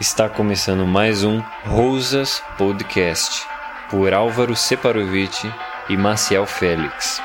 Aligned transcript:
Está 0.00 0.28
começando 0.28 0.86
mais 0.86 1.24
um 1.24 1.40
Rosas 1.64 2.40
Podcast 2.56 3.44
por 3.90 4.14
Álvaro 4.14 4.54
Separovic 4.54 5.52
e 5.88 5.96
Maciel 5.96 6.46
Félix. 6.46 7.20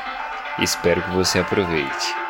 Espero 0.57 1.04
que 1.04 1.12
você 1.12 1.38
aproveite. 1.38 2.22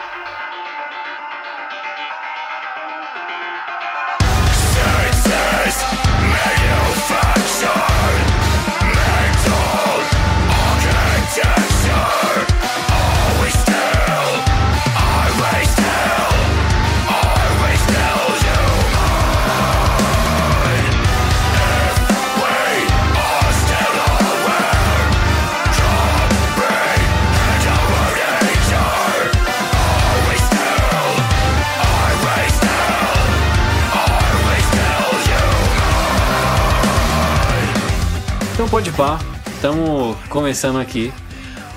Estamos 39.64 40.18
começando 40.28 40.78
aqui 40.78 41.14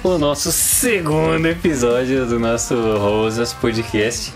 o 0.02 0.18
nosso 0.18 0.50
segundo 0.50 1.46
episódio 1.46 2.26
do 2.26 2.36
nosso 2.36 2.74
Rosas 2.98 3.52
Podcast. 3.52 4.34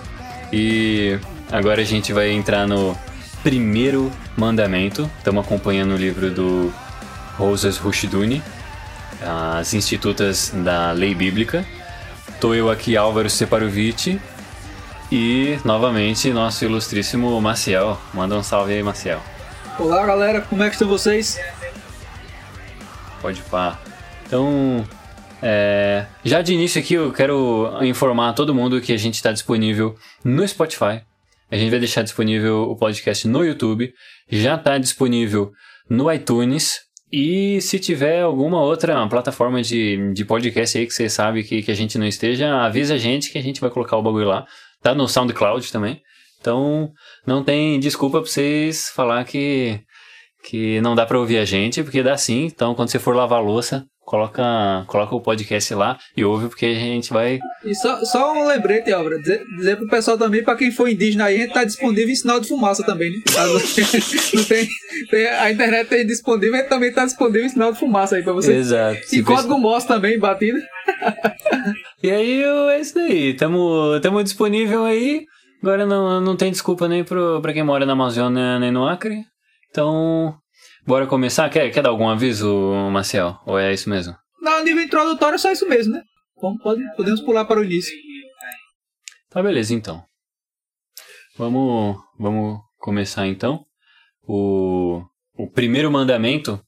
E 0.53 1.19
agora 1.51 1.83
a 1.83 1.85
gente 1.85 2.13
vai 2.13 2.31
entrar 2.31 2.69
no 2.69 2.97
primeiro 3.43 4.09
mandamento. 4.37 5.11
Estamos 5.19 5.45
acompanhando 5.45 5.95
o 5.95 5.97
livro 5.97 6.31
do 6.31 6.73
Rosas 7.37 7.77
Rushduni, 7.77 8.41
as 9.21 9.75
Institutas 9.75 10.53
da 10.55 10.93
Lei 10.93 11.13
Bíblica. 11.13 11.67
Tô 12.41 12.55
eu 12.55 12.71
aqui, 12.71 12.97
Álvaro 12.97 13.29
Separovic, 13.29 14.21
e 15.11 15.59
novamente 15.65 16.33
nosso 16.33 16.65
ilustríssimo 16.65 17.41
Maciel. 17.41 17.99
Manda 18.15 18.37
um 18.37 18.45
salve 18.45 18.75
aí, 18.75 18.83
Maciel. 18.85 19.21
Olá 19.77 20.07
galera, 20.07 20.41
como 20.41 20.63
é 20.63 20.69
que 20.69 20.77
estão 20.77 20.87
vocês? 20.87 21.37
Pode 23.21 23.43
pá. 23.43 23.79
Então, 24.27 24.87
é, 25.43 26.07
já 26.25 26.43
de 26.43 26.55
início 26.55 26.81
aqui 26.81 26.95
eu 26.95 27.13
quero 27.13 27.71
informar 27.83 28.33
todo 28.33 28.55
mundo 28.55 28.81
que 28.81 28.93
a 28.93 28.97
gente 28.97 29.15
está 29.15 29.33
disponível 29.33 29.95
no 30.25 30.47
Spotify. 30.47 31.03
A 31.51 31.57
gente 31.57 31.71
vai 31.71 31.81
deixar 31.81 32.03
disponível 32.03 32.63
o 32.63 32.77
podcast 32.77 33.27
no 33.27 33.45
YouTube. 33.45 33.93
Já 34.31 34.55
está 34.55 34.79
disponível 34.79 35.51
no 35.89 36.11
iTunes. 36.13 36.81
E 37.13 37.61
se 37.61 37.81
tiver 37.81 38.23
alguma 38.23 38.63
outra 38.63 39.05
plataforma 39.09 39.61
de, 39.61 40.13
de 40.13 40.25
podcast 40.25 40.79
aí 40.79 40.87
que 40.87 40.93
você 40.93 41.09
sabe 41.09 41.43
que, 41.43 41.61
que 41.61 41.71
a 41.73 41.75
gente 41.75 41.99
não 41.99 42.07
esteja, 42.07 42.63
avisa 42.63 42.95
a 42.95 42.99
gente 42.99 43.33
que 43.33 43.39
a 43.39 43.43
gente 43.43 43.61
vai 43.61 43.69
colocar 43.69 43.97
o 43.97 44.03
bagulho 44.03 44.29
lá. 44.29 44.47
Tá 44.81 44.95
no 44.95 45.09
SoundCloud 45.09 45.73
também. 45.73 46.01
Então, 46.41 46.93
não 47.27 47.43
tem 47.43 47.81
desculpa 47.81 48.21
pra 48.21 48.31
vocês 48.31 48.91
falar 48.95 49.25
que 49.25 49.81
que 50.45 50.81
não 50.81 50.95
dá 50.95 51.05
para 51.07 51.19
ouvir 51.19 51.39
a 51.39 51.45
gente, 51.45 51.83
porque 51.83 52.03
dá 52.03 52.17
sim. 52.17 52.47
Então, 52.47 52.75
quando 52.75 52.91
você 52.91 52.99
for 52.99 53.15
lavar 53.15 53.43
louça, 53.43 53.85
coloca, 54.05 54.85
coloca 54.89 55.15
o 55.15 55.21
podcast 55.21 55.73
lá 55.75 55.97
e 56.17 56.25
ouve, 56.25 56.49
porque 56.49 56.67
a 56.67 56.75
gente 56.75 57.13
vai. 57.13 57.39
E 57.65 57.75
só, 57.75 58.05
só 58.05 58.33
um 58.33 58.47
lembrete, 58.47 58.93
Álvaro, 58.93 59.21
dizer, 59.21 59.45
dizer 59.57 59.77
pro 59.77 59.89
pessoal 59.89 60.19
também, 60.19 60.43
para 60.43 60.57
quem 60.57 60.73
for 60.73 60.89
indígena 60.89 61.27
aí, 61.27 61.37
a 61.37 61.39
gente 61.41 61.53
tá 61.53 61.65
disponível 61.65 62.11
em 62.11 62.17
sinal 62.17 62.41
de 62.41 62.49
fumaça 62.49 62.85
também, 62.85 63.11
né? 63.11 63.19
Não 64.35 64.45
tem, 64.45 64.67
tem, 65.11 65.27
a 65.27 65.53
internet 65.53 65.89
tem 65.89 66.07
disponível, 66.07 66.55
a 66.55 66.59
gente 66.59 66.69
também 66.69 66.93
tá 66.93 67.05
disponível 67.05 67.45
em 67.45 67.51
sinal 67.51 67.73
de 67.73 67.79
fumaça 67.79 68.17
aí 68.17 68.23
pra 68.23 68.33
você. 68.33 68.55
Exato. 68.55 68.99
E 68.99 69.07
Se 69.07 69.23
código 69.23 69.59
MOS 69.59 69.85
também, 69.85 70.19
batido. 70.19 70.59
E 72.03 72.11
aí, 72.11 72.43
é 72.43 72.81
isso 72.81 72.95
daí. 72.95 73.35
Tamo, 73.35 74.01
tamo 74.01 74.25
disponível 74.25 74.87
aí. 74.87 75.27
Agora 75.63 75.85
não, 75.85 76.19
não 76.19 76.35
tem 76.35 76.51
desculpa 76.51 76.89
nem 76.89 77.05
pro, 77.05 77.41
pra 77.43 77.53
quem 77.53 77.63
mora 77.63 77.85
na 77.85 77.93
Amazônia 77.93 78.59
nem 78.59 78.71
no 78.71 78.89
Acre. 78.89 79.23
Então, 79.71 80.37
bora 80.85 81.07
começar? 81.07 81.49
Quer, 81.49 81.71
quer 81.71 81.83
dar 81.83 81.91
algum 81.91 82.09
aviso, 82.09 82.49
Marcel? 82.91 83.39
Ou 83.47 83.59
é 83.59 83.73
isso 83.73 83.89
mesmo? 83.89 84.17
No 84.41 84.63
nível 84.65 84.83
introdutório 84.83 85.37
é 85.37 85.39
só 85.39 85.53
isso 85.53 85.69
mesmo, 85.69 85.93
né? 85.95 86.03
Pode, 86.63 86.83
podemos 86.97 87.21
pular 87.21 87.45
para 87.45 87.61
o 87.61 87.65
início. 87.65 87.95
Tá, 89.31 89.41
beleza, 89.43 89.73
então. 89.73 90.03
Vamos, 91.37 91.97
vamos 92.19 92.59
começar 92.79 93.29
então. 93.29 93.65
O, 94.27 95.03
o 95.37 95.49
primeiro 95.49 95.91
mandamento 95.91 96.61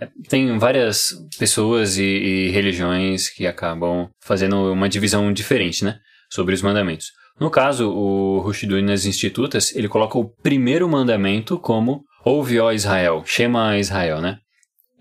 é, 0.00 0.08
tem 0.28 0.56
várias 0.56 1.12
pessoas 1.38 1.98
e, 1.98 2.02
e 2.02 2.48
religiões 2.50 3.28
que 3.28 3.46
acabam 3.46 4.08
fazendo 4.22 4.72
uma 4.72 4.88
divisão 4.88 5.30
diferente, 5.32 5.84
né? 5.84 5.98
Sobre 6.30 6.54
os 6.54 6.62
mandamentos. 6.62 7.12
No 7.38 7.50
caso, 7.50 7.90
o 7.90 8.40
Rushduni 8.40 8.82
nas 8.82 9.04
Institutas, 9.04 9.74
ele 9.76 9.88
coloca 9.88 10.18
o 10.18 10.28
primeiro 10.28 10.88
mandamento 10.88 11.58
como 11.58 12.04
Ouve, 12.28 12.60
ó 12.60 12.70
Israel, 12.72 13.24
Shema 13.24 13.78
Israel, 13.78 14.20
né? 14.20 14.38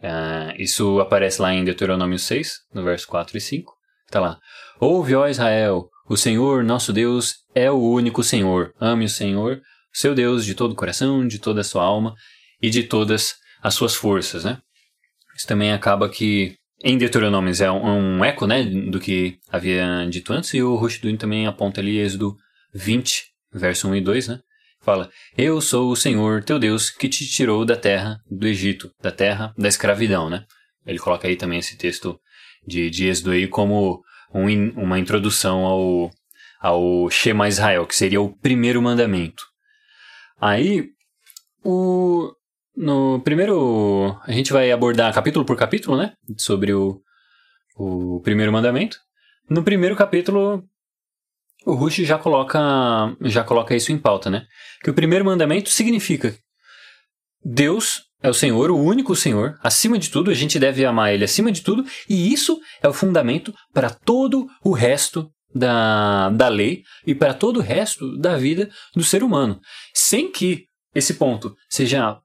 Ah, 0.02 0.54
isso 0.58 1.02
aparece 1.02 1.42
lá 1.42 1.54
em 1.54 1.66
Deuteronômio 1.66 2.18
6, 2.18 2.54
no 2.74 2.86
verso 2.86 3.06
4 3.06 3.38
e 3.38 3.42
5. 3.42 3.74
Tá 4.10 4.22
lá. 4.22 4.40
Ouve, 4.80 5.14
ó 5.14 5.28
Israel, 5.28 5.90
o 6.08 6.16
Senhor, 6.16 6.64
nosso 6.64 6.94
Deus, 6.94 7.40
é 7.54 7.70
o 7.70 7.82
único 7.82 8.24
Senhor. 8.24 8.74
Ame 8.80 9.04
o 9.04 9.10
Senhor, 9.10 9.62
seu 9.92 10.16
Deus, 10.16 10.46
de 10.46 10.56
todo 10.56 10.72
o 10.72 10.76
coração, 10.76 11.28
de 11.28 11.38
toda 11.38 11.60
a 11.60 11.66
sua 11.66 11.84
alma 11.84 12.16
e 12.62 12.70
de 12.70 12.84
todas 12.84 13.36
as 13.62 13.74
suas 13.74 13.94
forças, 13.94 14.46
né? 14.46 14.60
Isso 15.36 15.46
também 15.46 15.74
acaba 15.74 16.08
que 16.08 16.56
em 16.82 16.98
Deuteronômios 16.98 17.60
é 17.60 17.70
um, 17.70 18.20
um, 18.20 18.24
eco, 18.24 18.48
né, 18.48 18.64
do 18.64 19.02
que 19.02 19.38
havia 19.52 20.08
dito 20.10 20.32
antes, 20.32 20.54
e 20.54 20.64
o 20.64 20.78
Rushduni 20.78 21.18
também 21.18 21.46
aponta 21.46 21.82
ali 21.82 21.98
Êxodo 21.98 22.38
20, 22.74 23.26
verso 23.52 23.90
1 23.90 23.96
e 23.98 24.02
2, 24.02 24.28
né? 24.30 24.40
Fala, 24.88 25.10
eu 25.38 25.60
sou 25.60 25.92
o 25.92 25.98
Senhor, 25.98 26.42
teu 26.46 26.58
Deus, 26.58 26.90
que 26.90 27.10
te 27.10 27.28
tirou 27.28 27.66
da 27.66 27.76
terra 27.76 28.22
do 28.32 28.48
Egito, 28.48 28.90
da 29.02 29.12
terra 29.12 29.54
da 29.58 29.68
escravidão, 29.68 30.30
né? 30.30 30.46
Ele 30.86 30.98
coloca 30.98 31.28
aí 31.28 31.36
também 31.36 31.60
esse 31.60 31.78
texto 31.78 32.18
de, 32.66 32.90
de 32.90 33.10
Êxodo 33.10 33.32
aí 33.32 33.50
como 33.50 34.02
um, 34.34 34.70
uma 34.82 34.98
introdução 34.98 35.66
ao, 35.66 36.10
ao 36.62 37.10
Shema 37.10 37.50
Israel, 37.50 37.86
que 37.86 37.98
seria 37.98 38.22
o 38.22 38.34
primeiro 38.38 38.82
mandamento. 38.82 39.44
Aí, 40.40 40.88
o, 41.66 42.32
no 42.74 43.20
primeiro, 43.20 44.18
a 44.24 44.32
gente 44.32 44.54
vai 44.54 44.72
abordar 44.72 45.14
capítulo 45.14 45.44
por 45.44 45.58
capítulo, 45.58 45.98
né? 45.98 46.14
Sobre 46.38 46.74
o, 46.74 47.02
o 47.76 48.22
primeiro 48.22 48.54
mandamento. 48.54 48.98
No 49.50 49.64
primeiro 49.64 49.98
capítulo, 49.98 50.64
o 51.68 51.74
Rush 51.74 51.98
já 51.98 52.18
coloca, 52.18 52.58
já 53.22 53.44
coloca 53.44 53.76
isso 53.76 53.92
em 53.92 53.98
pauta, 53.98 54.30
né? 54.30 54.46
Que 54.82 54.90
o 54.90 54.94
primeiro 54.94 55.26
mandamento 55.26 55.70
significa 55.70 56.34
Deus 57.44 58.04
é 58.24 58.30
o 58.30 58.34
Senhor, 58.34 58.72
o 58.72 58.78
único 58.78 59.16
Senhor, 59.16 59.58
acima 59.62 60.00
de 60.00 60.10
tudo, 60.10 60.32
a 60.32 60.34
gente 60.34 60.58
deve 60.58 60.86
amar 60.86 61.14
Ele 61.14 61.26
acima 61.26 61.52
de 61.52 61.62
tudo, 61.62 61.86
e 62.10 62.32
isso 62.34 62.58
é 62.82 62.88
o 62.88 62.94
fundamento 62.94 63.54
para 63.74 63.90
todo 63.90 64.48
o 64.64 64.72
resto 64.72 65.30
da, 65.54 66.30
da 66.30 66.48
lei 66.48 66.84
e 67.06 67.14
para 67.14 67.34
todo 67.34 67.58
o 67.58 67.62
resto 67.62 68.18
da 68.18 68.38
vida 68.38 68.70
do 68.96 69.04
ser 69.04 69.22
humano. 69.22 69.60
Sem 69.94 70.32
que 70.32 70.66
esse 70.96 71.16
ponto 71.16 71.54
seja 71.70 72.18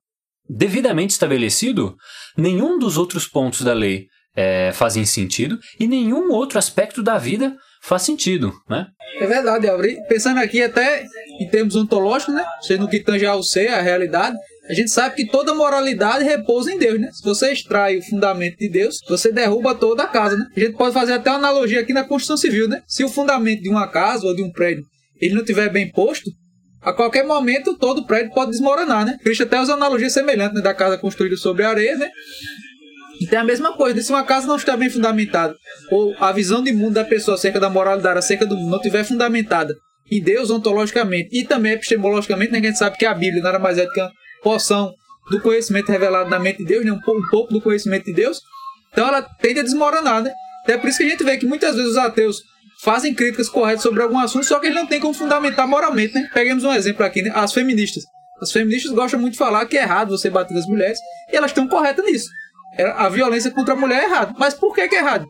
devidamente 0.49 1.13
estabelecido, 1.13 1.97
nenhum 2.37 2.79
dos 2.79 2.97
outros 2.97 3.27
pontos 3.27 3.63
da 3.63 3.75
lei 3.75 4.07
é, 4.35 4.73
fazem 4.73 5.05
sentido 5.05 5.59
e 5.79 5.87
nenhum 5.87 6.31
outro 6.31 6.59
aspecto 6.59 7.03
da 7.03 7.19
vida 7.19 7.57
faz 7.83 8.03
sentido, 8.03 8.53
né? 8.69 8.87
É 9.21 9.27
verdade, 9.27 9.69
Álvaro. 9.69 9.89
Pensando 10.09 10.39
aqui 10.39 10.63
até 10.63 11.05
em 11.41 11.49
termos 11.49 11.77
ontológicos, 11.77 12.35
né? 12.35 12.45
Sendo 12.63 12.89
que 12.89 13.01
tange 13.01 13.27
ao 13.27 13.43
ser, 13.43 13.69
a 13.69 13.81
realidade, 13.81 14.37
a 14.69 14.75
gente 14.75 14.91
sabe 14.91 15.17
que 15.17 15.27
toda 15.27 15.55
moralidade 15.55 16.25
repousa 16.25 16.73
em 16.73 16.79
Deus, 16.79 17.01
né? 17.01 17.11
Se 17.13 17.23
você 17.23 17.53
extrai 17.53 17.99
o 17.99 18.03
fundamento 18.03 18.57
de 18.57 18.69
Deus, 18.69 18.99
você 19.09 19.33
derruba 19.33 19.75
toda 19.75 20.05
a 20.05 20.07
casa, 20.07 20.37
né? 20.37 20.47
A 20.57 20.61
gente 20.61 20.77
pode 20.77 20.95
fazer 20.95 21.15
até 21.15 21.31
uma 21.31 21.39
analogia 21.39 21.81
aqui 21.81 21.93
na 21.93 22.05
Constituição 22.05 22.37
Civil, 22.37 22.69
né? 22.69 22.83
Se 22.87 23.05
o 23.05 23.09
fundamento 23.09 23.61
de 23.61 23.69
uma 23.69 23.89
casa 23.89 24.27
ou 24.27 24.35
de 24.35 24.43
um 24.43 24.51
prédio 24.51 24.85
ele 25.21 25.35
não 25.35 25.45
tiver 25.45 25.69
bem 25.69 25.89
posto, 25.89 26.29
a 26.81 26.93
qualquer 26.93 27.25
momento 27.25 27.79
todo 27.79 27.99
o 27.99 28.07
prédio 28.07 28.33
pode 28.35 28.51
desmoronar, 28.51 29.07
né? 29.07 29.17
Cristo 29.23 29.45
até 29.45 29.61
usa 29.61 29.75
analogia 29.75 30.11
semelhante 30.11 30.57
né? 30.57 30.61
da 30.61 30.75
casa 30.75 30.99
construída 30.99 31.37
sobre 31.37 31.65
areia, 31.65 31.97
né? 31.97 32.11
Então 33.21 33.39
é 33.39 33.43
a 33.43 33.45
mesma 33.45 33.73
coisa, 33.75 34.01
se 34.01 34.11
uma 34.11 34.25
casa 34.25 34.47
não 34.47 34.57
estiver 34.57 34.77
bem 34.77 34.91
fundamentada, 34.91 35.55
ou 35.91 36.15
a 36.19 36.33
visão 36.33 36.63
de 36.63 36.73
mundo 36.73 36.95
da 36.95 37.05
pessoa 37.05 37.37
acerca 37.37 37.61
da 37.61 37.71
moralidade, 37.71 38.19
acerca 38.19 38.47
do 38.47 38.57
mundo, 38.57 38.71
não 38.71 38.79
estiver 38.79 39.05
fundamentada 39.05 39.75
em 40.11 40.21
Deus 40.21 40.51
ontologicamente 40.51 41.29
e 41.33 41.45
também 41.45 41.73
epistemologicamente, 41.73 42.53
né, 42.53 42.59
a 42.59 42.63
gente 42.63 42.79
sabe 42.79 42.97
que 42.97 43.07
a 43.07 43.15
Bíblia 43.15 43.43
nada 43.43 43.59
mais 43.59 43.79
é 43.79 43.85
do 43.85 43.93
que 43.93 44.01
uma 44.01 44.13
porção 44.43 44.93
do 45.31 45.41
conhecimento 45.41 45.91
revelado 45.91 46.29
na 46.29 46.39
mente 46.39 46.59
de 46.59 46.65
Deus, 46.65 46.85
né, 46.85 46.93
um, 46.93 47.01
pouco, 47.01 47.21
um 47.21 47.31
pouco 47.31 47.53
do 47.53 47.61
conhecimento 47.61 48.05
de 48.05 48.13
Deus, 48.13 48.41
então 48.93 49.07
ela 49.07 49.23
tende 49.23 49.61
a 49.61 49.63
desmoronar, 49.63 50.23
né? 50.23 50.33
Até 50.65 50.77
por 50.77 50.89
isso 50.89 50.99
que 50.99 51.05
a 51.05 51.09
gente 51.09 51.25
vê 51.25 51.39
que 51.39 51.47
muitas 51.47 51.75
vezes 51.75 51.93
os 51.93 51.97
ateus 51.97 52.43
fazem 52.83 53.15
críticas 53.15 53.49
corretas 53.49 53.83
sobre 53.83 54.03
algum 54.03 54.19
assunto, 54.19 54.45
só 54.45 54.59
que 54.59 54.67
eles 54.67 54.77
não 54.77 54.87
têm 54.87 55.01
como 55.01 55.15
fundamentar 55.15 55.67
moralmente, 55.67 56.15
né? 56.15 56.29
Peguemos 56.35 56.65
um 56.65 56.73
exemplo 56.73 57.05
aqui, 57.05 57.23
né? 57.23 57.31
As 57.35 57.53
feministas. 57.53 58.05
As 58.41 58.53
feministas 58.53 58.93
gostam 58.93 59.21
muito 59.21 59.33
de 59.35 59.39
falar 59.39 59.65
que 59.67 59.79
é 59.79 59.83
errado 59.83 60.11
você 60.11 60.29
bater 60.29 60.53
nas 60.53 60.67
mulheres, 60.67 60.99
e 61.33 61.37
elas 61.37 61.53
estão 61.53 61.67
corretas 61.67 62.05
nisso. 62.05 62.29
É, 62.77 62.85
a 62.85 63.09
violência 63.09 63.51
contra 63.51 63.75
a 63.75 63.77
mulher 63.77 64.03
é 64.03 64.05
errado. 64.05 64.35
Mas 64.39 64.55
por 64.55 64.75
que, 64.75 64.89
que 64.89 64.95
é 64.95 64.99
errado? 64.99 65.27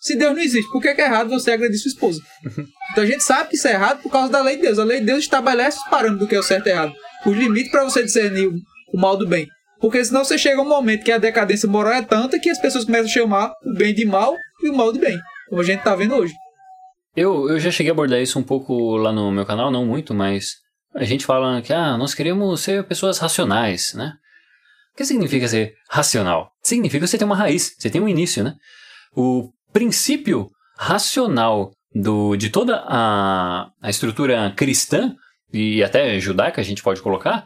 Se 0.00 0.16
Deus 0.16 0.34
não 0.34 0.42
existe, 0.42 0.70
por 0.70 0.82
que, 0.82 0.94
que 0.94 1.00
é 1.00 1.06
errado 1.06 1.30
você 1.30 1.52
agredir 1.52 1.78
sua 1.78 1.88
esposa? 1.88 2.20
Então 2.92 3.02
a 3.02 3.06
gente 3.08 3.24
sabe 3.24 3.48
que 3.48 3.56
isso 3.56 3.66
é 3.66 3.72
errado 3.72 4.02
por 4.02 4.12
causa 4.12 4.30
da 4.30 4.40
lei 4.40 4.54
de 4.54 4.62
Deus. 4.62 4.78
A 4.78 4.84
lei 4.84 5.00
de 5.00 5.06
Deus 5.06 5.18
estabelece 5.18 5.78
os 5.78 5.90
parâmetros 5.90 6.20
do 6.20 6.28
que 6.28 6.36
é 6.36 6.38
o 6.38 6.44
certo 6.44 6.68
e 6.68 6.70
errado. 6.70 6.92
Os 7.26 7.36
limites 7.36 7.72
para 7.72 7.82
você 7.82 8.04
discernir 8.04 8.48
o 8.92 8.96
mal 8.96 9.16
do 9.16 9.26
bem. 9.26 9.48
Porque 9.80 10.04
senão 10.04 10.24
você 10.24 10.38
chega 10.38 10.62
um 10.62 10.68
momento 10.68 11.02
que 11.02 11.10
a 11.10 11.18
decadência 11.18 11.68
moral 11.68 11.94
é 11.94 12.02
tanta 12.02 12.38
que 12.38 12.48
as 12.48 12.60
pessoas 12.60 12.84
começam 12.84 13.06
a 13.06 13.10
chamar 13.10 13.52
o 13.64 13.74
bem 13.74 13.92
de 13.92 14.04
mal 14.04 14.36
e 14.62 14.68
o 14.68 14.76
mal 14.76 14.92
de 14.92 15.00
bem. 15.00 15.18
Como 15.48 15.60
a 15.60 15.64
gente 15.64 15.78
está 15.78 15.96
vendo 15.96 16.14
hoje. 16.14 16.32
Eu, 17.16 17.48
eu 17.48 17.58
já 17.58 17.72
cheguei 17.72 17.90
a 17.90 17.94
abordar 17.94 18.20
isso 18.20 18.38
um 18.38 18.42
pouco 18.44 18.96
lá 18.96 19.12
no 19.12 19.32
meu 19.32 19.44
canal, 19.44 19.72
não 19.72 19.84
muito, 19.84 20.14
mas 20.14 20.52
a 20.94 21.04
gente 21.04 21.26
fala 21.26 21.60
que 21.60 21.72
ah, 21.72 21.96
nós 21.96 22.14
queremos 22.14 22.60
ser 22.60 22.84
pessoas 22.84 23.18
racionais, 23.18 23.92
né? 23.94 24.12
O 24.94 24.96
que 24.96 25.04
significa 25.04 25.48
ser 25.48 25.74
racional? 25.90 26.52
Significa 26.62 27.04
que 27.04 27.08
você 27.08 27.18
tem 27.18 27.26
uma 27.26 27.36
raiz, 27.36 27.74
você 27.76 27.90
tem 27.90 28.00
um 28.00 28.08
início, 28.08 28.44
né? 28.44 28.54
O 29.16 29.50
princípio 29.72 30.48
racional 30.78 31.72
do, 31.92 32.36
de 32.36 32.48
toda 32.48 32.76
a, 32.86 33.70
a 33.82 33.90
estrutura 33.90 34.52
cristã 34.56 35.12
e 35.52 35.82
até 35.82 36.18
judaica, 36.20 36.60
a 36.60 36.64
gente 36.64 36.80
pode 36.80 37.02
colocar, 37.02 37.44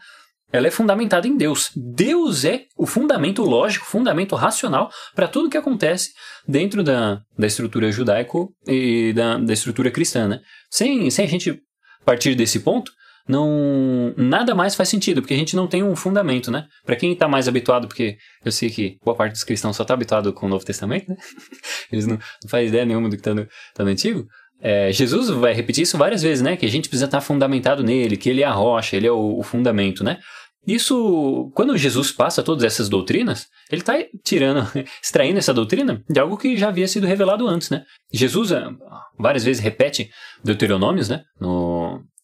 ela 0.53 0.67
é 0.67 0.71
fundamentada 0.71 1.27
em 1.27 1.39
Deus. 1.39 1.71
Deus 1.75 2.45
é 2.45 2.65
o 2.77 2.87
fundamento 2.87 3.43
lógico, 3.43 3.87
fundamento 3.87 4.37
racional 4.37 4.91
para 5.15 5.27
tudo 5.27 5.49
que 5.49 5.56
acontece 5.56 6.11
dentro 6.47 6.83
da, 6.83 7.23
da 7.39 7.47
estrutura 7.47 7.91
judaico 7.91 8.53
e 8.67 9.15
da, 9.15 9.39
da 9.39 9.53
estrutura 9.55 9.91
cristã. 9.91 10.29
Né? 10.29 10.41
Sem, 10.71 11.11
sem 11.11 11.25
a 11.25 11.29
gente 11.29 11.59
partir 12.05 12.35
desse 12.35 12.61
ponto, 12.61 12.93
não 13.29 14.15
nada 14.17 14.55
mais 14.55 14.75
faz 14.75 14.89
sentido, 14.89 15.21
porque 15.21 15.35
a 15.35 15.37
gente 15.37 15.55
não 15.55 15.67
tem 15.67 15.83
um 15.83 15.95
fundamento, 15.95 16.51
né? 16.51 16.67
Para 16.85 16.97
quem 16.97 17.13
está 17.13 17.29
mais 17.29 17.47
habituado, 17.47 17.87
porque 17.87 18.17
eu 18.45 18.51
sei 18.51 18.71
que 18.71 18.97
boa 19.05 19.17
parte 19.17 19.33
dos 19.33 19.45
cristãos 19.45 19.77
só 19.77 19.83
está 19.83 19.95
habituado 19.95 20.33
com 20.33 20.47
o 20.47 20.49
Novo 20.49 20.65
Testamento, 20.65 21.11
né? 21.11 21.17
Eles 21.93 22.07
não, 22.07 22.17
não 22.17 22.49
fazem 22.49 22.69
ideia 22.69 22.87
nenhuma 22.87 23.09
do 23.09 23.17
que 23.17 23.21
está 23.21 23.35
no, 23.35 23.47
tá 23.75 23.85
no 23.85 23.91
Antigo. 23.91 24.27
É, 24.61 24.91
Jesus 24.91 25.29
vai 25.29 25.53
repetir 25.53 25.83
isso 25.83 25.97
várias 25.97 26.23
vezes, 26.23 26.43
né? 26.43 26.57
Que 26.57 26.67
a 26.67 26.71
gente 26.71 26.89
precisa 26.89 27.05
estar 27.05 27.21
fundamentado 27.21 27.83
nele, 27.83 28.17
que 28.17 28.29
ele 28.29 28.43
é 28.43 28.47
a 28.47 28.53
rocha, 28.53 28.97
ele 28.97 29.07
é 29.07 29.13
o, 29.13 29.39
o 29.39 29.43
fundamento, 29.43 30.03
né? 30.03 30.19
Isso, 30.67 31.51
quando 31.55 31.79
Jesus 31.79 32.13
passa 32.13 32.43
todas 32.43 32.63
essas 32.63 32.91
doutrinas, 32.91 33.47
ele 33.71 33.81
está 33.81 33.95
tirando, 34.23 34.69
extraindo 35.03 35.39
essa 35.39 35.55
doutrina 35.55 36.03
de 36.09 36.21
algo 36.21 36.37
que 36.37 36.59
já 36.59 36.69
havia 36.69 36.87
sido 36.87 37.07
revelado 37.07 37.47
antes, 37.49 37.71
né? 37.71 37.85
Jesus 38.13 38.53
ah, 38.53 38.71
várias 39.19 39.45
vezes 39.45 39.63
repete 39.63 40.11
Deuteronômios, 40.45 41.09
né? 41.09 41.23
No, 41.41 41.49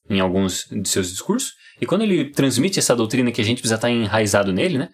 em 0.09 0.21
alguns 0.21 0.67
de 0.71 0.89
seus 0.89 1.11
discursos, 1.11 1.53
e 1.81 1.87
quando 1.87 2.03
ele 2.03 2.31
transmite 2.31 2.79
essa 2.79 2.95
doutrina 2.95 3.33
que 3.33 3.41
a 3.41 3.45
gente 3.45 3.59
precisa 3.59 3.77
estar 3.77 3.91
enraizado 3.91 4.53
nele, 4.53 4.79
né? 4.79 4.89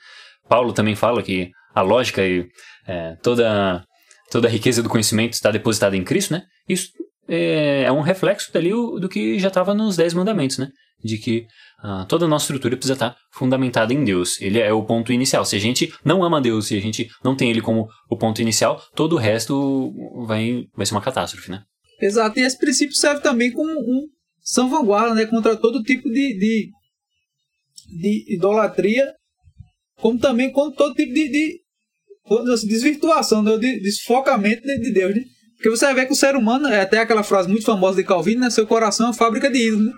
Paulo 0.48 0.72
também 0.72 0.96
fala 0.96 1.22
que 1.22 1.50
a 1.74 1.82
lógica 1.82 2.26
e 2.26 2.46
é, 2.86 3.16
toda, 3.22 3.84
toda 4.30 4.48
a 4.48 4.50
riqueza 4.50 4.82
do 4.82 4.88
conhecimento 4.88 5.34
está 5.34 5.50
depositada 5.50 5.96
em 5.96 6.04
Cristo, 6.04 6.32
né? 6.32 6.42
Isso 6.68 6.88
é, 7.28 7.82
é 7.84 7.92
um 7.92 8.00
reflexo 8.00 8.52
dali 8.52 8.70
do 8.70 9.08
que 9.08 9.38
já 9.38 9.48
estava 9.48 9.74
nos 9.74 9.96
Dez 9.96 10.14
Mandamentos, 10.14 10.58
né? 10.58 10.68
De 11.02 11.16
que 11.16 11.46
ah, 11.82 12.04
toda 12.06 12.26
a 12.26 12.28
nossa 12.28 12.44
estrutura 12.44 12.76
precisa 12.76 12.94
estar 12.94 13.16
fundamentada 13.32 13.94
em 13.94 14.04
Deus. 14.04 14.40
Ele 14.40 14.58
é 14.58 14.72
o 14.72 14.84
ponto 14.84 15.12
inicial. 15.12 15.44
Se 15.44 15.56
a 15.56 15.58
gente 15.58 15.92
não 16.04 16.22
ama 16.22 16.40
Deus, 16.40 16.66
se 16.66 16.76
a 16.76 16.80
gente 16.80 17.08
não 17.24 17.34
tem 17.34 17.50
ele 17.50 17.62
como 17.62 17.88
o 18.10 18.16
ponto 18.16 18.42
inicial, 18.42 18.82
todo 18.94 19.14
o 19.14 19.18
resto 19.18 19.92
vai, 20.26 20.64
vai 20.76 20.84
ser 20.84 20.94
uma 20.94 21.00
catástrofe, 21.00 21.50
né? 21.50 21.62
Exato, 22.00 22.38
e 22.38 22.42
esse 22.42 22.58
princípio 22.58 22.94
serve 22.96 23.22
também 23.22 23.52
como 23.52 23.70
um 23.70 24.06
salvaguarda 24.42 25.14
né, 25.14 25.26
contra 25.26 25.56
todo 25.56 25.82
tipo 25.82 26.08
de, 26.08 26.38
de, 26.38 26.70
de 28.00 28.34
idolatria, 28.34 29.12
como 29.96 30.18
também 30.18 30.50
contra 30.50 30.76
todo 30.76 30.94
tipo 30.94 31.12
de, 31.12 31.28
de 31.28 31.60
assim, 32.52 32.66
desvirtuação, 32.66 33.42
né, 33.42 33.56
de 33.56 33.80
desfocamento 33.80 34.62
de, 34.62 34.78
de 34.80 34.92
Deus. 34.92 35.14
Né? 35.14 35.22
Porque 35.56 35.68
você 35.70 35.92
ver 35.92 36.06
que 36.06 36.12
o 36.12 36.16
ser 36.16 36.34
humano, 36.36 36.68
é 36.68 36.80
até 36.80 36.98
aquela 36.98 37.22
frase 37.22 37.48
muito 37.48 37.66
famosa 37.66 37.98
de 37.98 38.04
Calvino, 38.04 38.40
né? 38.40 38.48
Seu 38.48 38.66
coração 38.66 39.06
é 39.06 39.08
uma 39.10 39.14
fábrica 39.14 39.50
de 39.50 39.68
ídolos, 39.68 39.86
né? 39.88 39.92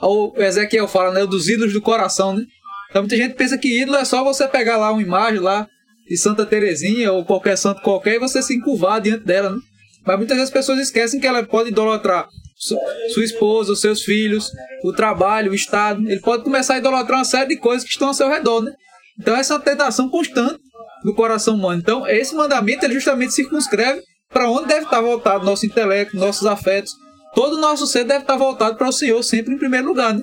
O 0.00 0.32
Ezequiel 0.36 0.86
fala, 0.86 1.12
né? 1.12 1.26
Dos 1.26 1.48
ídolos 1.48 1.72
do 1.72 1.80
coração, 1.80 2.32
né? 2.32 2.44
Então 2.88 3.02
muita 3.02 3.16
gente 3.16 3.34
pensa 3.34 3.58
que 3.58 3.82
ídolo 3.82 3.98
é 3.98 4.04
só 4.04 4.22
você 4.22 4.46
pegar 4.46 4.76
lá 4.76 4.92
uma 4.92 5.02
imagem 5.02 5.40
lá 5.40 5.66
de 6.08 6.16
Santa 6.16 6.46
Terezinha 6.46 7.12
ou 7.12 7.24
qualquer 7.24 7.56
santo 7.56 7.82
qualquer 7.82 8.14
e 8.14 8.18
você 8.20 8.40
se 8.40 8.54
encurvar 8.54 9.00
diante 9.00 9.24
dela, 9.24 9.50
né? 9.50 9.58
Mas 10.06 10.16
muitas 10.16 10.36
vezes 10.36 10.48
as 10.48 10.52
pessoas 10.52 10.78
esquecem 10.78 11.18
que 11.18 11.26
ela 11.26 11.44
pode 11.44 11.70
idolatrar 11.70 12.28
sua 12.60 13.24
esposa, 13.24 13.72
os 13.72 13.80
seus 13.80 14.02
filhos, 14.02 14.50
o 14.84 14.92
trabalho, 14.92 15.52
o 15.52 15.54
Estado. 15.54 16.06
Ele 16.08 16.20
pode 16.20 16.44
começar 16.44 16.74
a 16.74 16.78
idolatrar 16.78 17.18
uma 17.18 17.24
série 17.24 17.48
de 17.48 17.56
coisas 17.56 17.84
que 17.84 17.90
estão 17.90 18.08
ao 18.08 18.14
seu 18.14 18.28
redor, 18.28 18.62
né? 18.62 18.72
Então 19.18 19.34
essa 19.34 19.54
é 19.54 19.56
uma 19.56 19.62
tentação 19.62 20.08
constante 20.08 20.60
do 21.04 21.14
coração 21.14 21.54
humano. 21.54 21.80
Então 21.80 22.06
esse 22.06 22.34
mandamento 22.34 22.84
ele 22.84 22.94
justamente 22.94 23.32
circunscreve 23.32 24.02
para 24.28 24.48
onde 24.50 24.68
deve 24.68 24.84
estar 24.84 25.00
voltado 25.00 25.44
nosso 25.44 25.64
intelecto, 25.66 26.16
nossos 26.16 26.46
afetos. 26.46 26.92
Todo 27.34 27.56
o 27.56 27.60
nosso 27.60 27.86
ser 27.86 28.04
deve 28.04 28.22
estar 28.22 28.36
voltado 28.36 28.76
para 28.76 28.88
o 28.88 28.92
Senhor, 28.92 29.22
sempre 29.22 29.54
em 29.54 29.58
primeiro 29.58 29.86
lugar, 29.86 30.14
né? 30.14 30.22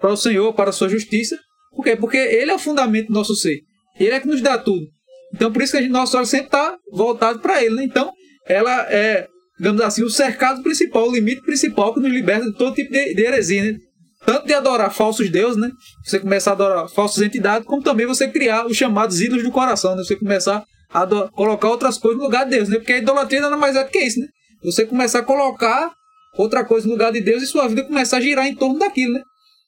Para 0.00 0.12
o 0.12 0.16
Senhor, 0.16 0.52
para 0.54 0.70
a 0.70 0.72
sua 0.72 0.88
justiça. 0.88 1.36
Por 1.74 1.84
quê? 1.84 1.96
Porque 1.96 2.16
Ele 2.16 2.50
é 2.50 2.54
o 2.54 2.58
fundamento 2.58 3.08
do 3.08 3.14
nosso 3.14 3.34
ser. 3.34 3.60
Ele 3.98 4.10
é 4.10 4.20
que 4.20 4.28
nos 4.28 4.40
dá 4.40 4.56
tudo. 4.56 4.86
Então, 5.34 5.52
por 5.52 5.62
isso 5.62 5.72
que 5.72 5.78
a 5.78 5.82
gente, 5.82 5.90
nosso 5.90 6.16
olho 6.16 6.26
sempre 6.26 6.46
está 6.46 6.76
voltado 6.92 7.40
para 7.40 7.62
Ele. 7.62 7.74
Né? 7.74 7.84
Então, 7.84 8.12
ela 8.46 8.86
é, 8.88 9.26
digamos 9.58 9.80
assim, 9.80 10.02
o 10.02 10.10
cercado 10.10 10.62
principal, 10.62 11.08
o 11.08 11.12
limite 11.12 11.42
principal 11.42 11.94
que 11.94 12.00
nos 12.00 12.10
liberta 12.10 12.46
de 12.46 12.56
todo 12.56 12.74
tipo 12.74 12.92
de, 12.92 13.14
de 13.14 13.22
heresia. 13.22 13.72
Né? 13.72 13.78
Tanto 14.24 14.46
de 14.46 14.54
adorar 14.54 14.92
falsos 14.92 15.30
deuses, 15.30 15.56
né? 15.56 15.70
Você 16.02 16.18
começar 16.18 16.52
a 16.52 16.54
adorar 16.54 16.88
falsas 16.88 17.22
entidades, 17.22 17.66
como 17.66 17.82
também 17.82 18.06
você 18.06 18.26
criar 18.26 18.66
os 18.66 18.76
chamados 18.76 19.20
ídolos 19.20 19.44
do 19.44 19.50
coração, 19.50 19.94
né? 19.94 20.02
Você 20.02 20.16
começar 20.16 20.64
a 20.90 21.06
colocar 21.32 21.68
outras 21.68 21.98
coisas 21.98 22.18
no 22.18 22.24
lugar 22.24 22.44
de 22.44 22.50
Deus, 22.50 22.68
né? 22.68 22.78
Porque 22.78 22.94
a 22.94 22.98
idolatria 22.98 23.42
nada 23.42 23.56
mais 23.56 23.76
é 23.76 23.84
do 23.84 23.90
que 23.90 23.98
isso, 23.98 24.20
né? 24.20 24.26
Você 24.62 24.86
começar 24.86 25.18
a 25.18 25.22
colocar 25.22 25.92
outra 26.38 26.64
coisa 26.64 26.86
no 26.86 26.94
lugar 26.94 27.12
de 27.12 27.20
Deus 27.20 27.42
e 27.42 27.46
sua 27.46 27.68
vida 27.68 27.84
começar 27.84 28.16
a 28.16 28.20
girar 28.20 28.46
em 28.46 28.54
torno 28.54 28.78
daquilo, 28.78 29.12
né? 29.12 29.22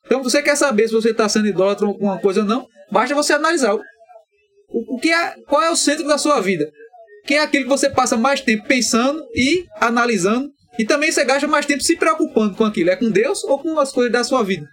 Então, 0.06 0.22
você 0.22 0.40
quer 0.40 0.56
saber 0.56 0.88
se 0.88 0.94
você 0.94 1.10
está 1.10 1.28
sendo 1.28 1.48
idólatra 1.48 1.86
com 1.86 2.04
uma 2.04 2.18
coisa 2.18 2.40
ou 2.40 2.46
não, 2.46 2.66
basta 2.90 3.14
você 3.14 3.32
analisar 3.32 3.74
o, 3.74 3.80
o, 4.68 4.98
que 4.98 5.12
é, 5.12 5.34
qual 5.48 5.62
é 5.62 5.70
o 5.70 5.76
centro 5.76 6.06
da 6.06 6.16
sua 6.16 6.40
vida. 6.40 6.70
Que 7.26 7.34
é 7.34 7.42
aquilo 7.42 7.64
que 7.64 7.70
você 7.70 7.90
passa 7.90 8.16
mais 8.16 8.40
tempo 8.40 8.66
pensando 8.66 9.22
e 9.34 9.64
analisando, 9.80 10.50
e 10.78 10.84
também 10.84 11.10
você 11.10 11.24
gasta 11.24 11.48
mais 11.48 11.66
tempo 11.66 11.82
se 11.82 11.96
preocupando 11.96 12.54
com 12.54 12.64
aquilo. 12.64 12.90
É 12.90 12.96
com 12.96 13.10
Deus 13.10 13.42
ou 13.44 13.58
com 13.58 13.78
as 13.78 13.90
coisas 13.92 14.12
da 14.12 14.22
sua 14.22 14.42
vida? 14.42 14.66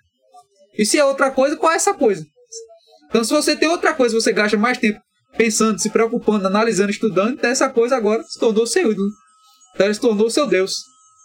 E 0.77 0.85
se 0.85 0.97
é 0.97 1.05
outra 1.05 1.31
coisa, 1.31 1.55
qual 1.55 1.71
é 1.71 1.75
essa 1.75 1.93
coisa? 1.93 2.25
Então, 3.09 3.23
se 3.23 3.31
você 3.31 3.55
tem 3.55 3.69
outra 3.69 3.93
coisa, 3.93 4.19
você 4.19 4.31
gasta 4.31 4.57
mais 4.57 4.77
tempo 4.77 4.99
pensando, 5.37 5.79
se 5.79 5.89
preocupando, 5.89 6.47
analisando, 6.47 6.91
estudando, 6.91 7.33
então 7.33 7.49
essa 7.49 7.69
coisa 7.69 7.95
agora 7.95 8.23
se 8.23 8.39
tornou 8.39 8.65
seu 8.67 8.91
ídolo. 8.91 9.09
Então 9.73 9.93
se 9.93 9.99
tornou 9.99 10.29
seu 10.29 10.47
Deus. 10.47 10.83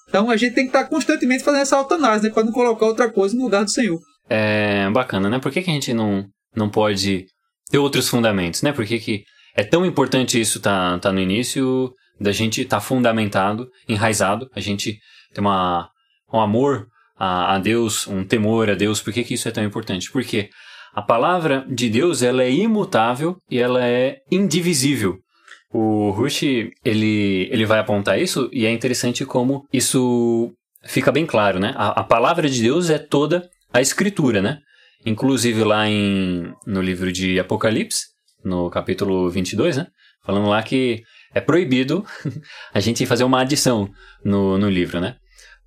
Então 0.08 0.30
a 0.30 0.36
gente 0.36 0.54
tem 0.54 0.64
que 0.64 0.70
estar 0.70 0.84
constantemente 0.88 1.44
fazendo 1.44 1.60
essa 1.60 1.76
autoanálise, 1.76 2.26
né? 2.26 2.32
Para 2.32 2.44
não 2.44 2.52
colocar 2.52 2.86
outra 2.86 3.10
coisa 3.10 3.36
no 3.36 3.42
lugar 3.42 3.64
do 3.64 3.70
Senhor. 3.70 4.00
É 4.28 4.88
bacana, 4.90 5.28
né? 5.28 5.38
Por 5.38 5.52
que, 5.52 5.62
que 5.62 5.70
a 5.70 5.74
gente 5.74 5.92
não, 5.92 6.24
não 6.56 6.70
pode 6.70 7.26
ter 7.70 7.78
outros 7.78 8.08
fundamentos, 8.08 8.62
né? 8.62 8.72
Por 8.72 8.86
que, 8.86 8.98
que 8.98 9.24
é 9.54 9.64
tão 9.64 9.84
importante 9.84 10.40
isso 10.40 10.60
tá, 10.60 10.98
tá 10.98 11.12
no 11.12 11.20
início 11.20 11.92
da 12.20 12.32
gente 12.32 12.62
estar 12.62 12.78
tá 12.78 12.80
fundamentado, 12.80 13.68
enraizado, 13.88 14.48
a 14.54 14.60
gente 14.60 14.98
ter 15.32 15.40
uma, 15.40 15.88
um 16.32 16.40
amor 16.40 16.86
a, 17.18 17.54
a 17.54 17.58
Deus, 17.58 18.06
um 18.06 18.24
temor 18.24 18.70
a 18.70 18.74
Deus. 18.74 19.00
Por 19.00 19.12
que, 19.12 19.24
que 19.24 19.34
isso 19.34 19.48
é 19.48 19.50
tão 19.50 19.64
importante? 19.64 20.10
Porque 20.10 20.48
a 20.94 21.02
palavra 21.02 21.64
de 21.68 21.88
Deus 21.88 22.22
ela 22.22 22.42
é 22.42 22.50
imutável 22.50 23.36
e 23.50 23.58
ela 23.58 23.84
é 23.84 24.18
indivisível. 24.30 25.18
O 25.72 26.10
Rush 26.10 26.42
ele, 26.84 27.48
ele 27.52 27.66
vai 27.66 27.78
apontar 27.78 28.20
isso 28.20 28.48
e 28.52 28.64
é 28.64 28.72
interessante 28.72 29.24
como 29.24 29.66
isso 29.72 30.50
fica 30.84 31.12
bem 31.12 31.26
claro, 31.26 31.58
né? 31.58 31.74
A, 31.76 32.00
a 32.00 32.04
palavra 32.04 32.48
de 32.48 32.62
Deus 32.62 32.88
é 32.88 32.98
toda 32.98 33.48
a 33.72 33.80
escritura, 33.80 34.40
né? 34.40 34.58
Inclusive 35.04 35.62
lá 35.62 35.86
em, 35.86 36.52
no 36.66 36.80
livro 36.80 37.12
de 37.12 37.38
Apocalipse, 37.38 38.06
no 38.44 38.70
capítulo 38.70 39.28
22, 39.30 39.76
né? 39.76 39.86
Falando 40.24 40.48
lá 40.48 40.62
que 40.62 41.02
é 41.34 41.40
proibido 41.40 42.04
a 42.72 42.80
gente 42.80 43.06
fazer 43.06 43.24
uma 43.24 43.40
adição 43.40 43.88
no, 44.24 44.58
no 44.58 44.68
livro, 44.68 45.00
né? 45.00 45.16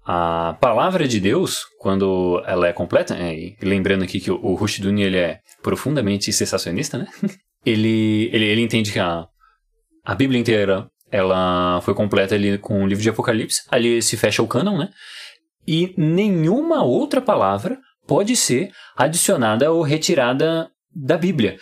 A 0.06 0.58
palavra 0.60 1.08
de 1.08 1.20
Deus, 1.20 1.64
quando 1.80 2.42
ela 2.46 2.68
é 2.68 2.74
completa, 2.74 3.16
é, 3.16 3.56
lembrando 3.62 4.04
aqui 4.04 4.20
que 4.20 4.32
o, 4.32 4.40
o 4.42 4.66
ele 5.00 5.18
é 5.18 5.40
profundamente 5.62 6.34
sensacionista, 6.34 6.98
né? 6.98 7.08
ele, 7.66 8.30
ele, 8.34 8.46
ele 8.46 8.62
entende 8.62 8.92
que 8.92 9.00
a, 9.00 9.26
a 10.04 10.16
Bíblia 10.16 10.40
inteira 10.40 10.90
ela 11.12 11.82
foi 11.82 11.94
completa 11.94 12.36
ali 12.36 12.58
com 12.58 12.84
o 12.84 12.88
livro 12.88 13.04
de 13.04 13.10
Apocalipse, 13.10 13.62
ali 13.70 14.02
se 14.02 14.18
fecha 14.18 14.42
o 14.42 14.48
cânon, 14.48 14.78
né? 14.78 14.90
E 15.68 15.94
nenhuma 15.98 16.84
outra 16.84 17.22
palavra 17.22 17.78
pode 18.08 18.36
ser 18.36 18.72
adicionada 18.98 19.72
ou 19.72 19.84
retirada 19.84 20.70
da 20.94 21.18
Bíblia. 21.18 21.58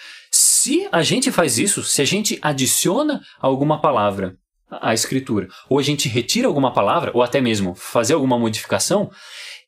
Se 0.62 0.90
a 0.92 1.02
gente 1.02 1.32
faz 1.32 1.58
isso, 1.58 1.82
se 1.84 2.02
a 2.02 2.06
gente 2.06 2.38
adiciona 2.42 3.22
alguma 3.40 3.80
palavra 3.80 4.36
a 4.70 4.94
escritura, 4.94 5.48
ou 5.70 5.80
a 5.80 5.82
gente 5.82 6.10
retira 6.10 6.50
alguma 6.50 6.74
palavra, 6.74 7.12
ou 7.14 7.24
até 7.24 7.40
mesmo 7.40 7.74
fazer 7.76 8.14
alguma 8.14 8.38
modificação, 8.38 9.10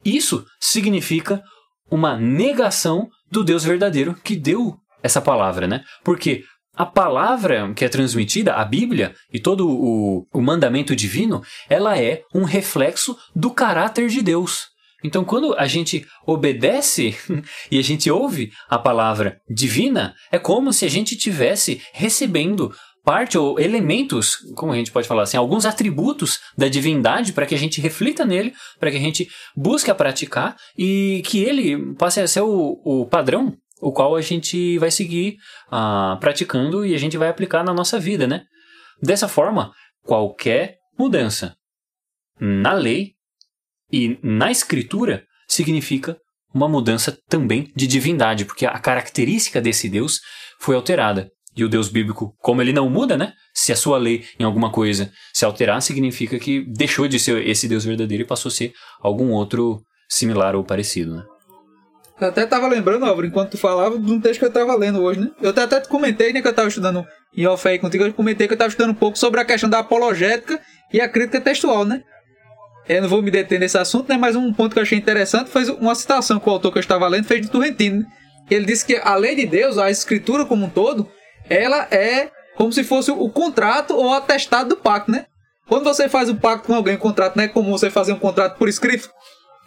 isso 0.04 0.46
significa 0.60 1.42
uma 1.90 2.18
negação 2.18 3.08
do 3.32 3.42
Deus 3.42 3.64
verdadeiro 3.64 4.16
que 4.22 4.36
deu 4.36 4.76
essa 5.02 5.22
palavra, 5.22 5.66
né? 5.66 5.82
Porque 6.04 6.44
a 6.76 6.86
palavra 6.86 7.74
que 7.74 7.86
é 7.86 7.90
transmitida, 7.90 8.56
a 8.56 8.66
Bíblia 8.66 9.16
e 9.32 9.40
todo 9.40 9.70
o, 9.70 10.28
o 10.34 10.42
mandamento 10.42 10.94
divino, 10.94 11.42
ela 11.70 11.98
é 11.98 12.24
um 12.36 12.44
reflexo 12.44 13.18
do 13.34 13.50
caráter 13.52 14.10
de 14.10 14.22
Deus. 14.22 14.68
Então, 15.04 15.24
quando 15.24 15.56
a 15.58 15.68
gente 15.68 16.06
obedece 16.26 17.16
e 17.72 17.80
a 17.80 17.82
gente 17.82 18.10
ouve 18.10 18.52
a 18.70 18.78
palavra 18.78 19.40
divina, 19.50 20.14
é 20.32 20.38
como 20.38 20.72
se 20.72 20.86
a 20.86 20.90
gente 20.90 21.18
tivesse 21.18 21.82
recebendo 21.94 22.72
parte 23.04 23.38
ou 23.38 23.60
elementos, 23.60 24.38
como 24.56 24.72
a 24.72 24.76
gente 24.76 24.92
pode 24.92 25.08
falar 25.08 25.24
assim, 25.24 25.38
alguns 25.38 25.66
atributos 25.66 26.40
da 26.56 26.68
divindade 26.68 27.34
para 27.34 27.46
que 27.46 27.56
a 27.56 27.58
gente 27.58 27.82
reflita 27.82 28.26
nele, 28.26 28.54
para 28.80 28.92
que 28.92 28.98
a 28.98 29.02
gente 29.02 29.28
busque 29.56 29.90
a 29.90 29.96
praticar 29.96 30.56
e 30.78 31.24
que 31.26 31.44
ele 31.44 31.96
passe 31.96 32.22
a 32.22 32.28
ser 32.28 32.42
o, 32.42 32.80
o 32.86 33.06
padrão 33.08 33.58
o 33.82 33.92
qual 33.92 34.16
a 34.16 34.22
gente 34.22 34.78
vai 34.78 34.92
seguir 34.92 35.38
uh, 35.68 36.18
praticando 36.20 36.86
e 36.86 36.94
a 36.94 37.00
gente 37.00 37.18
vai 37.18 37.28
aplicar 37.28 37.64
na 37.64 37.74
nossa 37.74 38.00
vida, 38.00 38.28
né? 38.28 38.44
Dessa 39.02 39.28
forma, 39.28 39.72
qualquer 40.04 40.78
mudança 40.98 41.56
na 42.40 42.74
lei 42.74 43.14
e 43.92 44.18
na 44.24 44.52
escritura 44.52 45.24
significa 45.48 46.18
uma 46.54 46.68
mudança 46.68 47.18
também 47.30 47.72
de 47.76 47.88
divindade, 47.88 48.46
porque 48.46 48.66
a 48.66 48.78
característica 48.80 49.62
desse 49.62 49.90
Deus 49.90 50.20
foi 50.60 50.76
alterada. 50.76 51.30
E 51.56 51.66
o 51.66 51.70
Deus 51.70 51.90
bíblico, 51.90 52.34
como 52.40 52.62
ele 52.62 52.72
não 52.72 52.90
muda, 52.90 53.18
né? 53.18 53.34
Se 53.54 53.74
a 53.74 53.76
sua 53.76 53.98
lei 53.98 54.24
em 54.40 54.44
alguma 54.44 54.72
coisa 54.72 55.12
se 55.34 55.44
alterar, 55.44 55.82
significa 55.82 56.40
que 56.40 56.66
deixou 56.74 57.10
de 57.10 57.20
ser 57.20 57.46
esse 57.46 57.68
Deus 57.68 57.84
verdadeiro 57.84 58.24
e 58.24 58.28
passou 58.28 58.50
a 58.50 58.54
ser 58.54 58.72
algum 59.02 59.32
outro 59.32 59.82
similar 60.10 60.56
ou 60.56 60.64
parecido, 60.64 61.18
né? 61.18 61.24
Eu 62.22 62.28
até 62.28 62.46
tava 62.46 62.68
lembrando, 62.68 63.04
Álvaro, 63.04 63.26
enquanto 63.26 63.52
tu 63.52 63.58
falava, 63.58 63.98
de 63.98 64.12
um 64.12 64.22
texto 64.22 64.40
que 64.40 64.46
eu 64.46 64.52
tava 64.52 64.76
lendo 64.76 65.02
hoje, 65.02 65.20
né? 65.20 65.32
Eu 65.42 65.50
até 65.50 65.82
te 65.82 65.90
comentei, 65.90 66.32
né, 66.32 66.42
que 66.42 66.48
eu 66.48 66.54
tava 66.54 66.68
estudando 66.68 67.04
em 67.36 67.48
off 67.48 67.68
aí 67.68 67.80
contigo, 67.80 68.04
eu 68.04 68.14
comentei 68.14 68.48
que 68.48 68.54
eu 68.54 68.58
tava 68.58 68.70
estudando 68.70 68.92
um 68.92 68.96
pouco 68.96 69.18
sobre 69.18 69.42
a 69.42 69.46
questão 69.46 69.70
da 69.70 69.80
apologética 69.80 70.62
e 70.94 71.02
a 71.02 71.10
crítica 71.10 71.42
textual, 71.42 71.84
né? 71.84 72.04
Eu 72.88 73.02
não 73.02 73.10
vou 73.10 73.22
me 73.22 73.32
deter 73.32 73.60
nesse 73.60 73.78
assunto, 73.78 74.10
né? 74.10 74.18
Mas 74.18 74.36
um 74.36 74.52
ponto 74.54 74.74
que 74.74 74.80
eu 74.80 74.84
achei 74.84 74.98
interessante 74.98 75.50
foi 75.50 75.70
uma 75.72 75.96
citação 75.96 76.40
que 76.40 76.50
o 76.50 76.52
autor 76.52 76.72
que 76.72 76.78
eu 76.78 76.82
estava 76.82 77.08
lendo 77.08 77.26
fez 77.26 77.42
de 77.42 77.50
Turrentino, 77.50 78.00
né? 78.00 78.06
Ele 78.50 78.66
disse 78.66 78.86
que 78.86 78.96
a 78.98 79.16
lei 79.16 79.36
de 79.36 79.46
Deus, 79.46 79.78
a 79.78 79.90
escritura 79.90 80.46
como 80.46 80.66
um 80.66 80.70
todo, 80.70 81.10
ela 81.50 81.88
é 81.90 82.30
como 82.56 82.72
se 82.74 82.84
fosse 82.84 83.10
o 83.10 83.30
contrato 83.30 83.96
ou 83.96 84.08
o 84.08 84.14
atestado 84.14 84.70
do 84.70 84.78
pacto, 84.78 85.12
né? 85.12 85.26
Quando 85.68 85.86
você 85.86 86.10
faz 86.10 86.30
um 86.30 86.36
pacto 86.36 86.68
com 86.68 86.76
alguém, 86.76 86.96
um 86.96 87.00
contrato 87.00 87.38
não 87.38 87.44
é 87.46 87.48
comum 87.48 87.72
você 87.72 87.90
fazer 87.90 88.12
um 88.12 88.20
contrato 88.20 88.58
por 88.58 88.68
escrito 88.68 89.10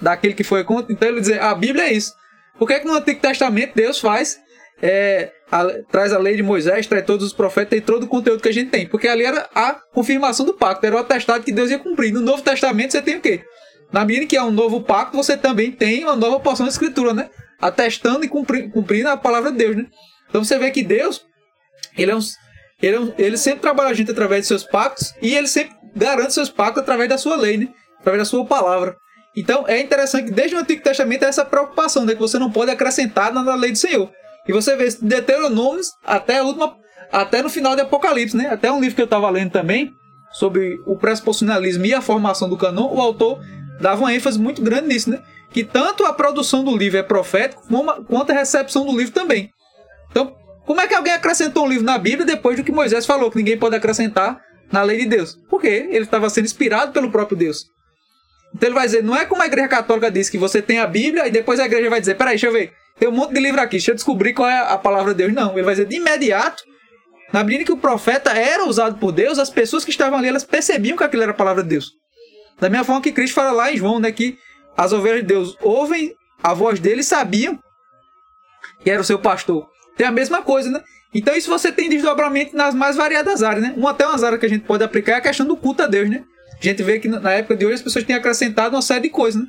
daquele 0.00 0.34
que 0.34 0.44
foi 0.44 0.62
contra. 0.64 0.92
Então 0.92 1.08
ele 1.08 1.20
diz, 1.20 1.32
a 1.32 1.54
Bíblia 1.54 1.84
é 1.84 1.92
isso. 1.92 2.12
Por 2.58 2.68
que, 2.68 2.80
que 2.80 2.86
no 2.86 2.94
Antigo 2.94 3.20
Testamento 3.20 3.74
Deus 3.74 3.98
faz, 3.98 4.38
é, 4.86 5.32
a, 5.50 5.64
traz 5.90 6.12
a 6.12 6.18
lei 6.18 6.36
de 6.36 6.42
Moisés, 6.42 6.86
traz 6.86 7.06
todos 7.06 7.26
os 7.26 7.32
profetas 7.32 7.78
e 7.78 7.80
todo 7.80 8.02
o 8.02 8.06
conteúdo 8.06 8.42
que 8.42 8.50
a 8.50 8.52
gente 8.52 8.70
tem? 8.70 8.86
Porque 8.86 9.08
ali 9.08 9.24
era 9.24 9.48
a 9.54 9.72
confirmação 9.94 10.44
do 10.44 10.52
pacto, 10.52 10.84
era 10.84 10.94
o 10.94 10.98
atestado 10.98 11.42
que 11.42 11.50
Deus 11.50 11.70
ia 11.70 11.78
cumprir. 11.78 12.12
No 12.12 12.20
Novo 12.20 12.42
Testamento 12.42 12.92
você 12.92 13.00
tem 13.00 13.16
o 13.16 13.20
quê? 13.22 13.42
Na 13.90 14.04
medida 14.04 14.26
que 14.26 14.36
é 14.36 14.42
um 14.42 14.50
novo 14.50 14.82
pacto, 14.82 15.16
você 15.16 15.38
também 15.38 15.72
tem 15.72 16.04
uma 16.04 16.14
nova 16.14 16.38
porção 16.38 16.66
de 16.66 16.72
escritura, 16.72 17.14
né? 17.14 17.30
Atestando 17.58 18.26
e 18.26 18.28
cumpri, 18.28 18.68
cumprindo 18.68 19.08
a 19.08 19.16
palavra 19.16 19.50
de 19.50 19.56
Deus, 19.56 19.74
né? 19.74 19.86
Então 20.28 20.44
você 20.44 20.58
vê 20.58 20.70
que 20.70 20.82
Deus, 20.82 21.24
ele 21.96 22.10
é 22.10 22.16
um, 22.16 22.20
ele, 22.82 22.96
é 22.96 23.14
ele 23.16 23.38
sempre 23.38 23.60
trabalha 23.60 23.88
a 23.88 23.94
gente 23.94 24.10
através 24.10 24.42
de 24.42 24.48
seus 24.48 24.64
pactos 24.64 25.14
e 25.22 25.34
ele 25.34 25.46
sempre 25.46 25.74
garante 25.96 26.34
seus 26.34 26.50
pactos 26.50 26.82
através 26.82 27.08
da 27.08 27.16
sua 27.16 27.36
lei, 27.36 27.56
né? 27.56 27.68
Através 28.00 28.20
da 28.20 28.26
sua 28.26 28.44
palavra. 28.44 28.96
Então 29.34 29.64
é 29.66 29.80
interessante 29.80 30.26
que 30.26 30.32
desde 30.32 30.54
o 30.56 30.58
Antigo 30.58 30.82
Testamento 30.82 31.24
há 31.24 31.28
essa 31.28 31.44
preocupação, 31.44 32.04
né, 32.04 32.12
que 32.12 32.20
você 32.20 32.38
não 32.38 32.50
pode 32.50 32.70
acrescentar 32.70 33.32
na 33.32 33.54
lei 33.54 33.72
do 33.72 33.78
Senhor. 33.78 34.12
E 34.46 34.52
você 34.52 34.76
vê 34.76 34.88
de 34.88 34.98
Deuteronômio 35.02 35.80
até 36.04 36.38
a 36.38 36.44
última, 36.44 36.76
até 37.10 37.42
no 37.42 37.48
final 37.48 37.74
de 37.74 37.82
Apocalipse, 37.82 38.36
né? 38.36 38.48
Até 38.48 38.70
um 38.70 38.80
livro 38.80 38.94
que 38.96 39.02
eu 39.02 39.06
estava 39.06 39.28
lendo 39.30 39.50
também 39.50 39.92
sobre 40.32 40.78
o 40.84 40.96
pressuposicionalismo 40.96 41.86
e 41.86 41.94
a 41.94 42.00
formação 42.00 42.48
do 42.48 42.56
canon, 42.56 42.92
o 42.92 43.00
autor 43.00 43.40
dava 43.80 44.00
uma 44.00 44.14
ênfase 44.14 44.38
muito 44.38 44.60
grande 44.60 44.88
nisso, 44.88 45.10
né? 45.10 45.22
Que 45.50 45.64
tanto 45.64 46.04
a 46.04 46.12
produção 46.12 46.64
do 46.64 46.76
livro 46.76 46.98
é 46.98 47.02
profético, 47.02 47.62
quanto 48.08 48.32
a 48.32 48.34
recepção 48.34 48.84
do 48.84 48.96
livro 48.96 49.12
também. 49.12 49.50
Então, 50.10 50.34
como 50.66 50.80
é 50.80 50.88
que 50.88 50.94
alguém 50.94 51.12
acrescentou 51.12 51.64
um 51.64 51.68
livro 51.68 51.84
na 51.84 51.96
Bíblia 51.96 52.26
depois 52.26 52.56
do 52.56 52.64
que 52.64 52.72
Moisés 52.72 53.06
falou 53.06 53.30
que 53.30 53.36
ninguém 53.36 53.56
pode 53.56 53.76
acrescentar 53.76 54.40
na 54.72 54.82
lei 54.82 54.98
de 54.98 55.06
Deus? 55.06 55.38
Porque 55.48 55.68
ele 55.68 56.04
estava 56.04 56.28
sendo 56.28 56.46
inspirado 56.46 56.92
pelo 56.92 57.10
próprio 57.10 57.36
Deus. 57.36 57.66
Então 58.54 58.68
ele 58.68 58.74
vai 58.74 58.86
dizer, 58.86 59.02
não 59.02 59.16
é 59.16 59.24
como 59.24 59.42
a 59.42 59.46
igreja 59.46 59.68
católica 59.68 60.10
diz 60.10 60.28
que 60.28 60.38
você 60.38 60.60
tem 60.60 60.78
a 60.78 60.86
Bíblia 60.86 61.26
e 61.26 61.30
depois 61.30 61.60
a 61.60 61.66
igreja 61.66 61.90
vai 61.90 62.00
dizer, 62.00 62.16
peraí, 62.16 62.34
deixa 62.34 62.46
eu 62.46 62.52
ver, 62.52 62.72
tem 62.98 63.08
um 63.08 63.12
monte 63.12 63.34
de 63.34 63.40
livro 63.40 63.60
aqui, 63.60 63.72
deixa 63.72 63.90
eu 63.90 63.94
descobrir 63.94 64.32
qual 64.32 64.48
é 64.48 64.72
a 64.72 64.78
palavra 64.78 65.12
de 65.12 65.18
Deus. 65.18 65.32
Não, 65.32 65.52
ele 65.52 65.62
vai 65.62 65.74
dizer 65.74 65.86
de 65.86 65.96
imediato, 65.96 66.62
na 67.32 67.42
medida 67.42 67.64
que 67.64 67.72
o 67.72 67.76
profeta 67.76 68.30
era 68.30 68.64
usado 68.64 68.98
por 68.98 69.10
Deus, 69.10 69.38
as 69.38 69.50
pessoas 69.50 69.84
que 69.84 69.90
estavam 69.90 70.18
ali, 70.18 70.28
elas 70.28 70.44
percebiam 70.44 70.96
que 70.96 71.04
aquilo 71.04 71.22
era 71.22 71.32
a 71.32 71.34
palavra 71.34 71.62
de 71.62 71.68
Deus. 71.70 71.90
Da 72.60 72.70
mesma 72.70 72.84
forma 72.84 73.02
que 73.02 73.12
Cristo 73.12 73.34
fala 73.34 73.50
lá 73.50 73.72
em 73.72 73.76
João, 73.76 73.98
né, 73.98 74.12
que 74.12 74.38
as 74.76 74.92
ovelhas 74.92 75.22
de 75.22 75.26
Deus 75.26 75.56
ouvem 75.60 76.14
a 76.42 76.54
voz 76.54 76.78
dele 76.78 77.00
e 77.00 77.04
sabiam 77.04 77.58
que 78.82 78.90
era 78.90 79.00
o 79.00 79.04
seu 79.04 79.18
pastor. 79.18 79.66
Tem 79.96 80.06
a 80.06 80.12
mesma 80.12 80.42
coisa, 80.42 80.70
né? 80.70 80.82
Então 81.12 81.34
isso 81.34 81.48
você 81.48 81.70
tem 81.70 81.88
desdobramento 81.88 82.56
nas 82.56 82.74
mais 82.74 82.96
variadas 82.96 83.42
áreas, 83.42 83.62
né? 83.62 83.74
Uma 83.76 83.90
até 83.90 84.06
umas 84.06 84.22
áreas 84.24 84.40
que 84.40 84.46
a 84.46 84.48
gente 84.48 84.64
pode 84.64 84.82
aplicar 84.82 85.12
é 85.12 85.16
a 85.16 85.20
questão 85.20 85.46
do 85.46 85.56
culto 85.56 85.82
a 85.82 85.86
Deus, 85.86 86.10
né? 86.10 86.24
A 86.60 86.64
gente 86.64 86.82
vê 86.82 86.98
que 86.98 87.08
na 87.08 87.32
época 87.32 87.56
de 87.56 87.64
hoje 87.64 87.74
as 87.74 87.82
pessoas 87.82 88.04
têm 88.04 88.16
acrescentado 88.16 88.74
uma 88.74 88.82
série 88.82 89.02
de 89.02 89.10
coisas, 89.10 89.40
né? 89.40 89.48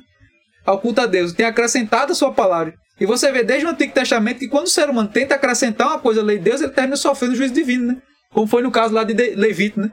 Ao 0.64 0.80
culto 0.80 1.00
a 1.00 1.06
Deus, 1.06 1.32
tem 1.32 1.46
acrescentado 1.46 2.12
a 2.12 2.14
sua 2.14 2.32
palavra. 2.32 2.74
E 2.98 3.04
você 3.04 3.30
vê 3.30 3.42
desde 3.42 3.66
o 3.66 3.70
Antigo 3.70 3.92
Testamento 3.92 4.38
que 4.38 4.48
quando 4.48 4.66
o 4.66 4.70
ser 4.70 4.88
humano 4.88 5.08
tenta 5.08 5.34
acrescentar 5.34 5.88
uma 5.88 5.98
coisa 5.98 6.20
à 6.20 6.24
lei 6.24 6.38
de 6.38 6.44
Deus, 6.44 6.60
ele 6.60 6.72
termina 6.72 6.96
sofrendo 6.96 7.34
o 7.34 7.36
juízo 7.36 7.52
divino, 7.52 7.92
né? 7.92 8.02
Como 8.32 8.46
foi 8.46 8.62
no 8.62 8.70
caso 8.70 8.94
lá 8.94 9.04
de 9.04 9.14
Levite, 9.34 9.78
né? 9.78 9.90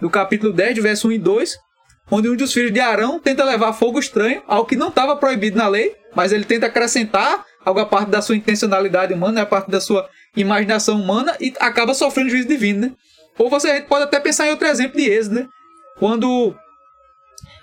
No 0.00 0.08
capítulo 0.08 0.52
10, 0.52 0.78
verso 0.78 1.08
1 1.08 1.12
e 1.12 1.18
2, 1.18 1.58
onde 2.10 2.28
um 2.28 2.36
dos 2.36 2.52
filhos 2.52 2.72
de 2.72 2.80
Arão 2.80 3.18
tenta 3.18 3.44
levar 3.44 3.74
fogo 3.74 3.98
estranho 3.98 4.42
ao 4.46 4.64
que 4.64 4.74
não 4.74 4.88
estava 4.88 5.16
proibido 5.16 5.58
na 5.58 5.68
lei, 5.68 5.94
mas 6.14 6.32
ele 6.32 6.44
tenta 6.44 6.66
acrescentar 6.66 7.44
algo 7.64 7.84
parte 7.86 8.10
da 8.10 8.22
sua 8.22 8.36
intencionalidade 8.36 9.12
humana, 9.12 9.42
a 9.42 9.46
parte 9.46 9.70
da 9.70 9.80
sua 9.80 10.08
imaginação 10.34 11.00
humana 11.00 11.36
e 11.38 11.52
acaba 11.60 11.92
sofrendo 11.92 12.30
juízo 12.30 12.48
divino, 12.48 12.80
né? 12.80 12.92
Ou 13.38 13.48
você 13.48 13.80
pode 13.82 14.04
até 14.04 14.18
pensar 14.18 14.46
em 14.46 14.50
outro 14.50 14.66
exemplo 14.66 14.96
de 14.96 15.08
Êxodo, 15.08 15.36
né? 15.36 15.48
Quando 15.98 16.54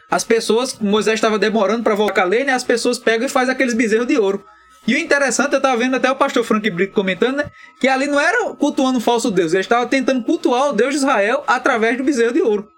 as 0.09 0.23
pessoas, 0.23 0.77
Moisés 0.79 1.15
estava 1.15 1.37
demorando 1.37 1.83
para 1.83 1.95
voltar 1.95 2.21
a 2.21 2.25
lei, 2.25 2.43
né? 2.43 2.53
As 2.53 2.63
pessoas 2.63 2.97
pegam 2.97 3.25
e 3.25 3.29
fazem 3.29 3.53
aqueles 3.53 3.73
bezerros 3.73 4.07
de 4.07 4.17
ouro. 4.17 4.43
E 4.87 4.95
o 4.95 4.97
interessante, 4.97 5.51
eu 5.51 5.57
estava 5.57 5.75
vendo 5.75 5.95
até 5.95 6.09
o 6.09 6.15
pastor 6.15 6.45
Frank 6.45 6.69
Brito 6.69 6.93
comentando, 6.93 7.37
né? 7.37 7.51
Que 7.79 7.89
ali 7.89 8.07
não 8.07 8.19
era 8.19 8.53
cultuando 8.55 8.97
um 8.97 9.01
falso 9.01 9.29
Deus, 9.29 9.53
ele 9.53 9.61
estava 9.61 9.85
tentando 9.85 10.23
cultuar 10.23 10.69
o 10.69 10.73
Deus 10.73 10.91
de 10.91 10.97
Israel 10.97 11.43
através 11.45 11.97
do 11.97 12.05
bezerro 12.05 12.33
de 12.33 12.41
ouro. 12.41 12.69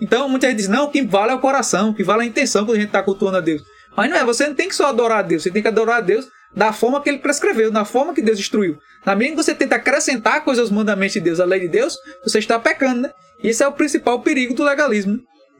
Então 0.00 0.26
muita 0.26 0.48
gente 0.48 0.56
diz, 0.56 0.68
não, 0.68 0.84
o 0.84 0.90
que 0.90 1.02
vale 1.02 1.32
é 1.32 1.34
o 1.34 1.38
coração, 1.38 1.90
o 1.90 1.94
que 1.94 2.02
vale 2.02 2.22
é 2.22 2.24
a 2.24 2.28
intenção 2.28 2.64
quando 2.64 2.78
a 2.78 2.80
gente 2.80 2.88
está 2.88 3.02
cultuando 3.02 3.36
a 3.36 3.40
Deus. 3.40 3.62
Mas 3.94 4.08
não 4.08 4.16
é, 4.16 4.24
você 4.24 4.46
não 4.46 4.54
tem 4.54 4.68
que 4.68 4.74
só 4.74 4.86
adorar 4.86 5.18
a 5.18 5.22
Deus, 5.22 5.42
você 5.42 5.50
tem 5.50 5.60
que 5.60 5.68
adorar 5.68 5.98
a 5.98 6.00
Deus 6.00 6.26
da 6.56 6.72
forma 6.72 7.00
que 7.02 7.10
ele 7.10 7.18
prescreveu, 7.18 7.70
da 7.70 7.84
forma 7.84 8.14
que 8.14 8.22
Deus 8.22 8.38
instruiu. 8.38 8.78
Na 9.04 9.14
medida 9.14 9.36
que 9.36 9.42
você 9.44 9.54
tenta 9.54 9.76
acrescentar 9.76 10.42
coisas 10.42 10.62
aos 10.62 10.70
mandamentos 10.70 11.12
de 11.12 11.20
Deus, 11.20 11.40
à 11.40 11.44
lei 11.44 11.60
de 11.60 11.68
Deus, 11.68 11.96
você 12.24 12.38
está 12.38 12.58
pecando, 12.58 13.02
né? 13.02 13.12
E 13.42 13.48
esse 13.48 13.62
é 13.62 13.68
o 13.68 13.72
principal 13.72 14.20
perigo 14.20 14.54
do 14.54 14.64
legalismo. 14.64 15.12
Né? 15.12 15.18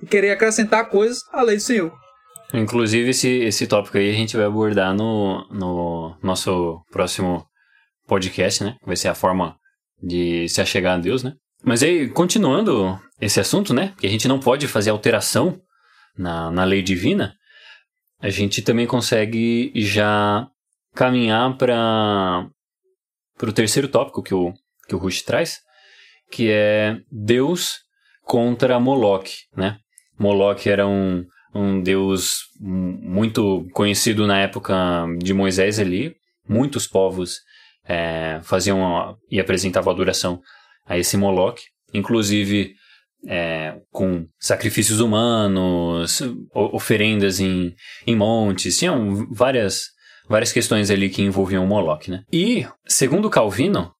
Querer 0.09 0.31
acrescentar 0.31 0.89
coisas 0.89 1.25
à 1.33 1.43
lei 1.43 1.57
do 1.57 1.63
Senhor. 1.63 1.93
Inclusive, 2.53 3.11
esse, 3.11 3.29
esse 3.29 3.67
tópico 3.67 3.99
aí 3.99 4.11
a 4.11 4.15
gente 4.15 4.37
vai 4.37 4.47
abordar 4.47 4.95
no, 4.95 5.47
no 5.51 6.17
nosso 6.23 6.83
próximo 6.91 7.47
podcast, 8.07 8.65
né? 8.65 8.77
Vai 8.85 8.97
ser 8.97 9.09
a 9.09 9.15
forma 9.15 9.57
de 10.03 10.49
se 10.49 10.61
achegar 10.61 10.99
a 10.99 11.01
Deus, 11.01 11.23
né? 11.23 11.35
Mas 11.63 11.83
aí, 11.83 12.09
continuando 12.09 12.99
esse 13.21 13.39
assunto, 13.39 13.73
né? 13.73 13.95
Que 13.99 14.07
a 14.07 14.11
gente 14.11 14.27
não 14.27 14.41
pode 14.41 14.67
fazer 14.67 14.91
alteração 14.91 15.61
na, 16.17 16.51
na 16.51 16.65
lei 16.65 16.83
divina, 16.83 17.35
a 18.21 18.29
gente 18.29 18.63
também 18.63 18.87
consegue 18.87 19.73
já 19.77 20.47
caminhar 20.95 21.57
para 21.57 22.51
o 23.43 23.53
terceiro 23.53 23.89
tópico 23.89 24.23
que 24.23 24.35
o, 24.35 24.53
que 24.89 24.95
o 24.95 24.99
Rush 24.99 25.23
traz, 25.23 25.61
que 26.31 26.51
é 26.51 26.99
Deus 27.11 27.79
contra 28.25 28.81
Moloch, 28.81 29.47
né? 29.57 29.79
Moloch 30.19 30.69
era 30.69 30.87
um, 30.87 31.25
um 31.55 31.83
deus 31.83 32.43
muito 32.59 33.67
conhecido 33.73 34.27
na 34.27 34.41
época 34.41 34.75
de 35.19 35.35
Moisés 35.35 35.79
ali. 35.79 36.15
Muitos 36.49 36.87
povos 36.87 37.41
é, 37.87 38.41
faziam 38.43 39.17
e 39.31 39.41
apresentavam 39.41 39.93
adoração 39.93 40.41
a 40.87 40.99
esse 40.99 41.17
Moloch, 41.17 41.63
inclusive 41.93 42.75
é, 43.27 43.77
com 43.91 44.27
sacrifícios 44.39 45.01
humanos, 45.01 46.23
oferendas 46.55 47.41
em, 47.41 47.75
em 48.07 48.17
montes, 48.17 48.79
tinham 48.79 49.27
várias, 49.31 49.89
várias 50.29 50.53
questões 50.53 50.91
ali 50.91 51.11
que 51.11 51.23
envolviam 51.23 51.65
o 51.65 51.67
Moloch, 51.67 52.11
né? 52.11 52.23
E, 52.33 52.67
segundo 52.87 53.31
Calvino, 53.31 53.93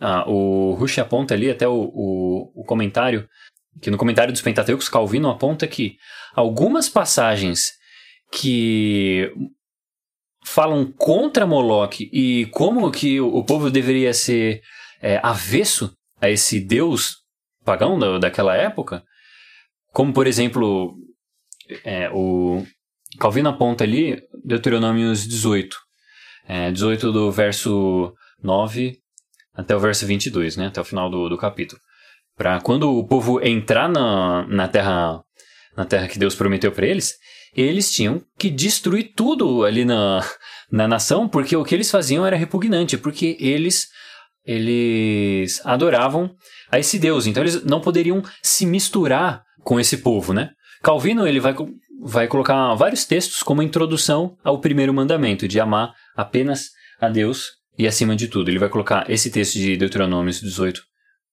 ah, 0.00 0.24
o 0.28 0.74
Rush 0.74 0.98
aponta 0.98 1.34
ali 1.34 1.50
até 1.50 1.68
o, 1.68 1.90
o, 1.92 2.52
o 2.54 2.64
comentário 2.64 3.28
que 3.80 3.90
no 3.90 3.98
comentário 3.98 4.32
dos 4.32 4.42
Pentateucos, 4.42 4.88
Calvino 4.88 5.30
aponta 5.30 5.66
que 5.66 5.96
algumas 6.34 6.88
passagens 6.88 7.72
que 8.32 9.32
falam 10.44 10.90
contra 10.92 11.46
Moloch 11.46 12.08
e 12.12 12.46
como 12.46 12.90
que 12.90 13.20
o 13.20 13.44
povo 13.44 13.70
deveria 13.70 14.14
ser 14.14 14.62
é, 15.00 15.20
avesso 15.22 15.94
a 16.20 16.30
esse 16.30 16.60
deus 16.60 17.16
pagão 17.64 17.98
da, 17.98 18.18
daquela 18.18 18.56
época, 18.56 19.02
como 19.92 20.12
por 20.12 20.26
exemplo 20.26 20.96
é, 21.84 22.10
o 22.10 22.64
Calvino 23.18 23.48
aponta 23.48 23.84
ali 23.84 24.20
Deuteronômios 24.44 25.26
18, 25.26 25.76
é, 26.46 26.70
18 26.70 27.12
do 27.12 27.30
verso 27.30 28.14
9 28.42 28.98
até 29.54 29.76
o 29.76 29.80
verso 29.80 30.06
22, 30.06 30.56
né, 30.56 30.66
até 30.68 30.80
o 30.80 30.84
final 30.84 31.10
do, 31.10 31.28
do 31.28 31.36
capítulo. 31.36 31.80
Para 32.40 32.58
quando 32.58 32.90
o 32.90 33.06
povo 33.06 33.38
entrar 33.46 33.86
na, 33.86 34.46
na 34.48 34.66
terra 34.66 35.22
na 35.76 35.84
terra 35.84 36.08
que 36.08 36.18
Deus 36.18 36.34
prometeu 36.34 36.72
para 36.72 36.86
eles, 36.86 37.12
eles 37.54 37.92
tinham 37.92 38.22
que 38.38 38.48
destruir 38.48 39.12
tudo 39.14 39.62
ali 39.62 39.84
na, 39.84 40.26
na 40.72 40.88
nação, 40.88 41.28
porque 41.28 41.54
o 41.54 41.62
que 41.62 41.74
eles 41.74 41.90
faziam 41.90 42.24
era 42.24 42.38
repugnante, 42.38 42.96
porque 42.96 43.36
eles 43.38 43.88
eles 44.42 45.60
adoravam 45.66 46.34
a 46.72 46.78
esse 46.78 46.98
Deus, 46.98 47.26
então 47.26 47.42
eles 47.42 47.62
não 47.62 47.78
poderiam 47.78 48.22
se 48.42 48.64
misturar 48.64 49.42
com 49.62 49.78
esse 49.78 49.98
povo, 49.98 50.32
né? 50.32 50.48
Calvino 50.82 51.26
ele 51.26 51.40
vai, 51.40 51.54
vai 52.02 52.26
colocar 52.26 52.74
vários 52.74 53.04
textos 53.04 53.42
como 53.42 53.62
introdução 53.62 54.34
ao 54.42 54.62
primeiro 54.62 54.94
mandamento 54.94 55.46
de 55.46 55.60
amar 55.60 55.92
apenas 56.16 56.70
a 56.98 57.10
Deus 57.10 57.50
e 57.76 57.86
acima 57.86 58.16
de 58.16 58.28
tudo. 58.28 58.50
Ele 58.50 58.58
vai 58.58 58.70
colocar 58.70 59.04
esse 59.10 59.30
texto 59.30 59.58
de 59.58 59.76
Deuteronômios 59.76 60.40
18, 60.40 60.88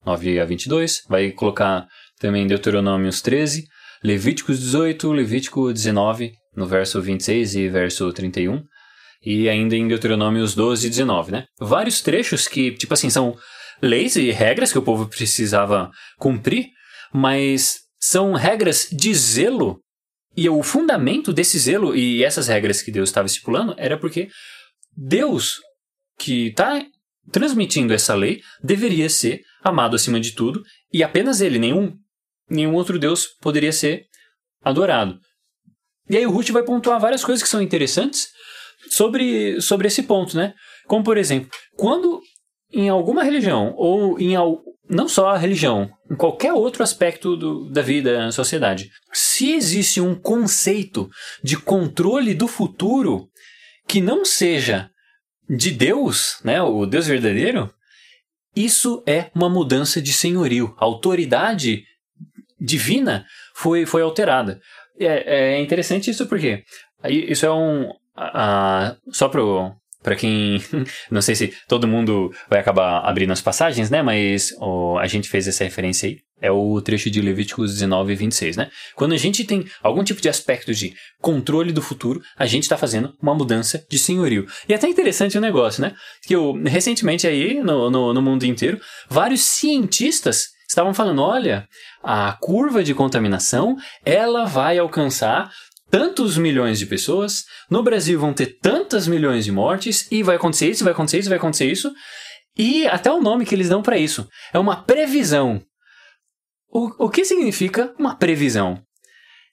9 0.08 0.40
a 0.40 0.46
22, 0.46 1.04
vai 1.10 1.32
colocar 1.32 1.86
também 2.20 2.48
Deuteronômios 2.48 3.22
13, 3.22 3.66
Levíticos 4.04 4.60
18, 4.60 5.12
Levítico 5.12 5.74
19, 5.74 6.32
no 6.56 6.66
verso 6.66 7.02
26 7.02 7.56
e 7.56 7.70
verso 7.70 8.12
31, 8.14 8.64
e 9.24 9.50
ainda 9.50 9.76
em 9.76 9.88
Deuteronômios 9.88 10.56
12 10.56 10.88
e 10.88 10.90
19, 10.90 11.32
né? 11.32 11.46
Vários 11.60 12.02
trechos 12.02 12.48
que, 12.48 12.72
tipo 12.72 12.94
assim, 12.94 13.10
são 13.10 13.36
leis 13.82 14.16
e 14.16 14.32
regras 14.32 14.72
que 14.72 14.78
o 14.78 14.82
povo 14.82 15.08
precisava 15.08 15.92
cumprir, 16.18 16.68
mas 17.14 17.80
são 18.00 18.34
regras 18.34 18.88
de 18.92 19.14
zelo. 19.14 19.80
E 20.36 20.48
o 20.48 20.62
fundamento 20.64 21.34
desse 21.34 21.58
zelo 21.60 21.96
e 21.96 22.24
essas 22.24 22.48
regras 22.48 22.82
que 22.82 22.92
Deus 22.92 23.10
estava 23.10 23.26
estipulando 23.26 23.74
era 23.78 23.98
porque 23.98 24.30
Deus, 24.96 25.60
que 26.18 26.48
está 26.48 26.82
transmitindo 27.32 27.94
essa 27.94 28.16
lei, 28.16 28.42
deveria 28.64 29.10
ser 29.10 29.42
amado 29.64 29.96
acima 29.96 30.20
de 30.20 30.32
tudo 30.32 30.64
e 30.92 31.04
apenas 31.04 31.42
ele, 31.42 31.60
nenhum, 31.60 31.94
nenhum 32.50 32.74
outro 32.74 32.98
Deus 32.98 33.28
poderia 33.42 33.72
ser 33.72 34.06
adorado. 34.64 35.20
E 36.10 36.18
aí 36.18 36.26
o 36.26 36.32
Ruth 36.32 36.50
vai 36.50 36.64
pontuar 36.64 37.00
várias 37.00 37.24
coisas 37.24 37.44
que 37.44 37.50
são 37.50 37.62
interessantes 37.62 38.30
sobre, 38.90 39.60
sobre 39.62 39.88
esse 39.88 40.04
ponto, 40.04 40.38
né? 40.38 40.54
Como, 40.86 41.04
por 41.04 41.18
exemplo, 41.18 41.50
quando 41.76 42.22
em 42.72 42.90
alguma 42.90 43.24
religião, 43.24 43.74
ou 43.76 44.20
em 44.20 44.36
não 44.90 45.08
só 45.08 45.30
a 45.30 45.38
religião, 45.38 45.90
em 46.10 46.16
qualquer 46.16 46.54
outro 46.54 46.84
aspecto 46.84 47.36
do, 47.36 47.70
da 47.70 47.82
vida, 47.82 48.18
da 48.18 48.32
sociedade, 48.32 48.90
se 49.14 49.52
existe 49.52 50.00
um 50.00 50.16
conceito 50.16 51.10
de 51.44 51.58
controle 51.58 52.34
do 52.34 52.48
futuro 52.48 53.28
que 53.88 54.02
não 54.02 54.24
seja 54.24 54.90
de 55.50 55.72
Deus, 55.72 56.40
né, 56.44 56.62
o 56.62 56.86
Deus 56.86 57.08
verdadeiro, 57.08 57.72
isso 58.56 59.04
é 59.06 59.30
uma 59.36 59.50
mudança 59.50 60.02
de 60.02 60.12
senhorio. 60.12 60.76
A 60.78 60.86
autoridade 60.86 61.84
divina 62.60 63.26
foi, 63.54 63.86
foi 63.86 64.02
alterada. 64.02 64.60
É, 65.00 65.54
é 65.56 65.62
interessante 65.62 66.10
isso 66.10 66.26
porque 66.26 66.64
isso 67.06 67.46
é 67.46 67.52
um. 67.52 67.92
só 69.12 69.30
para 69.30 69.42
para 70.04 70.16
quem. 70.16 70.62
Não 71.12 71.22
sei 71.22 71.36
se 71.36 71.54
todo 71.68 71.88
mundo 71.88 72.32
vai 72.50 72.60
acabar 72.60 73.00
abrindo 73.00 73.34
as 73.34 73.42
passagens, 73.42 73.90
né? 73.90 74.02
Mas 74.02 74.54
ó, 74.60 74.98
a 74.98 75.08
gente 75.08 75.30
fez 75.30 75.48
essa 75.48 75.64
referência 75.64 76.08
aí. 76.08 76.18
É 76.40 76.52
o 76.52 76.80
trecho 76.82 77.10
de 77.10 77.20
Levíticos 77.20 77.74
19 77.74 78.14
e 78.14 78.16
26, 78.16 78.58
né? 78.58 78.70
Quando 78.96 79.14
a 79.14 79.18
gente 79.18 79.44
tem 79.44 79.66
algum 79.82 80.04
tipo 80.04 80.22
de 80.22 80.30
aspecto 80.30 80.72
de 80.72 80.94
controle 81.20 81.72
do 81.72 81.82
futuro, 81.82 82.22
a 82.38 82.46
gente 82.46 82.64
está 82.64 82.78
fazendo 82.78 83.12
uma 83.20 83.34
mudança 83.34 83.84
de 83.90 83.98
senhorio. 83.98 84.46
E 84.70 84.74
é 84.74 84.76
até 84.76 84.88
interessante 84.88 85.36
o 85.36 85.42
negócio, 85.42 85.82
né? 85.82 85.96
Que 86.28 86.36
eu, 86.36 86.54
recentemente 86.66 87.26
aí, 87.26 87.56
no, 87.56 87.90
no, 87.90 88.14
no 88.14 88.22
mundo 88.22 88.46
inteiro, 88.46 88.80
vários 89.10 89.42
cientistas 89.42 90.50
estavam 90.70 90.94
falando, 90.94 91.24
olha, 91.24 91.66
a 92.04 92.38
curva 92.40 92.84
de 92.84 92.94
contaminação, 92.94 93.76
ela 94.06 94.46
vai 94.46 94.78
alcançar 94.78 95.50
tantos 95.90 96.38
milhões 96.38 96.80
de 96.80 96.86
pessoas, 96.86 97.46
no 97.70 97.84
Brasil 97.84 98.20
vão 98.20 98.34
ter 98.34 98.58
tantas 98.62 99.08
milhões 99.08 99.46
de 99.46 99.52
mortes, 99.52 100.08
e 100.12 100.24
vai 100.24 100.36
acontecer 100.36 100.70
isso, 100.70 100.84
vai 100.84 100.94
acontecer 100.94 101.20
isso, 101.20 101.30
vai 101.30 101.38
acontecer 101.38 101.72
isso. 101.72 101.94
E 102.58 102.88
até 102.88 103.12
o 103.12 103.22
nome 103.22 103.46
que 103.46 103.54
eles 103.54 103.70
dão 103.70 103.82
para 103.82 103.98
isso 103.98 104.28
é 104.54 104.60
uma 104.60 104.84
previsão. 104.84 105.62
O, 106.70 107.06
o 107.06 107.10
que 107.10 107.24
significa 107.24 107.94
uma 107.98 108.16
previsão? 108.16 108.82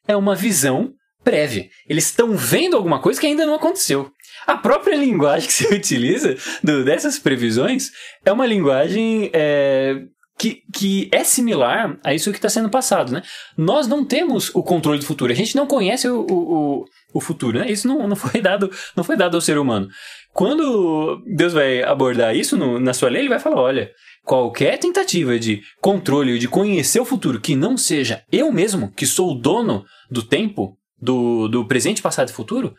É 0.06 0.16
uma 0.16 0.34
visão 0.34 0.92
prévia. 1.22 1.68
Eles 1.88 2.06
estão 2.06 2.36
vendo 2.36 2.76
alguma 2.76 3.00
coisa 3.00 3.20
que 3.20 3.26
ainda 3.26 3.46
não 3.46 3.54
aconteceu. 3.54 4.10
A 4.46 4.56
própria 4.56 4.94
linguagem 4.94 5.46
que 5.46 5.54
se 5.54 5.66
utiliza 5.72 6.36
do, 6.62 6.84
dessas 6.84 7.18
previsões 7.18 7.90
é 8.24 8.32
uma 8.32 8.46
linguagem 8.46 9.30
é, 9.32 10.02
que, 10.36 10.62
que 10.72 11.08
é 11.12 11.22
similar 11.22 11.98
a 12.02 12.12
isso 12.12 12.30
que 12.30 12.38
está 12.38 12.48
sendo 12.48 12.68
passado, 12.68 13.12
né? 13.12 13.22
Nós 13.56 13.86
não 13.86 14.04
temos 14.04 14.52
o 14.54 14.62
controle 14.62 14.98
do 14.98 15.06
futuro, 15.06 15.32
a 15.32 15.36
gente 15.36 15.54
não 15.54 15.66
conhece 15.66 16.08
o, 16.08 16.26
o, 16.28 16.84
o 17.14 17.20
futuro, 17.20 17.58
né? 17.58 17.70
Isso 17.70 17.86
não, 17.86 18.08
não, 18.08 18.16
foi 18.16 18.40
dado, 18.40 18.70
não 18.96 19.04
foi 19.04 19.16
dado 19.16 19.36
ao 19.36 19.40
ser 19.40 19.58
humano. 19.58 19.88
Quando 20.32 21.22
Deus 21.26 21.52
vai 21.52 21.82
abordar 21.82 22.34
isso 22.34 22.56
no, 22.56 22.80
na 22.80 22.92
sua 22.92 23.08
lei, 23.08 23.22
ele 23.22 23.28
vai 23.28 23.38
falar: 23.38 23.60
olha, 23.60 23.90
qualquer 24.24 24.78
tentativa 24.78 25.38
de 25.38 25.62
controle, 25.80 26.38
de 26.38 26.48
conhecer 26.48 27.00
o 27.00 27.04
futuro 27.04 27.40
que 27.40 27.54
não 27.54 27.76
seja 27.76 28.24
eu 28.32 28.50
mesmo, 28.50 28.90
que 28.92 29.06
sou 29.06 29.32
o 29.32 29.34
dono 29.40 29.84
do 30.10 30.22
tempo, 30.22 30.76
do, 31.00 31.46
do 31.48 31.66
presente, 31.66 32.02
passado 32.02 32.30
e 32.30 32.32
futuro, 32.32 32.74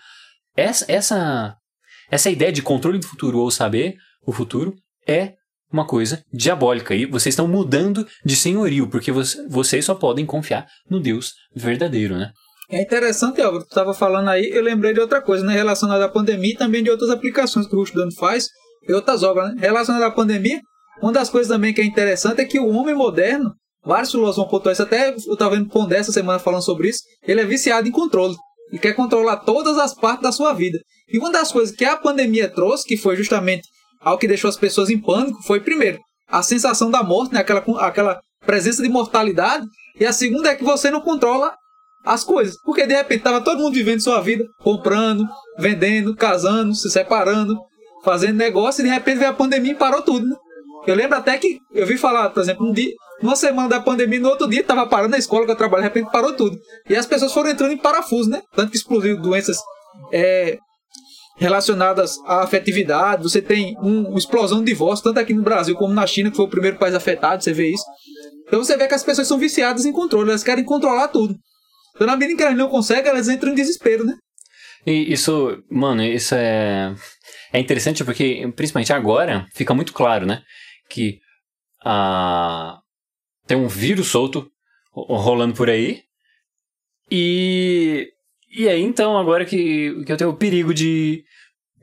essa, 0.58 0.86
essa, 0.92 1.56
essa 2.12 2.30
ideia 2.30 2.52
de 2.52 2.62
controle 2.62 3.00
do 3.00 3.08
futuro 3.08 3.40
ou 3.40 3.50
saber 3.50 3.96
o 4.26 4.34
futuro 4.34 4.76
é 5.08 5.36
uma 5.76 5.86
coisa 5.86 6.24
diabólica. 6.34 6.96
E 6.96 7.06
vocês 7.06 7.34
estão 7.34 7.48
mudando 7.48 8.08
de 8.24 8.36
senhorio, 8.36 8.90
porque 8.90 9.12
vocês 9.12 9.86
só 9.86 9.94
podem 9.94 10.26
confiar 10.26 10.66
no 10.90 11.00
Deus 11.00 11.34
verdadeiro, 11.54 12.18
né? 12.18 12.32
É 12.70 12.82
interessante, 12.82 13.42
Álvaro, 13.42 13.64
tu 13.64 13.70
estava 13.70 13.94
falando 13.94 14.30
aí, 14.30 14.50
eu 14.50 14.64
lembrei 14.64 14.94
de 14.94 15.00
outra 15.00 15.22
coisa, 15.22 15.46
né? 15.46 15.54
Relacionada 15.54 16.06
à 16.06 16.10
pandemia 16.10 16.54
e 16.54 16.58
também 16.58 16.82
de 16.82 16.90
outras 16.90 17.12
aplicações 17.12 17.68
que 17.68 17.76
o 17.76 17.84
Estudando 17.84 18.16
faz 18.16 18.48
e 18.88 18.94
outras 18.94 19.22
obras, 19.22 19.50
né? 19.50 19.56
Relacionada 19.60 20.08
à 20.08 20.12
pandemia, 20.12 20.60
uma 21.02 21.12
das 21.12 21.30
coisas 21.30 21.52
também 21.52 21.74
que 21.74 21.82
é 21.82 21.86
interessante 21.86 22.42
é 22.42 22.46
que 22.46 22.60
o 22.60 22.70
homem 22.70 22.96
moderno, 22.96 23.52
vários 23.84 24.10
filósofos 24.10 24.38
vão 24.38 24.48
pontuar 24.48 24.74
isso, 24.74 24.82
até 24.82 25.10
eu 25.10 25.16
estava 25.16 25.56
vendo 25.56 25.70
Pondé 25.70 25.98
essa 25.98 26.12
semana 26.12 26.40
falando 26.40 26.64
sobre 26.64 26.90
isso, 26.90 27.02
ele 27.28 27.42
é 27.42 27.46
viciado 27.46 27.88
em 27.88 27.92
controle. 27.92 28.36
E 28.72 28.80
quer 28.80 28.94
controlar 28.94 29.38
todas 29.38 29.78
as 29.78 29.94
partes 29.94 30.24
da 30.24 30.32
sua 30.32 30.52
vida. 30.52 30.80
E 31.08 31.20
uma 31.20 31.32
das 31.32 31.52
coisas 31.52 31.76
que 31.76 31.86
a 31.86 31.96
pandemia 31.96 32.50
trouxe, 32.50 32.84
que 32.84 32.98
foi 32.98 33.16
justamente 33.16 33.62
algo 34.06 34.20
que 34.20 34.28
deixou 34.28 34.48
as 34.48 34.56
pessoas 34.56 34.90
em 34.90 35.02
pânico 35.02 35.42
foi, 35.44 35.60
primeiro, 35.60 36.00
a 36.30 36.44
sensação 36.44 36.92
da 36.92 37.04
morte, 37.04 37.34
né? 37.34 37.40
aquela, 37.40 37.64
aquela 37.80 38.22
presença 38.46 38.84
de 38.84 38.88
mortalidade. 38.88 39.66
E 40.00 40.06
a 40.06 40.14
segunda 40.14 40.50
é 40.50 40.56
que 40.56 40.64
você 40.64 40.92
não 40.92 41.02
controla 41.02 41.56
as 42.06 42.24
coisas. 42.24 42.56
Porque 42.64 42.86
de 42.86 42.94
repente 42.94 43.20
estava 43.20 43.42
todo 43.42 43.60
mundo 43.60 43.74
vivendo 43.74 44.02
sua 44.02 44.22
vida, 44.22 44.46
comprando, 44.60 45.28
vendendo, 45.58 46.16
casando, 46.16 46.76
se 46.76 46.90
separando, 46.92 47.58
fazendo 48.04 48.38
negócio, 48.38 48.82
e 48.82 48.84
de 48.84 48.94
repente 48.94 49.18
veio 49.18 49.32
a 49.32 49.34
pandemia 49.34 49.72
e 49.72 49.76
parou 49.76 50.04
tudo. 50.04 50.28
Né? 50.28 50.36
Eu 50.86 50.96
lembro 50.96 51.18
até 51.18 51.38
que 51.38 51.58
eu 51.74 51.88
vi 51.88 51.98
falar, 51.98 52.30
por 52.30 52.42
exemplo, 52.42 52.68
um 52.68 52.72
dia, 52.72 52.94
uma 53.24 53.36
semana 53.36 53.68
da 53.68 53.80
pandemia, 53.80 54.20
no 54.20 54.30
outro 54.30 54.48
dia 54.48 54.62
estava 54.62 54.86
parando 54.86 55.12
na 55.12 55.18
escola 55.18 55.46
que 55.46 55.52
eu 55.52 55.56
trabalho, 55.56 55.82
de 55.82 55.88
repente 55.88 56.12
parou 56.12 56.34
tudo. 56.34 56.56
E 56.88 56.96
as 56.96 57.08
pessoas 57.08 57.34
foram 57.34 57.50
entrando 57.50 57.72
em 57.72 57.78
parafuso, 57.78 58.30
né? 58.30 58.44
Tanto 58.56 58.70
que 58.70 58.78
explodiu 58.78 59.20
doenças 59.20 59.58
é, 60.12 60.60
relacionadas 61.36 62.18
à 62.26 62.44
afetividade, 62.44 63.24
você 63.24 63.42
tem 63.42 63.78
um, 63.80 64.10
uma 64.10 64.18
explosão 64.18 64.60
de 64.60 64.72
divórcio, 64.72 65.04
tanto 65.04 65.20
aqui 65.20 65.34
no 65.34 65.44
Brasil 65.44 65.76
como 65.76 65.94
na 65.94 66.08
China, 66.08 66.30
que 66.30 66.38
foi 66.38 66.46
o 66.46 66.50
primeiro 66.50 66.78
país 66.78 66.96
afetado, 66.96 67.44
você 67.44 67.54
vê 67.54 67.72
isso. 67.72 67.84
Então 68.48 68.64
você 68.64 68.78
vê 68.78 68.88
que 68.88 68.94
as 68.94 69.04
pessoas 69.04 69.28
são 69.28 69.38
viciadas 69.38 69.86
em 69.86 69.92
controle, 69.92 70.30
elas 70.30 70.44
querem 70.44 70.64
controlar 70.64 71.10
tudo. 71.10 71.36
Então 71.94 72.08
na 72.08 72.16
medida 72.16 72.34
em 72.34 72.38
que 72.38 72.44
elas 72.44 72.58
não 72.58 72.70
conseguem, 72.70 73.10
elas 73.10 73.28
entram 73.28 73.52
em 73.52 73.56
desespero, 73.56 74.06
né? 74.06 74.16
E 74.86 75.12
isso, 75.12 75.64
mano, 75.70 76.04
isso 76.04 76.36
é, 76.36 76.94
é 77.52 77.60
interessante 77.60 78.04
porque, 78.04 78.48
principalmente 78.56 78.94
agora, 78.94 79.46
fica 79.54 79.74
muito 79.74 79.94
claro, 79.94 80.26
né? 80.26 80.42
Que 80.90 81.20
a, 81.84 82.78
tem 83.48 83.58
um 83.58 83.68
vírus 83.68 84.08
solto 84.08 84.48
rolando 84.94 85.56
por 85.56 85.70
aí 85.70 86.04
e 87.12 88.08
e 88.58 88.70
aí, 88.70 88.82
então, 88.82 89.18
agora 89.18 89.46
que, 89.46 90.04
que 90.06 90.12
eu 90.12 90.18
tenho 90.18 90.30
o 90.30 90.38
perigo 90.38 90.74
de, 90.74 91.24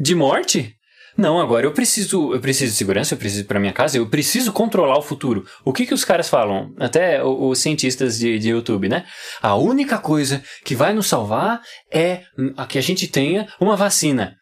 de 0.01 0.15
morte, 0.15 0.75
não, 1.17 1.39
agora 1.39 1.67
eu 1.67 1.73
preciso, 1.73 2.33
eu 2.33 2.41
preciso 2.41 2.73
de 2.73 2.79
segurança, 2.79 3.15
eu 3.15 3.19
preciso 3.19 3.45
para 3.45 3.61
minha 3.61 3.73
casa, 3.73 3.99
eu 3.99 4.09
preciso 4.09 4.53
controlar 4.53 4.99
o 4.99 5.03
futuro. 5.03 5.45
O 5.65 5.73
que 5.73 5.85
que 5.85 5.93
os 5.93 6.05
caras 6.05 6.29
falam? 6.29 6.75
Até 6.79 7.23
os 7.23 7.59
cientistas 7.59 8.19
de, 8.19 8.39
de 8.39 8.51
YouTube, 8.51 8.89
né? 8.89 9.05
A 9.43 9.55
única 9.55 9.99
coisa 9.99 10.43
que 10.65 10.75
vai 10.75 10.95
nos 10.95 11.07
salvar 11.07 11.61
é 11.93 12.23
que 12.69 12.79
a 12.79 12.83
gente 12.83 13.07
tenha 13.07 13.47
uma 13.61 13.77
vacina. 13.77 14.37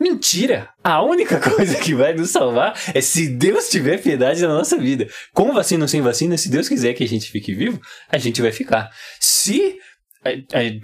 Mentira! 0.00 0.68
A 0.82 1.02
única 1.02 1.38
coisa 1.50 1.76
que 1.76 1.94
vai 1.94 2.14
nos 2.14 2.30
salvar 2.30 2.78
é 2.92 3.00
se 3.00 3.28
Deus 3.28 3.68
tiver 3.68 4.00
piedade 4.00 4.42
na 4.42 4.48
nossa 4.48 4.76
vida. 4.76 5.08
Com 5.32 5.52
vacina 5.52 5.84
ou 5.84 5.88
sem 5.88 6.00
vacina, 6.00 6.36
se 6.36 6.48
Deus 6.48 6.68
quiser 6.68 6.94
que 6.94 7.04
a 7.04 7.08
gente 7.08 7.30
fique 7.30 7.54
vivo, 7.54 7.80
a 8.08 8.18
gente 8.18 8.40
vai 8.40 8.52
ficar. 8.52 8.90
Se 9.20 9.78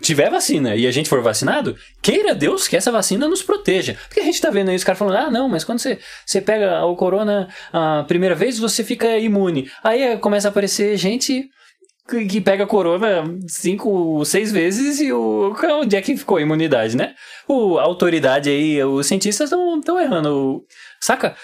tiver 0.00 0.30
vacina 0.30 0.76
e 0.76 0.86
a 0.86 0.90
gente 0.90 1.08
for 1.08 1.22
vacinado, 1.22 1.76
queira 2.02 2.34
Deus 2.34 2.68
que 2.68 2.76
essa 2.76 2.92
vacina 2.92 3.28
nos 3.28 3.42
proteja. 3.42 3.96
Porque 4.06 4.20
a 4.20 4.24
gente 4.24 4.40
tá 4.40 4.50
vendo 4.50 4.70
aí 4.70 4.76
os 4.76 4.84
caras 4.84 4.98
falando, 4.98 5.16
ah, 5.16 5.30
não, 5.30 5.48
mas 5.48 5.64
quando 5.64 5.78
você, 5.78 5.98
você 6.26 6.40
pega 6.40 6.84
o 6.84 6.96
corona 6.96 7.48
a 7.72 8.04
primeira 8.06 8.34
vez, 8.34 8.58
você 8.58 8.84
fica 8.84 9.18
imune. 9.18 9.70
Aí 9.82 10.16
começa 10.18 10.48
a 10.48 10.50
aparecer 10.50 10.96
gente 10.96 11.48
que 12.28 12.40
pega 12.40 12.66
corona 12.66 13.24
cinco, 13.46 14.24
seis 14.24 14.50
vezes 14.50 15.00
e 15.00 15.12
o 15.12 15.54
onde 15.80 15.94
é 15.94 16.02
que 16.02 16.16
ficou 16.16 16.38
a 16.38 16.42
imunidade, 16.42 16.96
né? 16.96 17.14
O, 17.46 17.78
a 17.78 17.82
autoridade 17.82 18.50
aí, 18.50 18.82
os 18.82 19.06
cientistas 19.06 19.52
estão 19.52 20.00
errando. 20.00 20.64
Saca? 21.00 21.36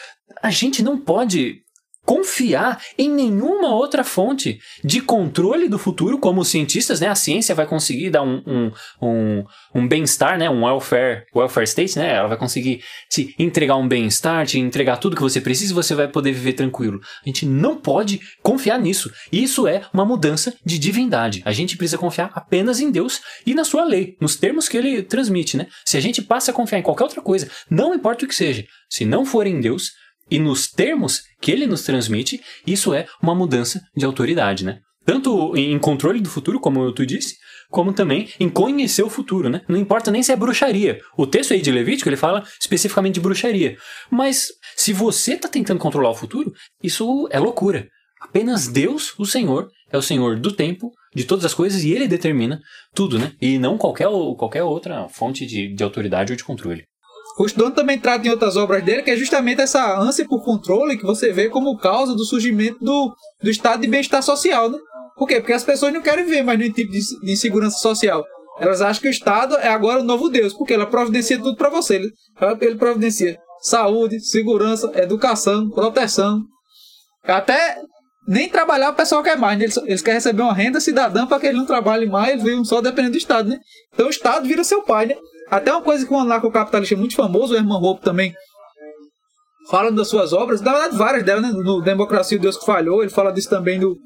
A 0.42 0.50
gente 0.50 0.82
não 0.82 0.98
pode 0.98 1.62
confiar 2.07 2.81
em 2.97 3.11
nenhuma 3.11 3.75
outra 3.75 4.05
fonte 4.05 4.61
de 4.83 5.01
controle 5.01 5.69
do 5.69 5.77
futuro, 5.77 6.19
como 6.19 6.40
os 6.40 6.49
cientistas, 6.49 7.01
né? 7.01 7.09
A 7.09 7.16
ciência 7.16 7.55
vai 7.55 7.66
conseguir 7.66 8.11
dar 8.11 8.23
um, 8.23 8.40
um, 8.47 8.73
um, 9.03 9.45
um 9.75 9.88
bem-estar, 9.88 10.38
né? 10.38 10.49
Um 10.49 10.64
welfare, 10.64 11.25
welfare 11.35 11.64
state, 11.64 11.99
né? 11.99 12.14
Ela 12.14 12.29
vai 12.29 12.38
conseguir 12.38 12.81
te 13.11 13.35
entregar 13.38 13.75
um 13.75 13.88
bem-estar, 13.88 14.47
te 14.47 14.59
entregar 14.59 14.99
tudo 14.99 15.16
que 15.16 15.23
você 15.23 15.40
precisa 15.40 15.73
e 15.73 15.75
você 15.75 15.97
vai 15.97 16.07
poder 16.07 16.31
viver 16.31 16.53
tranquilo. 16.53 17.01
A 17.25 17.29
gente 17.29 17.45
não 17.45 17.77
pode 17.77 18.21
confiar 18.40 18.79
nisso. 18.79 19.11
Isso 19.33 19.66
é 19.66 19.83
uma 19.92 20.05
mudança 20.05 20.55
de 20.64 20.79
divindade. 20.79 21.42
A 21.45 21.53
gente 21.53 21.77
precisa 21.77 21.99
confiar 21.99 22.31
apenas 22.35 22.79
em 22.79 22.90
Deus 22.90 23.21
e 23.45 23.53
na 23.53 23.64
sua 23.64 23.85
lei, 23.85 24.16
nos 24.21 24.37
termos 24.37 24.69
que 24.69 24.77
ele 24.77 25.03
transmite, 25.03 25.57
né? 25.57 25.66
Se 25.85 25.97
a 25.97 26.01
gente 26.01 26.23
passa 26.23 26.53
a 26.53 26.55
confiar 26.55 26.79
em 26.79 26.83
qualquer 26.83 27.05
outra 27.05 27.21
coisa, 27.21 27.51
não 27.69 27.92
importa 27.92 28.25
o 28.25 28.29
que 28.29 28.35
seja, 28.35 28.64
se 28.88 29.05
não 29.05 29.27
for 29.27 29.47
em 29.47 29.61
Deus, 29.61 29.90
e 30.31 30.39
nos 30.39 30.67
termos 30.71 31.23
que 31.41 31.51
ele 31.51 31.67
nos 31.67 31.83
transmite, 31.83 32.41
isso 32.67 32.93
é 32.93 33.07
uma 33.23 33.35
mudança 33.35 33.81
de 33.97 34.05
autoridade, 34.05 34.65
né? 34.65 34.81
Tanto 35.05 35.57
em 35.57 35.79
controle 35.79 36.21
do 36.21 36.29
futuro, 36.29 36.59
como 36.59 36.91
tu 36.93 37.07
disse, 37.07 37.37
como 37.71 37.93
também 37.93 38.29
em 38.41 38.49
conhecer 38.49 39.03
o 39.03 39.11
futuro, 39.11 39.49
né? 39.49 39.62
Não 39.69 39.79
importa 39.79 40.11
nem 40.11 40.23
se 40.23 40.33
é 40.33 40.37
bruxaria. 40.37 41.01
O 41.17 41.27
texto 41.27 41.53
aí 41.53 41.62
de 41.62 41.71
Levítico, 41.71 42.09
ele 42.09 42.17
fala 42.17 42.45
especificamente 42.61 43.15
de 43.15 43.21
bruxaria. 43.21 43.77
Mas 44.11 44.49
se 44.77 44.93
você 44.93 45.35
está 45.35 45.49
tentando 45.49 45.79
controlar 45.79 46.11
o 46.11 46.15
futuro, 46.15 46.53
isso 46.83 47.29
é 47.31 47.39
loucura. 47.39 47.89
Apenas 48.21 48.67
Deus, 48.67 49.15
o 49.19 49.25
Senhor, 49.25 49.69
é 49.93 49.97
o 49.97 50.03
Senhor 50.03 50.39
do 50.41 50.51
tempo, 50.51 50.91
de 51.15 51.25
todas 51.25 51.45
as 51.45 51.55
coisas, 51.55 51.85
e 51.85 51.93
Ele 51.93 52.09
determina 52.09 52.61
tudo, 52.95 53.19
né? 53.19 53.33
E 53.41 53.59
não 53.59 53.79
qualquer, 53.79 54.09
qualquer 54.37 54.62
outra 54.65 55.09
fonte 55.09 55.47
de, 55.47 55.73
de 55.73 55.85
autoridade 55.85 56.33
ou 56.33 56.37
de 56.37 56.45
controle. 56.45 56.85
Stone 57.46 57.75
também 57.75 57.99
trata 57.99 58.27
em 58.27 58.31
outras 58.31 58.57
obras 58.57 58.83
dele 58.83 59.03
que 59.03 59.11
é 59.11 59.16
justamente 59.16 59.61
essa 59.61 59.99
ânsia 59.99 60.27
por 60.27 60.42
controle 60.42 60.96
que 60.96 61.05
você 61.05 61.33
vê 61.33 61.51
como 61.51 61.77
causa 61.77 62.14
do 62.14 62.25
surgimento 62.25 62.79
do, 62.83 63.14
do 63.42 63.51
estado 63.51 63.83
de 63.83 63.88
bem-estar 63.88 64.22
social, 64.22 64.70
né? 64.70 64.79
Por 65.16 65.27
quê? 65.27 65.40
Porque 65.40 65.53
as 65.53 65.64
pessoas 65.64 65.92
não 65.92 66.03
querem 66.03 66.25
ver 66.25 66.42
mais 66.42 66.59
nenhum 66.59 66.72
tipo 66.72 66.92
de, 66.92 67.01
de 67.01 67.33
insegurança 67.33 67.79
social. 67.79 68.25
Elas 68.59 68.81
acham 68.81 69.03
que 69.03 69.09
o 69.09 69.11
Estado 69.11 69.57
é 69.57 69.68
agora 69.68 70.01
o 70.01 70.05
novo 70.05 70.31
Deus, 70.31 70.55
porque 70.55 70.72
ela 70.72 70.87
providencia 70.87 71.37
tudo 71.37 71.57
para 71.57 71.68
você. 71.68 71.96
Ele, 71.96 72.12
ele 72.61 72.77
providencia 72.77 73.38
saúde, 73.61 74.20
segurança, 74.20 74.90
educação, 74.94 75.68
proteção. 75.70 76.42
Até 77.25 77.79
nem 78.27 78.49
trabalhar 78.49 78.90
o 78.90 78.94
pessoal 78.94 79.22
quer 79.22 79.37
mais. 79.37 79.59
Né? 79.59 79.64
Eles, 79.64 79.77
eles 79.79 80.03
querem 80.03 80.16
receber 80.16 80.42
uma 80.42 80.55
renda 80.55 80.81
cidadã 80.81 81.27
para 81.27 81.38
que 81.38 81.46
ele 81.46 81.59
não 81.59 81.66
trabalhe 81.66 82.07
mais, 82.07 82.33
eles 82.33 82.44
vivem 82.44 82.64
só 82.64 82.81
dependendo 82.81 83.12
do 83.12 83.18
Estado, 83.18 83.49
né? 83.49 83.59
Então 83.92 84.07
o 84.07 84.11
Estado 84.11 84.46
vira 84.46 84.64
seu 84.64 84.83
pai, 84.83 85.07
né? 85.07 85.16
Até 85.50 85.72
uma 85.72 85.82
coisa 85.82 86.06
que 86.06 86.12
um 86.12 86.18
anarcocapitalista 86.18 86.94
é 86.94 86.98
muito 86.98 87.14
famoso, 87.14 87.54
o 87.54 87.56
Herman 87.56 87.80
Hope 87.82 88.02
também, 88.02 88.35
fala 89.70 89.90
das 89.92 90.09
suas 90.09 90.32
obras, 90.32 90.61
na 90.61 90.72
verdade 90.72 90.96
várias 90.96 91.24
delas, 91.24 91.42
né? 91.42 91.50
No 91.50 91.80
Democracia, 91.80 92.38
o 92.38 92.40
Deus 92.40 92.56
que 92.56 92.66
Falhou, 92.66 93.02
ele 93.02 93.11
fala 93.11 93.32
disso 93.32 93.50
também 93.50 93.78
do... 93.78 93.96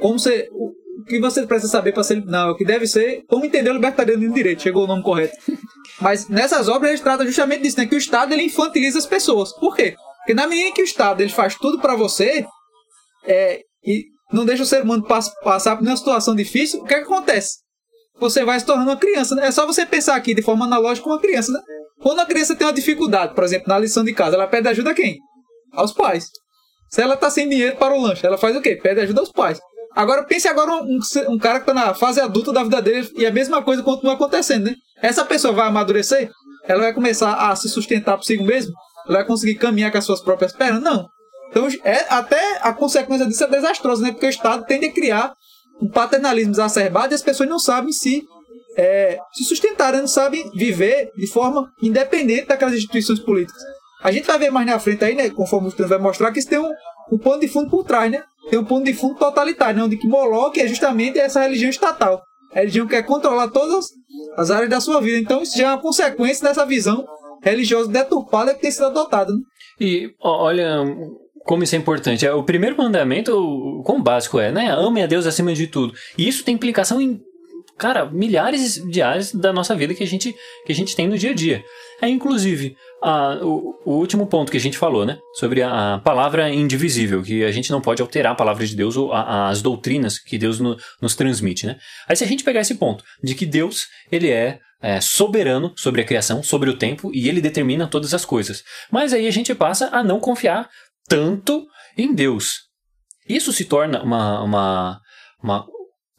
Como 0.00 0.18
você... 0.18 0.48
O 0.52 1.04
que 1.04 1.20
você 1.20 1.46
precisa 1.46 1.70
saber 1.70 1.92
para 1.92 2.02
ser... 2.02 2.24
Não, 2.24 2.50
o 2.50 2.56
que 2.56 2.64
deve 2.64 2.86
ser... 2.86 3.22
Como 3.28 3.44
entender 3.44 3.70
o 3.70 3.74
libertarianismo 3.74 4.34
direito, 4.34 4.62
chegou 4.62 4.84
o 4.84 4.86
nome 4.86 5.02
correto. 5.02 5.36
Mas 6.00 6.28
nessas 6.28 6.68
obras 6.68 6.92
ele 6.92 7.02
trata 7.02 7.24
justamente 7.24 7.62
disso, 7.62 7.78
né? 7.78 7.86
Que 7.86 7.94
o 7.94 7.98
Estado 7.98 8.32
ele 8.32 8.44
infantiliza 8.44 8.98
as 8.98 9.06
pessoas. 9.06 9.52
Por 9.54 9.74
quê? 9.74 9.94
Porque 10.18 10.34
na 10.34 10.46
medida 10.46 10.74
que 10.74 10.82
o 10.82 10.84
Estado 10.84 11.20
ele 11.20 11.30
faz 11.30 11.54
tudo 11.56 11.80
para 11.80 11.96
você, 11.96 12.44
é, 13.24 13.60
e 13.84 14.04
não 14.32 14.44
deixa 14.44 14.62
o 14.62 14.66
ser 14.66 14.82
humano 14.82 15.04
pass 15.04 15.32
passar 15.42 15.76
por 15.76 15.86
uma 15.86 15.96
situação 15.96 16.34
difícil, 16.34 16.80
o 16.80 16.84
que, 16.84 16.94
é 16.94 16.98
que 16.98 17.04
acontece? 17.04 17.58
Você 18.20 18.44
vai 18.44 18.58
se 18.58 18.66
tornando 18.66 18.90
uma 18.90 18.96
criança. 18.96 19.34
Né? 19.34 19.46
É 19.46 19.50
só 19.50 19.66
você 19.66 19.86
pensar 19.86 20.16
aqui 20.16 20.34
de 20.34 20.42
forma 20.42 20.64
analógica 20.64 21.08
uma 21.08 21.20
criança. 21.20 21.52
Né? 21.52 21.60
Quando 22.00 22.20
a 22.20 22.26
criança 22.26 22.54
tem 22.54 22.66
uma 22.66 22.72
dificuldade, 22.72 23.34
por 23.34 23.44
exemplo, 23.44 23.68
na 23.68 23.78
lição 23.78 24.04
de 24.04 24.12
casa, 24.12 24.36
ela 24.36 24.46
pede 24.46 24.68
ajuda 24.68 24.90
a 24.90 24.94
quem? 24.94 25.18
Aos 25.72 25.92
pais. 25.92 26.26
Se 26.90 27.02
ela 27.02 27.14
está 27.14 27.30
sem 27.30 27.48
dinheiro 27.48 27.76
para 27.76 27.94
o 27.94 28.00
lanche, 28.00 28.26
ela 28.26 28.38
faz 28.38 28.56
o 28.56 28.60
quê? 28.60 28.76
Pede 28.76 29.00
ajuda 29.00 29.20
aos 29.20 29.30
pais. 29.30 29.60
Agora 29.94 30.24
pense 30.24 30.46
agora 30.46 30.74
um, 30.74 30.98
um 31.28 31.38
cara 31.38 31.60
que 31.60 31.70
está 31.70 31.74
na 31.74 31.94
fase 31.94 32.20
adulta 32.20 32.52
da 32.52 32.62
vida 32.62 32.80
dele 32.80 33.10
e 33.16 33.26
a 33.26 33.32
mesma 33.32 33.62
coisa 33.62 33.82
continua 33.82 34.14
acontecendo, 34.14 34.66
né? 34.66 34.74
Essa 35.02 35.24
pessoa 35.24 35.52
vai 35.52 35.66
amadurecer, 35.66 36.30
ela 36.66 36.82
vai 36.82 36.92
começar 36.92 37.34
a 37.34 37.56
se 37.56 37.68
sustentar 37.68 38.16
por 38.16 38.24
si 38.24 38.40
mesmo, 38.42 38.72
ela 39.06 39.18
vai 39.18 39.26
conseguir 39.26 39.56
caminhar 39.56 39.90
com 39.90 39.98
as 39.98 40.04
suas 40.04 40.20
próprias 40.20 40.52
pernas? 40.52 40.82
Não. 40.82 41.06
Então, 41.50 41.66
é, 41.82 42.06
até 42.10 42.58
a 42.60 42.72
consequência 42.72 43.26
disso 43.26 43.42
é 43.44 43.48
desastrosa, 43.48 44.02
né? 44.02 44.12
Porque 44.12 44.26
o 44.26 44.30
Estado 44.30 44.64
tende 44.66 44.86
a 44.86 44.92
criar 44.92 45.32
um 45.80 45.88
paternalismo 45.88 46.52
exacerbado 46.52 47.12
e 47.12 47.16
as 47.16 47.22
pessoas 47.22 47.48
não 47.48 47.58
sabem 47.58 47.92
se, 47.92 48.24
é, 48.76 49.18
se 49.32 49.44
sustentar, 49.44 49.92
né? 49.92 50.00
não 50.00 50.08
sabem 50.08 50.50
viver 50.54 51.10
de 51.16 51.26
forma 51.26 51.72
independente 51.82 52.46
daquelas 52.46 52.74
instituições 52.74 53.20
políticas. 53.20 53.62
A 54.02 54.12
gente 54.12 54.26
vai 54.26 54.38
ver 54.38 54.50
mais 54.50 54.66
na 54.66 54.78
frente 54.78 55.04
aí, 55.04 55.14
né, 55.14 55.30
conforme 55.30 55.68
o 55.68 55.72
Trans 55.72 55.88
vai 55.88 55.98
mostrar, 55.98 56.30
que 56.32 56.38
isso 56.38 56.48
tem 56.48 56.58
um, 56.58 56.70
um 57.12 57.18
pano 57.18 57.40
de 57.40 57.48
fundo 57.48 57.68
por 57.68 57.84
trás, 57.84 58.10
né? 58.10 58.22
Tem 58.48 58.58
um 58.58 58.64
pano 58.64 58.84
de 58.84 58.94
fundo 58.94 59.16
totalitário, 59.16 59.76
né? 59.76 59.84
onde 59.84 59.96
que 59.96 60.06
Moloch 60.06 60.58
é 60.58 60.66
justamente 60.66 61.18
essa 61.18 61.40
religião 61.40 61.68
estatal. 61.68 62.22
A 62.52 62.60
religião 62.60 62.86
quer 62.86 63.02
controlar 63.02 63.48
todas 63.48 63.88
as 64.36 64.50
áreas 64.50 64.70
da 64.70 64.80
sua 64.80 65.00
vida. 65.00 65.18
Então 65.18 65.42
isso 65.42 65.56
já 65.58 65.68
é 65.68 65.70
uma 65.70 65.82
consequência 65.82 66.48
dessa 66.48 66.64
visão 66.64 67.04
religiosa 67.42 67.90
deturpada 67.90 68.54
que 68.54 68.62
tem 68.62 68.70
sido 68.70 68.86
adotada. 68.86 69.32
Né? 69.32 69.40
E 69.80 70.10
olha, 70.20 70.84
como 71.48 71.64
isso 71.64 71.74
é 71.74 71.78
importante. 71.78 72.26
É, 72.26 72.32
o 72.32 72.42
primeiro 72.42 72.76
mandamento, 72.76 73.32
o 73.34 73.82
quão 73.82 74.02
básico 74.02 74.38
é, 74.38 74.52
né? 74.52 74.70
Ame 74.70 75.02
a 75.02 75.06
Deus 75.06 75.24
acima 75.24 75.54
de 75.54 75.66
tudo. 75.66 75.94
E 76.18 76.28
isso 76.28 76.44
tem 76.44 76.54
implicação 76.54 77.00
em, 77.00 77.18
cara, 77.78 78.04
milhares 78.04 78.74
de 78.74 79.00
áreas 79.00 79.32
da 79.32 79.50
nossa 79.50 79.74
vida 79.74 79.94
que 79.94 80.04
a 80.04 80.06
gente, 80.06 80.36
que 80.66 80.72
a 80.72 80.74
gente 80.74 80.94
tem 80.94 81.08
no 81.08 81.16
dia 81.16 81.30
a 81.30 81.34
dia. 81.34 81.64
É, 82.02 82.08
inclusive, 82.08 82.76
a, 83.02 83.38
o, 83.42 83.80
o, 83.86 83.92
último 83.94 84.26
ponto 84.26 84.52
que 84.52 84.58
a 84.58 84.60
gente 84.60 84.76
falou, 84.76 85.06
né? 85.06 85.16
Sobre 85.36 85.62
a, 85.62 85.94
a, 85.94 85.98
palavra 85.98 86.52
indivisível, 86.52 87.22
que 87.22 87.42
a 87.42 87.50
gente 87.50 87.70
não 87.70 87.80
pode 87.80 88.02
alterar 88.02 88.32
a 88.32 88.36
palavra 88.36 88.66
de 88.66 88.76
Deus 88.76 88.94
ou 88.98 89.14
a, 89.14 89.48
as 89.48 89.62
doutrinas 89.62 90.18
que 90.18 90.36
Deus 90.36 90.60
no, 90.60 90.76
nos 91.00 91.14
transmite, 91.14 91.66
né? 91.66 91.78
Aí 92.06 92.14
se 92.14 92.24
a 92.24 92.26
gente 92.26 92.44
pegar 92.44 92.60
esse 92.60 92.74
ponto 92.74 93.02
de 93.24 93.34
que 93.34 93.46
Deus, 93.46 93.86
ele 94.12 94.30
é 94.30 94.58
é, 94.80 95.00
soberano 95.00 95.72
sobre 95.76 96.00
a 96.00 96.04
criação, 96.04 96.42
sobre 96.42 96.70
o 96.70 96.76
tempo, 96.76 97.10
e 97.12 97.28
ele 97.28 97.40
determina 97.40 97.86
todas 97.86 98.14
as 98.14 98.24
coisas. 98.24 98.62
Mas 98.90 99.12
aí 99.12 99.26
a 99.26 99.30
gente 99.30 99.54
passa 99.54 99.88
a 99.92 100.04
não 100.04 100.20
confiar 100.20 100.68
tanto 101.08 101.66
em 101.96 102.14
Deus. 102.14 102.68
Isso 103.28 103.52
se 103.52 103.64
torna 103.64 104.02
uma, 104.02 104.42
uma, 104.42 105.00
uma, 105.42 105.66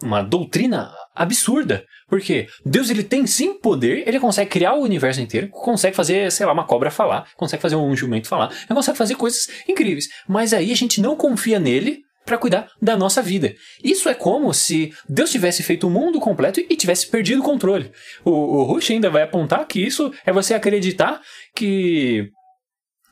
uma 0.03 0.21
doutrina 0.21 0.91
absurda. 1.15 1.85
Porque 2.07 2.47
Deus 2.65 2.89
ele 2.89 3.03
tem 3.03 3.27
sim 3.27 3.53
poder, 3.53 4.07
ele 4.07 4.19
consegue 4.19 4.49
criar 4.49 4.73
o 4.73 4.81
universo 4.81 5.21
inteiro, 5.21 5.47
consegue 5.49 5.95
fazer, 5.95 6.31
sei 6.31 6.45
lá, 6.45 6.53
uma 6.53 6.65
cobra 6.65 6.89
falar, 6.89 7.27
consegue 7.35 7.61
fazer 7.61 7.75
um 7.75 7.95
jumento 7.95 8.27
falar, 8.27 8.49
ele 8.51 8.75
consegue 8.75 8.97
fazer 8.97 9.15
coisas 9.15 9.47
incríveis. 9.67 10.07
Mas 10.27 10.51
aí 10.51 10.71
a 10.71 10.75
gente 10.75 10.99
não 10.99 11.15
confia 11.15 11.59
nele 11.59 12.01
para 12.25 12.37
cuidar 12.37 12.67
da 12.81 12.97
nossa 12.97 13.21
vida. 13.21 13.53
Isso 13.83 14.09
é 14.09 14.13
como 14.13 14.53
se 14.53 14.91
Deus 15.07 15.31
tivesse 15.31 15.63
feito 15.63 15.87
o 15.87 15.89
mundo 15.89 16.19
completo 16.19 16.59
e 16.59 16.75
tivesse 16.75 17.07
perdido 17.07 17.41
o 17.41 17.45
controle. 17.45 17.91
O, 18.25 18.31
o 18.31 18.63
Rush 18.63 18.91
ainda 18.91 19.09
vai 19.09 19.23
apontar 19.23 19.65
que 19.67 19.79
isso 19.79 20.11
é 20.25 20.31
você 20.31 20.53
acreditar 20.53 21.21
que 21.55 22.29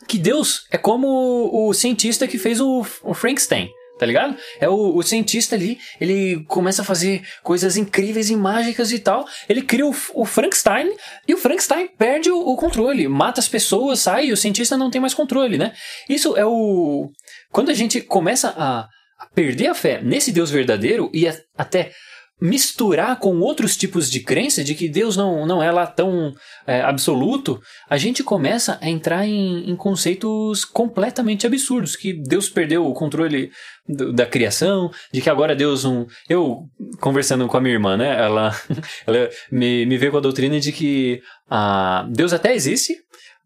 que 0.08 0.18
Deus 0.18 0.66
é 0.72 0.78
como 0.78 1.50
o 1.54 1.74
cientista 1.74 2.28
que 2.28 2.38
fez 2.38 2.60
o, 2.60 2.86
o 3.04 3.14
Frankenstein. 3.14 3.70
Tá 3.98 4.06
ligado? 4.06 4.38
É 4.60 4.70
o, 4.70 4.96
o, 4.96 5.02
cientista 5.02 5.56
ali, 5.56 5.80
ele 6.00 6.44
começa 6.48 6.84
a 6.84 6.86
fazer 6.86 7.24
coisas 7.42 7.78
incríveis 7.78 8.30
e 8.30 8.36
mágicas 8.36 8.92
e 8.92 9.00
tal. 9.00 9.26
Ele 9.50 9.62
cria 9.62 9.88
o, 9.88 9.96
o 10.14 10.24
Frankenstein 10.24 10.92
e 11.28 11.34
o 11.34 11.38
Frankenstein 11.38 11.88
perde 11.98 12.30
o, 12.30 12.38
o, 12.38 12.56
controle, 12.56 13.08
mata 13.08 13.40
as 13.40 13.50
pessoas, 13.50 14.02
sai 14.02 14.28
e 14.28 14.32
o 14.32 14.38
cientista 14.38 14.78
não 14.78 14.92
tem 14.92 15.02
mais 15.02 15.16
controle, 15.16 15.58
né? 15.58 15.74
Isso 16.08 16.38
é 16.38 16.46
o. 16.46 17.10
Quando 17.52 17.72
a 17.72 17.74
gente 17.74 18.00
começa 18.00 18.54
a, 18.56 18.88
a 19.18 19.26
perder 19.34 19.68
a 19.68 19.76
fé 19.76 20.00
nesse 20.00 20.32
Deus 20.32 20.52
verdadeiro 20.52 21.10
e 21.12 21.28
a, 21.28 21.36
até 21.58 21.92
misturar 22.40 23.18
com 23.20 23.40
outros 23.40 23.76
tipos 23.76 24.10
de 24.10 24.20
crença, 24.20 24.64
de 24.64 24.76
que 24.76 24.88
Deus 24.88 25.18
não, 25.18 25.46
não 25.46 25.62
é 25.62 25.72
lá 25.72 25.88
tão 25.88 26.34
é, 26.68 26.82
absoluto, 26.82 27.60
a 27.90 27.98
gente 27.98 28.24
começa 28.24 28.78
a 28.80 28.90
entrar 28.90 29.26
em, 29.26 29.70
em, 29.70 29.76
conceitos 29.76 30.64
completamente 30.64 31.48
absurdos, 31.48 31.96
que 31.96 32.14
Deus 32.14 32.48
perdeu 32.48 32.86
o 32.86 32.94
controle 32.94 33.50
do, 33.88 34.14
da 34.14 34.26
criação, 34.26 34.92
de 35.12 35.20
que 35.20 35.30
agora 35.30 35.56
Deus 35.56 35.84
um... 35.84 36.06
Eu, 36.30 36.66
conversando 37.00 37.48
com 37.48 37.58
a 37.58 37.62
minha 37.62 37.74
irmã, 37.74 37.98
né, 37.98 38.16
ela, 38.20 38.52
ela 39.08 39.30
me, 39.52 39.86
me 39.86 39.98
veio 39.98 40.12
com 40.12 40.20
a 40.20 40.22
doutrina 40.22 40.60
de 40.60 40.72
que 40.72 41.22
ah, 41.50 42.08
Deus 42.12 42.34
até 42.34 42.54
existe, 42.54 42.96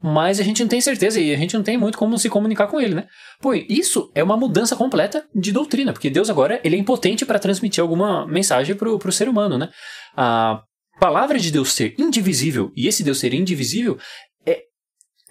mas 0.02 0.40
a 0.40 0.44
gente 0.44 0.62
não 0.62 0.68
tem 0.68 0.82
certeza 0.82 1.20
e 1.20 1.34
a 1.34 1.38
gente 1.38 1.56
não 1.56 1.64
tem 1.64 1.78
muito 1.78 1.98
como 1.98 2.18
se 2.18 2.30
comunicar 2.30 2.68
com 2.68 2.80
ele, 2.80 2.96
né? 2.96 3.06
Pô, 3.40 3.54
isso 3.54 4.12
é 4.16 4.24
uma 4.24 4.36
mudança 4.36 4.76
completa 4.76 5.26
de 5.34 5.52
doutrina, 5.52 5.94
porque 5.94 6.10
Deus 6.10 6.30
agora 6.30 6.60
ele 6.64 6.76
é 6.76 6.80
impotente 6.80 7.26
para 7.26 7.38
transmitir 7.38 7.82
alguma 7.82 8.26
mensagem 8.26 8.76
para 8.76 8.90
o 8.90 9.12
ser 9.12 9.30
humano, 9.30 9.58
né? 9.58 9.70
A 10.16 10.62
palavra 11.00 11.38
de 11.38 11.52
Deus 11.52 11.74
ser 11.74 11.94
indivisível 12.00 12.72
e 12.76 12.88
esse 12.88 13.04
Deus 13.04 13.20
ser 13.20 13.34
indivisível 13.34 13.98
é 14.46 14.64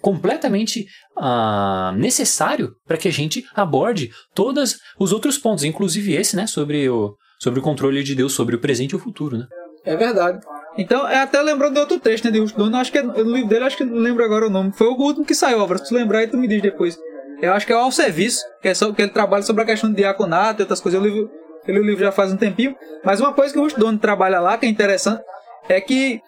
completamente 0.01 0.85
uh, 1.17 1.95
necessário 1.95 2.73
para 2.85 2.97
que 2.97 3.07
a 3.07 3.11
gente 3.11 3.45
aborde 3.53 4.09
todos 4.33 4.77
os 4.97 5.11
outros 5.11 5.37
pontos, 5.37 5.63
inclusive 5.63 6.13
esse, 6.13 6.35
né, 6.35 6.47
sobre 6.47 6.89
o, 6.89 7.15
sobre 7.39 7.59
o 7.59 7.63
controle 7.63 8.03
de 8.03 8.15
Deus 8.15 8.33
sobre 8.33 8.55
o 8.55 8.59
presente 8.59 8.91
e 8.91 8.95
o 8.95 8.99
futuro, 8.99 9.37
né? 9.37 9.47
É 9.83 9.95
verdade. 9.95 10.39
Então, 10.77 11.07
é 11.07 11.17
até 11.17 11.41
lembrando 11.41 11.73
de 11.73 11.79
outro 11.79 11.99
texto, 11.99 12.25
né, 12.25 12.31
de 12.31 12.39
Rush 12.39 12.55
acho 12.75 12.91
que 12.91 12.97
é, 12.97 13.03
no 13.03 13.35
livro 13.35 13.49
dele, 13.49 13.65
acho 13.65 13.77
que 13.77 13.83
não 13.83 13.97
lembro 13.97 14.23
agora 14.23 14.47
o 14.47 14.49
nome. 14.49 14.71
Foi 14.71 14.87
o 14.87 14.95
último 14.95 15.25
que 15.25 15.35
saiu, 15.35 15.59
Álvaro. 15.59 15.79
Se 15.79 15.89
tu 15.89 15.95
lembrar 15.95 16.19
aí, 16.19 16.27
tu 16.27 16.37
me 16.37 16.47
diz 16.47 16.61
depois. 16.61 16.97
Eu 17.41 17.53
acho 17.53 17.65
que 17.65 17.73
é 17.73 17.75
o 17.75 17.79
Ao 17.79 17.91
Serviço, 17.91 18.43
que 18.61 18.69
é 18.69 18.73
só 18.73 18.91
que 18.93 19.01
ele 19.01 19.11
trabalha 19.11 19.43
sobre 19.43 19.63
a 19.63 19.65
questão 19.65 19.89
de 19.89 19.97
diaconato 19.97 20.61
e 20.61 20.63
outras 20.63 20.79
coisas. 20.79 21.01
Eu 21.01 21.09
li, 21.09 21.29
eu 21.67 21.73
li 21.73 21.79
o 21.79 21.83
livro 21.83 22.03
já 22.03 22.11
faz 22.11 22.31
um 22.31 22.37
tempinho. 22.37 22.75
Mas 23.03 23.19
uma 23.19 23.33
coisa 23.33 23.51
que 23.51 23.59
o 23.59 23.63
Rush 23.63 23.75
trabalha 23.99 24.39
lá, 24.39 24.57
que 24.57 24.65
é 24.65 24.69
interessante, 24.69 25.21
é 25.67 25.81
que, 25.81 26.21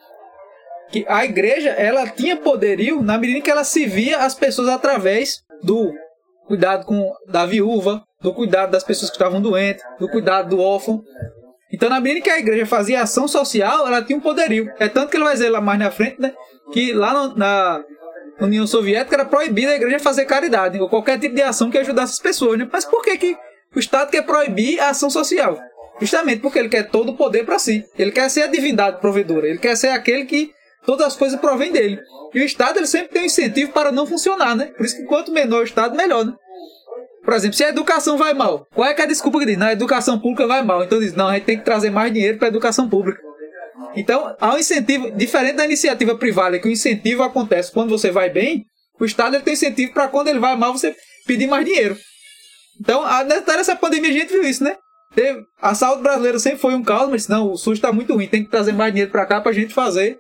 que 0.91 1.05
a 1.07 1.23
igreja, 1.23 1.69
ela 1.69 2.07
tinha 2.07 2.35
poderio 2.35 3.01
na 3.01 3.17
medida 3.17 3.39
em 3.39 3.41
que 3.41 3.51
ela 3.51 3.63
se 3.63 3.85
via 3.85 4.19
as 4.19 4.33
pessoas 4.35 4.67
através 4.67 5.43
do 5.63 5.93
cuidado 6.47 6.85
com 6.85 7.11
da 7.27 7.45
viúva, 7.45 8.03
do 8.21 8.33
cuidado 8.33 8.71
das 8.71 8.83
pessoas 8.83 9.09
que 9.09 9.15
estavam 9.15 9.41
doentes, 9.41 9.83
do 9.99 10.09
cuidado 10.09 10.49
do 10.49 10.61
órfão. 10.61 11.01
Então, 11.73 11.89
na 11.89 11.99
medida 11.99 12.21
que 12.21 12.29
a 12.29 12.37
igreja 12.37 12.67
fazia 12.67 13.01
ação 13.01 13.27
social, 13.27 13.87
ela 13.87 14.03
tinha 14.03 14.15
um 14.15 14.21
poderio. 14.21 14.71
É 14.79 14.87
tanto 14.87 15.09
que 15.09 15.17
ele 15.17 15.23
vai 15.23 15.33
dizer 15.33 15.49
lá 15.49 15.59
mais 15.59 15.79
na 15.79 15.89
frente, 15.89 16.21
né? 16.21 16.31
Que 16.71 16.93
lá 16.93 17.13
no, 17.13 17.35
na 17.35 17.83
União 18.39 18.67
Soviética 18.67 19.15
era 19.15 19.25
proibida 19.25 19.71
a 19.71 19.75
igreja 19.75 19.97
fazer 19.99 20.25
caridade, 20.25 20.79
ou 20.79 20.87
qualquer 20.87 21.19
tipo 21.19 21.33
de 21.33 21.41
ação 21.41 21.71
que 21.71 21.77
ajudasse 21.79 22.13
as 22.13 22.19
pessoas, 22.19 22.59
né? 22.59 22.69
Mas 22.71 22.85
por 22.85 23.01
que, 23.01 23.17
que 23.17 23.37
o 23.75 23.79
Estado 23.79 24.11
quer 24.11 24.21
proibir 24.21 24.79
a 24.79 24.89
ação 24.89 25.09
social? 25.09 25.59
Justamente 25.99 26.41
porque 26.41 26.59
ele 26.59 26.69
quer 26.69 26.89
todo 26.89 27.09
o 27.09 27.17
poder 27.17 27.43
para 27.43 27.57
si. 27.57 27.83
Ele 27.97 28.11
quer 28.11 28.29
ser 28.29 28.43
a 28.43 28.47
divindade 28.47 28.99
provedora. 28.99 29.47
Ele 29.47 29.59
quer 29.59 29.75
ser 29.75 29.89
aquele 29.89 30.25
que 30.25 30.51
todas 30.85 31.07
as 31.07 31.15
coisas 31.15 31.39
provêm 31.39 31.71
dele. 31.71 31.99
E 32.35 32.39
o 32.39 32.45
Estado 32.45 32.77
ele 32.77 32.87
sempre 32.87 33.09
tem 33.09 33.23
um 33.23 33.25
incentivo 33.25 33.71
para 33.71 33.91
não 33.91 34.05
funcionar, 34.05 34.55
né? 34.55 34.65
Por 34.77 34.85
isso 34.85 34.97
que 34.97 35.05
quanto 35.05 35.31
menor 35.31 35.61
o 35.61 35.65
Estado, 35.65 35.95
melhor, 35.95 36.25
né? 36.25 36.33
Por 37.23 37.33
exemplo, 37.33 37.55
se 37.55 37.63
a 37.63 37.69
educação 37.69 38.17
vai 38.17 38.33
mal, 38.33 38.67
qual 38.73 38.87
é, 38.87 38.93
é 38.93 39.01
a 39.01 39.05
desculpa 39.05 39.39
que 39.39 39.45
diz? 39.45 39.57
Não, 39.57 39.67
a 39.67 39.73
educação 39.73 40.19
pública 40.19 40.45
vai 40.45 40.61
mal. 40.61 40.83
Então 40.83 40.99
diz, 40.99 41.13
não, 41.13 41.27
a 41.27 41.35
gente 41.35 41.45
tem 41.45 41.57
que 41.57 41.63
trazer 41.63 41.89
mais 41.89 42.11
dinheiro 42.11 42.37
para 42.37 42.47
a 42.47 42.49
educação 42.49 42.89
pública. 42.89 43.21
Então, 43.95 44.35
há 44.39 44.53
um 44.53 44.57
incentivo, 44.57 45.11
diferente 45.11 45.55
da 45.55 45.65
iniciativa 45.65 46.15
privada, 46.17 46.59
que 46.59 46.67
o 46.67 46.71
incentivo 46.71 47.23
acontece 47.23 47.71
quando 47.71 47.89
você 47.89 48.11
vai 48.11 48.29
bem, 48.29 48.65
o 48.99 49.05
Estado 49.05 49.35
ele 49.35 49.43
tem 49.43 49.53
incentivo 49.53 49.93
para 49.93 50.07
quando 50.07 50.27
ele 50.27 50.39
vai 50.39 50.55
mal 50.55 50.73
você 50.73 50.95
pedir 51.25 51.47
mais 51.47 51.65
dinheiro. 51.65 51.95
Então, 52.79 53.03
nessa 53.25 53.75
pandemia 53.75 54.09
a 54.09 54.13
gente 54.13 54.31
viu 54.31 54.43
isso, 54.43 54.63
né? 54.63 54.75
A 55.61 55.75
saúde 55.75 56.01
brasileira 56.01 56.39
sempre 56.39 56.59
foi 56.59 56.73
um 56.73 56.83
caos, 56.83 57.09
mas 57.09 57.27
não, 57.27 57.51
o 57.51 57.57
SUS 57.57 57.77
está 57.77 57.91
muito 57.91 58.13
ruim, 58.13 58.27
tem 58.27 58.43
que 58.43 58.49
trazer 58.49 58.73
mais 58.73 58.91
dinheiro 58.91 59.11
para 59.11 59.25
cá 59.25 59.39
para 59.39 59.51
a 59.51 59.53
gente 59.53 59.73
fazer 59.73 60.17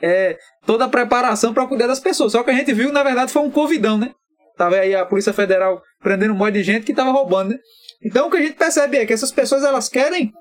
é, 0.00 0.36
toda 0.66 0.84
a 0.84 0.88
preparação 0.88 1.54
para 1.54 1.66
cuidar 1.66 1.86
das 1.86 2.00
pessoas. 2.00 2.32
Só 2.32 2.42
que 2.42 2.50
a 2.50 2.54
gente 2.54 2.72
viu, 2.72 2.92
na 2.92 3.04
verdade, 3.04 3.32
foi 3.32 3.42
um 3.42 3.50
covidão, 3.50 3.96
né? 3.96 4.12
Tava 4.56 4.76
aí 4.76 4.94
a 4.94 5.06
Polícia 5.06 5.32
Federal 5.32 5.80
prendendo 6.02 6.34
um 6.34 6.36
monte 6.36 6.54
de 6.54 6.62
gente 6.62 6.84
que 6.84 6.92
estava 6.92 7.10
roubando, 7.10 7.50
né? 7.50 7.58
Então 8.04 8.26
o 8.26 8.30
que 8.30 8.36
a 8.36 8.42
gente 8.42 8.54
percebe 8.54 8.98
é 8.98 9.06
que 9.06 9.12
essas 9.12 9.30
pessoas 9.30 9.62
elas 9.62 9.88
querem 9.88 10.32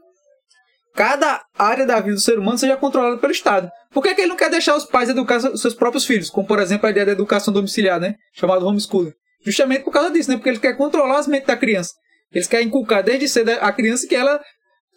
cada 0.93 1.43
área 1.58 1.86
da 1.86 2.00
vida 2.00 2.15
do 2.15 2.21
ser 2.21 2.38
humano 2.38 2.58
seja 2.58 2.76
controlada 2.76 3.17
pelo 3.17 3.32
Estado. 3.32 3.69
Por 3.91 4.04
que, 4.04 4.13
que 4.15 4.21
ele 4.21 4.30
não 4.30 4.36
quer 4.36 4.50
deixar 4.50 4.76
os 4.76 4.86
pais 4.86 5.10
educar 5.10 5.39
seus 5.39 5.74
próprios 5.74 6.06
filhos? 6.06 6.30
Como, 6.30 6.47
por 6.47 6.60
exemplo, 6.60 6.88
a 6.88 6.91
ideia 6.91 7.06
da 7.06 7.12
educação 7.12 7.54
domiciliar, 7.54 8.00
né? 8.00 8.15
Chamado 8.34 8.65
homeschooling. 8.65 9.13
Justamente 9.45 9.84
por 9.84 9.91
causa 9.91 10.12
disso, 10.12 10.30
né? 10.30 10.38
Porque 10.38 10.50
ele 10.50 10.60
quer 10.60 10.76
controlar 10.76 11.19
as 11.19 11.28
mentes 11.28 11.47
da 11.47 11.58
criança. 11.58 11.93
Eles 12.34 12.47
querem 12.47 12.67
inculcar 12.67 13.04
desde 13.04 13.28
cedo 13.28 13.52
a 13.60 13.71
criança 13.71 14.08
que 14.08 14.15
ela 14.15 14.41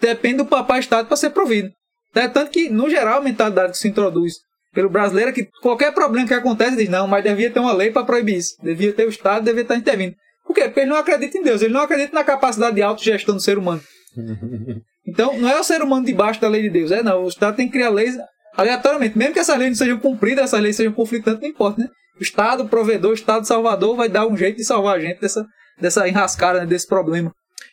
depende 0.00 0.38
do 0.38 0.46
papai 0.46 0.80
Estado 0.80 1.06
para 1.06 1.16
ser 1.16 1.30
provido. 1.30 1.70
É 2.14 2.28
tanto 2.28 2.50
que, 2.50 2.68
no 2.68 2.88
geral, 2.88 3.18
a 3.18 3.22
mentalidade 3.22 3.72
que 3.72 3.78
se 3.78 3.88
introduz 3.88 4.34
pelo 4.72 4.88
brasileiro 4.88 5.30
é 5.30 5.32
que 5.32 5.48
qualquer 5.60 5.92
problema 5.92 6.28
que 6.28 6.34
acontece 6.34 6.76
diz, 6.76 6.88
não, 6.88 7.08
mas 7.08 7.24
devia 7.24 7.50
ter 7.50 7.60
uma 7.60 7.72
lei 7.72 7.90
para 7.90 8.04
proibir 8.04 8.36
isso. 8.36 8.54
Devia 8.62 8.92
ter 8.92 9.06
o 9.06 9.08
Estado, 9.08 9.44
devia 9.44 9.62
estar 9.62 9.76
intervindo. 9.76 10.14
Por 10.54 10.62
quê? 10.62 10.68
Porque 10.68 10.80
ele 10.80 10.90
não 10.90 10.96
acredita 10.96 11.36
em 11.36 11.42
Deus, 11.42 11.62
ele 11.62 11.74
não 11.74 11.80
acredita 11.80 12.14
na 12.14 12.22
capacidade 12.22 12.76
de 12.76 12.82
autogestão 12.82 13.34
do 13.34 13.42
ser 13.42 13.58
humano. 13.58 13.82
Então, 15.06 15.38
não 15.38 15.50
é 15.50 15.60
o 15.60 15.62
ser 15.62 15.82
humano 15.82 16.06
debaixo 16.06 16.40
da 16.40 16.48
lei 16.48 16.62
de 16.62 16.70
Deus, 16.70 16.90
é 16.90 17.02
não. 17.02 17.24
O 17.24 17.28
Estado 17.28 17.54
tem 17.54 17.66
que 17.66 17.74
criar 17.74 17.90
leis 17.90 18.16
aleatoriamente. 18.56 19.18
Mesmo 19.18 19.34
que 19.34 19.38
essas 19.38 19.58
leis 19.58 19.72
não 19.72 19.76
sejam 19.76 19.98
cumpridas, 19.98 20.44
essas 20.44 20.62
leis 20.62 20.76
sejam 20.76 20.94
conflitantes, 20.94 21.42
não 21.42 21.48
importa, 21.48 21.82
né? 21.82 21.88
O 22.18 22.22
Estado, 22.22 22.66
provedor, 22.66 23.10
o 23.10 23.14
Estado 23.14 23.46
salvador 23.46 23.94
vai 23.96 24.08
dar 24.08 24.26
um 24.26 24.34
jeito 24.34 24.56
de 24.56 24.64
salvar 24.64 24.96
a 24.96 25.00
gente 25.00 25.20
dessa, 25.20 25.44
dessa 25.78 26.08
enrascada, 26.08 26.60
né, 26.60 26.66
desse 26.66 26.88
problema. 26.88 27.30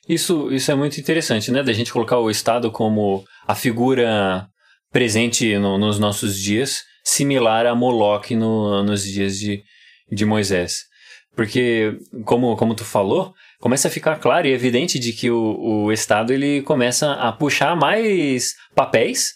Isso, 0.09 0.51
isso 0.51 0.69
é 0.73 0.75
muito 0.75 0.99
interessante, 0.99 1.53
né? 1.53 1.63
Da 1.63 1.71
gente 1.71 1.93
colocar 1.93 2.19
o 2.19 2.29
Estado 2.29 2.69
como 2.69 3.23
a 3.47 3.55
figura 3.55 4.45
presente 4.91 5.57
no, 5.57 5.77
nos 5.77 5.99
nossos 5.99 6.37
dias, 6.37 6.79
similar 7.01 7.65
a 7.65 7.73
Moloch 7.73 8.35
no, 8.35 8.83
nos 8.83 9.05
dias 9.05 9.37
de, 9.37 9.63
de 10.11 10.25
Moisés. 10.25 10.90
Porque, 11.35 11.97
como, 12.25 12.55
como 12.57 12.75
tu 12.75 12.83
falou, 12.83 13.33
começa 13.59 13.87
a 13.87 13.91
ficar 13.91 14.17
claro 14.19 14.47
e 14.47 14.53
evidente 14.53 14.99
de 14.99 15.13
que 15.13 15.31
o, 15.31 15.85
o 15.85 15.91
Estado 15.91 16.33
ele 16.33 16.61
começa 16.61 17.13
a 17.13 17.31
puxar 17.31 17.75
mais 17.75 18.53
papéis 18.75 19.33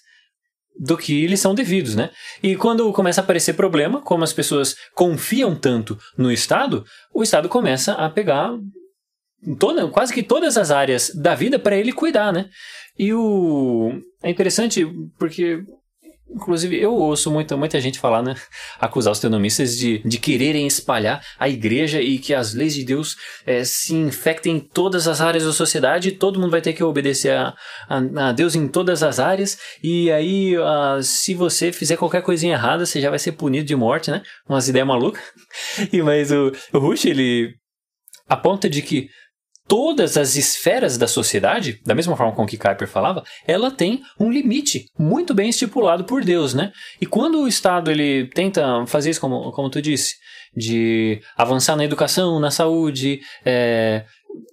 do 0.78 0.98
que 0.98 1.24
eles 1.24 1.40
são 1.40 1.56
devidos, 1.56 1.96
né? 1.96 2.10
E 2.44 2.56
quando 2.56 2.92
começa 2.92 3.22
a 3.22 3.24
aparecer 3.24 3.54
problema, 3.54 4.02
como 4.02 4.24
as 4.24 4.34
pessoas 4.34 4.76
confiam 4.94 5.56
tanto 5.56 5.98
no 6.18 6.32
Estado, 6.32 6.84
o 7.14 7.24
Estado 7.24 7.48
começa 7.48 7.94
a 7.94 8.10
pegar 8.10 8.52
toda, 9.58 9.88
quase 9.88 10.14
que 10.14 10.22
todas 10.22 10.58
as 10.58 10.72
áreas 10.72 11.12
da 11.16 11.34
vida 11.34 11.58
para 11.58 11.78
ele 11.78 11.94
cuidar, 11.94 12.34
né? 12.34 12.50
E 12.98 13.14
o 13.14 14.02
é 14.24 14.30
interessante 14.30 14.86
porque 15.18 15.64
Inclusive, 16.28 16.76
eu 16.80 16.94
ouço 16.94 17.30
muita, 17.30 17.56
muita 17.56 17.80
gente 17.80 18.00
falar, 18.00 18.24
né? 18.24 18.36
Acusar 18.80 19.12
os 19.12 19.20
teonomistas 19.20 19.78
de, 19.78 20.00
de 20.00 20.18
quererem 20.18 20.66
espalhar 20.66 21.24
a 21.40 21.48
igreja 21.48 22.02
e 22.02 22.18
que 22.18 22.34
as 22.34 22.54
leis 22.54 22.74
de 22.74 22.84
Deus 22.84 23.16
é, 23.46 23.64
se 23.64 23.94
infectem 23.94 24.58
em 24.58 24.60
todas 24.60 25.08
as 25.08 25.22
áreas 25.22 25.46
da 25.46 25.54
sociedade 25.54 26.10
e 26.10 26.12
todo 26.12 26.40
mundo 26.40 26.52
vai 26.52 26.62
ter 26.62 26.74
que 26.74 26.84
obedecer 26.84 27.32
a, 27.32 27.56
a, 27.88 28.30
a 28.30 28.32
Deus 28.32 28.56
em 28.56 28.68
todas 28.68 29.04
as 29.04 29.20
áreas. 29.20 29.58
E 29.84 30.12
aí, 30.12 30.58
uh, 30.58 31.02
se 31.02 31.36
você 31.36 31.72
fizer 31.72 31.96
qualquer 31.96 32.24
coisinha 32.24 32.54
errada, 32.54 32.86
você 32.86 33.00
já 33.00 33.10
vai 33.10 33.20
ser 33.20 33.34
punido 33.34 33.66
de 33.66 33.76
morte, 33.76 34.10
né? 34.10 34.24
Umas 34.50 34.68
ideias 34.68 34.88
malucas. 34.88 35.24
e, 35.94 36.02
mas 36.02 36.32
o, 36.32 36.52
o 36.74 36.80
Rush, 36.80 37.06
ele 37.06 37.54
aponta 38.28 38.68
de 38.68 38.82
que 38.82 39.10
todas 39.68 40.18
as 40.18 40.36
esferas 40.36 40.98
da 40.98 41.08
sociedade, 41.08 41.82
da 41.86 41.96
mesma 41.96 42.16
forma 42.16 42.34
com 42.34 42.46
que 42.46 42.58
Kuyper 42.58 42.88
falava, 42.88 43.24
ela 43.48 43.72
tem 43.72 44.02
um 44.20 44.32
limite 44.32 44.86
muito 44.98 45.34
bem 45.34 45.50
estipulado 45.50 46.04
por 46.04 46.24
Deus, 46.24 46.54
né? 46.54 46.72
E 47.02 47.06
quando 47.06 47.42
o 47.42 47.48
Estado 47.48 47.90
ele 47.90 48.28
tenta 48.28 48.86
fazer 48.86 49.10
isso, 49.10 49.22
como, 49.22 49.52
como 49.52 49.70
tu 49.70 49.82
disse, 49.82 50.16
de 50.56 51.20
avançar 51.36 51.76
na 51.76 51.84
educação, 51.84 52.40
na 52.40 52.52
saúde, 52.52 53.20
é, 53.44 54.06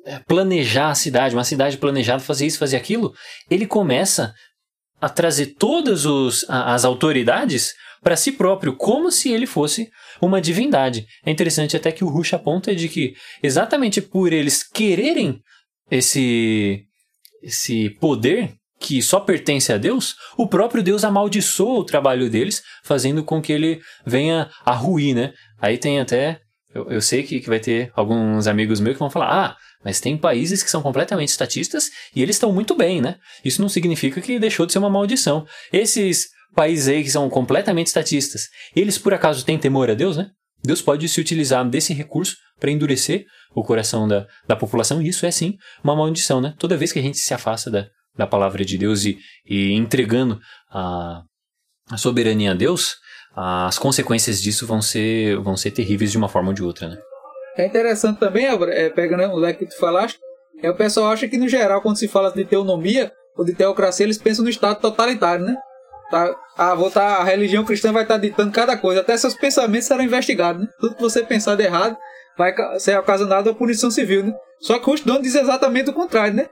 é 0.06 0.18
planejar 0.20 0.90
a 0.90 0.94
cidade, 0.94 1.34
uma 1.34 1.44
cidade 1.44 1.76
planejada, 1.76 2.20
fazer 2.20 2.46
isso, 2.46 2.58
fazer 2.58 2.76
aquilo, 2.76 3.12
ele 3.50 3.66
começa 3.66 4.34
a 5.00 5.08
trazer 5.08 5.54
todas 5.58 6.06
os, 6.06 6.46
as 6.48 6.84
autoridades 6.84 7.74
para 8.02 8.16
si 8.16 8.32
próprio, 8.32 8.76
como 8.76 9.10
se 9.12 9.30
ele 9.30 9.46
fosse 9.46 9.88
uma 10.22 10.40
divindade. 10.40 11.06
É 11.26 11.30
interessante 11.30 11.76
até 11.76 11.90
que 11.90 12.04
o 12.04 12.08
Rush 12.08 12.34
aponta 12.34 12.74
de 12.74 12.88
que 12.88 13.14
exatamente 13.42 14.00
por 14.00 14.32
eles 14.32 14.62
quererem 14.62 15.40
esse 15.90 16.84
esse 17.42 17.90
poder 18.00 18.54
que 18.78 19.02
só 19.02 19.20
pertence 19.20 19.72
a 19.72 19.78
Deus, 19.78 20.14
o 20.36 20.48
próprio 20.48 20.82
Deus 20.82 21.04
amaldiçoa 21.04 21.80
o 21.80 21.84
trabalho 21.84 22.28
deles, 22.30 22.62
fazendo 22.84 23.22
com 23.22 23.40
que 23.40 23.52
ele 23.52 23.80
venha 24.04 24.50
a 24.64 24.72
ruir, 24.72 25.14
né? 25.14 25.32
Aí 25.60 25.78
tem 25.78 26.00
até 26.00 26.40
eu, 26.74 26.90
eu 26.90 27.00
sei 27.00 27.22
que, 27.22 27.40
que 27.40 27.48
vai 27.48 27.60
ter 27.60 27.92
alguns 27.94 28.46
amigos 28.46 28.80
meus 28.80 28.94
que 28.94 29.00
vão 29.00 29.10
falar: 29.10 29.30
ah, 29.30 29.56
mas 29.84 30.00
tem 30.00 30.16
países 30.16 30.62
que 30.62 30.70
são 30.70 30.82
completamente 30.82 31.28
estatistas 31.28 31.90
e 32.14 32.22
eles 32.22 32.36
estão 32.36 32.52
muito 32.52 32.74
bem, 32.74 33.00
né? 33.00 33.16
Isso 33.44 33.60
não 33.60 33.68
significa 33.68 34.20
que 34.20 34.38
deixou 34.38 34.66
de 34.66 34.72
ser 34.72 34.78
uma 34.78 34.90
maldição. 34.90 35.46
Esses 35.72 36.28
países 36.54 36.88
aí 36.88 37.02
que 37.02 37.10
são 37.10 37.28
completamente 37.28 37.88
estatistas, 37.88 38.48
eles 38.74 38.98
por 38.98 39.14
acaso 39.14 39.44
têm 39.44 39.58
temor 39.58 39.90
a 39.90 39.94
Deus, 39.94 40.16
né? 40.16 40.30
Deus 40.64 40.80
pode 40.80 41.08
se 41.08 41.20
utilizar 41.20 41.68
desse 41.68 41.92
recurso 41.92 42.36
para 42.60 42.70
endurecer 42.70 43.24
o 43.54 43.64
coração 43.64 44.06
da, 44.06 44.26
da 44.46 44.54
população, 44.54 45.02
e 45.02 45.08
isso 45.08 45.26
é 45.26 45.30
sim 45.30 45.56
uma 45.82 45.96
maldição, 45.96 46.40
né? 46.40 46.54
Toda 46.58 46.76
vez 46.76 46.92
que 46.92 46.98
a 46.98 47.02
gente 47.02 47.18
se 47.18 47.34
afasta 47.34 47.70
da, 47.70 47.86
da 48.16 48.26
palavra 48.26 48.64
de 48.64 48.78
Deus 48.78 49.04
e, 49.04 49.18
e 49.44 49.72
entregando 49.72 50.38
a, 50.70 51.22
a 51.90 51.96
soberania 51.96 52.52
a 52.52 52.54
Deus, 52.54 52.96
as 53.34 53.78
consequências 53.78 54.40
disso 54.40 54.66
vão 54.66 54.80
ser, 54.80 55.36
vão 55.38 55.56
ser 55.56 55.70
terríveis 55.70 56.12
de 56.12 56.18
uma 56.18 56.28
forma 56.28 56.48
ou 56.48 56.54
de 56.54 56.62
outra, 56.62 56.88
né? 56.88 56.98
É 57.56 57.66
interessante 57.66 58.18
também, 58.18 58.46
é, 58.46 58.88
pegando 58.88 59.34
o 59.34 59.36
leque 59.36 59.66
que 59.66 59.74
tu 59.74 59.78
falaste, 59.78 60.18
é, 60.62 60.70
o 60.70 60.76
pessoal 60.76 61.10
acha 61.10 61.28
que 61.28 61.36
no 61.36 61.48
geral, 61.48 61.82
quando 61.82 61.98
se 61.98 62.08
fala 62.08 62.30
de 62.30 62.44
teonomia 62.44 63.12
ou 63.36 63.44
de 63.44 63.54
teocracia, 63.54 64.04
eles 64.06 64.18
pensam 64.18 64.44
no 64.44 64.50
Estado 64.50 64.80
totalitário, 64.80 65.44
né? 65.44 65.56
Tá, 66.12 66.36
ah, 66.58 66.74
vou 66.74 66.90
tá, 66.90 67.16
a 67.16 67.24
religião 67.24 67.64
cristã 67.64 67.90
vai 67.90 68.02
estar 68.02 68.16
tá 68.16 68.20
ditando 68.20 68.52
cada 68.52 68.76
coisa, 68.76 69.00
até 69.00 69.16
seus 69.16 69.32
pensamentos 69.32 69.88
serão 69.88 70.04
investigados, 70.04 70.60
né? 70.60 70.68
Tudo 70.78 70.94
que 70.94 71.00
você 71.00 71.22
pensar 71.22 71.54
de 71.54 71.64
errado 71.64 71.96
vai 72.36 72.54
ser 72.78 72.98
ocasionado 72.98 73.48
a 73.48 73.54
punição 73.54 73.90
civil, 73.90 74.22
né? 74.24 74.34
Só 74.60 74.78
que 74.78 74.84
Rush 74.84 75.04
diz 75.22 75.34
exatamente 75.34 75.88
o 75.88 75.94
contrário, 75.94 76.34
né? 76.34 76.50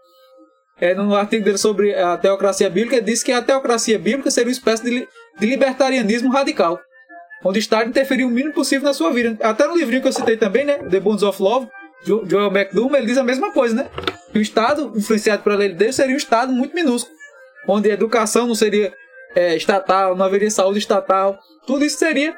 É, 0.80 0.94
no 0.94 1.14
artigo 1.14 1.44
dele 1.44 1.58
sobre 1.58 1.94
a 1.94 2.16
teocracia 2.16 2.70
bíblica, 2.70 2.96
ele 2.96 3.04
disse 3.04 3.22
que 3.22 3.32
a 3.32 3.42
teocracia 3.42 3.98
bíblica 3.98 4.30
seria 4.30 4.48
uma 4.48 4.52
espécie 4.52 4.82
de, 4.82 5.06
de 5.38 5.46
libertarianismo 5.46 6.32
radical, 6.32 6.80
onde 7.44 7.58
o 7.58 7.60
Estado 7.60 7.90
interferir 7.90 8.24
o 8.24 8.30
mínimo 8.30 8.54
possível 8.54 8.86
na 8.86 8.94
sua 8.94 9.12
vida. 9.12 9.36
Até 9.46 9.66
no 9.66 9.76
livrinho 9.76 10.00
que 10.00 10.08
eu 10.08 10.12
citei 10.14 10.38
também, 10.38 10.64
né? 10.64 10.78
The 10.88 11.00
Bonds 11.00 11.22
of 11.22 11.42
Love, 11.42 11.68
Joel 12.02 12.50
McDoom, 12.50 12.96
ele 12.96 13.04
diz 13.04 13.18
a 13.18 13.22
mesma 13.22 13.52
coisa, 13.52 13.74
né? 13.74 13.90
Que 14.32 14.38
o 14.38 14.42
Estado, 14.42 14.90
influenciado 14.96 15.42
pela 15.42 15.56
lei 15.56 15.68
de 15.68 15.74
Deus, 15.74 15.96
seria 15.96 16.14
um 16.14 16.18
Estado 16.18 16.50
muito 16.50 16.74
minúsculo, 16.74 17.14
onde 17.68 17.90
a 17.90 17.92
educação 17.92 18.46
não 18.46 18.54
seria 18.54 18.90
é, 19.34 19.56
estatal, 19.56 20.16
não 20.16 20.24
haveria 20.24 20.50
saúde 20.50 20.78
estatal, 20.78 21.38
tudo 21.66 21.84
isso 21.84 21.98
seria 21.98 22.36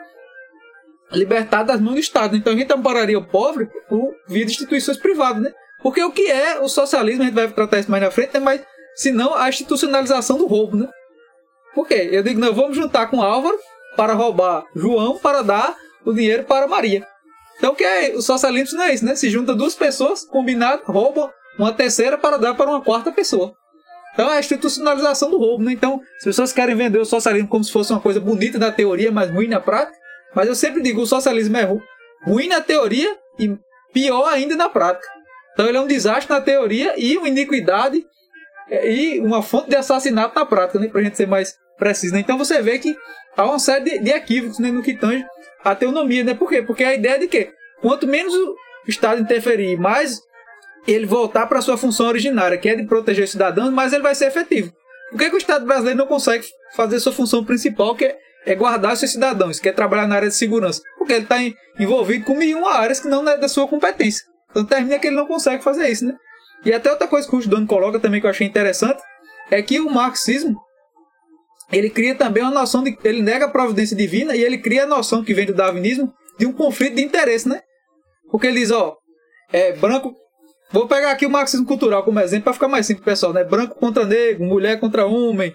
libertado 1.12 1.68
das 1.68 1.80
mãos 1.80 1.94
do 1.94 2.00
Estado. 2.00 2.36
Então 2.36 2.52
a 2.52 2.56
gente 2.56 2.72
ampararia 2.72 3.18
o 3.18 3.24
pobre 3.24 3.68
por 3.88 4.14
via 4.26 4.44
de 4.44 4.52
instituições 4.52 4.96
privadas, 4.96 5.42
né? 5.42 5.52
Porque 5.82 6.02
o 6.02 6.12
que 6.12 6.30
é 6.30 6.60
o 6.60 6.68
socialismo, 6.68 7.22
a 7.22 7.26
gente 7.26 7.34
vai 7.34 7.48
tratar 7.48 7.78
isso 7.78 7.90
mais 7.90 8.02
na 8.02 8.10
frente, 8.10 8.34
né? 8.34 8.40
mas 8.40 8.62
se 8.94 9.10
não 9.10 9.34
a 9.34 9.48
institucionalização 9.48 10.38
do 10.38 10.46
roubo, 10.46 10.76
né? 10.76 10.88
Por 11.74 11.86
quê? 11.86 12.08
Eu 12.12 12.22
digo, 12.22 12.38
não, 12.38 12.52
vamos 12.52 12.76
juntar 12.76 13.06
com 13.06 13.22
Álvaro 13.22 13.58
para 13.96 14.12
roubar 14.12 14.64
João 14.74 15.18
para 15.18 15.42
dar 15.42 15.76
o 16.04 16.12
dinheiro 16.12 16.44
para 16.44 16.68
Maria. 16.68 17.06
Então 17.58 17.72
o 17.72 17.74
que 17.74 17.84
é 17.84 18.12
o 18.14 18.22
socialismo 18.22 18.78
não 18.78 18.84
é 18.84 18.94
isso, 18.94 19.04
né? 19.04 19.14
Se 19.14 19.28
junta 19.28 19.54
duas 19.54 19.74
pessoas, 19.74 20.24
combinado, 20.24 20.82
roubam 20.84 21.30
uma 21.58 21.72
terceira 21.72 22.16
para 22.16 22.36
dar 22.36 22.54
para 22.54 22.70
uma 22.70 22.82
quarta 22.82 23.10
pessoa. 23.12 23.54
Então 24.12 24.30
é 24.30 24.36
a 24.36 24.40
institucionalização 24.40 25.30
do 25.30 25.38
roubo, 25.38 25.64
né? 25.64 25.72
Então, 25.72 26.02
as 26.18 26.24
pessoas 26.24 26.52
querem 26.52 26.74
vender 26.74 26.98
o 26.98 27.04
socialismo 27.04 27.48
como 27.48 27.64
se 27.64 27.72
fosse 27.72 27.92
uma 27.92 28.00
coisa 28.00 28.20
bonita 28.20 28.58
na 28.58 28.70
teoria, 28.70 29.10
mas 29.10 29.30
ruim 29.30 29.48
na 29.48 29.60
prática. 29.60 29.96
Mas 30.34 30.48
eu 30.48 30.54
sempre 30.54 30.82
digo, 30.82 31.00
o 31.00 31.06
socialismo 31.06 31.56
é 31.56 31.68
ruim 32.24 32.48
na 32.48 32.60
teoria 32.60 33.16
e 33.38 33.56
pior 33.92 34.28
ainda 34.28 34.54
na 34.54 34.68
prática. 34.68 35.06
Então 35.52 35.66
ele 35.66 35.78
é 35.78 35.80
um 35.80 35.86
desastre 35.86 36.32
na 36.32 36.40
teoria 36.40 36.94
e 36.96 37.16
uma 37.16 37.28
iniquidade 37.28 38.04
é, 38.70 38.90
e 38.90 39.20
uma 39.20 39.42
fonte 39.42 39.70
de 39.70 39.76
assassinato 39.76 40.38
na 40.38 40.46
prática, 40.46 40.78
né? 40.78 40.88
Pra 40.88 41.02
gente 41.02 41.16
ser 41.16 41.26
mais 41.26 41.56
preciso. 41.78 42.14
Né? 42.14 42.20
Então 42.20 42.38
você 42.38 42.60
vê 42.62 42.78
que 42.78 42.96
há 43.36 43.44
uma 43.44 43.58
série 43.58 43.84
de, 43.84 43.98
de 43.98 44.10
equívocos 44.10 44.58
né, 44.58 44.70
no 44.70 44.82
que 44.82 44.94
tange 44.94 45.24
a 45.64 45.74
teonomia, 45.74 46.24
né? 46.24 46.34
Por 46.34 46.48
quê? 46.48 46.62
Porque 46.62 46.84
a 46.84 46.94
ideia 46.94 47.14
é 47.14 47.18
de 47.18 47.28
que 47.28 47.50
quanto 47.80 48.06
menos 48.06 48.34
o 48.34 48.56
Estado 48.86 49.20
interferir, 49.20 49.78
mais 49.78 50.20
ele 50.86 51.06
voltar 51.06 51.46
para 51.46 51.60
sua 51.60 51.76
função 51.76 52.06
originária, 52.06 52.58
que 52.58 52.68
é 52.68 52.74
de 52.74 52.84
proteger 52.84 53.24
os 53.24 53.30
cidadãos, 53.30 53.72
mais 53.72 53.92
ele 53.92 54.02
vai 54.02 54.14
ser 54.14 54.26
efetivo. 54.26 54.72
Por 55.10 55.18
que, 55.18 55.30
que 55.30 55.36
o 55.36 55.38
Estado 55.38 55.66
brasileiro 55.66 55.98
não 55.98 56.06
consegue 56.06 56.44
fazer 56.74 56.98
sua 56.98 57.12
função 57.12 57.44
principal, 57.44 57.94
que 57.94 58.06
é, 58.06 58.18
é 58.46 58.54
guardar 58.54 58.96
seus 58.96 59.12
cidadãos, 59.12 59.60
que 59.60 59.68
é 59.68 59.72
trabalhar 59.72 60.06
na 60.06 60.16
área 60.16 60.28
de 60.28 60.34
segurança? 60.34 60.82
Porque 60.98 61.12
ele 61.12 61.24
está 61.24 61.36
envolvido 61.78 62.24
com 62.24 62.34
mil 62.34 62.66
áreas 62.66 63.00
que 63.00 63.08
não 63.08 63.28
é 63.28 63.36
da 63.36 63.48
sua 63.48 63.68
competência. 63.68 64.24
Então 64.50 64.64
termina 64.64 64.98
que 64.98 65.06
ele 65.06 65.16
não 65.16 65.26
consegue 65.26 65.62
fazer 65.62 65.88
isso, 65.88 66.04
né? 66.04 66.14
E 66.64 66.72
até 66.72 66.90
outra 66.90 67.08
coisa 67.08 67.28
que 67.28 67.34
o 67.34 67.48
Dono 67.48 67.66
coloca 67.66 67.98
também 67.98 68.20
que 68.20 68.26
eu 68.26 68.30
achei 68.30 68.46
interessante 68.46 69.02
é 69.50 69.60
que 69.62 69.80
o 69.80 69.90
marxismo 69.90 70.56
ele 71.72 71.88
cria 71.88 72.14
também 72.14 72.42
uma 72.42 72.52
noção 72.52 72.82
de 72.82 72.96
ele 73.02 73.22
nega 73.22 73.46
a 73.46 73.50
providência 73.50 73.96
divina 73.96 74.36
e 74.36 74.42
ele 74.42 74.58
cria 74.58 74.84
a 74.84 74.86
noção 74.86 75.24
que 75.24 75.32
vem 75.32 75.46
do 75.46 75.54
darwinismo 75.54 76.12
de 76.38 76.46
um 76.46 76.52
conflito 76.52 76.96
de 76.96 77.02
interesse, 77.02 77.48
né? 77.48 77.62
Porque 78.30 78.46
ele 78.46 78.60
diz, 78.60 78.70
ó, 78.70 78.96
é 79.52 79.72
branco 79.72 80.14
Vou 80.72 80.88
pegar 80.88 81.10
aqui 81.10 81.26
o 81.26 81.30
marxismo 81.30 81.66
cultural 81.66 82.02
como 82.02 82.18
exemplo 82.18 82.44
para 82.44 82.54
ficar 82.54 82.68
mais 82.68 82.86
simples, 82.86 83.04
pessoal, 83.04 83.32
né? 83.32 83.44
Branco 83.44 83.74
contra 83.74 84.06
negro, 84.06 84.44
mulher 84.44 84.80
contra 84.80 85.06
homem, 85.06 85.54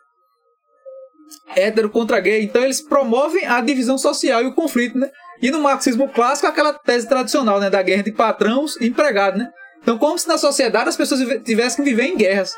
hétero 1.56 1.90
contra 1.90 2.20
gay. 2.20 2.44
Então 2.44 2.64
eles 2.64 2.82
promovem 2.82 3.46
a 3.46 3.60
divisão 3.62 3.98
social 3.98 4.44
e 4.44 4.46
o 4.46 4.54
conflito, 4.54 4.98
né? 4.98 5.10
E 5.42 5.50
no 5.50 5.60
marxismo 5.60 6.08
clássico, 6.10 6.48
aquela 6.48 6.74
tese 6.74 7.08
tradicional, 7.08 7.60
né? 7.60 7.70
Da 7.70 7.82
guerra 7.82 8.04
de 8.04 8.12
patrões 8.12 8.76
e 8.80 8.88
empregados, 8.88 9.40
né? 9.40 9.50
Então, 9.82 9.98
como 9.98 10.18
se 10.20 10.28
na 10.28 10.38
sociedade 10.38 10.90
as 10.90 10.98
pessoas 10.98 11.22
tivessem 11.44 11.84
que 11.84 11.90
viver 11.90 12.08
em 12.08 12.18
guerras. 12.18 12.54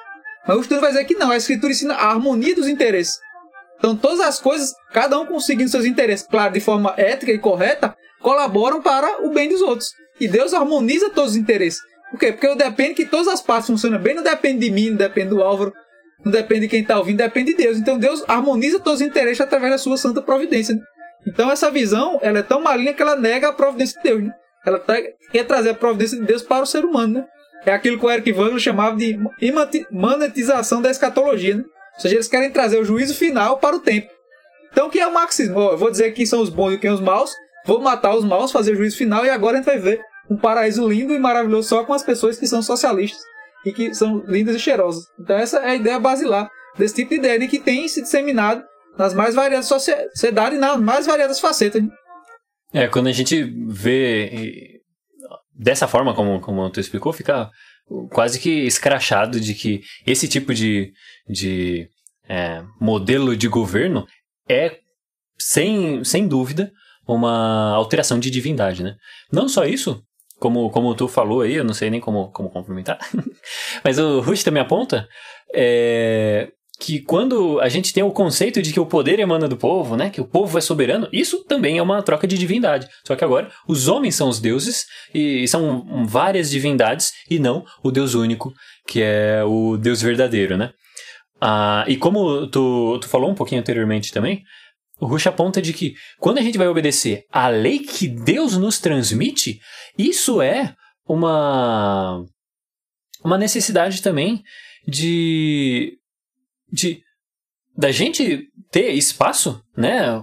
Mas 0.48 0.58
o 0.58 0.62
estudo 0.62 0.82
vai 0.82 0.92
dizer 0.92 1.06
que 1.06 1.16
não, 1.16 1.30
a 1.30 1.38
escritura 1.38 1.72
ensina 1.72 1.94
a 1.94 2.10
harmonia 2.10 2.56
dos 2.56 2.68
interesses. 2.68 3.20
Então, 3.78 3.96
todas 3.96 4.20
as 4.20 4.40
coisas, 4.40 4.74
cada 4.92 5.20
um 5.20 5.26
conseguindo 5.26 5.70
seus 5.70 5.86
interesses, 5.86 6.26
claro, 6.26 6.54
de 6.54 6.60
forma 6.60 6.94
ética 6.98 7.32
e 7.32 7.38
correta, 7.38 7.96
colaboram 8.20 8.82
para 8.82 9.24
o 9.24 9.32
bem 9.32 9.48
dos 9.48 9.62
outros. 9.62 9.92
E 10.20 10.28
Deus 10.28 10.54
harmoniza 10.54 11.10
todos 11.12 11.32
os 11.32 11.38
interesses. 11.38 11.80
Por 12.10 12.20
quê? 12.20 12.32
Porque 12.32 12.48
eu 12.48 12.56
dependo 12.56 12.96
que 12.96 13.06
todas 13.06 13.28
as 13.28 13.42
partes 13.42 13.68
funcionem 13.68 14.00
bem, 14.00 14.16
não 14.16 14.24
depende 14.24 14.60
de 14.60 14.72
mim, 14.72 14.90
não 14.90 14.98
depende 14.98 15.30
do 15.30 15.44
Álvaro, 15.44 15.74
não 16.24 16.32
depende 16.32 16.62
de 16.62 16.68
quem 16.68 16.82
está 16.82 16.98
ouvindo, 16.98 17.18
depende 17.18 17.52
de 17.52 17.64
Deus. 17.64 17.78
Então 17.78 17.98
Deus 17.98 18.24
harmoniza 18.28 18.80
todos 18.80 19.02
os 19.02 19.08
interesses 19.08 19.42
através 19.42 19.72
da 19.72 19.78
sua 19.78 19.98
santa 19.98 20.22
providência. 20.22 20.76
Né? 20.76 20.82
Então 21.28 21.52
essa 21.52 21.70
visão 21.70 22.20
ela 22.22 22.40
é 22.40 22.44
tão 22.44 22.62
maligna 22.62 22.94
que 22.94 23.02
ela 23.02 23.16
nega 23.16 23.50
a 23.50 23.54
providência 23.54 24.02
de 24.02 24.10
Deus. 24.10 24.24
Né? 24.24 24.32
Ela 24.66 24.80
tá, 24.80 24.96
quer 25.32 25.46
trazer 25.46 25.70
a 25.70 25.74
providência 25.76 26.20
de 26.20 26.26
Deus 26.26 26.42
para 26.42 26.64
o 26.64 26.66
ser 26.66 26.84
humano. 26.84 27.20
Né? 27.20 27.26
É 27.66 27.74
aquilo 27.74 28.00
que 28.00 28.06
o 28.06 28.10
Eric 28.10 28.32
Wagner 28.32 28.60
chamava 28.60 28.96
de 28.96 29.18
monetização 29.92 30.82
da 30.82 30.90
escatologia. 30.90 31.58
Né? 31.58 31.64
Ou 31.96 32.02
seja, 32.02 32.16
eles 32.16 32.28
querem 32.28 32.52
trazer 32.52 32.80
o 32.80 32.86
juízo 32.86 33.14
final 33.14 33.58
para 33.58 33.76
o 33.76 33.80
tempo. 33.80 34.10
Então 34.72 34.88
o 34.88 34.90
que 34.90 35.00
é 35.00 35.08
o 35.08 35.14
marxismo? 35.14 35.60
eu 35.60 35.78
vou 35.78 35.92
dizer 35.92 36.12
quem 36.12 36.26
são 36.26 36.42
os 36.42 36.50
bons 36.50 36.74
e 36.74 36.78
quem 36.78 36.90
os 36.90 37.02
maus, 37.02 37.34
vou 37.66 37.82
matar 37.82 38.16
os 38.16 38.24
maus, 38.24 38.52
fazer 38.52 38.74
o 38.74 38.76
juízo 38.76 38.98
final 38.98 39.26
e 39.26 39.30
agora 39.30 39.58
a 39.58 39.58
gente 39.58 39.66
vai 39.66 39.80
ver 39.80 40.09
um 40.30 40.38
paraíso 40.38 40.88
lindo 40.88 41.14
e 41.14 41.20
maravilhoso 41.20 41.70
só 41.70 41.84
com 41.84 41.94
as 41.94 42.04
pessoas 42.04 42.38
que 42.38 42.48
são 42.48 42.62
socialistas 42.62 43.22
e 43.66 43.72
que 43.72 43.94
são 43.94 44.20
lindas 44.28 44.56
e 44.56 44.60
cheirosas. 44.60 45.06
Então 45.20 45.36
essa 45.36 45.60
é 45.60 45.72
a 45.72 45.76
ideia 45.76 46.00
basilar 46.00 46.50
desse 46.78 46.96
tipo 46.96 47.10
de 47.10 47.16
ideia 47.16 47.40
de 47.40 47.48
que 47.48 47.60
tem 47.60 47.88
se 47.88 48.02
disseminado 48.02 48.64
nas 48.98 49.14
mais 49.14 49.36
variadas 49.36 49.68
sociedades 49.68 50.58
e 50.58 50.62
nas 50.62 50.80
mais 50.80 51.06
variadas 51.06 51.40
facetas. 51.40 51.84
É, 52.74 52.88
quando 52.88 53.08
a 53.08 53.12
gente 53.12 53.44
vê 53.68 54.80
dessa 55.54 55.88
forma 55.88 56.14
como, 56.14 56.40
como 56.40 56.70
tu 56.70 56.80
explicou, 56.80 57.12
fica 57.12 57.50
quase 58.12 58.40
que 58.40 58.66
escrachado 58.66 59.40
de 59.40 59.54
que 59.54 59.82
esse 60.06 60.28
tipo 60.28 60.54
de, 60.54 60.92
de 61.28 61.90
é, 62.28 62.64
modelo 62.80 63.36
de 63.36 63.48
governo 63.48 64.06
é, 64.48 64.78
sem, 65.38 66.04
sem 66.04 66.28
dúvida, 66.28 66.72
uma 67.08 67.74
alteração 67.74 68.20
de 68.20 68.30
divindade, 68.30 68.84
né? 68.84 68.96
Não 69.32 69.50
só 69.50 69.66
isso, 69.66 70.04
como, 70.40 70.70
como 70.70 70.96
tu 70.96 71.08
falou 71.08 71.42
aí, 71.42 71.56
eu 71.56 71.64
não 71.64 71.74
sei 71.74 71.90
nem 71.90 72.00
como, 72.00 72.32
como 72.32 72.50
complementar, 72.50 72.98
mas 73.84 74.00
o 74.00 74.22
Rush 74.22 74.44
também 74.44 74.62
aponta 74.62 75.08
é, 75.54 76.50
que 76.80 77.02
quando 77.02 77.60
a 77.60 77.68
gente 77.68 77.94
tem 77.94 78.02
o 78.02 78.12
conceito 78.12 78.62
de 78.62 78.72
que 78.72 78.80
o 78.80 78.86
poder 78.86 79.20
emana 79.20 79.48
do 79.48 79.58
povo, 79.58 79.98
né, 79.98 80.10
que 80.10 80.22
o 80.22 80.26
povo 80.26 80.58
é 80.58 80.62
soberano, 80.62 81.10
isso 81.12 81.44
também 81.44 81.78
é 81.78 81.82
uma 81.82 82.02
troca 82.02 82.26
de 82.26 82.38
divindade. 82.38 82.88
Só 83.06 83.16
que 83.16 83.24
agora 83.24 83.52
os 83.68 83.90
homens 83.90 84.16
são 84.16 84.30
os 84.30 84.40
deuses 84.40 84.86
e 85.14 85.46
são 85.48 86.06
várias 86.06 86.50
divindades 86.50 87.12
e 87.30 87.38
não 87.38 87.66
o 87.84 87.92
Deus 87.92 88.16
único, 88.16 88.54
que 88.88 89.02
é 89.02 89.44
o 89.44 89.76
Deus 89.76 90.02
verdadeiro, 90.02 90.56
né? 90.56 90.72
Ah, 91.42 91.84
e 91.88 91.98
como 91.98 92.48
tu, 92.48 92.98
tu 93.00 93.08
falou 93.08 93.30
um 93.30 93.36
pouquinho 93.36 93.62
anteriormente 93.62 94.12
também, 94.12 94.44
Rush 95.06 95.28
aponta 95.28 95.62
de 95.62 95.74
que 95.74 95.96
quando 96.20 96.40
a 96.40 96.42
gente 96.42 96.58
vai 96.58 96.68
obedecer 96.68 97.26
a 97.32 97.48
lei 97.48 97.80
que 97.80 98.08
Deus 98.08 98.58
nos 98.58 98.80
transmite, 98.80 99.60
isso 99.98 100.42
é 100.42 100.76
uma 101.08 102.26
uma 103.24 103.38
necessidade 103.38 104.02
também 104.02 104.44
de 104.88 105.98
de 106.72 107.02
da 107.76 107.92
gente 107.92 108.50
ter 108.72 108.92
espaço, 108.92 109.64
né, 109.76 110.22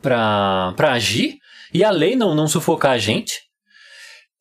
para 0.00 0.74
para 0.76 0.92
agir 0.92 1.38
e 1.72 1.82
a 1.82 1.90
lei 1.90 2.14
não 2.14 2.34
não 2.34 2.46
sufocar 2.46 2.92
a 2.92 2.98
gente. 2.98 3.40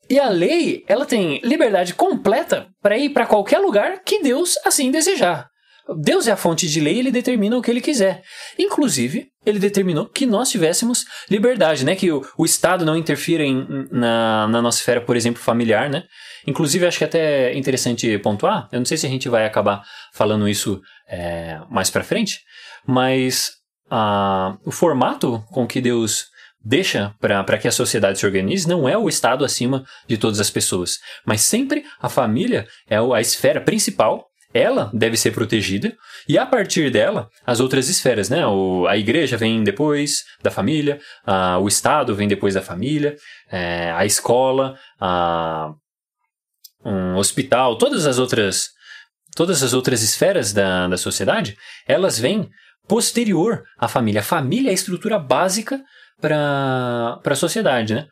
E 0.09 0.19
a 0.19 0.27
lei, 0.27 0.83
ela 0.89 1.05
tem 1.05 1.39
liberdade 1.39 1.93
completa 1.93 2.67
para 2.81 2.97
ir 2.97 3.11
para 3.11 3.25
qualquer 3.25 3.59
lugar 3.59 4.03
que 4.03 4.21
Deus 4.21 4.57
assim 4.65 4.91
desejar. 4.91 5.50
Deus 5.95 6.27
é 6.27 6.31
a 6.31 6.37
fonte 6.37 6.67
de 6.67 6.79
lei, 6.79 6.99
ele 6.99 7.11
determina 7.11 7.57
o 7.57 7.61
que 7.61 7.71
ele 7.71 7.81
quiser. 7.81 8.21
Inclusive, 8.57 9.27
ele 9.45 9.59
determinou 9.59 10.05
que 10.05 10.25
nós 10.25 10.49
tivéssemos 10.49 11.05
liberdade, 11.29 11.85
né? 11.85 11.95
Que 11.95 12.11
o, 12.11 12.21
o 12.37 12.45
Estado 12.45 12.85
não 12.85 12.95
interfira 12.95 13.43
em, 13.43 13.65
na, 13.91 14.47
na 14.47 14.61
nossa 14.61 14.79
esfera, 14.79 15.01
por 15.01 15.15
exemplo, 15.15 15.41
familiar, 15.41 15.89
né? 15.89 16.03
Inclusive, 16.47 16.85
acho 16.85 16.97
que 16.97 17.03
é 17.03 17.07
até 17.07 17.53
interessante 17.53 18.17
pontuar, 18.19 18.67
eu 18.71 18.79
não 18.79 18.85
sei 18.85 18.97
se 18.97 19.05
a 19.05 19.09
gente 19.09 19.29
vai 19.29 19.45
acabar 19.45 19.83
falando 20.13 20.47
isso 20.47 20.81
é, 21.07 21.59
mais 21.69 21.89
para 21.89 22.03
frente, 22.03 22.39
mas 22.85 23.51
a, 23.89 24.57
o 24.65 24.71
formato 24.71 25.43
com 25.51 25.67
que 25.67 25.81
Deus 25.81 26.25
deixa 26.63 27.13
para 27.19 27.57
que 27.57 27.67
a 27.67 27.71
sociedade 27.71 28.19
se 28.19 28.25
organize 28.25 28.67
não 28.67 28.87
é 28.87 28.97
o 28.97 29.09
Estado 29.09 29.43
acima 29.43 29.83
de 30.07 30.17
todas 30.17 30.39
as 30.39 30.49
pessoas, 30.49 30.99
mas 31.25 31.41
sempre 31.41 31.83
a 31.99 32.07
família 32.07 32.67
é 32.87 32.97
a 32.97 33.21
esfera 33.21 33.59
principal 33.59 34.30
ela 34.53 34.91
deve 34.93 35.15
ser 35.17 35.31
protegida 35.31 35.95
e 36.27 36.37
a 36.37 36.45
partir 36.45 36.91
dela 36.91 37.29
as 37.45 37.59
outras 37.59 37.89
esferas, 37.89 38.29
né? 38.29 38.45
O, 38.45 38.85
a 38.87 38.97
igreja 38.97 39.37
vem 39.37 39.63
depois 39.63 40.23
da 40.43 40.51
família, 40.51 40.99
a, 41.25 41.57
o 41.59 41.67
Estado 41.67 42.15
vem 42.15 42.27
depois 42.27 42.53
da 42.53 42.61
família, 42.61 43.15
é, 43.49 43.91
a 43.91 44.05
escola, 44.05 44.77
a, 44.99 45.71
um 46.83 47.15
hospital, 47.15 47.77
todas 47.77 48.05
as 48.05 48.17
outras 48.17 48.69
todas 49.35 49.63
as 49.63 49.71
outras 49.73 50.01
esferas 50.01 50.51
da, 50.51 50.87
da 50.87 50.97
sociedade, 50.97 51.55
elas 51.87 52.19
vêm 52.19 52.49
posterior 52.87 53.63
à 53.79 53.87
família. 53.87 54.19
A 54.19 54.23
família 54.23 54.69
é 54.69 54.71
a 54.71 54.73
estrutura 54.73 55.17
básica 55.17 55.81
para 56.19 57.21
a 57.23 57.35
sociedade, 57.35 57.93
né? 57.93 58.07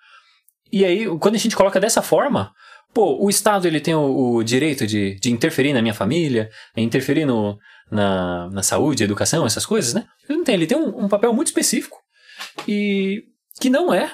E 0.71 0.85
aí, 0.85 1.05
quando 1.19 1.35
a 1.35 1.39
gente 1.39 1.55
coloca 1.55 1.79
dessa 1.79 2.01
forma, 2.01 2.51
pô, 2.93 3.17
o 3.23 3.29
Estado 3.29 3.67
ele 3.67 3.79
tem 3.79 3.93
o, 3.93 4.35
o 4.35 4.43
direito 4.43 4.85
de, 4.85 5.15
de 5.15 5.31
interferir 5.31 5.73
na 5.73 5.81
minha 5.81 5.93
família, 5.93 6.49
interferir 6.75 7.25
no, 7.25 7.57
na, 7.91 8.49
na 8.49 8.63
saúde, 8.63 9.03
educação, 9.03 9.45
essas 9.45 9.65
coisas, 9.65 9.93
né? 9.93 10.05
Ele 10.27 10.37
não 10.37 10.45
tem, 10.45 10.55
ele 10.55 10.67
tem 10.67 10.77
um, 10.77 11.05
um 11.05 11.07
papel 11.07 11.33
muito 11.33 11.47
específico 11.47 11.97
e 12.67 13.23
que 13.59 13.69
não 13.69 13.93
é 13.93 14.11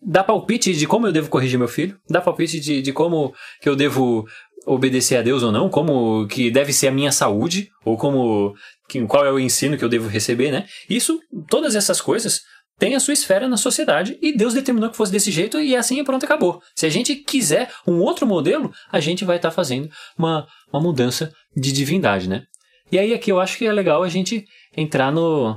dar 0.00 0.24
palpite 0.24 0.74
de 0.74 0.86
como 0.86 1.06
eu 1.06 1.12
devo 1.12 1.28
corrigir 1.28 1.58
meu 1.58 1.68
filho, 1.68 1.96
dar 2.10 2.20
palpite 2.20 2.58
de, 2.58 2.82
de 2.82 2.92
como 2.92 3.32
que 3.60 3.68
eu 3.68 3.76
devo 3.76 4.26
obedecer 4.66 5.16
a 5.16 5.22
Deus 5.22 5.42
ou 5.42 5.52
não, 5.52 5.68
como 5.68 6.26
que 6.28 6.50
deve 6.50 6.72
ser 6.72 6.88
a 6.88 6.92
minha 6.92 7.12
saúde, 7.12 7.70
ou 7.84 7.96
como 7.96 8.54
que, 8.88 9.04
qual 9.06 9.24
é 9.24 9.32
o 9.32 9.38
ensino 9.38 9.76
que 9.76 9.84
eu 9.84 9.88
devo 9.88 10.08
receber, 10.08 10.50
né? 10.50 10.66
Isso, 10.88 11.20
todas 11.48 11.74
essas 11.74 12.00
coisas 12.00 12.42
tem 12.82 12.96
a 12.96 13.00
sua 13.00 13.14
esfera 13.14 13.46
na 13.46 13.56
sociedade 13.56 14.18
e 14.20 14.36
Deus 14.36 14.54
determinou 14.54 14.90
que 14.90 14.96
fosse 14.96 15.12
desse 15.12 15.30
jeito 15.30 15.60
e 15.60 15.76
assim 15.76 16.00
e 16.00 16.04
pronto, 16.04 16.24
acabou. 16.24 16.60
Se 16.74 16.84
a 16.84 16.88
gente 16.88 17.14
quiser 17.14 17.72
um 17.86 18.00
outro 18.00 18.26
modelo, 18.26 18.72
a 18.90 18.98
gente 18.98 19.24
vai 19.24 19.36
estar 19.36 19.50
tá 19.50 19.54
fazendo 19.54 19.88
uma, 20.18 20.48
uma 20.72 20.82
mudança 20.82 21.32
de 21.56 21.70
divindade, 21.70 22.28
né? 22.28 22.42
E 22.90 22.98
aí 22.98 23.14
aqui 23.14 23.30
eu 23.30 23.38
acho 23.38 23.56
que 23.56 23.66
é 23.66 23.72
legal 23.72 24.02
a 24.02 24.08
gente 24.08 24.44
entrar 24.76 25.12
no 25.12 25.56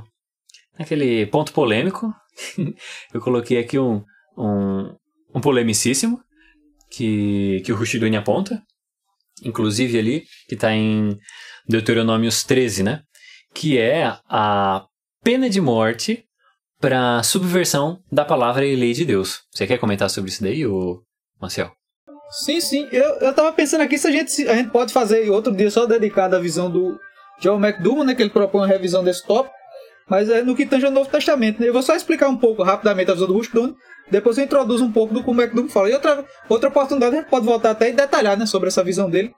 naquele 0.78 1.26
ponto 1.26 1.52
polêmico. 1.52 2.14
eu 3.12 3.20
coloquei 3.20 3.58
aqui 3.58 3.76
um, 3.76 4.04
um, 4.38 4.94
um 5.34 5.40
polemicíssimo 5.40 6.20
que, 6.88 7.60
que 7.64 7.72
o 7.72 7.76
Rushiduni 7.76 8.16
aponta, 8.16 8.62
inclusive 9.42 9.98
ali, 9.98 10.22
que 10.48 10.54
está 10.54 10.72
em 10.72 11.18
Deuteronômios 11.68 12.44
13, 12.44 12.84
né? 12.84 13.02
Que 13.52 13.78
é 13.78 14.16
a 14.28 14.86
pena 15.24 15.50
de 15.50 15.60
morte 15.60 16.22
para 16.80 17.22
subversão 17.22 17.98
da 18.10 18.24
palavra 18.24 18.66
e 18.66 18.76
lei 18.76 18.92
de 18.92 19.04
Deus. 19.04 19.42
Você 19.50 19.66
quer 19.66 19.78
comentar 19.78 20.10
sobre 20.10 20.30
isso 20.30 20.42
daí, 20.42 20.66
ô 20.66 21.02
Marcel? 21.40 21.70
Sim, 22.30 22.60
sim. 22.60 22.88
Eu, 22.92 23.18
eu 23.20 23.32
tava 23.32 23.52
pensando 23.52 23.82
aqui 23.82 23.96
se 23.96 24.06
a 24.06 24.10
gente, 24.10 24.48
a 24.48 24.54
gente 24.54 24.70
pode 24.70 24.92
fazer 24.92 25.30
outro 25.30 25.54
dia 25.54 25.70
só 25.70 25.86
dedicado 25.86 26.36
à 26.36 26.38
visão 26.38 26.70
do 26.70 26.98
John 27.40 27.64
McDougall, 27.64 28.04
né, 28.04 28.14
que 28.14 28.22
ele 28.22 28.30
propõe 28.30 28.62
uma 28.62 28.66
revisão 28.66 29.04
desse 29.04 29.24
tópico, 29.26 29.54
mas 30.08 30.28
é 30.28 30.42
no 30.42 30.54
que 30.54 30.66
tange 30.66 30.86
ao 30.86 30.92
Novo 30.92 31.10
Testamento. 31.10 31.60
Né? 31.60 31.68
Eu 31.68 31.72
vou 31.72 31.82
só 31.82 31.94
explicar 31.94 32.28
um 32.28 32.36
pouco 32.36 32.62
rapidamente 32.62 33.10
a 33.10 33.14
visão 33.14 33.28
do 33.28 33.34
Rushdon, 33.34 33.74
depois 34.10 34.38
eu 34.38 34.44
introduzo 34.44 34.84
um 34.84 34.92
pouco 34.92 35.14
do 35.14 35.22
que 35.22 35.30
o 35.30 35.34
McDougall 35.34 35.70
fala. 35.70 35.90
E 35.90 35.94
outra, 35.94 36.24
outra 36.48 36.68
oportunidade 36.68 37.16
a 37.16 37.20
gente 37.20 37.30
pode 37.30 37.46
voltar 37.46 37.70
até 37.70 37.90
e 37.90 37.92
detalhar 37.92 38.36
né, 38.36 38.46
sobre 38.46 38.68
essa 38.68 38.82
visão 38.82 39.08
dele, 39.08 39.32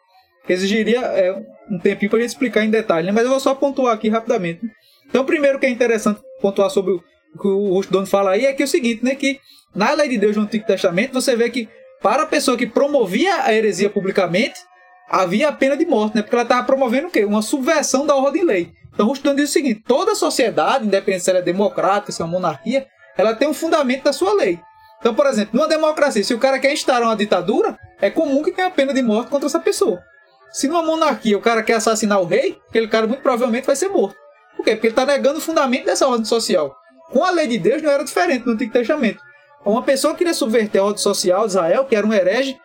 exigiria 0.49 1.01
é, 1.01 1.33
um 1.71 1.79
tempinho 1.79 2.11
para 2.11 2.19
a 2.19 2.23
gente 2.23 2.31
explicar 2.31 2.65
em 2.65 2.71
detalhe, 2.71 3.07
né? 3.07 3.13
mas 3.13 3.25
eu 3.25 3.31
vou 3.31 3.41
só 3.41 3.55
pontuar 3.55 3.95
aqui 3.95 4.09
rapidamente. 4.09 4.61
Então, 5.07 5.25
primeiro 5.25 5.59
que 5.59 5.67
é 5.67 5.71
interessante 5.71 6.21
pontuar 6.41 6.71
sobre 6.71 6.93
o 6.93 7.03
o 7.37 7.75
Rushdon 7.75 8.07
fala 8.07 8.33
aí 8.33 8.47
é 8.47 8.53
que 8.53 8.63
é 8.63 8.65
o 8.65 8.69
seguinte, 8.69 9.05
né, 9.05 9.15
que 9.15 9.41
na 9.75 9.93
lei 9.93 10.09
de 10.09 10.19
Deus 10.19 10.37
no 10.37 10.43
Antigo 10.43 10.67
Testamento 10.67 11.13
você 11.13 11.37
vê 11.37 11.51
que 11.51 11.69
para 12.03 12.23
a 12.23 12.27
pessoa 12.27 12.57
que 12.57 12.67
promovia 12.67 13.43
a 13.43 13.53
heresia 13.53 13.91
publicamente, 13.91 14.61
havia 15.09 15.49
a 15.49 15.53
pena 15.53 15.77
de 15.77 15.87
morte, 15.87 16.17
né? 16.17 16.23
Porque 16.23 16.35
ela 16.35 16.43
estava 16.43 16.65
promovendo 16.65 17.09
o 17.09 17.11
quê? 17.11 17.25
Uma 17.25 17.43
subversão 17.43 18.07
da 18.07 18.15
ordem 18.15 18.43
de 18.43 18.47
lei. 18.47 18.73
Então, 18.93 19.07
Rushdon 19.07 19.35
diz 19.35 19.51
o 19.51 19.53
seguinte: 19.53 19.83
toda 19.87 20.15
sociedade, 20.15 20.87
independente 20.87 21.25
se 21.25 21.31
ela 21.31 21.41
é 21.41 21.43
democrática, 21.43 22.13
se 22.13 22.23
é 22.23 22.25
uma 22.25 22.33
monarquia, 22.33 22.87
ela 23.17 23.35
tem 23.35 23.49
um 23.49 23.55
fundamento 23.55 24.05
da 24.05 24.13
sua 24.13 24.33
lei. 24.35 24.61
Então, 25.01 25.15
por 25.15 25.27
exemplo, 25.27 25.57
numa 25.57 25.69
democracia, 25.69 26.23
se 26.25 26.35
o 26.35 26.39
cara 26.39 26.59
quer 26.59 26.73
instaurar 26.73 27.09
uma 27.09 27.17
ditadura, 27.17 27.79
é 28.01 28.11
comum 28.11 28.43
que 28.43 28.53
tenha 28.53 28.71
pena 28.71 28.93
de 28.93 29.03
morte 29.03 29.29
contra 29.29 29.47
essa 29.47 29.61
pessoa. 29.61 30.03
Se 30.51 30.67
numa 30.67 30.83
monarquia 30.83 31.37
o 31.37 31.41
cara 31.41 31.63
quer 31.63 31.75
assassinar 31.75 32.21
o 32.21 32.25
rei, 32.25 32.59
aquele 32.69 32.89
cara 32.89 33.07
muito 33.07 33.23
provavelmente 33.23 33.67
vai 33.67 33.77
ser 33.77 33.89
morto. 33.89 34.17
Por 34.57 34.65
quê? 34.65 34.73
Porque 34.73 34.89
ele 34.89 34.93
está 34.93 35.07
negando 35.07 35.39
o 35.39 35.43
fundamento 35.43 35.85
dessa 35.85 36.09
ordem 36.09 36.25
social. 36.25 36.75
Com 37.11 37.25
a 37.25 37.31
lei 37.31 37.47
de 37.47 37.59
Deus 37.59 37.83
não 37.83 37.91
era 37.91 38.05
diferente 38.05 38.47
no 38.47 38.53
Antigo 38.53 38.73
Testamento. 38.73 39.21
Uma 39.65 39.83
pessoa 39.83 40.15
queria 40.15 40.35
subverter 40.35 40.81
a 40.81 40.85
ordem 40.85 41.03
social 41.03 41.43
de 41.43 41.49
Israel, 41.49 41.85
que 41.85 41.97
era 41.97 42.07
um 42.07 42.13
herege. 42.13 42.57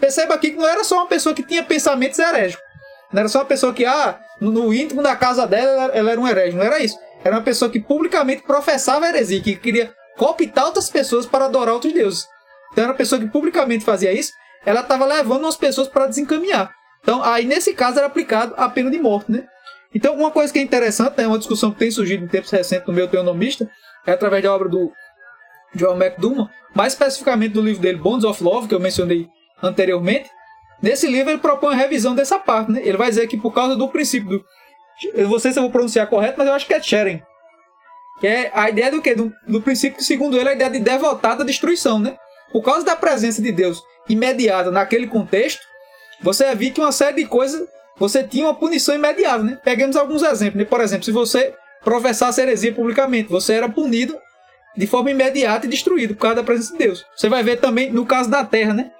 Perceba 0.00 0.34
aqui 0.34 0.50
que 0.50 0.56
não 0.56 0.68
era 0.68 0.84
só 0.84 0.96
uma 0.96 1.06
pessoa 1.06 1.34
que 1.34 1.42
tinha 1.42 1.62
pensamentos 1.62 2.18
herégicos. 2.18 2.64
Não 3.12 3.20
era 3.20 3.28
só 3.28 3.40
uma 3.40 3.44
pessoa 3.44 3.72
que, 3.72 3.84
ah, 3.84 4.18
no, 4.40 4.72
íntimo 4.72 5.02
da 5.02 5.16
casa 5.16 5.46
dela, 5.46 5.90
ela, 5.92 6.10
era 6.10 6.20
um 6.20 6.26
herege. 6.26 6.56
Não 6.56 6.64
era 6.64 6.78
isso. 6.78 6.98
Era 7.24 7.36
uma 7.36 7.42
pessoa 7.42 7.70
que 7.70 7.80
publicamente 7.80 8.42
professava 8.42 9.06
heresia, 9.06 9.42
que 9.42 9.56
queria 9.56 9.92
cooptar 10.16 10.66
outras 10.66 10.88
pessoas 10.90 11.26
para 11.26 11.46
adorar 11.46 11.74
outros 11.74 11.92
deuses. 11.92 12.26
Então 12.72 12.84
era 12.84 12.92
uma 12.92 12.96
pessoa 12.96 13.20
que 13.20 13.28
publicamente 13.28 13.84
fazia 13.84 14.12
isso, 14.12 14.32
ela 14.64 14.80
estava 14.80 15.04
levando 15.04 15.46
as 15.46 15.56
pessoas 15.56 15.88
para 15.88 16.06
desencaminhar. 16.06 16.70
Então, 17.02 17.22
aí 17.22 17.46
nesse 17.46 17.72
caso 17.72 17.98
era 17.98 18.06
aplicado 18.06 18.54
a 18.56 18.68
pena 18.68 18.90
de 18.90 18.98
morte, 18.98 19.32
né? 19.32 19.46
Então, 19.94 20.14
uma 20.14 20.30
coisa 20.30 20.52
que 20.52 20.58
é 20.58 20.62
interessante, 20.62 21.14
é 21.18 21.22
né, 21.22 21.26
uma 21.26 21.38
discussão 21.38 21.72
que 21.72 21.78
tem 21.78 21.90
surgido 21.90 22.24
em 22.24 22.28
tempos 22.28 22.50
recentes 22.50 22.86
no 22.86 22.92
meu 22.92 23.08
teonomista, 23.08 23.68
é 24.06 24.12
através 24.12 24.42
da 24.42 24.54
obra 24.54 24.68
do 24.68 24.92
John 25.74 25.96
McDougall, 25.96 26.48
mais 26.74 26.92
especificamente 26.92 27.52
do 27.52 27.62
livro 27.62 27.82
dele, 27.82 27.98
Bonds 27.98 28.24
of 28.24 28.42
Love, 28.42 28.68
que 28.68 28.74
eu 28.74 28.80
mencionei 28.80 29.28
anteriormente. 29.62 30.30
Nesse 30.82 31.06
livro 31.06 31.30
ele 31.30 31.40
propõe 31.40 31.74
a 31.74 31.76
revisão 31.76 32.14
dessa 32.14 32.38
parte. 32.38 32.72
Né? 32.72 32.80
Ele 32.82 32.96
vai 32.96 33.08
dizer 33.08 33.26
que 33.26 33.36
por 33.36 33.52
causa 33.52 33.76
do 33.76 33.88
princípio 33.88 34.30
do. 34.30 34.44
Eu 35.14 35.28
não 35.28 35.38
sei 35.38 35.52
se 35.52 35.58
eu 35.58 35.62
vou 35.62 35.72
pronunciar 35.72 36.06
correto, 36.08 36.36
mas 36.38 36.46
eu 36.46 36.54
acho 36.54 36.66
que 36.66 36.74
é 36.74 36.82
Sharing. 36.82 37.22
Que 38.20 38.26
é 38.26 38.50
a 38.54 38.68
ideia 38.68 38.90
do 38.90 39.00
quê? 39.00 39.14
Do, 39.14 39.32
do 39.46 39.62
princípio 39.62 39.98
que, 39.98 40.04
segundo 40.04 40.38
ele, 40.38 40.48
é 40.48 40.52
a 40.52 40.54
ideia 40.54 40.70
de 40.70 40.78
devotada 40.78 41.44
destruição. 41.44 41.98
Né? 41.98 42.16
Por 42.52 42.62
causa 42.62 42.84
da 42.84 42.96
presença 42.96 43.40
de 43.40 43.50
Deus 43.50 43.82
imediata 44.08 44.70
naquele 44.70 45.06
contexto, 45.06 45.60
você 46.20 46.54
vê 46.54 46.70
que 46.70 46.80
uma 46.80 46.92
série 46.92 47.22
de 47.22 47.26
coisas 47.26 47.66
você 48.00 48.24
tinha 48.24 48.46
uma 48.46 48.54
punição 48.54 48.94
imediata, 48.94 49.44
né? 49.44 49.60
Pegamos 49.62 49.94
alguns 49.94 50.22
exemplos, 50.22 50.56
né? 50.56 50.64
Por 50.64 50.80
exemplo, 50.80 51.04
se 51.04 51.12
você 51.12 51.54
professasse 51.84 52.40
heresia 52.40 52.72
publicamente, 52.72 53.28
você 53.28 53.52
era 53.52 53.68
punido 53.68 54.18
de 54.74 54.86
forma 54.86 55.10
imediata 55.10 55.66
e 55.66 55.68
destruído 55.68 56.14
por 56.14 56.22
causa 56.22 56.36
da 56.36 56.42
presença 56.42 56.72
de 56.72 56.78
Deus. 56.78 57.04
Você 57.14 57.28
vai 57.28 57.42
ver 57.42 57.60
também 57.60 57.92
no 57.92 58.06
caso 58.06 58.30
da 58.30 58.42
terra, 58.42 58.72
né? 58.72 58.90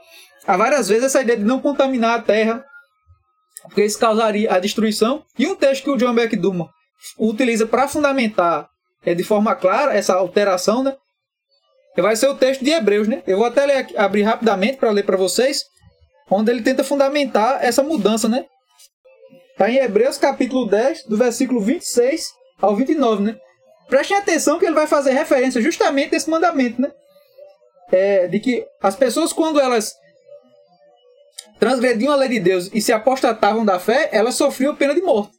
Há 0.47 0.55
várias 0.55 0.89
vezes 0.89 1.05
essa 1.05 1.23
ideia 1.23 1.39
de 1.39 1.45
não 1.45 1.61
contaminar 1.61 2.19
a 2.19 2.23
terra, 2.23 2.63
porque 3.63 3.83
isso 3.83 3.99
causaria 3.99 4.53
a 4.53 4.59
destruição. 4.59 5.25
E 5.39 5.47
um 5.47 5.57
texto 5.57 5.85
que 5.85 5.91
o 5.91 5.97
John 5.97 6.15
Beck 6.15 6.37
Duma 6.37 6.69
utiliza 7.19 7.67
para 7.67 7.89
fundamentar 7.89 8.69
é, 9.03 9.15
de 9.15 9.25
forma 9.25 9.55
clara 9.55 9.95
essa 9.95 10.15
alteração, 10.15 10.83
né? 10.83 10.95
Vai 11.97 12.17
ser 12.17 12.29
o 12.29 12.35
texto 12.35 12.63
de 12.63 12.71
Hebreus, 12.71 13.09
né? 13.09 13.23
Eu 13.27 13.39
vou 13.39 13.47
até 13.47 13.65
ler, 13.65 13.87
abrir 13.97 14.23
rapidamente 14.23 14.77
para 14.77 14.91
ler 14.91 15.05
para 15.05 15.17
vocês, 15.17 15.65
onde 16.31 16.51
ele 16.51 16.63
tenta 16.63 16.85
fundamentar 16.85 17.65
essa 17.65 17.83
mudança, 17.83 18.29
né? 18.29 18.45
Está 19.61 19.71
em 19.71 19.77
Hebreus 19.77 20.17
capítulo 20.17 20.65
10, 20.65 21.05
do 21.05 21.19
versículo 21.19 21.61
26 21.61 22.33
ao 22.63 22.75
29, 22.75 23.23
né? 23.23 23.37
Prestem 23.91 24.17
atenção 24.17 24.59
que 24.59 24.65
ele 24.65 24.75
vai 24.75 24.87
fazer 24.87 25.11
referência 25.11 25.61
justamente 25.61 26.15
a 26.15 26.17
esse 26.17 26.31
mandamento, 26.31 26.81
né? 26.81 26.91
É, 27.93 28.27
de 28.27 28.41
que 28.41 28.65
as 28.83 28.97
pessoas, 28.97 29.35
quando 29.35 29.61
elas 29.61 29.95
transgrediam 31.59 32.11
a 32.11 32.17
lei 32.17 32.31
de 32.31 32.41
Deus 32.41 32.71
e 32.73 32.81
se 32.81 32.91
apostatavam 32.91 33.63
da 33.63 33.79
fé, 33.79 34.09
elas 34.13 34.35
sofriam 34.35 34.75
pena 34.75 34.95
de 34.95 35.03
morte. 35.03 35.37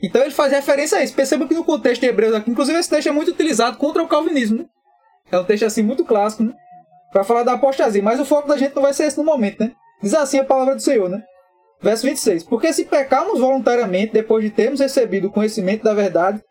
Então 0.00 0.22
ele 0.22 0.30
faz 0.30 0.52
referência 0.52 0.98
a 0.98 1.02
isso. 1.02 1.12
Perceba 1.12 1.48
que 1.48 1.54
no 1.54 1.64
contexto 1.64 2.02
de 2.02 2.06
Hebreus 2.06 2.36
aqui, 2.36 2.48
inclusive 2.48 2.78
esse 2.78 2.90
texto 2.90 3.08
é 3.08 3.12
muito 3.12 3.32
utilizado 3.32 3.76
contra 3.76 4.04
o 4.04 4.06
calvinismo, 4.06 4.58
né? 4.58 4.66
É 5.32 5.36
um 5.36 5.44
texto 5.44 5.64
assim 5.64 5.82
muito 5.82 6.04
clássico, 6.04 6.44
né? 6.44 6.54
Para 7.10 7.24
falar 7.24 7.42
da 7.42 7.54
apostasia, 7.54 8.04
mas 8.04 8.20
o 8.20 8.24
foco 8.24 8.46
da 8.46 8.56
gente 8.56 8.76
não 8.76 8.82
vai 8.82 8.94
ser 8.94 9.06
esse 9.06 9.18
no 9.18 9.24
momento, 9.24 9.64
né? 9.64 9.72
Diz 10.00 10.14
assim 10.14 10.38
a 10.38 10.44
palavra 10.44 10.76
do 10.76 10.80
Senhor, 10.80 11.08
né? 11.08 11.24
Verso 11.82 12.06
26. 12.06 12.44
Porque 12.44 12.72
se 12.72 12.84
pecarmos 12.84 13.40
voluntariamente 13.40 14.12
depois 14.12 14.44
de 14.44 14.50
termos 14.50 14.80
recebido 14.80 15.28
o 15.28 15.32
conhecimento 15.32 15.82
da 15.82 15.92
verdade, 15.92 16.42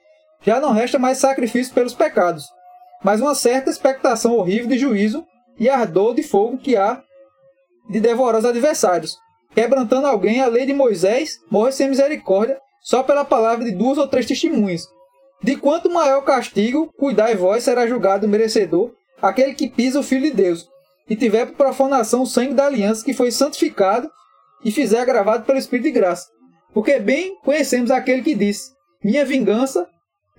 já 0.41 0.59
não 0.59 0.73
resta 0.73 0.99
mais 0.99 1.19
sacrifício 1.19 1.73
pelos 1.73 1.93
pecados, 1.93 2.45
mas 3.03 3.21
uma 3.21 3.35
certa 3.35 3.69
expectação 3.69 4.35
horrível 4.35 4.67
de 4.67 4.77
juízo 4.77 5.25
e 5.59 5.69
ardor 5.69 6.15
de 6.15 6.23
fogo 6.23 6.57
que 6.57 6.75
há 6.75 7.01
de 7.89 7.99
devorar 7.99 8.39
os 8.39 8.45
adversários. 8.45 9.17
Quebrantando 9.53 10.07
alguém 10.07 10.41
a 10.41 10.47
lei 10.47 10.65
de 10.65 10.73
Moisés, 10.73 11.39
morre 11.49 11.71
sem 11.71 11.89
misericórdia, 11.89 12.57
só 12.81 13.03
pela 13.03 13.23
palavra 13.23 13.65
de 13.65 13.71
duas 13.71 13.97
ou 13.97 14.07
três 14.07 14.25
testemunhas. 14.25 14.87
De 15.43 15.55
quanto 15.55 15.89
maior 15.89 16.21
castigo, 16.21 16.91
cuidai 16.97 17.35
vós, 17.35 17.63
será 17.63 17.85
julgado 17.85 18.27
merecedor 18.27 18.91
aquele 19.21 19.53
que 19.53 19.69
pisa 19.69 19.99
o 19.99 20.03
Filho 20.03 20.23
de 20.23 20.31
Deus, 20.31 20.67
e 21.07 21.15
tiver 21.15 21.45
por 21.45 21.55
profanação 21.55 22.23
o 22.23 22.25
sangue 22.25 22.53
da 22.53 22.65
aliança 22.65 23.05
que 23.05 23.13
foi 23.13 23.31
santificado 23.31 24.09
e 24.63 24.71
fizer 24.71 24.99
agravado 24.99 25.45
pelo 25.45 25.57
Espírito 25.57 25.85
de 25.85 25.91
graça. 25.91 26.27
Porque 26.73 26.99
bem 26.99 27.35
conhecemos 27.43 27.91
aquele 27.91 28.21
que 28.21 28.35
disse: 28.35 28.71
Minha 29.03 29.25
vingança, 29.25 29.87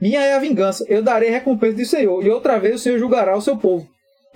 minha 0.01 0.21
é 0.21 0.35
a 0.35 0.39
vingança, 0.39 0.85
eu 0.89 1.03
darei 1.03 1.31
recompensa 1.31 1.77
do 1.77 1.85
Senhor, 1.85 2.25
e 2.25 2.31
outra 2.31 2.59
vez 2.59 2.77
o 2.77 2.79
Senhor 2.79 2.99
julgará 2.99 3.37
o 3.37 3.43
seu 3.43 3.57
povo. 3.57 3.87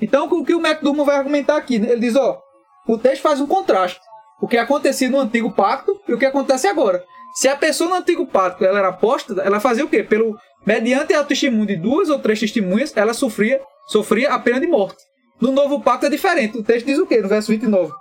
Então, 0.00 0.26
o 0.26 0.44
que 0.44 0.54
o 0.54 0.60
McDormand 0.64 1.04
vai 1.04 1.16
argumentar 1.16 1.56
aqui? 1.56 1.76
Ele 1.76 2.00
diz: 2.00 2.16
Ó, 2.16 2.40
o 2.86 2.98
texto 2.98 3.22
faz 3.22 3.40
um 3.40 3.46
contraste. 3.46 4.00
o 4.40 4.46
que 4.46 4.58
acontecia 4.58 5.08
no 5.08 5.18
antigo 5.18 5.50
pacto 5.50 5.98
e 6.06 6.12
o 6.12 6.18
que 6.18 6.26
acontece 6.26 6.66
agora. 6.68 7.02
Se 7.34 7.48
a 7.48 7.56
pessoa 7.56 7.90
no 7.90 7.96
antigo 7.96 8.26
pacto 8.26 8.64
ela 8.64 8.78
era 8.78 8.88
apóstata, 8.88 9.42
ela 9.42 9.60
fazia 9.60 9.84
o 9.84 9.88
quê? 9.88 10.02
Pelo 10.02 10.38
mediante 10.66 11.14
o 11.14 11.24
testemunho 11.24 11.66
de 11.66 11.76
duas 11.76 12.08
ou 12.08 12.18
três 12.18 12.38
testemunhas, 12.38 12.94
ela 12.96 13.14
sofria, 13.14 13.60
sofria 13.88 14.32
a 14.32 14.38
pena 14.38 14.60
de 14.60 14.66
morte. 14.66 15.02
No 15.40 15.52
novo 15.52 15.80
pacto 15.80 16.06
é 16.06 16.10
diferente. 16.10 16.58
O 16.58 16.62
texto 16.62 16.86
diz 16.86 16.98
o 16.98 17.06
quê? 17.06 17.20
No 17.20 17.28
verso 17.28 17.50
29. 17.50 17.92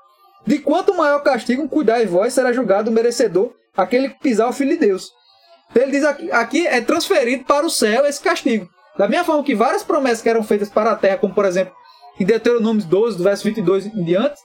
De 0.46 0.60
quanto 0.60 0.96
maior 0.96 1.20
castigo 1.24 1.68
cuidai 1.68 2.06
vós 2.06 2.34
será 2.34 2.54
julgado 2.54 2.91
o 2.91 2.93
merecedor 2.93 3.54
aquele 3.76 4.10
que 4.10 4.20
pisar 4.20 4.48
o 4.50 4.54
filho 4.54 4.72
de 4.72 4.78
Deus. 4.78 5.12
Ele 5.76 5.91
diz 5.91 6.04
aqui, 6.04 6.32
aqui 6.32 6.68
é 6.68 6.80
transferido 6.80 7.43
para 7.43 7.66
o 7.66 7.70
céu 7.70 8.06
esse 8.06 8.22
castigo. 8.22 8.70
Da 8.98 9.08
mesma 9.08 9.26
forma 9.26 9.43
que 9.43 9.56
várias 9.56 9.84
promessas 9.84 10.22
que 10.22 10.30
eram 10.30 10.43
feitas 10.43 10.70
para 10.70 10.91
a 10.91 10.96
terra, 10.96 11.18
como 11.18 11.34
por 11.34 11.46
exemplo 11.46 11.74
em 12.20 12.26
Deuteronômio 12.26 12.86
12, 12.86 13.18
do 13.18 13.24
verso 13.24 13.43
22 13.43 13.88
em 13.88 14.04
diante, 14.04 14.39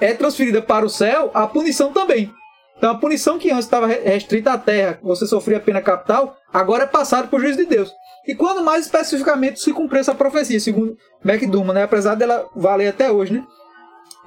é 0.00 0.12
transferida 0.12 0.60
para 0.60 0.84
o 0.84 0.90
céu 0.90 1.30
a 1.32 1.46
punição 1.46 1.92
também. 1.92 2.30
Então 2.76 2.90
a 2.90 2.94
punição 2.94 3.38
que 3.38 3.50
antes 3.50 3.64
estava 3.64 3.86
restrita 3.86 4.52
à 4.52 4.58
terra, 4.58 4.98
você 5.02 5.26
sofria 5.26 5.60
pena 5.60 5.80
capital, 5.80 6.36
agora 6.52 6.84
é 6.84 6.86
passada 6.86 7.28
por 7.28 7.40
juízo 7.40 7.58
de 7.58 7.66
Deus. 7.66 7.90
E 8.26 8.34
quando 8.34 8.62
mais 8.62 8.84
especificamente 8.84 9.60
se 9.60 9.72
cumprir 9.72 10.00
essa 10.00 10.14
profecia, 10.14 10.60
segundo 10.60 10.96
McDuman, 11.24 11.72
né? 11.72 11.82
apesar 11.84 12.14
dela 12.14 12.46
valer 12.54 12.88
até 12.88 13.10
hoje, 13.10 13.32
né? 13.32 13.44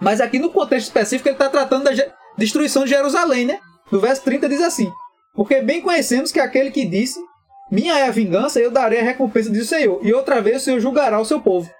Mas 0.03 0.19
aqui 0.19 0.37
no 0.37 0.49
contexto 0.49 0.87
específico 0.87 1.29
ele 1.29 1.35
está 1.35 1.49
tratando 1.49 1.85
da 1.85 1.91
destruição 2.37 2.83
de 2.83 2.89
Jerusalém, 2.89 3.45
né? 3.45 3.59
No 3.89 4.01
verso 4.01 4.21
30 4.23 4.49
diz 4.49 4.61
assim: 4.61 4.91
Porque 5.33 5.61
bem 5.61 5.81
conhecemos 5.81 6.29
que 6.29 6.41
aquele 6.41 6.71
que 6.71 6.85
disse: 6.85 7.19
Minha 7.71 7.97
é 7.97 8.07
a 8.07 8.11
vingança, 8.11 8.59
eu 8.59 8.69
darei 8.69 8.99
a 8.99 9.03
recompensa, 9.03 9.49
diz 9.49 9.69
Senhor, 9.69 10.05
e 10.05 10.13
outra 10.13 10.41
vez 10.41 10.61
o 10.61 10.65
Senhor 10.65 10.79
julgará 10.81 11.19
o 11.19 11.25
seu 11.25 11.39
povo. 11.39 11.71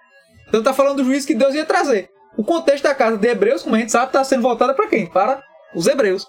Então 0.48 0.62
está 0.62 0.74
falando 0.74 0.98
do 0.98 1.04
juízo 1.04 1.28
que 1.28 1.36
Deus 1.36 1.54
ia 1.54 1.66
trazer. 1.66 2.10
O 2.38 2.44
contexto 2.44 2.86
da 2.86 2.96
casa 2.96 3.18
de 3.18 3.28
Hebreus, 3.28 3.62
como 3.62 3.76
a 3.76 3.80
gente 3.80 3.92
sabe, 3.92 4.08
está 4.08 4.24
sendo 4.24 4.42
voltada 4.42 4.74
para 4.74 4.88
quem? 4.88 5.06
Para 5.06 5.44
os 5.76 5.86
hebreus. 5.86 6.26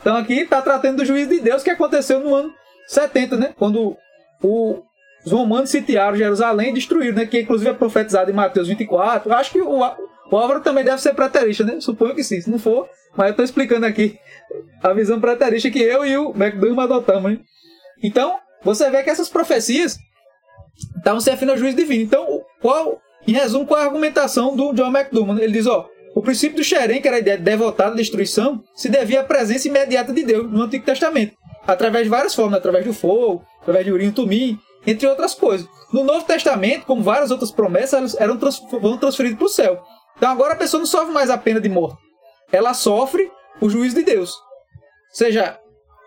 Então 0.00 0.16
aqui 0.16 0.40
está 0.40 0.60
tratando 0.60 0.98
do 0.98 1.04
juízo 1.04 1.30
de 1.30 1.40
Deus 1.40 1.62
que 1.62 1.70
aconteceu 1.70 2.18
no 2.18 2.34
ano 2.34 2.52
70, 2.88 3.36
né? 3.36 3.54
Quando 3.56 3.96
o, 4.42 4.82
os 5.24 5.30
romanos 5.30 5.70
sitiaram 5.70 6.16
Jerusalém 6.16 6.70
e 6.70 6.74
destruíram, 6.74 7.14
né? 7.14 7.26
Que 7.26 7.42
inclusive 7.42 7.70
é 7.70 7.74
profetizado 7.74 8.30
em 8.30 8.34
Mateus 8.34 8.66
24. 8.66 9.32
Acho 9.32 9.52
que 9.52 9.60
o, 9.60 9.80
Álvaro 10.36 10.60
também 10.60 10.84
deve 10.84 11.00
ser 11.00 11.14
preterista, 11.14 11.64
né? 11.64 11.80
Suponho 11.80 12.14
que 12.14 12.22
sim. 12.22 12.40
Se 12.40 12.50
não 12.50 12.58
for, 12.58 12.88
mas 13.16 13.26
eu 13.26 13.30
estou 13.30 13.44
explicando 13.44 13.86
aqui 13.86 14.18
a 14.82 14.92
visão 14.92 15.20
preterista 15.20 15.70
que 15.70 15.80
eu 15.80 16.04
e 16.04 16.16
o 16.16 16.30
McDougall 16.30 16.80
adotamos, 16.80 17.32
né? 17.32 17.38
Então, 18.02 18.36
você 18.62 18.90
vê 18.90 19.02
que 19.02 19.10
essas 19.10 19.28
profecias 19.28 19.98
estavam 20.96 21.20
se 21.20 21.30
afirmando 21.30 21.52
ao 21.52 21.58
juízo 21.58 21.76
divino. 21.76 22.02
Então, 22.02 22.42
qual, 22.60 23.00
em 23.26 23.32
resumo, 23.32 23.66
qual 23.66 23.80
é 23.80 23.82
a 23.82 23.86
argumentação 23.86 24.56
do 24.56 24.72
John 24.72 24.90
McDougall? 24.90 25.38
Ele 25.38 25.52
diz, 25.52 25.66
ó, 25.66 25.88
o 26.14 26.22
princípio 26.22 26.56
do 26.56 26.64
Xerém, 26.64 27.00
que 27.00 27.08
era 27.08 27.18
a 27.18 27.20
ideia 27.20 27.38
de 27.38 27.44
devotar 27.44 27.88
a 27.88 27.94
destruição, 27.94 28.62
se 28.74 28.88
devia 28.88 29.20
à 29.20 29.24
presença 29.24 29.68
imediata 29.68 30.12
de 30.12 30.24
Deus 30.24 30.50
no 30.50 30.62
Antigo 30.62 30.84
Testamento, 30.84 31.34
através 31.66 32.04
de 32.04 32.10
várias 32.10 32.34
formas, 32.34 32.58
através 32.58 32.84
do 32.84 32.92
fogo, 32.92 33.44
através 33.60 33.84
de 33.84 33.92
Urim 33.92 34.08
e 34.08 34.12
Tumim, 34.12 34.58
entre 34.86 35.06
outras 35.06 35.34
coisas. 35.34 35.68
No 35.92 36.04
Novo 36.04 36.24
Testamento, 36.24 36.86
como 36.86 37.02
várias 37.02 37.30
outras 37.30 37.50
promessas, 37.50 37.94
elas 37.94 38.20
eram 38.20 38.36
trans, 38.38 38.58
foram 38.58 38.96
transferidas 38.96 39.38
para 39.38 39.46
o 39.46 39.50
céu. 39.50 39.82
Então 40.20 40.30
agora 40.30 40.52
a 40.52 40.56
pessoa 40.56 40.78
não 40.78 40.86
sofre 40.86 41.14
mais 41.14 41.30
a 41.30 41.38
pena 41.38 41.58
de 41.58 41.70
morte. 41.70 41.96
Ela 42.52 42.74
sofre 42.74 43.32
o 43.58 43.70
juízo 43.70 43.94
de 43.94 44.02
Deus. 44.02 44.34
Seja 45.10 45.58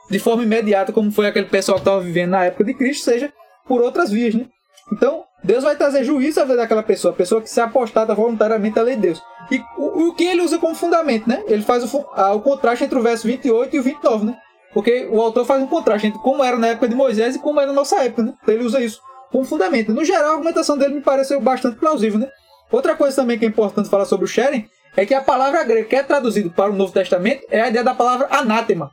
de 0.08 0.20
forma 0.20 0.44
imediata, 0.44 0.94
como 0.94 1.12
foi 1.12 1.26
aquele 1.26 1.48
pessoal 1.48 1.78
que 1.78 1.82
estava 1.82 2.00
vivendo 2.00 2.30
na 2.30 2.46
época 2.46 2.64
de 2.64 2.76
Cristo, 2.76 3.06
seja 3.06 3.34
por 3.68 3.82
outras 3.82 4.12
vias. 4.12 4.36
Né? 4.36 4.46
Então, 4.92 5.24
Deus 5.44 5.64
vai 5.64 5.76
trazer 5.76 6.04
juízo 6.04 6.40
à 6.40 6.44
vida 6.44 6.58
daquela 6.58 6.84
pessoa, 6.84 7.12
a 7.12 7.18
pessoa 7.18 7.42
que 7.42 7.50
se 7.50 7.60
apostata 7.60 8.14
voluntariamente 8.14 8.78
à 8.78 8.84
lei 8.84 8.96
de 8.96 9.02
Deus. 9.02 9.22
E 9.50 9.60
o, 9.80 10.10
o 10.10 10.14
que 10.14 10.26
ele 10.26 10.44
usa 10.44 10.60
como 10.60 10.76
fundamento, 10.76 11.28
né? 11.28 11.44
Ele 11.48 11.64
faz 11.64 11.92
o, 11.92 12.06
a, 12.14 12.34
o 12.34 12.42
contraste 12.42 12.84
entre 12.84 13.00
o 13.00 13.02
verso 13.02 13.26
28 13.26 13.76
e 13.76 13.80
o 13.80 13.84
29, 13.84 14.26
né? 14.26 14.38
Porque 14.76 15.08
o 15.12 15.20
autor 15.20 15.44
faz 15.44 15.60
um 15.64 15.68
contraste 15.68 16.06
entre 16.06 16.22
como 16.22 16.44
era 16.44 16.58
na 16.58 16.68
época 16.68 16.88
de 16.88 16.94
Moisés 16.94 17.36
e 17.36 17.40
como 17.40 17.60
era 17.60 17.68
na 17.68 17.74
nossa 17.74 18.04
época, 18.04 18.22
né? 18.22 18.34
Então 18.44 18.54
ele 18.54 18.64
usa 18.64 18.80
isso 18.80 19.02
como 19.32 19.44
fundamento. 19.44 19.92
No 19.92 20.06
geral, 20.06 20.30
a 20.30 20.34
argumentação 20.34 20.78
dele 20.78 20.94
me 20.94 21.02
pareceu 21.02 21.42
bastante 21.42 21.80
plausível, 21.80 22.20
né? 22.20 22.30
Outra 22.72 22.96
coisa 22.96 23.16
também 23.16 23.38
que 23.38 23.46
é 23.46 23.48
importante 23.48 23.90
falar 23.90 24.06
sobre 24.06 24.26
o 24.26 24.28
sharing 24.28 24.68
é 24.96 25.06
que 25.06 25.14
a 25.14 25.22
palavra 25.22 25.64
grega 25.64 25.88
que 25.88 25.96
é 25.96 26.04
traduzido 26.04 26.52
para 26.52 26.72
o 26.72 26.76
Novo 26.76 26.94
Testamento 26.94 27.46
é 27.50 27.62
a 27.62 27.70
ideia 27.70 27.84
da 27.84 27.94
palavra 27.94 28.28
anátema. 28.32 28.92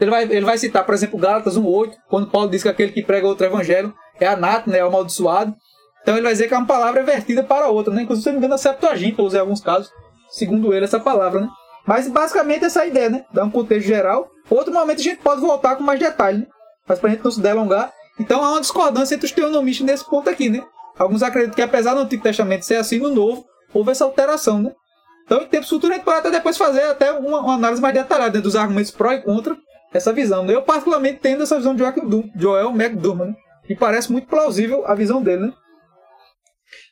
Ele 0.00 0.10
vai, 0.10 0.22
ele 0.24 0.44
vai 0.44 0.56
citar, 0.58 0.84
por 0.84 0.94
exemplo, 0.94 1.18
Gálatas 1.18 1.58
1,8, 1.58 1.92
quando 2.08 2.30
Paulo 2.30 2.48
diz 2.48 2.62
que 2.62 2.68
aquele 2.68 2.92
que 2.92 3.02
prega 3.02 3.26
outro 3.26 3.46
evangelho 3.46 3.92
é 4.20 4.26
anátema, 4.26 4.76
é 4.76 4.80
amaldiçoado. 4.80 5.54
Então 6.02 6.14
ele 6.14 6.22
vai 6.22 6.32
dizer 6.32 6.46
que 6.46 6.54
é 6.54 6.56
uma 6.56 6.66
palavra 6.66 7.02
vertida 7.02 7.42
para 7.42 7.68
outra, 7.68 7.92
né? 7.92 8.02
Inclusive, 8.02 8.22
se 8.22 8.28
não 8.28 8.34
me 8.34 8.38
engano, 8.38 8.54
a 8.54 8.58
Septuaginta 8.58 9.22
usa 9.22 9.38
em 9.38 9.40
alguns 9.40 9.60
casos, 9.60 9.90
segundo 10.30 10.72
ele, 10.72 10.84
essa 10.84 11.00
palavra, 11.00 11.40
né? 11.40 11.48
Mas 11.84 12.08
basicamente 12.08 12.64
essa 12.64 12.84
é 12.84 12.88
ideia, 12.88 13.10
né? 13.10 13.24
Dá 13.32 13.44
um 13.44 13.50
contexto 13.50 13.86
geral. 13.86 14.28
Outro 14.48 14.72
momento 14.72 15.00
a 15.00 15.02
gente 15.02 15.20
pode 15.20 15.40
voltar 15.40 15.76
com 15.76 15.82
mais 15.82 15.98
detalhes, 15.98 16.40
né? 16.40 16.46
Mas 16.86 16.98
para 16.98 17.10
a 17.10 17.12
gente 17.12 17.24
não 17.24 17.30
se 17.30 17.40
delongar. 17.40 17.92
Então 18.20 18.42
há 18.42 18.50
uma 18.52 18.60
discordância 18.60 19.14
entre 19.14 19.26
os 19.26 19.32
teonomistas 19.32 19.86
nesse 19.86 20.04
ponto 20.08 20.30
aqui, 20.30 20.48
né? 20.48 20.62
Alguns 20.98 21.22
acreditam 21.22 21.54
que 21.54 21.62
apesar 21.62 21.94
do 21.94 22.00
Antigo 22.00 22.22
Testamento 22.22 22.64
ser 22.64 22.76
assim, 22.76 22.98
no 22.98 23.14
Novo 23.14 23.44
houve 23.72 23.90
essa 23.90 24.04
alteração, 24.04 24.62
né? 24.62 24.72
Então, 25.24 25.42
em 25.42 25.46
tempos 25.46 25.68
futuros, 25.68 25.90
a 25.90 25.94
gente 25.96 26.04
pode 26.04 26.18
até 26.20 26.30
depois 26.30 26.56
fazer 26.56 26.82
até 26.84 27.12
uma, 27.12 27.40
uma 27.40 27.54
análise 27.54 27.82
mais 27.82 27.94
detalhada 27.94 28.40
dos 28.40 28.56
argumentos 28.56 28.90
pró 28.90 29.12
e 29.12 29.20
contra 29.20 29.54
essa 29.92 30.10
visão. 30.10 30.42
Né? 30.42 30.54
Eu, 30.54 30.62
particularmente, 30.62 31.20
tendo 31.20 31.42
essa 31.42 31.56
visão 31.56 31.74
de 31.74 31.82
Joel 32.34 32.70
McDurman, 32.70 33.28
né? 33.28 33.34
E 33.68 33.76
parece 33.76 34.10
muito 34.10 34.26
plausível 34.26 34.86
a 34.86 34.94
visão 34.94 35.22
dele, 35.22 35.46
né? 35.46 35.52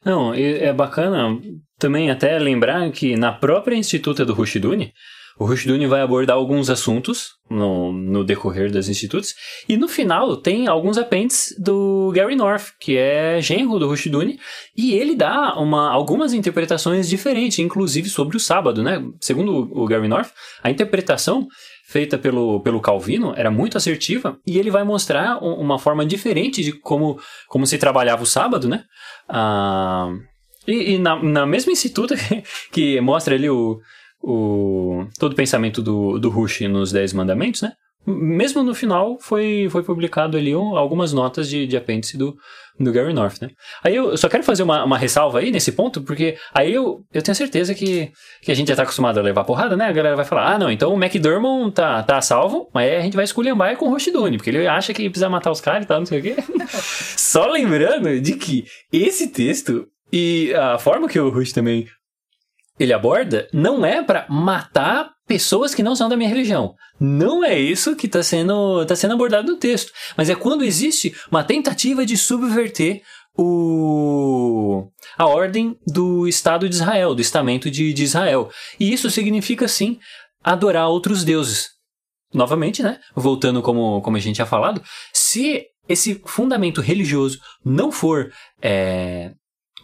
Não, 0.04 0.34
é 0.34 0.70
bacana 0.72 1.38
também 1.78 2.10
até 2.10 2.38
lembrar 2.38 2.90
que 2.90 3.16
na 3.16 3.32
própria 3.32 3.74
Instituta 3.74 4.24
do 4.24 4.34
Rushduni, 4.34 4.92
o 5.38 5.44
Rushduni 5.44 5.86
vai 5.86 6.00
abordar 6.00 6.36
alguns 6.36 6.70
assuntos 6.70 7.34
no, 7.48 7.92
no 7.92 8.24
decorrer 8.24 8.72
das 8.72 8.88
institutos. 8.88 9.34
E 9.68 9.76
no 9.76 9.86
final 9.86 10.36
tem 10.36 10.66
alguns 10.66 10.96
apêndices 10.96 11.54
do 11.58 12.10
Gary 12.14 12.34
North, 12.34 12.72
que 12.80 12.96
é 12.96 13.40
genro 13.40 13.78
do 13.78 13.86
Rushduni, 13.86 14.38
e 14.76 14.94
ele 14.94 15.14
dá 15.14 15.54
uma, 15.58 15.90
algumas 15.90 16.32
interpretações 16.32 17.08
diferentes, 17.08 17.58
inclusive 17.58 18.08
sobre 18.08 18.36
o 18.36 18.40
sábado, 18.40 18.82
né? 18.82 19.02
Segundo 19.20 19.70
o 19.72 19.86
Gary 19.86 20.08
North, 20.08 20.30
a 20.62 20.70
interpretação 20.70 21.46
feita 21.86 22.18
pelo, 22.18 22.60
pelo 22.60 22.80
Calvino 22.80 23.32
era 23.36 23.50
muito 23.50 23.76
assertiva 23.76 24.36
e 24.44 24.58
ele 24.58 24.70
vai 24.70 24.82
mostrar 24.82 25.38
uma 25.38 25.78
forma 25.78 26.04
diferente 26.04 26.62
de 26.62 26.72
como, 26.72 27.16
como 27.46 27.64
se 27.64 27.78
trabalhava 27.78 28.22
o 28.22 28.26
sábado, 28.26 28.68
né? 28.68 28.82
Ah, 29.28 30.12
e, 30.66 30.94
e 30.94 30.98
na, 30.98 31.22
na 31.22 31.46
mesma 31.46 31.70
instituta 31.70 32.16
que 32.72 33.00
mostra 33.00 33.36
ali 33.36 33.48
o, 33.48 33.78
o, 34.26 35.06
todo 35.20 35.32
o 35.32 35.36
pensamento 35.36 35.80
do, 35.80 36.18
do 36.18 36.28
Rush 36.28 36.62
nos 36.62 36.90
Dez 36.90 37.12
Mandamentos, 37.12 37.62
né? 37.62 37.72
Mesmo 38.04 38.62
no 38.62 38.74
final 38.74 39.16
foi, 39.20 39.68
foi 39.70 39.82
publicado 39.82 40.36
ali 40.36 40.54
um, 40.54 40.76
algumas 40.76 41.12
notas 41.12 41.48
de, 41.48 41.66
de 41.66 41.76
apêndice 41.76 42.16
do, 42.16 42.36
do 42.78 42.92
Gary 42.92 43.12
North, 43.12 43.40
né? 43.40 43.50
Aí 43.84 43.94
eu 43.94 44.16
só 44.16 44.28
quero 44.28 44.42
fazer 44.42 44.64
uma, 44.64 44.84
uma 44.84 44.98
ressalva 44.98 45.38
aí 45.38 45.50
nesse 45.52 45.72
ponto, 45.72 46.02
porque 46.02 46.36
aí 46.52 46.72
eu, 46.72 47.00
eu 47.12 47.22
tenho 47.22 47.34
certeza 47.36 47.72
que, 47.74 48.10
que 48.42 48.50
a 48.50 48.54
gente 48.54 48.68
já 48.68 48.76
tá 48.76 48.82
acostumado 48.82 49.18
a 49.18 49.22
levar 49.22 49.44
porrada, 49.44 49.76
né? 49.76 49.86
A 49.86 49.92
galera 49.92 50.16
vai 50.16 50.24
falar, 50.24 50.54
ah, 50.54 50.58
não, 50.58 50.70
então 50.70 50.92
o 50.92 50.96
McDermott 50.96 51.72
tá, 51.72 52.02
tá 52.02 52.20
salvo, 52.20 52.68
mas 52.74 52.90
aí 52.90 52.96
a 52.96 53.00
gente 53.02 53.16
vai 53.16 53.24
esculhambar 53.24 53.76
com 53.76 53.86
o 53.86 53.90
Rushduni, 53.90 54.38
porque 54.38 54.50
ele 54.50 54.66
acha 54.66 54.92
que 54.92 55.08
precisa 55.08 55.28
matar 55.28 55.52
os 55.52 55.60
caras 55.60 55.84
e 55.84 55.86
tal, 55.86 55.98
não 56.00 56.06
sei 56.06 56.20
o 56.20 56.22
quê. 56.22 56.36
só 57.16 57.46
lembrando 57.46 58.20
de 58.20 58.34
que 58.34 58.64
esse 58.92 59.28
texto 59.28 59.86
e 60.12 60.52
a 60.54 60.78
forma 60.78 61.08
que 61.08 61.18
o 61.18 61.30
Rush 61.30 61.52
também 61.52 61.86
ele 62.78 62.92
aborda 62.92 63.48
não 63.52 63.84
é 63.84 64.02
para 64.02 64.26
matar 64.28 65.10
pessoas 65.26 65.74
que 65.74 65.82
não 65.82 65.96
são 65.96 66.08
da 66.08 66.16
minha 66.16 66.28
religião. 66.28 66.74
Não 67.00 67.44
é 67.44 67.58
isso 67.58 67.96
que 67.96 68.06
está 68.06 68.22
sendo, 68.22 68.84
tá 68.86 68.94
sendo 68.94 69.14
abordado 69.14 69.50
no 69.50 69.58
texto. 69.58 69.92
Mas 70.16 70.30
é 70.30 70.34
quando 70.34 70.64
existe 70.64 71.14
uma 71.30 71.42
tentativa 71.42 72.06
de 72.06 72.16
subverter 72.16 73.02
o, 73.36 74.88
a 75.18 75.26
ordem 75.26 75.76
do 75.86 76.26
Estado 76.26 76.68
de 76.68 76.74
Israel, 76.74 77.14
do 77.14 77.20
estamento 77.20 77.70
de, 77.70 77.92
de 77.92 78.04
Israel. 78.04 78.50
E 78.78 78.92
isso 78.92 79.10
significa, 79.10 79.68
sim, 79.68 79.98
adorar 80.42 80.88
outros 80.88 81.24
deuses. 81.24 81.70
Novamente, 82.32 82.82
né? 82.82 82.98
Voltando 83.14 83.62
como, 83.62 84.00
como 84.02 84.16
a 84.16 84.20
gente 84.20 84.36
tinha 84.36 84.46
falado, 84.46 84.82
se 85.12 85.64
esse 85.88 86.20
fundamento 86.24 86.80
religioso 86.80 87.38
não 87.64 87.92
for 87.92 88.32
é, 88.60 89.32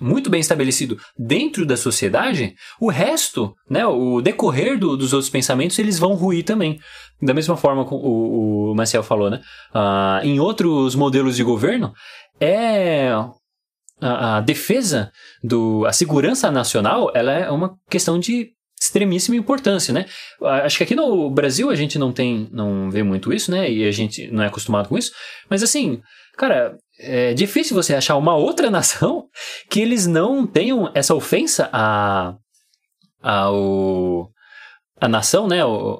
muito 0.02 0.28
bem 0.28 0.40
estabelecido 0.40 0.98
dentro 1.16 1.64
da 1.64 1.76
sociedade, 1.76 2.54
o 2.80 2.90
resto, 2.90 3.54
né, 3.70 3.86
o 3.86 4.20
decorrer 4.20 4.78
do, 4.78 4.96
dos 4.96 5.12
outros 5.12 5.30
pensamentos, 5.30 5.78
eles 5.78 5.98
vão 5.98 6.14
ruir 6.14 6.44
também. 6.44 6.78
Da 7.20 7.32
mesma 7.32 7.56
forma 7.56 7.86
que 7.86 7.94
o, 7.94 8.70
o 8.70 8.74
Marcel 8.74 9.02
falou, 9.02 9.30
né? 9.30 9.40
Uh, 9.72 10.26
em 10.26 10.40
outros 10.40 10.96
modelos 10.96 11.36
de 11.36 11.44
governo, 11.44 11.92
é 12.40 13.10
a, 14.00 14.38
a, 14.38 14.40
defesa 14.40 15.12
do 15.42 15.86
a 15.86 15.92
segurança 15.92 16.50
nacional 16.50 17.12
ela 17.14 17.30
é 17.30 17.50
uma 17.50 17.76
questão 17.88 18.18
de 18.18 18.50
extremíssima 18.80 19.36
importância, 19.36 19.94
né? 19.94 20.06
Acho 20.42 20.78
que 20.78 20.82
aqui 20.82 20.94
no 20.96 21.30
Brasil 21.30 21.70
a 21.70 21.76
gente 21.76 21.98
não 21.98 22.12
tem, 22.12 22.48
não 22.50 22.90
vê 22.90 23.04
muito 23.04 23.32
isso, 23.32 23.52
né? 23.52 23.70
E 23.70 23.86
a 23.86 23.92
gente 23.92 24.28
não 24.32 24.42
é 24.42 24.48
acostumado 24.48 24.88
com 24.88 24.98
isso. 24.98 25.12
Mas 25.48 25.62
assim, 25.62 26.02
cara, 26.36 26.76
é 26.98 27.34
difícil 27.34 27.74
você 27.74 27.94
achar 27.94 28.16
uma 28.16 28.36
outra 28.36 28.70
nação 28.70 29.28
que 29.70 29.80
eles 29.80 30.06
não 30.06 30.46
tenham 30.46 30.90
essa 30.94 31.14
ofensa 31.14 31.68
a, 31.72 32.36
ao, 33.22 34.31
a 35.02 35.08
nação, 35.08 35.48
né, 35.48 35.58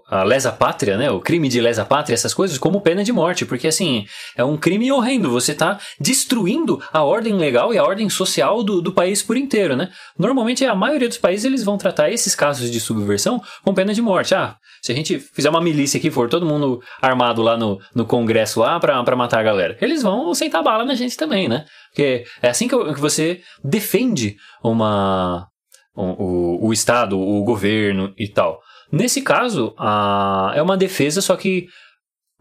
a 0.08 0.22
lesa 0.22 0.52
pátria, 0.52 0.96
né, 0.96 1.10
o 1.10 1.18
crime 1.18 1.48
de 1.48 1.60
lesa 1.60 1.84
pátria, 1.84 2.14
essas 2.14 2.32
coisas, 2.32 2.56
como 2.56 2.80
pena 2.80 3.02
de 3.02 3.12
morte, 3.12 3.44
porque 3.44 3.66
assim, 3.66 4.06
é 4.36 4.44
um 4.44 4.56
crime 4.56 4.92
horrendo, 4.92 5.28
você 5.28 5.50
está 5.50 5.76
destruindo 5.98 6.80
a 6.92 7.02
ordem 7.02 7.34
legal 7.34 7.74
e 7.74 7.78
a 7.78 7.82
ordem 7.82 8.08
social 8.08 8.62
do, 8.62 8.80
do 8.80 8.92
país 8.92 9.20
por 9.20 9.36
inteiro, 9.36 9.74
né? 9.74 9.90
Normalmente 10.16 10.64
a 10.64 10.72
maioria 10.72 11.08
dos 11.08 11.18
países 11.18 11.44
eles 11.44 11.64
vão 11.64 11.76
tratar 11.76 12.12
esses 12.12 12.36
casos 12.36 12.70
de 12.70 12.78
subversão 12.78 13.42
com 13.64 13.74
pena 13.74 13.92
de 13.92 14.00
morte. 14.00 14.36
Ah, 14.36 14.54
se 14.80 14.92
a 14.92 14.94
gente 14.94 15.18
fizer 15.18 15.50
uma 15.50 15.60
milícia 15.60 15.98
aqui, 15.98 16.08
for 16.08 16.28
todo 16.28 16.46
mundo 16.46 16.80
armado 17.00 17.42
lá 17.42 17.56
no, 17.56 17.80
no 17.92 18.06
congresso 18.06 18.60
lá 18.60 18.78
para 18.78 19.16
matar 19.16 19.40
a 19.40 19.42
galera, 19.42 19.76
eles 19.80 20.04
vão 20.04 20.32
sentar 20.32 20.62
bala 20.62 20.84
na 20.84 20.94
gente 20.94 21.16
também, 21.16 21.48
né? 21.48 21.64
Porque 21.90 22.22
é 22.40 22.48
assim 22.48 22.68
que, 22.68 22.76
você 22.76 23.40
defende 23.64 24.36
uma, 24.62 25.48
o, 25.92 26.68
o 26.68 26.72
Estado, 26.72 27.18
o 27.18 27.42
governo 27.42 28.14
e 28.16 28.28
tal. 28.28 28.60
Nesse 28.92 29.22
caso, 29.22 29.74
a, 29.78 30.52
é 30.54 30.60
uma 30.60 30.76
defesa, 30.76 31.22
só 31.22 31.34
que 31.34 31.66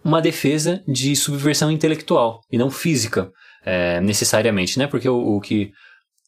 uma 0.03 0.21
defesa 0.21 0.83
de 0.87 1.15
subversão 1.15 1.71
intelectual 1.71 2.41
e 2.51 2.57
não 2.57 2.69
física, 2.69 3.31
é, 3.63 4.01
necessariamente, 4.01 4.77
né? 4.77 4.87
Porque 4.87 5.07
o, 5.07 5.37
o 5.37 5.39
que 5.39 5.71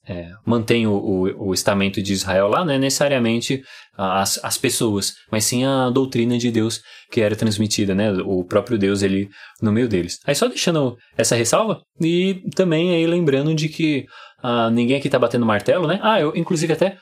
é, 0.08 0.30
mantém 0.46 0.86
o, 0.86 0.94
o, 0.94 1.50
o, 1.50 1.54
estamento 1.54 2.02
de 2.02 2.12
Israel 2.12 2.48
lá 2.48 2.66
não 2.66 2.74
é 2.74 2.78
necessariamente 2.78 3.64
as, 3.98 4.38
as 4.44 4.58
pessoas, 4.58 5.14
mas 5.32 5.46
sim 5.46 5.64
a 5.64 5.90
doutrina 5.90 6.38
de 6.38 6.52
Deus 6.52 6.82
que 7.10 7.22
era 7.22 7.36
transmitida, 7.36 7.96
né? 7.96 8.12
O 8.26 8.44
próprio 8.44 8.78
Deus 8.78 9.02
ali 9.02 9.30
no 9.62 9.72
meio 9.72 9.88
deles. 9.88 10.20
Aí 10.26 10.36
só 10.36 10.48
deixando 10.48 10.98
essa 11.18 11.36
ressalva 11.36 11.82
e 12.02 12.44
também 12.56 12.94
aí 12.94 13.08
lembrando 13.08 13.56
de 13.56 13.70
que 13.70 14.06
ah, 14.42 14.70
ninguém 14.70 14.98
aqui 14.98 15.10
tá 15.10 15.18
batendo 15.18 15.46
martelo, 15.46 15.88
né? 15.88 16.00
Ah, 16.04 16.20
eu 16.20 16.34
inclusive 16.36 16.74
até 16.74 16.98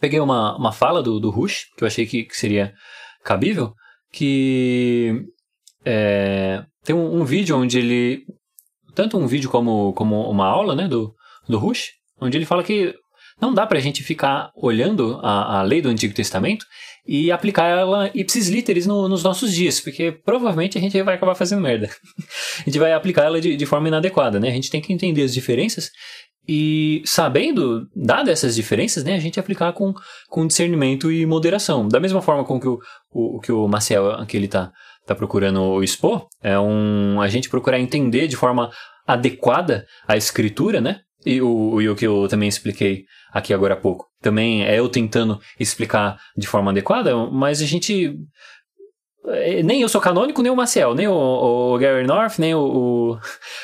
peguei 0.00 0.20
uma, 0.20 0.56
uma 0.56 0.72
fala 0.72 1.02
do, 1.02 1.18
do 1.20 1.30
Rush, 1.30 1.66
que 1.76 1.84
eu 1.84 1.86
achei 1.86 2.06
que, 2.06 2.24
que 2.24 2.36
seria 2.36 2.72
cabível, 3.24 3.72
que 4.12 5.22
é, 5.84 6.62
tem 6.84 6.94
um, 6.94 7.20
um, 7.20 7.24
vídeo 7.24 7.56
onde 7.56 7.78
ele. 7.78 8.22
Tanto 8.94 9.18
um 9.18 9.26
vídeo 9.26 9.50
como, 9.50 9.92
como 9.92 10.28
uma 10.28 10.46
aula 10.46 10.74
né, 10.74 10.88
do, 10.88 11.14
do 11.48 11.58
Rush, 11.58 11.90
onde 12.20 12.36
ele 12.36 12.46
fala 12.46 12.64
que 12.64 12.94
não 13.40 13.54
dá 13.54 13.66
pra 13.66 13.78
gente 13.78 14.02
ficar 14.02 14.50
olhando 14.56 15.20
a, 15.22 15.60
a 15.60 15.62
lei 15.62 15.80
do 15.80 15.88
Antigo 15.88 16.12
Testamento 16.12 16.66
e 17.06 17.30
aplicar 17.30 17.66
ela 17.68 18.10
ipsis 18.12 18.48
literis 18.48 18.86
no, 18.86 19.08
nos 19.08 19.22
nossos 19.22 19.54
dias, 19.54 19.80
porque 19.80 20.12
provavelmente 20.12 20.76
a 20.76 20.80
gente 20.80 21.00
vai 21.02 21.14
acabar 21.14 21.34
fazendo 21.34 21.62
merda. 21.62 21.88
a 22.60 22.64
gente 22.64 22.78
vai 22.78 22.92
aplicar 22.92 23.24
ela 23.24 23.40
de, 23.40 23.56
de 23.56 23.66
forma 23.66 23.88
inadequada, 23.88 24.40
né? 24.40 24.48
A 24.48 24.52
gente 24.52 24.70
tem 24.70 24.80
que 24.80 24.92
entender 24.92 25.22
as 25.22 25.32
diferenças 25.32 25.90
e 26.48 27.02
sabendo, 27.04 27.86
dadas 27.94 28.30
essas 28.30 28.56
diferenças, 28.56 29.04
né, 29.04 29.14
a 29.14 29.18
gente 29.18 29.38
aplicar 29.38 29.72
com, 29.74 29.92
com 30.30 30.46
discernimento 30.46 31.12
e 31.12 31.26
moderação. 31.26 31.86
Da 31.86 32.00
mesma 32.00 32.22
forma 32.22 32.42
com 32.42 32.58
que 32.58 32.66
o, 32.66 32.78
o, 33.12 33.38
que 33.38 33.52
o 33.52 33.68
Maciel 33.68 34.12
aqui 34.12 34.38
ele 34.38 34.48
tá, 34.48 34.72
tá 35.06 35.14
procurando 35.14 35.82
expor, 35.82 36.26
é 36.42 36.58
um, 36.58 37.20
a 37.20 37.28
gente 37.28 37.50
procurar 37.50 37.78
entender 37.78 38.26
de 38.26 38.36
forma 38.36 38.70
adequada 39.06 39.84
a 40.06 40.16
escritura, 40.16 40.80
né? 40.80 41.00
E 41.26 41.42
o, 41.42 41.82
e 41.82 41.88
o 41.88 41.96
que 41.96 42.06
eu 42.06 42.26
também 42.28 42.48
expliquei 42.48 43.04
aqui 43.30 43.52
agora 43.52 43.74
há 43.74 43.76
pouco. 43.76 44.06
Também 44.22 44.64
é 44.64 44.78
eu 44.78 44.88
tentando 44.88 45.38
explicar 45.60 46.16
de 46.36 46.46
forma 46.46 46.70
adequada, 46.70 47.14
mas 47.26 47.60
a 47.60 47.66
gente 47.66 48.16
nem 49.64 49.82
eu 49.82 49.88
sou 49.88 50.00
canônico, 50.00 50.42
nem 50.42 50.50
o 50.50 50.56
Maciel, 50.56 50.94
nem 50.94 51.08
o, 51.08 51.14
o 51.14 51.78
Gary 51.78 52.06
North, 52.06 52.38
nem 52.38 52.54
o, 52.54 53.18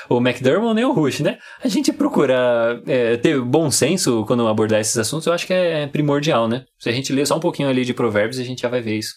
o, 0.09 0.17
o 0.17 0.19
McDermott, 0.19 0.75
nem 0.75 0.85
o 0.85 0.93
Rush, 0.93 1.21
né? 1.21 1.39
A 1.63 1.69
gente 1.69 1.93
procura 1.93 2.83
é, 2.87 3.17
ter 3.17 3.41
bom 3.41 3.71
senso 3.71 4.25
quando 4.27 4.47
abordar 4.47 4.81
esses 4.81 4.97
assuntos, 4.97 5.27
eu 5.27 5.33
acho 5.33 5.47
que 5.47 5.53
é 5.53 5.87
primordial, 5.87 6.49
né? 6.49 6.65
Se 6.79 6.89
a 6.89 6.93
gente 6.93 7.13
ler 7.13 7.27
só 7.27 7.37
um 7.37 7.41
pouquinho 7.41 7.69
ali 7.69 7.85
de 7.85 7.95
provérbios, 7.95 8.39
a 8.39 8.45
gente 8.45 8.63
já 8.63 8.69
vai 8.69 8.81
ver 8.81 8.99
isso 8.99 9.15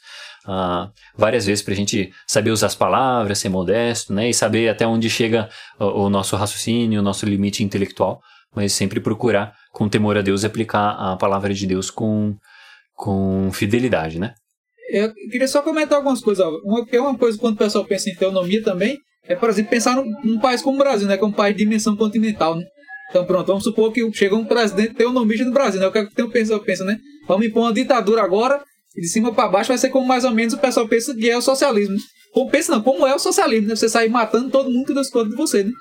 uh, 0.48 0.90
várias 1.16 1.46
vezes 1.46 1.64
pra 1.64 1.76
gente 1.76 2.12
saber 2.26 2.52
usar 2.52 2.68
as 2.68 2.76
palavras, 2.76 3.40
ser 3.40 3.50
modesto, 3.50 4.14
né? 4.14 4.30
E 4.30 4.34
saber 4.34 4.70
até 4.70 4.88
onde 4.88 5.10
chega 5.10 5.50
o, 5.80 6.06
o 6.06 6.10
nosso 6.10 6.36
raciocínio, 6.36 7.02
o 7.02 7.04
nosso 7.04 7.26
limite 7.26 7.64
intelectual, 7.64 8.22
mas 8.56 8.74
sempre 8.74 9.00
procurar, 9.00 9.54
com 9.72 9.90
temor 9.90 10.18
a 10.18 10.22
Deus, 10.22 10.44
aplicar 10.44 10.92
a 10.92 11.18
palavra 11.18 11.54
de 11.54 11.68
Deus 11.68 11.92
com, 11.92 12.36
com 12.96 13.52
fidelidade, 13.52 14.20
né? 14.20 14.34
Eu 14.90 15.14
queria 15.30 15.48
só 15.48 15.62
comentar 15.62 15.98
algumas 15.98 16.22
coisas. 16.22 16.46
Uma, 16.64 16.86
é 16.92 17.00
uma 17.00 17.18
coisa 17.18 17.38
quando 17.38 17.56
o 17.56 17.58
pessoal 17.58 17.86
pensa 17.86 18.10
em 18.10 18.16
teonomia 18.16 18.64
também, 18.64 18.98
é, 19.28 19.36
por 19.36 19.50
exemplo, 19.50 19.70
pensar 19.70 19.96
num, 19.96 20.10
num 20.24 20.40
país 20.40 20.62
como 20.62 20.78
o 20.78 20.80
Brasil, 20.80 21.08
né? 21.08 21.18
Que 21.18 21.24
é 21.24 21.28
um 21.28 21.32
país 21.32 21.56
de 21.56 21.64
dimensão 21.64 21.96
continental, 21.96 22.56
né? 22.56 22.66
Então, 23.10 23.26
pronto, 23.26 23.48
vamos 23.48 23.64
supor 23.64 23.92
que 23.92 24.10
chega 24.14 24.36
um 24.36 24.46
presidente 24.46 24.94
teonomista 24.94 25.46
no 25.46 25.52
Brasil, 25.52 25.80
né? 25.80 25.88
O 25.88 25.92
que, 25.92 26.00
é 26.00 26.06
que 26.06 26.22
o 26.22 26.30
pessoal 26.30 26.60
pensa, 26.60 26.84
né? 26.84 26.98
Vamos 27.28 27.46
impor 27.46 27.64
uma 27.64 27.74
ditadura 27.74 28.22
agora, 28.22 28.64
e 28.96 29.02
de 29.02 29.08
cima 29.08 29.34
para 29.34 29.48
baixo 29.48 29.70
vai 29.70 29.78
ser 29.78 29.90
como 29.90 30.08
mais 30.08 30.24
ou 30.24 30.32
menos 30.32 30.54
o 30.54 30.58
pessoal 30.58 30.88
pensa 30.88 31.14
que 31.14 31.30
é 31.30 31.38
o 31.38 31.42
socialismo. 31.42 31.96
Né? 31.96 32.02
Como 32.34 32.50
pensa 32.50 32.72
não, 32.72 32.82
como 32.82 33.06
é 33.06 33.14
o 33.16 33.20
socialismo, 33.20 33.70
né? 33.70 33.76
Você 33.76 33.88
sair 33.88 34.10
matando 34.10 34.50
todo 34.50 34.70
mundo 34.70 34.88
que 34.88 34.94
discorda 34.94 35.30
de 35.30 35.36
você, 35.36 35.64
né? 35.64 35.72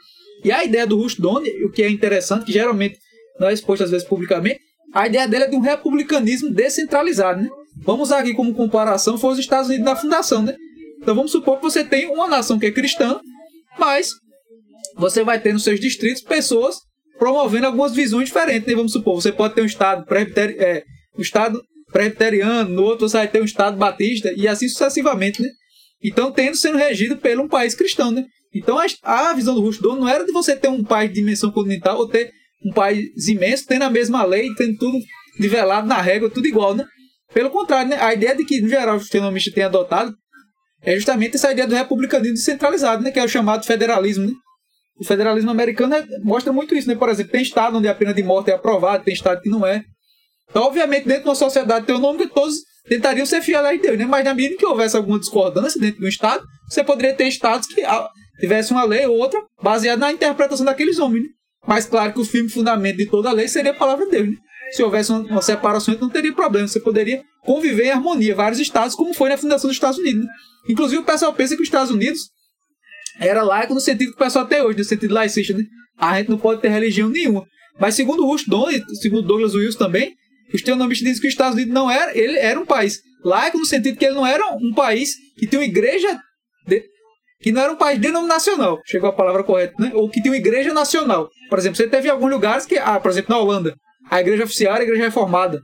E 0.45 0.53
a 0.53 0.65
ideia 0.65 0.87
do 0.87 0.97
Rushdon, 0.97 1.43
o 1.65 1.71
que 1.71 1.83
é 1.83 1.91
interessante, 1.91 2.45
que 2.45 2.53
geralmente 2.53 2.99
não 3.41 3.49
é 3.49 3.53
exposto 3.53 3.83
às 3.83 3.91
vezes 3.91 4.07
publicamente, 4.07 4.61
a 4.93 5.07
ideia 5.07 5.27
dele 5.27 5.45
é 5.45 5.49
de 5.49 5.57
um 5.57 5.61
republicanismo 5.61 6.51
descentralizado, 6.51 7.43
né? 7.43 7.49
Vamos 7.83 8.11
aqui 8.11 8.35
como 8.35 8.55
comparação 8.55 9.19
foi 9.19 9.33
os 9.33 9.39
Estados 9.39 9.69
Unidos 9.69 9.85
na 9.85 9.97
fundação, 9.97 10.43
né? 10.43 10.57
Então 11.01 11.15
vamos 11.15 11.31
supor 11.31 11.57
que 11.59 11.63
você 11.63 11.85
tem 11.85 12.09
uma 12.09 12.27
nação 12.27 12.59
que 12.59 12.67
é 12.67 12.71
cristã, 12.71 13.21
mas 13.79 14.11
você 14.97 15.23
vai 15.23 15.41
ter 15.41 15.53
nos 15.53 15.65
seus 15.65 15.79
distritos 15.79 16.23
pessoas 16.23 16.77
promovendo 17.19 17.67
algumas 17.67 17.95
visões 17.95 18.27
diferentes, 18.29 18.67
né? 18.67 18.75
Vamos 18.75 18.93
supor, 18.93 19.21
você 19.21 19.33
pode 19.33 19.55
ter 19.55 19.63
um 19.63 19.67
estado 19.67 20.05
presbiteri 20.05 20.57
é, 20.59 20.83
um 21.17 21.23
estado 21.23 21.61
presbiteriano, 21.93 22.71
no 22.71 22.83
outro 22.83 23.09
você 23.09 23.19
vai 23.19 23.29
ter 23.29 23.41
um 23.41 23.45
estado 23.45 23.77
batista 23.77 24.33
e 24.37 24.49
assim 24.49 24.69
sucessivamente, 24.69 25.43
né? 25.43 25.49
Então 26.03 26.33
tendo 26.33 26.57
sendo 26.57 26.79
regido 26.79 27.17
por 27.17 27.39
um 27.39 27.49
país 27.49 27.75
cristão, 27.75 28.11
né? 28.11 28.25
Então 28.55 28.79
a, 28.79 28.87
a 29.03 29.35
visão 29.35 29.55
do 29.55 29.61
Rushdon 29.61 29.97
não 29.97 30.09
era 30.09 30.25
de 30.25 30.33
você 30.33 30.57
ter 30.57 30.69
um 30.69 30.83
país 30.83 31.11
de 31.11 31.17
dimensão 31.17 31.51
continental 31.51 31.99
ou 31.99 32.09
ter 32.09 32.31
um 32.65 32.73
país 32.73 33.29
imenso 33.29 33.67
tendo 33.67 33.83
a 33.83 33.91
mesma 33.91 34.25
lei, 34.25 34.53
tendo 34.55 34.77
tudo 34.79 34.99
nivelado 35.39 35.87
na 35.87 36.01
régua, 36.01 36.31
tudo 36.31 36.47
igual, 36.47 36.75
né? 36.75 36.85
Pelo 37.33 37.51
contrário, 37.51 37.91
né? 37.91 37.99
a 38.01 38.15
ideia 38.15 38.35
de 38.35 38.45
que, 38.45 38.61
no 38.61 38.69
geral, 38.69 38.97
os 38.97 39.13
economistas 39.13 39.53
têm 39.53 39.65
adotado 39.65 40.15
é 40.83 40.95
justamente 40.95 41.37
essa 41.37 41.51
ideia 41.51 41.67
do 41.67 41.75
republicanismo 41.75 42.35
descentralizado, 42.35 43.03
né? 43.03 43.11
que 43.11 43.19
é 43.19 43.25
o 43.25 43.29
chamado 43.29 43.65
federalismo. 43.65 44.27
Né? 44.27 44.33
O 44.99 45.05
federalismo 45.05 45.51
americano 45.51 45.95
é, 45.95 46.05
mostra 46.23 46.53
muito 46.53 46.75
isso. 46.75 46.89
Né? 46.89 46.95
Por 46.95 47.09
exemplo, 47.09 47.33
tem 47.33 47.43
estado 47.43 47.77
onde 47.77 47.89
a 47.89 47.95
pena 47.95 48.15
de 48.15 48.23
morte 48.23 48.51
é 48.51 48.55
aprovada, 48.55 49.03
tem 49.03 49.15
estado 49.15 49.41
que 49.41 49.51
não 49.51 49.67
é. 49.67 49.85
Então, 50.49 50.63
obviamente, 50.63 51.07
dentro 51.07 51.25
de 51.25 51.29
uma 51.29 51.35
sociedade 51.35 51.87
teonômica, 51.87 52.29
todos 52.33 52.55
tentariam 52.89 53.27
ser 53.27 53.43
fiéis 53.43 53.65
a 53.65 53.73
Deus, 53.73 53.99
né? 53.99 54.07
mas 54.07 54.25
na 54.25 54.33
medida 54.33 54.57
que 54.57 54.65
houvesse 54.65 54.97
alguma 54.97 55.19
discordância 55.19 55.81
dentro 55.81 56.01
do 56.01 56.09
Estado, 56.09 56.45
você 56.69 56.85
poderia 56.85 57.15
ter 57.15 57.27
estados 57.27 57.67
que 57.67 57.83
ah, 57.83 58.09
tivesse 58.39 58.73
uma 58.73 58.85
lei 58.85 59.07
ou 59.07 59.17
outra 59.17 59.43
baseada 59.61 59.99
na 59.99 60.13
interpretação 60.13 60.65
daqueles 60.65 60.99
homens. 60.99 61.25
Né? 61.25 61.29
Mas 61.67 61.87
claro 61.87 62.13
que 62.13 62.21
o 62.21 62.25
firme 62.25 62.49
fundamento 62.49 62.97
de 62.97 63.07
toda 63.07 63.33
lei 63.33 63.49
seria 63.49 63.73
a 63.73 63.75
palavra 63.75 64.05
de 64.05 64.13
Deus. 64.13 64.29
Né? 64.29 64.37
Se 64.71 64.83
houvesse 64.83 65.13
uma, 65.13 65.43
separação, 65.43 65.97
não 66.01 66.09
teria 66.09 66.33
problema. 66.33 66.67
Você 66.67 66.81
poderia 66.81 67.23
conviver 67.45 67.87
em 67.87 67.91
harmonia 67.91 68.35
vários 68.35 68.61
estados, 68.61 68.95
como 68.95 69.15
foi 69.15 69.29
na 69.29 69.39
fundação 69.39 69.69
dos 69.69 69.77
Estados 69.77 69.99
Unidos. 69.99 70.25
Né? 70.25 70.31
Inclusive, 70.69 71.03
o 71.03 71.05
pessoal 71.05 71.33
pensa 71.33 71.55
que 71.55 71.63
os 71.63 71.69
Estados 71.69 71.91
Unidos 71.91 72.21
era 73.21 73.43
laico 73.43 73.75
no 73.75 73.81
sentido 73.81 74.11
que 74.11 74.17
o 74.17 74.19
pessoal 74.19 74.45
até 74.45 74.63
hoje, 74.63 74.79
no 74.79 74.85
sentido 74.85 75.15
laicista, 75.15 75.55
né? 75.55 75.65
A 75.99 76.19
gente 76.19 76.29
não 76.29 76.39
pode 76.39 76.61
ter 76.61 76.69
religião 76.69 77.09
nenhuma. 77.09 77.47
Mas 77.79 77.95
segundo 77.95 78.25
o 78.25 78.27
Rush 78.27 78.45
segundo 79.01 79.23
Douglas 79.23 79.55
Wilson 79.55 79.79
também, 79.79 80.15
os 80.53 80.63
teonomistas 80.63 81.07
dizem 81.07 81.21
que 81.21 81.29
os 81.29 81.33
Estados 81.33 81.55
Unidos 81.55 81.73
não 81.73 81.91
era, 81.91 82.17
ele 82.17 82.39
era 82.39 82.59
um 82.59 82.67
país 82.67 83.01
laico 83.25 83.59
no 83.59 83.65
sentido 83.65 83.99
que 83.99 84.05
ele 84.05 84.15
não 84.15 84.27
era 84.27 84.55
um 84.57 84.73
país 84.73 85.15
que 85.37 85.47
tinha 85.47 85.61
uma 85.61 85.67
igreja 85.67 86.21
de, 86.67 86.85
que 87.41 87.51
não 87.53 87.63
era 87.63 87.73
um 87.73 87.77
país 87.77 87.99
denominacional, 87.99 88.81
chegou 88.85 89.09
a 89.09 89.13
palavra 89.13 89.43
correta, 89.43 89.75
né? 89.79 89.91
Ou 89.95 90.09
que 90.09 90.21
tinha 90.21 90.33
uma 90.33 90.39
igreja 90.39 90.73
nacional. 90.73 91.29
Por 91.49 91.59
exemplo, 91.59 91.77
você 91.77 91.89
teve 91.89 92.09
alguns 92.09 92.31
lugares 92.31 92.67
que, 92.67 92.79
ah, 92.79 93.01
por 93.01 93.11
exemplo, 93.11 93.35
na 93.35 93.41
Holanda, 93.41 93.77
a 94.11 94.21
igreja 94.21 94.45
oficial 94.45 94.75
era 94.75 94.83
a 94.83 94.87
igreja 94.87 95.05
reformada. 95.05 95.61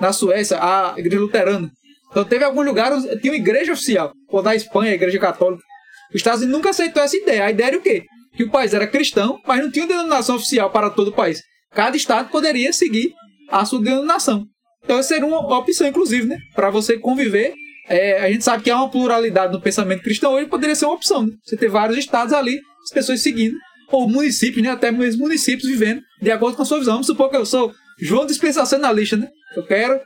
Na 0.00 0.12
Suécia, 0.12 0.58
a 0.60 0.94
igreja 0.96 1.20
luterana. 1.20 1.70
Então 2.10 2.24
teve 2.24 2.44
alguns 2.44 2.64
lugares 2.64 3.02
tinha 3.20 3.32
uma 3.32 3.38
igreja 3.38 3.72
oficial. 3.72 4.12
Ou 4.28 4.42
na 4.42 4.54
Espanha, 4.54 4.92
a 4.92 4.94
igreja 4.94 5.18
católica. 5.18 5.62
Os 6.10 6.16
Estados 6.16 6.40
Unidos 6.40 6.56
nunca 6.56 6.70
aceitou 6.70 7.02
essa 7.02 7.16
ideia. 7.16 7.44
A 7.44 7.50
ideia 7.50 7.68
era 7.68 7.76
o 7.78 7.80
quê? 7.80 8.04
Que 8.36 8.44
o 8.44 8.50
país 8.50 8.74
era 8.74 8.86
cristão, 8.86 9.40
mas 9.46 9.62
não 9.62 9.70
tinha 9.70 9.86
denominação 9.86 10.36
oficial 10.36 10.70
para 10.70 10.90
todo 10.90 11.08
o 11.08 11.12
país. 11.12 11.40
Cada 11.72 11.96
estado 11.96 12.30
poderia 12.30 12.72
seguir 12.72 13.12
a 13.50 13.64
sua 13.64 13.80
denominação. 13.80 14.44
Então 14.84 15.02
seria 15.02 15.26
uma 15.26 15.58
opção, 15.58 15.86
inclusive, 15.86 16.26
né? 16.26 16.38
Para 16.54 16.70
você 16.70 16.98
conviver. 16.98 17.54
É, 17.88 18.20
a 18.20 18.30
gente 18.30 18.44
sabe 18.44 18.62
que 18.62 18.70
há 18.70 18.76
uma 18.76 18.90
pluralidade 18.90 19.52
no 19.52 19.60
pensamento 19.60 20.02
cristão 20.02 20.32
hoje, 20.32 20.46
poderia 20.46 20.74
ser 20.74 20.86
uma 20.86 20.94
opção. 20.94 21.26
Né? 21.26 21.32
Você 21.44 21.56
ter 21.56 21.68
vários 21.68 21.98
estados 21.98 22.32
ali, 22.32 22.58
as 22.82 22.90
pessoas 22.90 23.22
seguindo. 23.22 23.56
Ou 23.90 24.08
municípios, 24.08 24.62
né? 24.62 24.70
Até 24.70 24.90
mesmo 24.90 25.22
municípios 25.22 25.68
vivendo 25.68 26.00
de 26.22 26.30
acordo 26.30 26.56
com 26.56 26.62
a 26.62 26.64
sua 26.64 26.78
visão. 26.78 26.94
Vamos 26.94 27.06
supor 27.06 27.28
que 27.28 27.36
eu 27.36 27.44
sou 27.44 27.72
João 28.00 28.26
dispensacionalista, 28.26 29.16
né? 29.16 29.28
Eu 29.56 29.64
quero, 29.64 30.00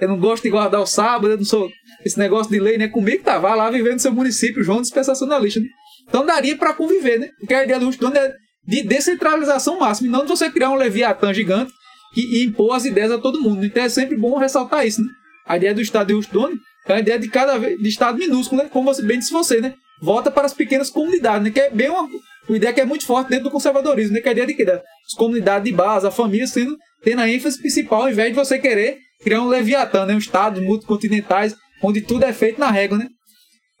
eu 0.00 0.08
não 0.08 0.18
gosto 0.18 0.42
de 0.42 0.50
guardar 0.50 0.80
o 0.80 0.86
sábado, 0.86 1.32
eu 1.32 1.36
não 1.36 1.44
sou 1.44 1.70
esse 2.04 2.18
negócio 2.18 2.50
de 2.50 2.58
lei, 2.58 2.78
né? 2.78 2.88
Comigo 2.88 3.22
tá, 3.22 3.38
vai 3.38 3.56
lá 3.56 3.70
vivendo 3.70 3.94
no 3.94 4.00
seu 4.00 4.12
município, 4.12 4.62
João 4.62 4.80
dispensacionalista, 4.80 5.60
né? 5.60 5.66
Então 6.08 6.24
daria 6.24 6.56
para 6.56 6.72
conviver, 6.72 7.18
né? 7.18 7.30
Porque 7.38 7.54
a 7.54 7.64
ideia 7.64 7.80
do 7.80 7.86
Rustone 7.86 8.16
é 8.16 8.32
de 8.66 8.82
descentralização 8.82 9.78
máxima, 9.78 10.08
e 10.08 10.10
não 10.10 10.22
de 10.22 10.28
você 10.28 10.50
criar 10.50 10.70
um 10.70 10.74
Leviatã 10.74 11.32
gigante 11.32 11.72
e, 12.16 12.38
e, 12.38 12.44
impor 12.46 12.74
as 12.74 12.84
ideias 12.84 13.12
a 13.12 13.18
todo 13.18 13.40
mundo. 13.40 13.64
Então 13.64 13.82
é 13.82 13.88
sempre 13.88 14.16
bom 14.16 14.36
ressaltar 14.38 14.86
isso, 14.86 15.02
né? 15.02 15.08
A 15.46 15.56
ideia 15.56 15.74
do 15.74 15.80
Estado 15.80 16.08
de 16.08 16.14
Rustone 16.14 16.56
É 16.88 16.94
a 16.94 16.98
ideia 17.00 17.18
de 17.18 17.28
cada 17.28 17.58
vez, 17.58 17.78
de 17.78 17.88
Estado 17.88 18.18
minúsculo, 18.18 18.62
né? 18.62 18.68
Como 18.68 18.92
você 18.92 19.02
bem 19.02 19.18
disse 19.18 19.32
você, 19.32 19.60
né? 19.60 19.74
Volta 20.00 20.30
para 20.30 20.46
as 20.46 20.54
pequenas 20.54 20.90
comunidades, 20.90 21.44
né? 21.44 21.50
Que 21.50 21.60
é 21.60 21.70
bem 21.70 21.88
uma, 21.88 22.08
uma 22.48 22.56
ideia 22.56 22.72
que 22.72 22.80
é 22.80 22.84
muito 22.84 23.06
forte 23.06 23.28
dentro 23.28 23.44
do 23.44 23.50
conservadorismo, 23.50 24.14
né? 24.14 24.20
Que 24.20 24.28
é 24.28 24.30
a 24.30 24.32
ideia 24.32 24.46
de 24.46 24.54
que 24.54 24.62
as 24.70 25.14
comunidades 25.16 25.64
de 25.68 25.76
base, 25.76 26.06
a 26.06 26.10
família 26.10 26.46
sendo 26.46 26.76
tendo 27.02 27.20
a 27.20 27.28
ênfase 27.28 27.58
principal, 27.58 28.02
ao 28.02 28.10
invés 28.10 28.30
de 28.30 28.34
você 28.34 28.58
querer 28.58 28.98
criar 29.22 29.40
um 29.40 29.48
Leviatã, 29.48 30.06
né? 30.06 30.14
Um 30.14 30.18
Estado 30.18 30.60
multicontinentais, 30.62 31.54
onde 31.82 32.00
tudo 32.00 32.24
é 32.24 32.32
feito 32.32 32.58
na 32.58 32.70
régua, 32.70 32.98
né? 32.98 33.08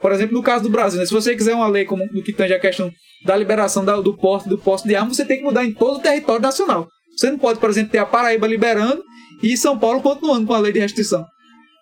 Por 0.00 0.12
exemplo, 0.12 0.36
no 0.36 0.42
caso 0.42 0.64
do 0.64 0.70
Brasil, 0.70 1.00
né? 1.00 1.06
se 1.06 1.12
você 1.12 1.34
quiser 1.34 1.54
uma 1.54 1.66
lei 1.66 1.84
como 1.84 2.06
no 2.12 2.22
que 2.22 2.32
tange 2.32 2.52
a 2.52 2.60
questão 2.60 2.92
da 3.24 3.34
liberação 3.34 3.84
da, 3.84 3.96
do 3.96 4.16
porte 4.16 4.48
do 4.48 4.58
posto 4.58 4.86
de 4.86 4.94
armas, 4.94 5.16
você 5.16 5.24
tem 5.24 5.38
que 5.38 5.44
mudar 5.44 5.64
em 5.64 5.72
todo 5.72 5.96
o 5.96 6.00
território 6.00 6.42
nacional. 6.42 6.86
Você 7.16 7.30
não 7.30 7.38
pode, 7.38 7.58
por 7.58 7.70
exemplo, 7.70 7.90
ter 7.90 7.98
a 7.98 8.06
Paraíba 8.06 8.46
liberando 8.46 9.02
e 9.42 9.56
São 9.56 9.78
Paulo 9.78 10.02
continuando 10.02 10.46
com 10.46 10.52
a 10.52 10.58
lei 10.58 10.72
de 10.72 10.78
restrição. 10.78 11.24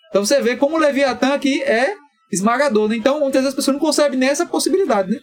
Então 0.09 0.25
você 0.25 0.41
vê 0.41 0.57
como 0.57 0.77
o 0.77 0.79
Leviatã 0.79 1.35
aqui 1.35 1.61
é 1.65 1.93
esmagador, 2.33 2.89
né? 2.89 2.97
Então 2.97 3.19
muitas 3.19 3.43
vezes 3.43 3.49
as 3.49 3.55
pessoas 3.55 3.75
não 3.75 3.81
concebem 3.81 4.19
nem 4.19 4.29
essa 4.29 4.47
possibilidade, 4.47 5.11
né? 5.11 5.19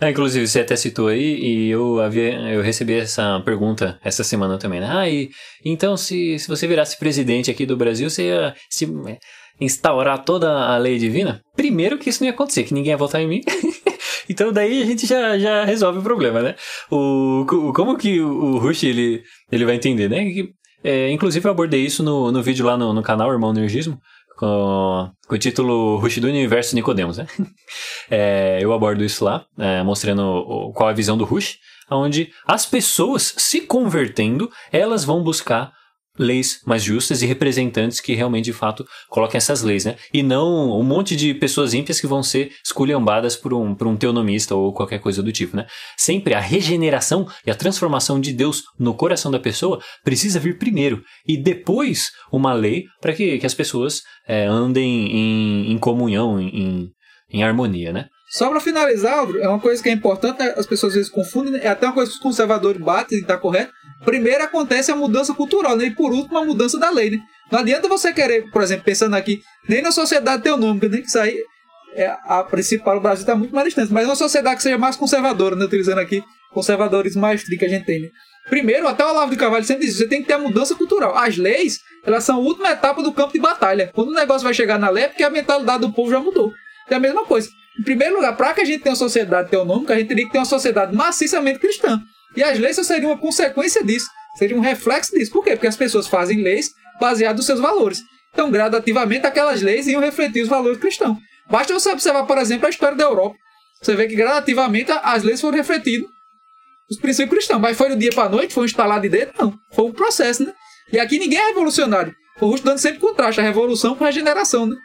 Ah, 0.00 0.10
inclusive, 0.10 0.46
você 0.46 0.60
até 0.60 0.76
citou 0.76 1.08
aí, 1.08 1.38
e 1.38 1.70
eu 1.70 2.00
havia, 2.00 2.32
eu 2.50 2.62
recebi 2.62 2.94
essa 2.94 3.40
pergunta 3.44 3.98
essa 4.02 4.24
semana 4.24 4.58
também, 4.58 4.80
né? 4.80 4.88
Ah, 4.90 5.08
e, 5.08 5.30
então 5.64 5.96
se, 5.96 6.38
se 6.38 6.48
você 6.48 6.66
virasse 6.66 6.98
presidente 6.98 7.50
aqui 7.50 7.64
do 7.64 7.76
Brasil, 7.76 8.10
você 8.10 8.28
ia 8.28 8.54
se, 8.68 8.86
instaurar 9.60 10.24
toda 10.24 10.50
a 10.50 10.76
lei 10.78 10.98
divina? 10.98 11.40
Primeiro 11.54 11.98
que 11.98 12.10
isso 12.10 12.22
não 12.22 12.28
ia 12.28 12.34
acontecer, 12.34 12.64
que 12.64 12.74
ninguém 12.74 12.90
ia 12.90 12.96
votar 12.96 13.20
em 13.20 13.28
mim. 13.28 13.40
então 14.28 14.52
daí 14.52 14.82
a 14.82 14.86
gente 14.86 15.06
já, 15.06 15.38
já 15.38 15.64
resolve 15.64 15.98
o 15.98 16.02
problema, 16.02 16.42
né? 16.42 16.54
O, 16.90 17.44
como 17.74 17.96
que 17.96 18.20
o 18.20 18.58
Rush 18.58 18.84
ele, 18.84 19.22
ele 19.50 19.64
vai 19.64 19.76
entender, 19.76 20.08
né? 20.08 20.24
Que, 20.24 20.50
é, 20.84 21.10
inclusive 21.10 21.46
eu 21.46 21.52
abordei 21.52 21.84
isso 21.84 22.02
no, 22.02 22.32
no 22.32 22.42
vídeo 22.42 22.66
lá 22.66 22.76
no, 22.76 22.92
no 22.92 23.02
canal 23.02 23.32
Irmão 23.32 23.52
Energismo, 23.52 23.98
com, 24.42 25.08
com 25.28 25.34
o 25.36 25.38
título 25.38 25.98
Rush 25.98 26.18
do 26.18 26.26
Universo 26.26 26.74
Nicodemos, 26.74 27.18
né? 27.18 27.26
É, 28.10 28.58
eu 28.60 28.74
abordo 28.74 29.02
isso 29.02 29.24
lá, 29.24 29.46
é, 29.58 29.82
mostrando 29.82 30.70
qual 30.74 30.90
é 30.90 30.92
a 30.92 30.94
visão 30.94 31.16
do 31.16 31.24
Rush, 31.24 31.56
onde 31.90 32.30
as 32.46 32.66
pessoas 32.66 33.32
se 33.38 33.62
convertendo, 33.62 34.50
elas 34.70 35.02
vão 35.04 35.22
buscar 35.22 35.72
leis 36.18 36.60
mais 36.66 36.82
justas 36.82 37.22
e 37.22 37.26
representantes 37.26 38.00
que 38.00 38.14
realmente, 38.14 38.46
de 38.46 38.52
fato, 38.52 38.86
coloquem 39.08 39.38
essas 39.38 39.62
leis, 39.62 39.84
né? 39.84 39.96
E 40.12 40.22
não 40.22 40.78
um 40.78 40.82
monte 40.82 41.16
de 41.16 41.32
pessoas 41.34 41.72
ímpias 41.74 42.00
que 42.00 42.06
vão 42.06 42.22
ser 42.22 42.52
esculhambadas 42.64 43.36
por 43.36 43.54
um, 43.54 43.74
por 43.74 43.86
um 43.86 43.96
teonomista 43.96 44.54
ou 44.54 44.72
qualquer 44.72 44.98
coisa 45.00 45.22
do 45.22 45.32
tipo, 45.32 45.56
né? 45.56 45.66
Sempre 45.96 46.34
a 46.34 46.40
regeneração 46.40 47.26
e 47.46 47.50
a 47.50 47.54
transformação 47.54 48.20
de 48.20 48.32
Deus 48.32 48.62
no 48.78 48.94
coração 48.94 49.30
da 49.30 49.38
pessoa 49.38 49.80
precisa 50.04 50.38
vir 50.38 50.58
primeiro 50.58 51.02
e 51.26 51.36
depois 51.36 52.10
uma 52.30 52.52
lei 52.52 52.84
para 53.00 53.12
que, 53.12 53.38
que 53.38 53.46
as 53.46 53.54
pessoas 53.54 54.02
é, 54.26 54.44
andem 54.46 55.06
em, 55.12 55.72
em 55.72 55.78
comunhão, 55.78 56.40
em, 56.40 56.90
em 57.30 57.42
harmonia, 57.42 57.92
né? 57.92 58.06
Só 58.32 58.48
para 58.48 58.60
finalizar, 58.60 59.26
é 59.42 59.46
uma 59.46 59.60
coisa 59.60 59.82
que 59.82 59.90
é 59.90 59.92
importante, 59.92 60.38
né? 60.38 60.54
as 60.56 60.64
pessoas 60.64 60.92
às 60.92 60.96
vezes 60.96 61.10
confundem, 61.10 61.52
né? 61.52 61.60
é 61.62 61.68
até 61.68 61.86
uma 61.86 61.92
coisa 61.92 62.10
que 62.10 62.16
os 62.16 62.22
conservadores 62.22 62.80
batem 62.80 63.18
e 63.18 63.20
está 63.20 63.36
correto. 63.36 63.70
Primeiro 64.06 64.42
acontece 64.42 64.90
a 64.90 64.96
mudança 64.96 65.34
cultural, 65.34 65.76
né? 65.76 65.84
E 65.84 65.90
por 65.94 66.12
último 66.12 66.38
a 66.38 66.44
mudança 66.44 66.78
da 66.78 66.88
lei, 66.88 67.10
né? 67.10 67.18
Não 67.50 67.60
adianta 67.60 67.88
você 67.88 68.10
querer, 68.10 68.50
por 68.50 68.62
exemplo, 68.62 68.84
pensando 68.86 69.14
aqui, 69.14 69.42
nem 69.68 69.82
na 69.82 69.92
sociedade 69.92 70.42
teonômica, 70.42 70.88
né? 70.88 70.98
Que 71.02 71.08
isso 71.08 71.18
aí 71.18 71.36
é 71.94 72.16
a 72.24 72.42
principal, 72.42 72.96
o 72.96 73.00
Brasil 73.00 73.22
está 73.22 73.36
muito 73.36 73.54
mais 73.54 73.66
distante, 73.66 73.92
mas 73.92 74.06
uma 74.06 74.16
sociedade 74.16 74.56
que 74.56 74.62
seja 74.62 74.78
mais 74.78 74.96
conservadora, 74.96 75.54
né? 75.54 75.66
Utilizando 75.66 75.98
aqui 75.98 76.24
conservadores 76.54 77.14
mais 77.14 77.44
que 77.44 77.64
a 77.64 77.68
gente 77.68 77.84
tem, 77.84 78.00
né? 78.00 78.08
Primeiro, 78.48 78.88
até 78.88 79.04
o 79.04 79.10
Olavo 79.10 79.30
de 79.30 79.36
Carvalho 79.36 79.64
sempre 79.64 79.84
diz, 79.84 79.98
você 79.98 80.08
tem 80.08 80.22
que 80.22 80.28
ter 80.28 80.34
a 80.34 80.38
mudança 80.38 80.74
cultural. 80.74 81.14
As 81.16 81.36
leis, 81.36 81.80
elas 82.02 82.24
são 82.24 82.36
a 82.36 82.40
última 82.40 82.70
etapa 82.70 83.02
do 83.02 83.12
campo 83.12 83.34
de 83.34 83.40
batalha. 83.40 83.90
Quando 83.94 84.08
o 84.08 84.14
negócio 84.14 84.42
vai 84.42 84.54
chegar 84.54 84.78
na 84.78 84.88
lei, 84.88 85.04
é 85.04 85.08
porque 85.08 85.22
a 85.22 85.28
mentalidade 85.28 85.82
do 85.82 85.92
povo 85.92 86.10
já 86.10 86.18
mudou. 86.18 86.50
É 86.88 86.94
a 86.94 86.98
mesma 86.98 87.26
coisa. 87.26 87.50
Em 87.78 87.82
primeiro 87.82 88.16
lugar, 88.16 88.36
para 88.36 88.52
que 88.52 88.60
a 88.60 88.64
gente 88.64 88.82
tenha 88.82 88.92
uma 88.92 88.98
sociedade 88.98 89.50
teonômica, 89.50 89.94
a 89.94 89.98
gente 89.98 90.08
teria 90.08 90.26
que 90.26 90.32
ter 90.32 90.38
uma 90.38 90.44
sociedade 90.44 90.94
maciçamente 90.94 91.58
cristã. 91.58 92.00
E 92.36 92.42
as 92.42 92.58
leis 92.58 92.76
só 92.76 92.82
seriam 92.82 93.10
uma 93.10 93.18
consequência 93.18 93.82
disso, 93.84 94.06
seria 94.36 94.56
um 94.56 94.60
reflexo 94.60 95.12
disso. 95.12 95.32
Por 95.32 95.44
quê? 95.44 95.52
Porque 95.52 95.66
as 95.66 95.76
pessoas 95.76 96.06
fazem 96.06 96.42
leis 96.42 96.70
baseadas 97.00 97.38
nos 97.38 97.46
seus 97.46 97.60
valores. 97.60 98.00
Então, 98.32 98.50
gradativamente, 98.50 99.26
aquelas 99.26 99.60
leis 99.62 99.86
iam 99.86 100.00
refletir 100.00 100.42
os 100.42 100.48
valores 100.48 100.78
cristãos. 100.78 101.18
Basta 101.50 101.72
você 101.74 101.90
observar, 101.90 102.24
por 102.24 102.38
exemplo, 102.38 102.66
a 102.66 102.70
história 102.70 102.96
da 102.96 103.04
Europa. 103.04 103.36
Você 103.80 103.94
vê 103.94 104.06
que 104.06 104.14
gradativamente 104.14 104.90
as 104.90 105.22
leis 105.22 105.40
foram 105.40 105.56
refletindo 105.56 106.08
os 106.88 106.98
princípios 106.98 107.34
cristãos. 107.34 107.60
Mas 107.60 107.76
foi 107.76 107.88
do 107.88 107.96
dia 107.96 108.10
para 108.10 108.24
a 108.24 108.28
noite? 108.28 108.54
Foi 108.54 108.64
instalar 108.64 109.00
de 109.00 109.08
dedo? 109.08 109.32
Não. 109.38 109.54
Foi 109.72 109.86
um 109.86 109.92
processo, 109.92 110.44
né? 110.44 110.52
E 110.92 110.98
aqui 110.98 111.18
ninguém 111.18 111.38
é 111.38 111.46
revolucionário. 111.48 112.14
O 112.40 112.46
Russo 112.46 112.64
dando 112.64 112.78
sempre 112.78 113.00
contraste 113.00 113.40
a 113.40 113.44
revolução 113.44 113.94
com 113.94 114.04
a 114.04 114.06
regeneração, 114.06 114.66
né? 114.66 114.76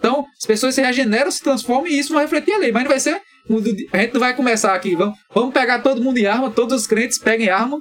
Então, 0.00 0.26
as 0.38 0.46
pessoas 0.46 0.74
se 0.74 0.80
regeneram, 0.80 1.30
se 1.30 1.42
transformam 1.42 1.86
e 1.86 1.98
isso 1.98 2.14
vai 2.14 2.24
refletir 2.24 2.54
a 2.54 2.58
lei. 2.58 2.72
Mas 2.72 2.84
não 2.84 2.90
vai 2.90 2.98
ser. 2.98 3.20
A 3.92 3.98
gente 3.98 4.14
não 4.14 4.20
vai 4.20 4.34
começar 4.34 4.74
aqui. 4.74 4.96
Vamos, 4.96 5.18
vamos 5.32 5.52
pegar 5.52 5.80
todo 5.80 6.02
mundo 6.02 6.16
em 6.16 6.26
arma, 6.26 6.50
todos 6.50 6.80
os 6.80 6.86
crentes 6.86 7.18
peguem 7.18 7.50
arma. 7.50 7.78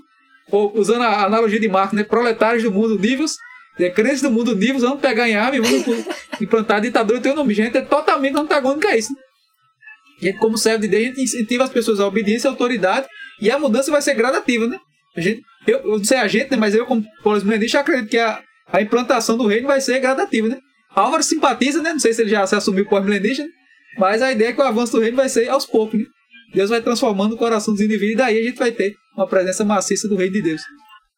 Ou, 0.51 0.77
usando 0.77 1.03
a 1.03 1.25
analogia 1.25 1.59
de 1.59 1.69
Marco, 1.69 1.95
né? 1.95 2.03
Proletários 2.03 2.63
do 2.63 2.71
mundo 2.71 2.99
níveis, 2.99 3.35
né? 3.79 3.89
crentes 3.89 4.21
do 4.21 4.31
mundo 4.31 4.53
níveis, 4.55 4.81
vamos 4.81 4.99
pegar 4.99 5.29
em 5.29 5.35
arma 5.35 5.55
e 5.55 5.59
vamos 5.59 6.05
implantar 6.41 6.81
ditadura 6.81 7.21
teu 7.21 7.35
nome. 7.35 7.53
Gente 7.53 7.77
é 7.77 7.81
totalmente 7.81 8.35
antagônico 8.35 8.87
a 8.87 8.97
isso. 8.97 9.13
Né? 9.13 9.19
A 10.21 10.25
gente, 10.25 10.39
como 10.39 10.57
servo 10.57 10.81
de 10.81 10.87
Deus, 10.89 11.03
a 11.03 11.05
gente 11.05 11.21
incentiva 11.21 11.63
as 11.63 11.69
pessoas 11.69 11.99
à 11.99 12.07
obediência 12.07 12.47
e 12.47 12.49
autoridade. 12.49 13.07
E 13.39 13.49
a 13.49 13.57
mudança 13.57 13.89
vai 13.89 14.01
ser 14.01 14.15
gradativa, 14.15 14.67
né? 14.67 14.77
A 15.15 15.21
gente, 15.21 15.41
eu, 15.65 15.79
eu 15.79 15.97
não 15.97 16.03
sei 16.03 16.17
a 16.17 16.27
gente, 16.27 16.51
né? 16.51 16.57
Mas 16.57 16.75
eu, 16.75 16.85
como 16.85 17.05
Paulo 17.23 17.45
Mendes, 17.45 17.73
acredito 17.73 18.09
que 18.09 18.17
a, 18.17 18.41
a 18.67 18.81
implantação 18.81 19.37
do 19.37 19.47
reino 19.47 19.67
vai 19.67 19.79
ser 19.79 19.99
gradativa, 19.99 20.49
né? 20.49 20.57
Álvaro 20.95 21.23
simpatiza, 21.23 21.81
né? 21.81 21.91
Não 21.91 21.99
sei 21.99 22.13
se 22.13 22.21
ele 22.21 22.31
já 22.31 22.45
se 22.45 22.55
assumiu 22.55 22.87
por 22.87 23.03
milendista, 23.03 23.43
né? 23.43 23.49
mas 23.97 24.21
a 24.21 24.31
ideia 24.31 24.49
é 24.49 24.53
que 24.53 24.61
o 24.61 24.63
avanço 24.63 24.93
do 24.93 25.01
reino 25.01 25.17
vai 25.17 25.29
ser 25.29 25.49
aos 25.49 25.65
poucos, 25.65 25.99
né? 25.99 26.05
Deus 26.53 26.69
vai 26.69 26.81
transformando 26.81 27.35
o 27.35 27.37
coração 27.37 27.73
dos 27.73 27.81
indivíduos 27.81 28.13
e 28.13 28.17
daí 28.17 28.39
a 28.39 28.43
gente 28.43 28.57
vai 28.57 28.71
ter 28.71 28.95
uma 29.15 29.27
presença 29.27 29.63
maciça 29.63 30.07
do 30.07 30.15
reino 30.15 30.33
de 30.33 30.41
Deus. 30.41 30.61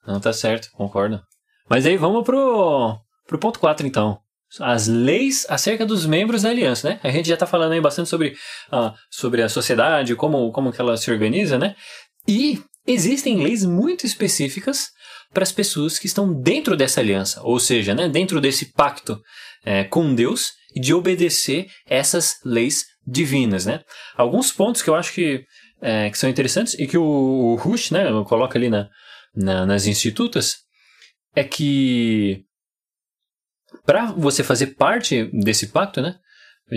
Não, 0.06 0.20
tá 0.20 0.34
certo, 0.34 0.70
concordo. 0.74 1.22
Mas 1.70 1.86
aí 1.86 1.96
vamos 1.96 2.26
pro, 2.26 2.98
pro 3.28 3.40
ponto 3.40 3.60
4 3.60 3.88
então. 3.88 4.20
As 4.60 4.88
leis 4.88 5.46
acerca 5.48 5.86
dos 5.86 6.06
membros 6.06 6.42
da 6.42 6.50
aliança, 6.50 6.90
né? 6.90 7.00
A 7.02 7.10
gente 7.10 7.30
já 7.30 7.38
tá 7.38 7.48
falando 7.48 7.72
aí 7.72 7.80
bastante 7.80 8.10
sobre, 8.10 8.36
uh, 8.74 8.92
sobre 9.10 9.42
a 9.42 9.48
sociedade, 9.48 10.16
como, 10.16 10.52
como 10.52 10.74
que 10.74 10.82
ela 10.82 10.98
se 10.98 11.10
organiza, 11.10 11.58
né? 11.58 11.76
E 12.28 12.62
existem 12.86 13.42
leis 13.42 13.64
muito 13.64 14.06
específicas 14.06 14.90
para 15.34 15.44
as 15.44 15.52
pessoas 15.54 15.98
que 15.98 16.08
estão 16.08 16.34
dentro 16.34 16.76
dessa 16.76 17.00
aliança, 17.00 17.42
ou 17.44 17.60
seja, 17.60 17.96
né, 17.96 18.10
dentro 18.10 18.42
desse 18.42 18.74
pacto 18.74 19.22
é, 19.64 19.84
com 19.84 20.14
Deus 20.14 20.54
e 20.76 20.80
de 20.80 20.94
obedecer 20.94 21.68
essas 21.88 22.36
leis 22.46 22.86
divinas, 23.06 23.66
né? 23.66 23.84
Alguns 24.16 24.52
pontos 24.52 24.82
que 24.82 24.90
eu 24.90 24.96
acho 24.96 25.14
que, 25.14 25.44
é, 25.82 26.10
que 26.10 26.18
são 26.18 26.30
interessantes 26.30 26.74
e 26.76 26.88
que 26.88 26.98
o, 26.98 27.56
Rush, 27.56 27.92
né, 27.92 28.06
coloca 28.28 28.58
ali 28.58 28.70
na, 28.70 28.90
na, 29.36 29.66
nas 29.66 29.86
institutas, 29.86 30.58
é 31.36 31.44
que 31.44 32.44
para 33.86 34.08
você 34.12 34.44
fazer 34.44 34.68
parte 34.76 35.30
desse 35.34 35.68
pacto, 35.68 36.02
né, 36.02 36.16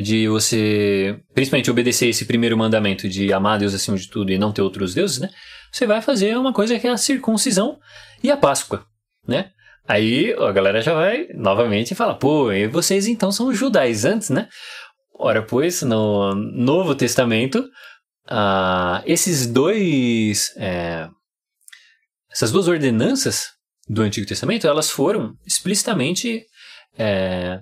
de 0.02 0.26
você, 0.26 1.20
principalmente 1.34 1.70
obedecer 1.70 2.08
esse 2.08 2.24
primeiro 2.24 2.56
mandamento 2.56 3.08
de 3.08 3.32
amar 3.32 3.58
Deus 3.58 3.74
acima 3.74 3.96
de 3.96 4.08
tudo 4.08 4.32
e 4.32 4.38
não 4.38 4.52
ter 4.52 4.62
outros 4.62 4.94
deuses, 4.94 5.18
né, 5.20 5.30
você 5.70 5.86
vai 5.86 6.00
fazer 6.00 6.36
uma 6.36 6.52
coisa 6.52 6.78
que 6.78 6.86
é 6.86 6.90
a 6.90 6.96
circuncisão 6.96 7.78
e 8.22 8.30
a 8.30 8.36
Páscoa, 8.36 8.86
né? 9.26 9.50
Aí 9.86 10.34
a 10.38 10.50
galera 10.50 10.80
já 10.80 10.94
vai 10.94 11.28
novamente 11.34 11.94
falar, 11.94 12.14
pô, 12.14 12.50
e 12.50 12.66
vocês 12.66 13.06
então 13.06 13.30
são 13.30 13.52
judaizantes, 13.52 14.30
né? 14.30 14.48
Ora, 15.16 15.42
pois, 15.42 15.82
no 15.82 16.34
Novo 16.34 16.94
Testamento, 16.94 17.68
ah, 18.26 19.02
esses 19.06 19.46
dois. 19.46 20.52
É, 20.56 21.08
essas 22.32 22.50
duas 22.50 22.66
ordenanças 22.66 23.50
do 23.88 24.02
Antigo 24.02 24.26
Testamento, 24.26 24.66
elas 24.66 24.90
foram 24.90 25.36
explicitamente 25.46 26.44
é, 26.98 27.60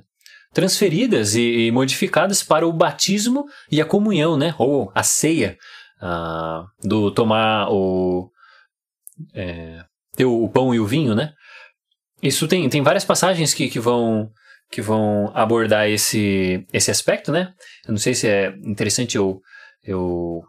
transferidas 0.55 1.35
e, 1.35 1.67
e, 1.67 1.71
modificadas 1.71 2.43
para 2.43 2.67
o 2.67 2.73
batismo 2.73 3.45
e 3.71 3.81
a 3.81 3.85
comunhão, 3.85 4.37
né? 4.37 4.55
Ou 4.59 4.91
a 4.95 5.03
ceia, 5.03 5.59
ah, 6.01 6.65
do 6.83 7.11
tomar 7.11 7.69
o. 7.71 8.31
É, 9.35 9.85
ter 10.17 10.25
o 10.25 10.49
pão 10.49 10.75
e 10.75 10.81
o 10.81 10.87
vinho, 10.87 11.15
né? 11.15 11.35
Isso 12.23 12.47
tem, 12.47 12.69
tem 12.69 12.83
várias 12.83 13.05
passagens 13.05 13.53
que, 13.53 13.69
que 13.69 13.81
vão 13.81 14.31
que 14.71 14.81
vão 14.81 15.31
abordar 15.35 15.87
esse, 15.87 16.67
esse 16.73 16.91
aspecto, 16.91 17.31
né? 17.31 17.53
Eu 17.87 17.93
não 17.93 17.99
sei 17.99 18.15
se 18.15 18.27
é 18.27 18.55
interessante 18.65 19.17
eu, 19.17 19.39
eu 19.85 20.43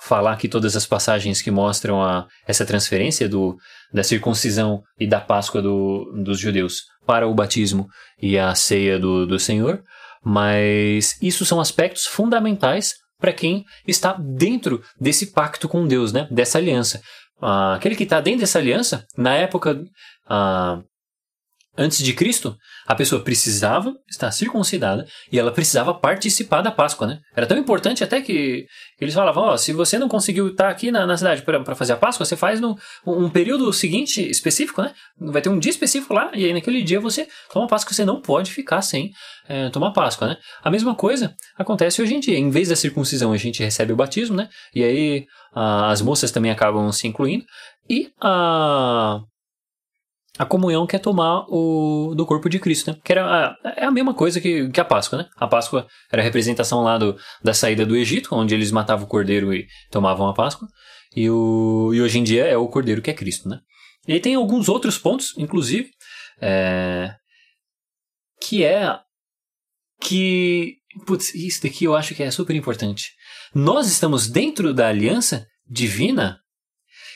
falar 0.00 0.32
aqui 0.32 0.46
todas 0.46 0.76
as 0.76 0.84
passagens 0.86 1.40
que 1.40 1.50
mostram 1.50 2.02
a, 2.02 2.26
essa 2.46 2.66
transferência 2.66 3.26
do, 3.26 3.56
da 3.92 4.02
circuncisão 4.02 4.82
e 4.98 5.06
da 5.06 5.20
Páscoa 5.20 5.62
do, 5.62 6.12
dos 6.22 6.38
judeus 6.38 6.82
para 7.06 7.26
o 7.26 7.34
batismo 7.34 7.88
e 8.20 8.38
a 8.38 8.54
ceia 8.54 8.98
do, 8.98 9.26
do 9.26 9.38
Senhor, 9.38 9.82
mas 10.22 11.16
isso 11.22 11.46
são 11.46 11.60
aspectos 11.60 12.04
fundamentais 12.04 12.94
para 13.18 13.32
quem 13.32 13.64
está 13.86 14.12
dentro 14.12 14.82
desse 15.00 15.32
pacto 15.32 15.68
com 15.68 15.86
Deus, 15.86 16.12
né? 16.12 16.28
dessa 16.30 16.58
aliança. 16.58 17.00
Ah, 17.40 17.74
aquele 17.74 17.96
que 17.96 18.04
está 18.04 18.20
dentro 18.20 18.40
dessa 18.40 18.58
aliança, 18.58 19.06
na 19.16 19.34
época 19.34 19.82
ah, 20.30 20.80
Antes 21.78 22.02
de 22.02 22.12
Cristo, 22.12 22.56
a 22.84 22.96
pessoa 22.96 23.22
precisava 23.22 23.94
estar 24.10 24.30
circuncidada 24.32 25.06
e 25.30 25.38
ela 25.38 25.52
precisava 25.52 25.94
participar 25.94 26.62
da 26.62 26.70
Páscoa, 26.70 27.06
né? 27.06 27.20
Era 27.34 27.46
tão 27.46 27.56
importante 27.56 28.02
até 28.02 28.20
que 28.20 28.66
eles 29.00 29.14
falavam, 29.14 29.44
ó, 29.44 29.54
oh, 29.54 29.58
se 29.58 29.72
você 29.72 29.96
não 29.96 30.08
conseguiu 30.08 30.48
estar 30.48 30.68
aqui 30.68 30.90
na, 30.90 31.06
na 31.06 31.16
cidade 31.16 31.42
para 31.42 31.74
fazer 31.76 31.92
a 31.92 31.96
Páscoa, 31.96 32.26
você 32.26 32.36
faz 32.36 32.60
no 32.60 32.76
um 33.06 33.30
período 33.30 33.72
seguinte 33.72 34.20
específico, 34.28 34.82
né? 34.82 34.92
Vai 35.18 35.40
ter 35.40 35.48
um 35.48 35.60
dia 35.60 35.70
específico 35.70 36.12
lá 36.12 36.32
e 36.34 36.44
aí 36.44 36.52
naquele 36.52 36.82
dia 36.82 37.00
você 37.00 37.28
toma 37.52 37.68
Páscoa, 37.68 37.94
você 37.94 38.04
não 38.04 38.20
pode 38.20 38.50
ficar 38.50 38.82
sem 38.82 39.12
é, 39.48 39.70
tomar 39.70 39.92
Páscoa, 39.92 40.26
né? 40.26 40.36
A 40.64 40.70
mesma 40.70 40.94
coisa 40.96 41.34
acontece 41.56 42.02
hoje 42.02 42.14
em 42.14 42.20
dia. 42.20 42.36
Em 42.36 42.50
vez 42.50 42.68
da 42.68 42.76
circuncisão, 42.76 43.32
a 43.32 43.36
gente 43.36 43.62
recebe 43.62 43.92
o 43.92 43.96
batismo, 43.96 44.36
né? 44.36 44.48
E 44.74 44.82
aí 44.82 45.24
a, 45.54 45.92
as 45.92 46.02
moças 46.02 46.32
também 46.32 46.50
acabam 46.50 46.90
se 46.90 47.06
incluindo 47.06 47.44
e 47.88 48.10
a 48.20 49.20
a 50.38 50.44
comunhão 50.44 50.86
que 50.86 50.96
é 50.96 50.98
tomar 50.98 51.44
o, 51.48 52.14
do 52.14 52.24
corpo 52.24 52.48
de 52.48 52.58
Cristo, 52.58 52.90
né? 52.90 52.98
Que 53.04 53.12
era 53.12 53.24
a, 53.26 53.56
é 53.76 53.84
a 53.84 53.90
mesma 53.90 54.14
coisa 54.14 54.40
que, 54.40 54.68
que 54.70 54.80
a 54.80 54.84
Páscoa, 54.84 55.18
né? 55.18 55.28
A 55.36 55.46
Páscoa 55.46 55.86
era 56.10 56.22
a 56.22 56.24
representação 56.24 56.82
lá 56.82 56.96
do, 56.96 57.16
da 57.42 57.52
saída 57.52 57.84
do 57.84 57.96
Egito, 57.96 58.34
onde 58.34 58.54
eles 58.54 58.70
matavam 58.70 59.04
o 59.04 59.08
cordeiro 59.08 59.52
e 59.52 59.66
tomavam 59.90 60.28
a 60.28 60.34
Páscoa. 60.34 60.68
E, 61.14 61.28
o, 61.28 61.90
e 61.92 62.00
hoje 62.00 62.18
em 62.18 62.24
dia 62.24 62.46
é 62.46 62.56
o 62.56 62.68
cordeiro 62.68 63.02
que 63.02 63.10
é 63.10 63.14
Cristo, 63.14 63.48
né? 63.48 63.58
E 64.06 64.12
aí 64.12 64.20
tem 64.20 64.34
alguns 64.34 64.68
outros 64.68 64.96
pontos, 64.96 65.36
inclusive, 65.36 65.90
é, 66.40 67.14
que 68.40 68.64
é 68.64 68.98
que. 70.00 70.76
Putz, 71.06 71.34
isso 71.34 71.62
daqui 71.62 71.84
eu 71.84 71.94
acho 71.94 72.14
que 72.14 72.22
é 72.22 72.30
super 72.30 72.56
importante. 72.56 73.12
Nós 73.54 73.88
estamos 73.88 74.28
dentro 74.28 74.72
da 74.72 74.88
aliança 74.88 75.46
divina 75.68 76.40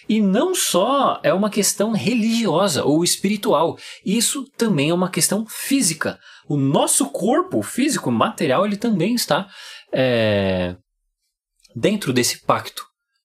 e 0.09 0.21
não 0.21 0.55
só 0.55 1.21
é 1.23 1.33
uma 1.33 1.51
questão 1.51 1.93
religiosa 1.93 2.85
ou 2.85 3.03
espiritual, 3.03 3.77
isso 4.05 4.45
também 4.57 4.91
é 4.91 4.95
uma 4.95 5.11
questão 5.11 5.47
física. 5.49 6.19
O 6.49 6.57
nosso 6.57 7.07
corpo 7.11 7.63
físico, 7.63 8.11
material, 8.11 8.67
ele 8.67 8.77
também 8.77 9.15
está 9.15 9.49
é, 9.93 10.77
dentro 11.75 12.13
desse 12.13 12.45
pacto 12.45 12.85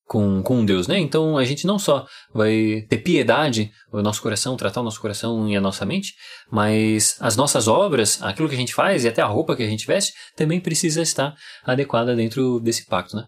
com, 0.09 0.41
com 0.41 0.65
Deus, 0.65 0.87
né? 0.87 0.97
Então 0.97 1.37
a 1.37 1.45
gente 1.45 1.67
não 1.67 1.77
só 1.77 2.05
vai 2.33 2.85
ter 2.89 2.97
piedade 2.97 3.71
o 3.91 4.01
nosso 4.01 4.21
coração, 4.21 4.57
tratar 4.57 4.81
o 4.81 4.83
nosso 4.83 4.99
coração 4.99 5.47
e 5.47 5.55
a 5.55 5.61
nossa 5.61 5.85
mente, 5.85 6.13
mas 6.51 7.15
as 7.19 7.35
nossas 7.35 7.67
obras, 7.67 8.21
aquilo 8.23 8.49
que 8.49 8.55
a 8.55 8.57
gente 8.57 8.73
faz 8.73 9.03
e 9.03 9.07
até 9.07 9.21
a 9.21 9.27
roupa 9.27 9.55
que 9.55 9.61
a 9.61 9.69
gente 9.69 9.85
veste, 9.85 10.13
também 10.35 10.59
precisa 10.59 11.01
estar 11.03 11.35
adequada 11.63 12.15
dentro 12.15 12.59
desse 12.59 12.87
pacto, 12.87 13.15
né? 13.15 13.25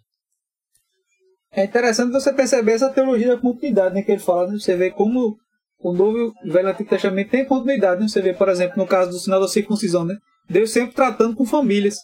É 1.54 1.66
interessante 1.66 2.12
você 2.12 2.32
perceber 2.32 2.74
essa 2.74 2.90
teologia 2.90 3.36
da 3.36 3.42
continuidade, 3.42 3.94
né, 3.94 4.02
que 4.02 4.12
ele 4.12 4.22
fala, 4.22 4.48
né? 4.48 4.58
Você 4.58 4.76
vê 4.76 4.90
como 4.90 5.38
o 5.80 5.92
Novo 5.92 6.18
e 6.18 6.50
o 6.50 6.54
Velho 6.54 6.70
Antigo 6.70 6.90
Testamento 6.90 7.30
tem 7.30 7.46
continuidade, 7.46 8.02
né? 8.02 8.08
Você 8.08 8.22
vê, 8.22 8.34
por 8.34 8.48
exemplo, 8.48 8.78
no 8.78 8.88
caso 8.88 9.12
do 9.12 9.20
sinal 9.20 9.42
da 9.42 9.48
circuncisão, 9.48 10.06
né? 10.06 10.16
Deus 10.50 10.72
sempre 10.72 10.96
tratando 10.96 11.36
com 11.36 11.46
famílias. 11.46 11.98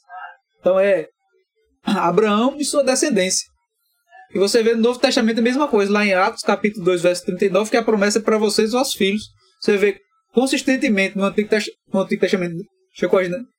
Então 0.60 0.80
é 0.80 1.08
Abraão 1.84 2.56
e 2.58 2.66
sua 2.66 2.84
descendência. 2.84 3.48
E 4.34 4.39
você 4.39 4.62
vê 4.62 4.76
no 4.76 4.82
Novo 4.82 5.00
Testamento 5.00 5.39
a 5.39 5.43
mesma 5.43 5.68
coisa, 5.68 5.91
lá 5.91 6.06
em 6.06 6.14
Atos, 6.14 6.43
capítulo 6.43 6.84
2, 6.84 7.02
verso 7.02 7.26
39, 7.26 7.72
que 7.72 7.78
a 7.78 7.84
promessa 7.84 8.20
é 8.20 8.22
para 8.22 8.38
vocês 8.38 8.70
e 8.70 8.74
vossos 8.74 8.93
filhos. 8.93 9.24
Você 9.62 9.78
vê 9.78 9.98
consistentemente 10.34 11.18
no 11.18 11.24
Antigo, 11.24 11.50
no 11.93 12.02
Antigo 12.02 12.22
Testamento, 12.22 12.56
né? 12.58 12.64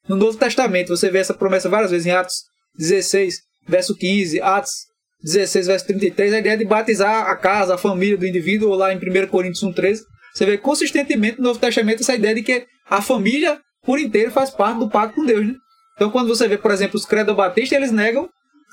no 0.09 0.17
Novo 0.17 0.37
Testamento, 0.37 0.89
você 0.89 1.11
vê 1.11 1.19
essa 1.19 1.33
promessa 1.33 1.69
várias 1.69 1.91
vezes 1.91 2.07
em 2.07 2.11
Atos 2.11 2.35
16, 2.77 3.37
verso 3.67 3.97
15, 3.97 4.43
Atos 4.43 4.88
16, 5.23 5.67
verso 5.67 5.87
33, 5.87 6.33
a 6.33 6.39
ideia 6.39 6.57
de 6.57 6.65
batizar 6.65 7.27
a 7.27 7.37
casa, 7.37 7.75
a 7.75 7.79
família 7.79 8.17
do 8.17 8.27
indivíduo, 8.27 8.75
lá 8.75 8.93
em 8.93 8.97
1 8.97 9.27
Coríntios 9.29 9.65
1,13, 9.65 10.03
você 10.33 10.47
vê 10.47 10.57
consistentemente 10.57 11.39
no 11.39 11.45
Novo 11.45 11.59
Testamento 11.59 12.01
essa 12.01 12.15
ideia 12.15 12.35
de 12.35 12.43
que 12.43 12.67
a 12.89 13.03
família 13.03 13.61
por 13.85 13.99
inteiro 13.99 14.31
faz 14.31 14.51
parte 14.51 14.79
do 14.79 14.89
pacto 14.89 15.17
com 15.17 15.25
Deus, 15.25 15.47
né? 15.47 15.55
Então, 15.97 16.11
quando 16.11 16.29
você 16.29 16.47
vê, 16.47 16.57
por 16.57 16.71
exemplo, 16.71 16.97
os 16.97 17.05
credo-batistas, 17.05 17.77
eles 17.77 17.91
negam 17.91 18.29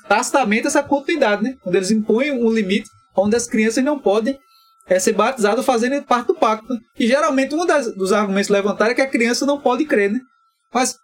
tacitamente 0.08 0.68
essa 0.68 0.82
continuidade, 0.82 1.42
né? 1.42 1.56
Quando 1.60 1.74
eles 1.74 1.90
impõem 1.90 2.30
um 2.30 2.48
limite 2.52 2.88
onde 3.16 3.34
as 3.34 3.48
crianças 3.48 3.82
não 3.82 3.98
podem 3.98 4.38
é, 4.86 4.98
ser 4.98 5.12
batizadas 5.12 5.64
fazendo 5.64 6.00
parte 6.04 6.28
do 6.28 6.34
pacto. 6.34 6.72
Né? 6.72 6.78
E 6.98 7.06
geralmente 7.08 7.54
um 7.54 7.66
das, 7.66 7.92
dos 7.94 8.12
argumentos 8.12 8.48
levantados 8.48 8.92
é 8.92 8.94
que 8.94 9.02
a 9.02 9.08
criança 9.08 9.44
não 9.44 9.60
pode 9.60 9.84
crer, 9.84 10.12
né? 10.12 10.20
Mas 10.72 10.96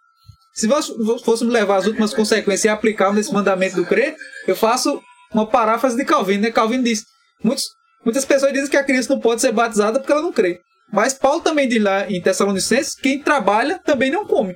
se 0.53 0.67
nós 0.67 0.87
fôssemos 1.25 1.53
levar 1.53 1.77
as 1.77 1.87
últimas 1.87 2.13
consequências 2.13 2.65
e 2.65 2.69
aplicar 2.69 3.11
nesse 3.11 3.33
mandamento 3.33 3.75
do 3.75 3.85
crer, 3.85 4.15
eu 4.47 4.55
faço 4.55 5.01
uma 5.33 5.47
paráfrase 5.47 5.97
de 5.97 6.05
Calvino, 6.05 6.43
né? 6.43 6.51
Calvino 6.51 6.83
diz: 6.83 7.03
muitos, 7.43 7.65
muitas 8.03 8.25
pessoas 8.25 8.53
dizem 8.53 8.69
que 8.69 8.77
a 8.77 8.83
criança 8.83 9.13
não 9.13 9.19
pode 9.19 9.41
ser 9.41 9.51
batizada 9.51 9.99
porque 9.99 10.11
ela 10.11 10.21
não 10.21 10.31
crê. 10.31 10.59
Mas 10.91 11.13
Paulo 11.13 11.41
também 11.41 11.67
diz 11.67 11.81
lá 11.81 12.09
em 12.09 12.21
Tessalonicenses: 12.21 12.95
quem 12.95 13.19
trabalha 13.19 13.79
também 13.79 14.11
não 14.11 14.25
come. 14.25 14.55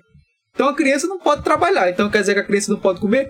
Então 0.53 0.69
a 0.69 0.75
criança 0.75 1.07
não 1.07 1.19
pode 1.19 1.43
trabalhar. 1.43 1.89
Então 1.89 2.09
quer 2.09 2.21
dizer 2.21 2.33
que 2.33 2.39
a 2.39 2.45
criança 2.45 2.71
não 2.71 2.79
pode 2.79 2.99
comer? 2.99 3.29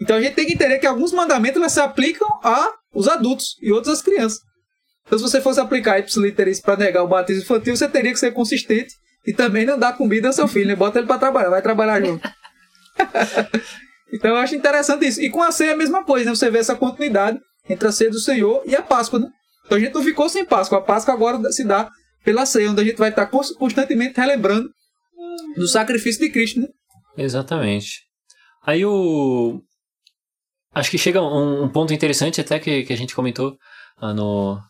Então 0.00 0.16
a 0.16 0.20
gente 0.20 0.34
tem 0.34 0.46
que 0.46 0.54
entender 0.54 0.78
que 0.78 0.86
alguns 0.86 1.12
mandamentos 1.12 1.72
se 1.72 1.80
aplicam 1.80 2.28
a 2.42 2.72
os 2.94 3.06
adultos 3.08 3.56
e 3.62 3.70
outros 3.72 3.94
às 3.94 4.02
crianças. 4.02 4.38
Então 5.06 5.18
se 5.18 5.24
você 5.24 5.40
fosse 5.40 5.60
aplicar 5.60 5.98
ipsiliteris 5.98 6.60
para 6.60 6.76
negar 6.76 7.02
o 7.02 7.08
batismo 7.08 7.42
infantil, 7.42 7.76
você 7.76 7.88
teria 7.88 8.12
que 8.12 8.18
ser 8.18 8.32
consistente 8.32 8.94
e 9.26 9.32
também 9.32 9.66
não 9.66 9.78
dar 9.78 9.96
comida 9.96 10.28
ao 10.28 10.32
seu 10.32 10.48
filho, 10.48 10.68
né? 10.68 10.76
Bota 10.76 10.98
ele 10.98 11.06
para 11.06 11.18
trabalhar, 11.18 11.50
vai 11.50 11.62
trabalhar 11.62 12.00
junto. 12.02 12.28
Então 14.12 14.30
eu 14.30 14.36
acho 14.36 14.54
interessante 14.54 15.06
isso. 15.06 15.20
E 15.20 15.30
com 15.30 15.42
a 15.42 15.52
ceia 15.52 15.70
é 15.70 15.72
a 15.74 15.76
mesma 15.76 16.04
coisa, 16.04 16.26
né? 16.26 16.34
Você 16.34 16.50
vê 16.50 16.58
essa 16.58 16.74
continuidade 16.74 17.38
entre 17.68 17.86
a 17.86 17.92
ceia 17.92 18.10
do 18.10 18.18
Senhor 18.18 18.62
e 18.66 18.74
a 18.74 18.82
Páscoa, 18.82 19.18
né? 19.18 19.28
Então 19.64 19.78
a 19.78 19.80
gente 19.80 19.94
não 19.94 20.02
ficou 20.02 20.28
sem 20.28 20.44
Páscoa. 20.44 20.78
A 20.78 20.82
Páscoa 20.82 21.14
agora 21.14 21.52
se 21.52 21.64
dá 21.64 21.90
pela 22.24 22.44
ceia, 22.44 22.70
onde 22.70 22.80
a 22.80 22.84
gente 22.84 22.98
vai 22.98 23.10
estar 23.10 23.26
constantemente 23.26 24.18
relembrando 24.18 24.68
do 25.56 25.68
sacrifício 25.68 26.20
de 26.20 26.30
Cristo, 26.30 26.60
né? 26.60 26.68
Exatamente. 27.16 28.02
Aí 28.64 28.84
o. 28.84 29.62
Acho 30.72 30.90
que 30.90 30.98
chega 30.98 31.20
um, 31.20 31.64
um 31.64 31.68
ponto 31.68 31.92
interessante 31.92 32.40
até 32.40 32.58
que, 32.58 32.84
que 32.84 32.92
a 32.92 32.96
gente 32.96 33.14
comentou 33.14 33.56
ah, 33.96 34.14
no. 34.14 34.60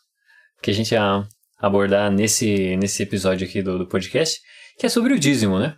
que 0.62 0.70
a 0.70 0.74
gente 0.74 0.93
ia 0.93 1.26
abordar 1.59 2.11
nesse, 2.11 2.76
nesse 2.76 3.03
episódio 3.03 3.47
aqui 3.47 3.62
do, 3.62 3.78
do 3.78 3.86
podcast, 3.86 4.41
que 4.78 4.86
é 4.86 4.88
sobre 4.88 5.12
o 5.12 5.18
dízimo, 5.18 5.59
né? 5.59 5.76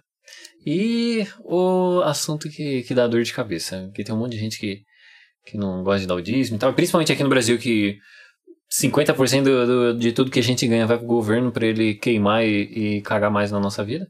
E 0.65 1.27
o 1.41 2.03
assunto 2.05 2.49
que, 2.49 2.83
que 2.83 2.95
dá 2.95 3.07
dor 3.07 3.23
de 3.23 3.33
cabeça, 3.33 3.91
que 3.95 4.05
tem 4.05 4.15
um 4.15 4.19
monte 4.19 4.33
de 4.33 4.39
gente 4.39 4.59
que, 4.59 4.83
que 5.45 5.57
não 5.57 5.83
gosta 5.83 6.01
de 6.01 6.07
dar 6.07 6.15
o 6.15 6.23
dízimo 6.23 6.57
e 6.57 6.61
tal, 6.61 6.73
principalmente 6.73 7.13
aqui 7.13 7.23
no 7.23 7.29
Brasil 7.29 7.59
que 7.59 7.99
50% 8.73 9.43
do, 9.43 9.67
do, 9.67 9.99
de 9.99 10.13
tudo 10.13 10.31
que 10.31 10.39
a 10.39 10.43
gente 10.43 10.67
ganha 10.67 10.87
vai 10.87 10.97
pro 10.97 11.07
governo 11.07 11.53
para 11.53 11.67
ele 11.67 11.95
queimar 11.95 12.45
e, 12.45 12.97
e 12.97 13.03
cagar 13.03 13.31
mais 13.31 13.51
na 13.51 13.61
nossa 13.61 13.85
vida. 13.85 14.07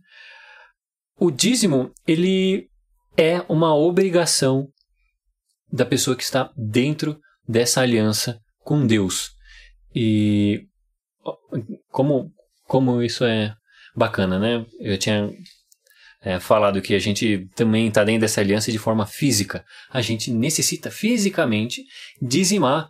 O 1.19 1.31
dízimo, 1.31 1.93
ele 2.07 2.69
é 3.17 3.45
uma 3.49 3.75
obrigação 3.75 4.69
da 5.73 5.87
pessoa 5.87 6.17
que 6.17 6.23
está 6.23 6.53
dentro 6.57 7.19
dessa 7.49 7.81
aliança 7.81 8.39
com 8.61 8.87
Deus. 8.87 9.31
E 9.95 10.67
como, 11.91 12.31
como 12.65 13.03
isso 13.03 13.25
é 13.25 13.55
bacana, 13.97 14.39
né? 14.39 14.65
Eu 14.81 14.99
tinha 14.99 15.31
é, 16.25 16.39
falado 16.39 16.81
que 16.81 16.95
a 16.95 16.99
gente 16.99 17.49
também 17.55 17.89
está 17.89 18.05
dentro 18.05 18.23
dessa 18.23 18.41
aliança 18.41 18.71
de 18.71 18.79
forma 18.79 19.07
física. 19.07 19.65
A 19.91 20.01
gente 20.01 20.31
necessita 20.31 20.91
fisicamente 20.91 21.83
dizimar 22.21 22.89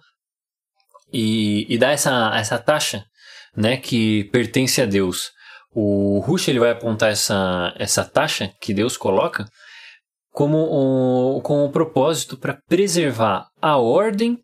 e, 1.12 1.66
e 1.68 1.78
dar 1.78 1.92
essa, 1.92 2.32
essa 2.34 2.58
taxa 2.58 3.04
né, 3.56 3.76
que 3.76 4.24
pertence 4.24 4.80
a 4.80 4.86
Deus. 4.86 5.30
O 5.74 6.20
Rush 6.20 6.48
ele 6.48 6.60
vai 6.60 6.70
apontar 6.70 7.10
essa, 7.10 7.74
essa 7.78 8.04
taxa 8.04 8.52
que 8.60 8.74
Deus 8.74 8.96
coloca 8.96 9.46
como 10.30 11.36
um, 11.36 11.40
com 11.40 11.64
o 11.64 11.70
propósito 11.70 12.36
para 12.36 12.58
preservar 12.68 13.46
a 13.60 13.76
ordem 13.76 14.38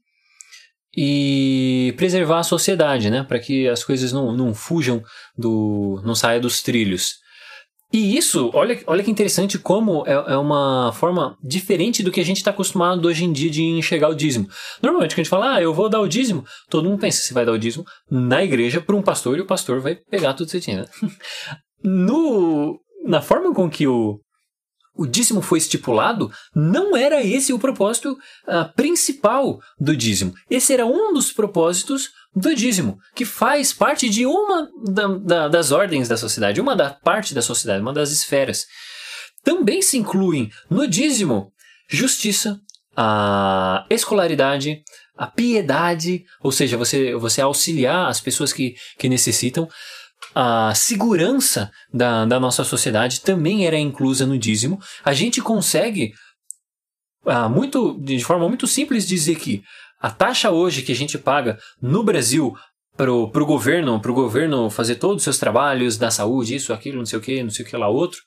e 0.97 1.95
preservar 1.97 2.41
a 2.41 2.45
sociedade, 2.45 3.11
né? 3.11 3.23
Para 3.23 3.39
que 3.39 3.69
as 3.69 3.85
coisas 3.85 4.13
não, 4.13 4.33
não 4.33 4.55
fujam 4.55 5.03
do, 5.37 6.01
não 6.05 6.15
saiam 6.15 6.41
dos 6.41 6.63
trilhos. 6.63 7.17
E 7.93 8.17
isso, 8.17 8.51
olha, 8.53 8.79
olha 8.87 9.03
que 9.03 9.11
interessante 9.11 9.59
como 9.59 10.05
é, 10.07 10.13
é 10.13 10.37
uma 10.37 10.93
forma 10.93 11.39
diferente 11.43 12.03
do 12.03 12.11
que 12.11 12.21
a 12.21 12.25
gente 12.25 12.37
está 12.37 12.51
acostumado 12.51 13.09
hoje 13.09 13.25
em 13.25 13.33
dia 13.33 13.51
de 13.51 13.63
enxergar 13.63 14.11
o 14.11 14.15
dízimo. 14.15 14.47
Normalmente, 14.83 15.13
quando 15.13 15.21
a 15.21 15.23
gente 15.23 15.31
fala, 15.31 15.55
ah, 15.55 15.63
eu 15.63 15.73
vou 15.73 15.89
dar 15.89 16.01
o 16.01 16.09
dízimo, 16.09 16.45
todo 16.69 16.89
mundo 16.89 17.01
pensa, 17.01 17.23
você 17.23 17.33
vai 17.33 17.47
dar 17.47 17.53
o 17.53 17.59
dízimo 17.59 17.85
na 18.11 18.45
igreja 18.45 18.81
para 18.81 18.95
um 18.95 19.03
pastor 19.03 19.39
e 19.39 19.41
o 19.41 19.47
pastor 19.47 19.81
vai 19.81 19.95
pegar 19.95 20.35
tudo 20.35 20.47
que 20.47 20.53
você 20.53 20.61
tinha. 20.61 20.85
No, 21.81 22.81
na 23.05 23.23
forma 23.23 23.55
com 23.55 23.71
que 23.71 23.87
o, 23.87 24.21
o 24.99 25.07
dízimo 25.07 25.41
foi 25.41 25.59
estipulado, 25.59 26.31
não 26.55 26.97
era 26.97 27.25
esse 27.25 27.53
o 27.53 27.59
propósito 27.59 28.13
uh, 28.13 28.73
principal 28.75 29.61
do 29.79 29.97
dízimo. 29.97 30.35
Esse 30.51 30.73
era 30.73 30.85
um 30.85 31.15
dos 31.15 31.31
propósitos 31.31 32.11
do 32.35 32.53
dízimo, 32.53 32.99
que 33.15 33.25
faz 33.25 33.73
parte 33.73 34.11
de 34.11 34.27
uma 34.27 34.69
da, 34.85 35.07
da, 35.07 35.49
das 35.49 35.71
ordens 35.71 36.09
da 36.09 36.17
sociedade, 36.17 36.61
uma 36.61 36.75
da 36.75 36.91
parte 36.91 37.33
da 37.33 37.41
sociedade, 37.41 37.81
uma 37.81 37.93
das 37.93 38.11
esferas. 38.11 38.67
Também 39.45 39.81
se 39.81 39.97
incluem 39.97 40.51
no 40.69 40.87
dízimo 40.87 41.53
justiça, 41.89 42.61
a 42.97 43.87
escolaridade, 43.89 44.83
a 45.17 45.29
piedade, 45.29 46.25
ou 46.41 46.51
seja, 46.51 46.77
você, 46.77 47.15
você 47.15 47.41
auxiliar 47.41 48.09
as 48.09 48.21
pessoas 48.21 48.53
que, 48.53 48.75
que 48.99 49.09
necessitam, 49.09 49.69
a 50.35 50.75
segurança 50.75 51.71
da, 51.93 52.25
da 52.25 52.39
nossa 52.39 52.65
sociedade 52.65 53.21
também 53.21 53.67
era 53.67 53.79
inclusa 53.79 54.27
no 54.27 54.39
dízimo. 54.39 54.79
A 55.05 55.13
gente 55.13 55.41
consegue, 55.41 56.13
ah, 57.27 57.49
muito, 57.49 57.99
de 58.01 58.23
forma 58.23 58.49
muito 58.49 58.67
simples, 58.67 59.07
dizer 59.07 59.37
que 59.37 59.63
a 60.01 60.11
taxa 60.11 60.51
hoje 60.51 60.83
que 60.83 60.93
a 60.93 60.97
gente 60.97 61.19
paga 61.19 61.59
no 61.81 62.03
Brasil 62.03 62.55
pro, 62.97 63.31
pro 63.31 63.47
governo, 63.47 64.01
pro 64.01 64.15
governo 64.15 64.71
fazer 64.71 64.97
todos 64.97 65.19
os 65.19 65.23
seus 65.25 65.39
trabalhos 65.39 65.97
da 65.97 66.11
saúde, 66.11 66.55
isso, 66.55 66.73
aquilo, 66.73 66.99
não 66.99 67.07
sei 67.07 67.19
o 67.19 67.23
que, 67.23 67.43
não 67.43 67.51
sei 67.51 67.65
o 67.65 67.69
que 67.69 67.77
lá 67.77 67.89
outro, 67.89 68.21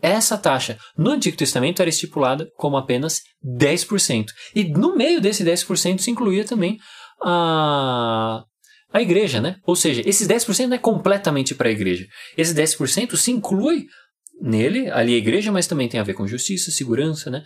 essa 0.00 0.36
taxa 0.36 0.78
no 0.96 1.10
Antigo 1.10 1.36
Testamento 1.36 1.80
era 1.80 1.88
estipulada 1.88 2.48
como 2.56 2.76
apenas 2.76 3.22
10%. 3.44 4.26
E 4.54 4.64
no 4.64 4.96
meio 4.96 5.20
desse 5.20 5.44
10% 5.44 6.00
se 6.00 6.10
incluía 6.10 6.44
também 6.44 6.78
a, 7.22 8.44
a 8.92 9.00
igreja, 9.00 9.40
né? 9.40 9.56
Ou 9.66 9.76
seja, 9.76 10.02
esses 10.06 10.26
10% 10.26 10.66
não 10.66 10.76
é 10.76 10.78
completamente 10.78 11.54
para 11.54 11.68
a 11.68 11.72
igreja. 11.72 12.06
Esses 12.36 12.54
10% 12.54 13.16
se 13.16 13.30
inclui 13.30 13.86
nele, 14.40 14.90
ali 14.90 15.14
a 15.14 15.18
igreja, 15.18 15.50
mas 15.50 15.66
também 15.66 15.88
tem 15.88 15.98
a 15.98 16.04
ver 16.04 16.14
com 16.14 16.26
justiça, 16.26 16.70
segurança, 16.70 17.30
né? 17.30 17.42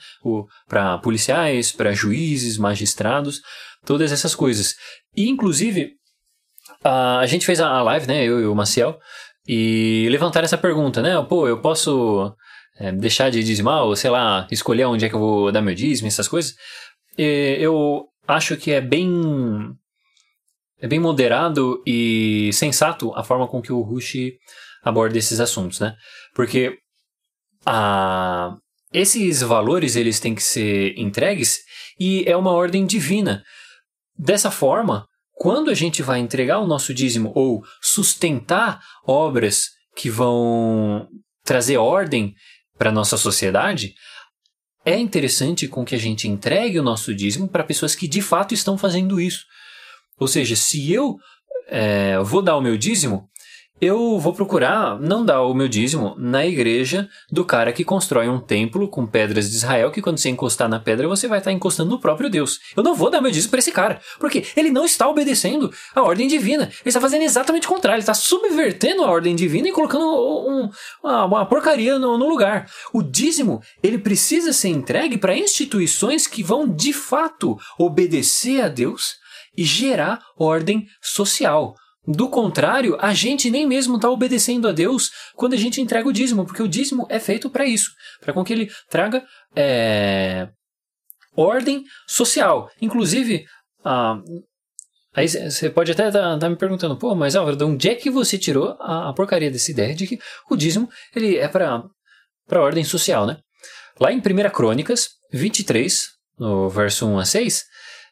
Para 0.68 0.98
policiais, 0.98 1.72
para 1.72 1.92
juízes, 1.92 2.58
magistrados, 2.58 3.40
todas 3.84 4.12
essas 4.12 4.34
coisas. 4.34 4.74
E, 5.16 5.28
inclusive, 5.28 5.92
a, 6.84 7.18
a 7.20 7.26
gente 7.26 7.46
fez 7.46 7.60
a 7.60 7.82
live, 7.82 8.06
né? 8.06 8.24
Eu 8.24 8.40
e 8.40 8.46
o 8.46 8.54
Maciel, 8.54 8.98
e 9.46 10.06
levantaram 10.10 10.44
essa 10.44 10.58
pergunta, 10.58 11.00
né? 11.00 11.20
Pô, 11.28 11.48
eu 11.48 11.60
posso 11.60 12.34
é, 12.78 12.92
deixar 12.92 13.30
de 13.30 13.42
dizimar, 13.42 13.84
ou 13.84 13.96
sei 13.96 14.10
lá, 14.10 14.46
escolher 14.50 14.84
onde 14.84 15.04
é 15.04 15.08
que 15.08 15.14
eu 15.14 15.20
vou 15.20 15.52
dar 15.52 15.62
meu 15.62 15.74
dízimo, 15.74 16.08
essas 16.08 16.28
coisas? 16.28 16.54
E 17.16 17.56
eu 17.60 18.06
acho 18.26 18.56
que 18.56 18.72
é 18.72 18.80
bem 18.80 19.10
é 20.80 20.88
bem 20.88 20.98
moderado 20.98 21.82
e 21.86 22.50
sensato 22.52 23.12
a 23.14 23.22
forma 23.22 23.46
com 23.46 23.60
que 23.60 23.72
o 23.72 23.82
Rush 23.82 24.14
aborda 24.82 25.18
esses 25.18 25.40
assuntos, 25.40 25.78
né? 25.80 25.94
Porque 26.34 26.78
a, 27.66 28.56
esses 28.92 29.42
valores 29.42 29.94
eles 29.94 30.18
têm 30.18 30.34
que 30.34 30.42
ser 30.42 30.98
entregues 30.98 31.60
e 31.98 32.24
é 32.26 32.36
uma 32.36 32.52
ordem 32.52 32.86
divina. 32.86 33.42
Dessa 34.18 34.50
forma, 34.50 35.06
quando 35.34 35.70
a 35.70 35.74
gente 35.74 36.02
vai 36.02 36.18
entregar 36.18 36.58
o 36.58 36.66
nosso 36.66 36.92
dízimo 36.92 37.32
ou 37.34 37.62
sustentar 37.82 38.80
obras 39.06 39.68
que 39.96 40.10
vão 40.10 41.08
trazer 41.44 41.76
ordem 41.76 42.34
para 42.78 42.90
a 42.90 42.92
nossa 42.92 43.16
sociedade, 43.16 43.92
é 44.84 44.98
interessante 44.98 45.68
com 45.68 45.84
que 45.84 45.94
a 45.94 45.98
gente 45.98 46.26
entregue 46.26 46.78
o 46.78 46.82
nosso 46.82 47.14
dízimo 47.14 47.48
para 47.48 47.64
pessoas 47.64 47.94
que 47.94 48.08
de 48.08 48.22
fato 48.22 48.54
estão 48.54 48.78
fazendo 48.78 49.20
isso. 49.20 49.44
Ou 50.20 50.28
seja, 50.28 50.54
se 50.54 50.92
eu 50.92 51.16
é, 51.66 52.18
vou 52.18 52.42
dar 52.42 52.56
o 52.56 52.60
meu 52.60 52.76
dízimo, 52.76 53.30
eu 53.80 54.18
vou 54.18 54.34
procurar 54.34 55.00
não 55.00 55.24
dar 55.24 55.40
o 55.40 55.54
meu 55.54 55.66
dízimo 55.66 56.14
na 56.18 56.46
igreja 56.46 57.08
do 57.32 57.46
cara 57.46 57.72
que 57.72 57.82
constrói 57.82 58.28
um 58.28 58.38
templo 58.38 58.86
com 58.86 59.06
pedras 59.06 59.48
de 59.48 59.56
Israel, 59.56 59.90
que 59.90 60.02
quando 60.02 60.18
você 60.18 60.28
encostar 60.28 60.68
na 60.68 60.78
pedra, 60.78 61.08
você 61.08 61.26
vai 61.26 61.38
estar 61.38 61.50
encostando 61.50 61.88
no 61.88 61.98
próprio 61.98 62.28
Deus. 62.28 62.58
Eu 62.76 62.82
não 62.82 62.94
vou 62.94 63.08
dar 63.08 63.22
meu 63.22 63.30
dízimo 63.30 63.50
para 63.50 63.60
esse 63.60 63.72
cara, 63.72 63.98
porque 64.18 64.44
ele 64.54 64.70
não 64.70 64.84
está 64.84 65.08
obedecendo 65.08 65.72
a 65.94 66.02
ordem 66.02 66.28
divina. 66.28 66.64
Ele 66.64 66.82
está 66.84 67.00
fazendo 67.00 67.22
exatamente 67.22 67.66
o 67.66 67.70
contrário, 67.70 67.96
ele 67.96 68.02
está 68.02 68.12
subvertendo 68.12 69.02
a 69.02 69.10
ordem 69.10 69.34
divina 69.34 69.68
e 69.68 69.72
colocando 69.72 70.04
um, 70.04 70.68
uma, 71.02 71.24
uma, 71.24 71.46
porcaria 71.46 71.98
no, 71.98 72.18
no 72.18 72.28
lugar. 72.28 72.70
O 72.92 73.02
dízimo, 73.02 73.62
ele 73.82 73.96
precisa 73.96 74.52
ser 74.52 74.68
entregue 74.68 75.16
para 75.16 75.34
instituições 75.34 76.26
que 76.26 76.42
vão 76.42 76.68
de 76.68 76.92
fato 76.92 77.56
obedecer 77.78 78.60
a 78.60 78.68
Deus 78.68 79.19
e 79.56 79.64
gerar 79.64 80.20
ordem 80.36 80.86
social. 81.02 81.74
Do 82.06 82.28
contrário, 82.28 82.96
a 83.00 83.12
gente 83.12 83.50
nem 83.50 83.66
mesmo 83.66 83.96
está 83.96 84.08
obedecendo 84.08 84.66
a 84.66 84.72
Deus 84.72 85.10
quando 85.34 85.52
a 85.52 85.56
gente 85.56 85.80
entrega 85.80 86.08
o 86.08 86.12
dízimo, 86.12 86.46
porque 86.46 86.62
o 86.62 86.68
dízimo 86.68 87.06
é 87.10 87.20
feito 87.20 87.50
para 87.50 87.66
isso, 87.66 87.90
para 88.20 88.32
com 88.32 88.42
que 88.42 88.52
ele 88.52 88.70
traga 88.88 89.22
é, 89.54 90.48
ordem 91.36 91.84
social. 92.06 92.70
Inclusive, 92.80 93.44
ah, 93.84 94.20
aí 95.14 95.28
você 95.28 95.68
pode 95.68 95.92
até 95.92 96.08
estar 96.08 96.20
tá, 96.20 96.38
tá 96.38 96.48
me 96.48 96.56
perguntando, 96.56 96.96
pô, 96.96 97.14
mas 97.14 97.36
Álvaro, 97.36 97.56
de 97.56 97.64
onde 97.64 97.88
é 97.88 97.94
que 97.94 98.10
você 98.10 98.38
tirou 98.38 98.76
a, 98.80 99.10
a 99.10 99.12
porcaria 99.12 99.50
dessa 99.50 99.70
ideia 99.70 99.94
de 99.94 100.06
que 100.06 100.18
o 100.50 100.56
dízimo 100.56 100.88
ele 101.14 101.36
é 101.36 101.48
para 101.48 101.82
ordem 102.50 102.82
social, 102.82 103.26
né? 103.26 103.38
Lá 104.00 104.10
em 104.10 104.18
1 104.18 104.50
Crônicas 104.50 105.10
23, 105.32 106.08
no 106.38 106.70
verso 106.70 107.06
1 107.06 107.18
a 107.18 107.24
6, 107.26 107.64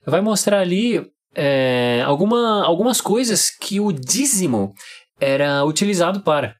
vai 0.04 0.20
mostrar 0.20 0.60
ali 0.60 1.10
é, 1.40 2.02
alguma, 2.04 2.64
algumas 2.64 3.00
coisas 3.00 3.48
que 3.48 3.78
o 3.78 3.92
dízimo 3.92 4.74
era 5.20 5.64
utilizado 5.64 6.20
para. 6.20 6.56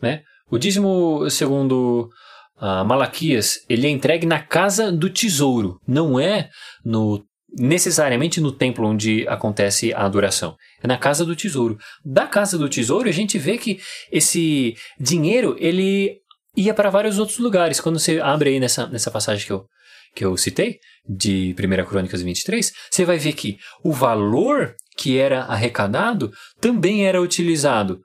Né? 0.00 0.22
O 0.48 0.58
dízimo, 0.58 1.28
segundo 1.28 2.08
uh, 2.60 2.84
Malaquias, 2.84 3.58
ele 3.68 3.88
é 3.88 3.90
entregue 3.90 4.24
na 4.24 4.38
casa 4.38 4.92
do 4.92 5.10
tesouro, 5.10 5.80
não 5.86 6.20
é 6.20 6.48
no 6.84 7.24
necessariamente 7.58 8.40
no 8.40 8.50
templo 8.50 8.86
onde 8.88 9.26
acontece 9.28 9.92
a 9.92 10.06
adoração. 10.06 10.56
É 10.82 10.86
na 10.86 10.96
casa 10.96 11.22
do 11.22 11.36
tesouro. 11.36 11.76
Da 12.02 12.26
casa 12.26 12.56
do 12.56 12.68
tesouro, 12.68 13.08
a 13.08 13.12
gente 13.12 13.38
vê 13.38 13.58
que 13.58 13.78
esse 14.10 14.74
dinheiro 14.98 15.54
ele 15.58 16.16
ia 16.56 16.72
para 16.72 16.88
vários 16.88 17.18
outros 17.18 17.38
lugares. 17.38 17.78
Quando 17.78 17.98
você 17.98 18.20
abre 18.20 18.50
aí 18.50 18.60
nessa, 18.60 18.86
nessa 18.86 19.10
passagem 19.10 19.46
que 19.46 19.52
eu, 19.52 19.66
que 20.14 20.24
eu 20.24 20.36
citei, 20.36 20.78
de 21.08 21.54
1 21.58 21.84
Crônicas 21.88 22.22
23, 22.22 22.72
você 22.90 23.04
vai 23.04 23.18
ver 23.18 23.32
que 23.32 23.58
o 23.82 23.92
valor 23.92 24.74
que 24.96 25.18
era 25.18 25.44
arrecadado 25.44 26.30
também 26.60 27.06
era 27.06 27.20
utilizado 27.20 28.00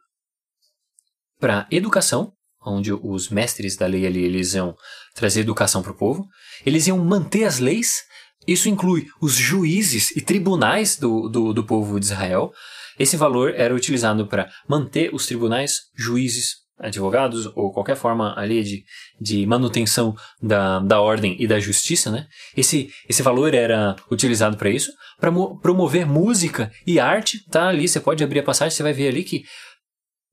para 1.39 1.68
educação, 1.70 2.34
onde 2.66 2.91
os 2.91 3.30
mestres 3.30 3.78
da 3.78 3.86
lei 3.86 4.05
ali 4.05 4.24
eles 4.24 4.53
iam 4.53 4.76
trazer 5.14 5.41
educação 5.41 5.82
para 5.82 5.91
o 5.91 5.97
povo, 5.97 6.26
eles 6.66 6.88
iam 6.88 6.97
manter 6.97 7.43
as 7.43 7.60
leis, 7.60 8.03
isso 8.47 8.70
inclui 8.70 9.08
os 9.22 9.34
juízes 9.34 10.16
e 10.16 10.22
tribunais 10.22 10.97
do, 10.97 11.30
do, 11.30 11.53
do 11.53 11.66
povo 11.66 11.99
de 11.99 12.05
Israel. 12.05 12.51
Esse 12.97 13.18
valor 13.18 13.53
era 13.55 13.76
utilizado 13.76 14.26
para 14.28 14.49
manter 14.68 15.14
os 15.14 15.26
tribunais, 15.26 15.82
juízes, 15.95 16.66
advogados 16.80 17.48
ou 17.56 17.72
qualquer 17.72 17.96
forma 17.96 18.34
ali 18.38 18.64
de, 18.64 18.84
de 19.20 19.46
manutenção 19.46 20.16
da, 20.42 20.80
da 20.80 21.02
ordem 21.02 21.36
e 21.40 21.48
da 21.48 21.60
justiça, 21.60 22.12
né? 22.12 22.28
Esse, 22.56 22.90
esse 23.10 23.24
valor 23.24 23.54
era 23.54 23.96
utilizado 24.12 24.58
para 24.58 24.70
isso, 24.70 24.92
para 25.20 25.32
promover 25.62 26.06
música 26.06 26.72
e 26.86 27.00
arte, 27.00 27.44
tá 27.50 27.68
ali, 27.68 27.88
você 27.88 28.00
pode 28.00 28.24
abrir 28.24 28.40
a 28.40 28.44
passagem, 28.44 28.76
você 28.76 28.84
vai 28.84 28.94
ver 28.94 29.08
ali 29.08 29.24
que 29.24 29.44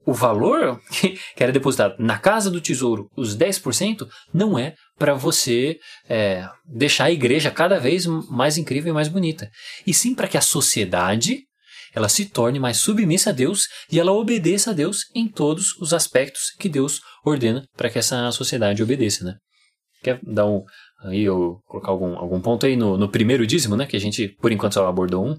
o 0.06 0.12
valor 0.12 0.80
que, 0.92 1.18
que 1.34 1.42
era 1.42 1.52
depositado 1.52 1.96
na 1.98 2.18
casa 2.18 2.50
do 2.50 2.60
tesouro, 2.60 3.08
os 3.16 3.36
10%, 3.36 4.06
não 4.32 4.58
é 4.58 4.74
para 4.98 5.14
você 5.14 5.78
é, 6.08 6.46
deixar 6.66 7.04
a 7.04 7.10
igreja 7.10 7.50
cada 7.50 7.78
vez 7.78 8.06
mais 8.06 8.58
incrível 8.58 8.90
e 8.90 8.94
mais 8.94 9.08
bonita, 9.08 9.50
e 9.86 9.94
sim 9.94 10.14
para 10.14 10.28
que 10.28 10.36
a 10.36 10.42
sociedade 10.42 11.44
ela 11.94 12.08
se 12.08 12.26
torne 12.26 12.58
mais 12.58 12.78
submissa 12.78 13.30
a 13.30 13.32
Deus 13.32 13.68
e 13.90 14.00
ela 14.00 14.12
obedeça 14.12 14.70
a 14.70 14.74
Deus 14.74 15.04
em 15.14 15.28
todos 15.28 15.76
os 15.80 15.92
aspectos 15.92 16.50
que 16.58 16.68
Deus 16.68 17.00
ordena 17.24 17.64
para 17.76 17.88
que 17.88 17.98
essa 17.98 18.30
sociedade 18.32 18.82
obedeça, 18.82 19.24
né? 19.24 19.36
Quer 20.02 20.20
dar 20.22 20.46
um 20.46 20.64
aí 21.04 21.22
eu 21.22 21.60
colocar 21.66 21.90
algum, 21.90 22.16
algum 22.16 22.40
ponto 22.40 22.66
aí 22.66 22.76
no, 22.76 22.96
no 22.96 23.08
primeiro 23.08 23.46
dízimo, 23.46 23.76
né? 23.76 23.86
Que 23.86 23.96
a 23.96 24.00
gente 24.00 24.28
por 24.40 24.50
enquanto 24.52 24.74
só 24.74 24.86
abordou 24.86 25.26
um. 25.26 25.36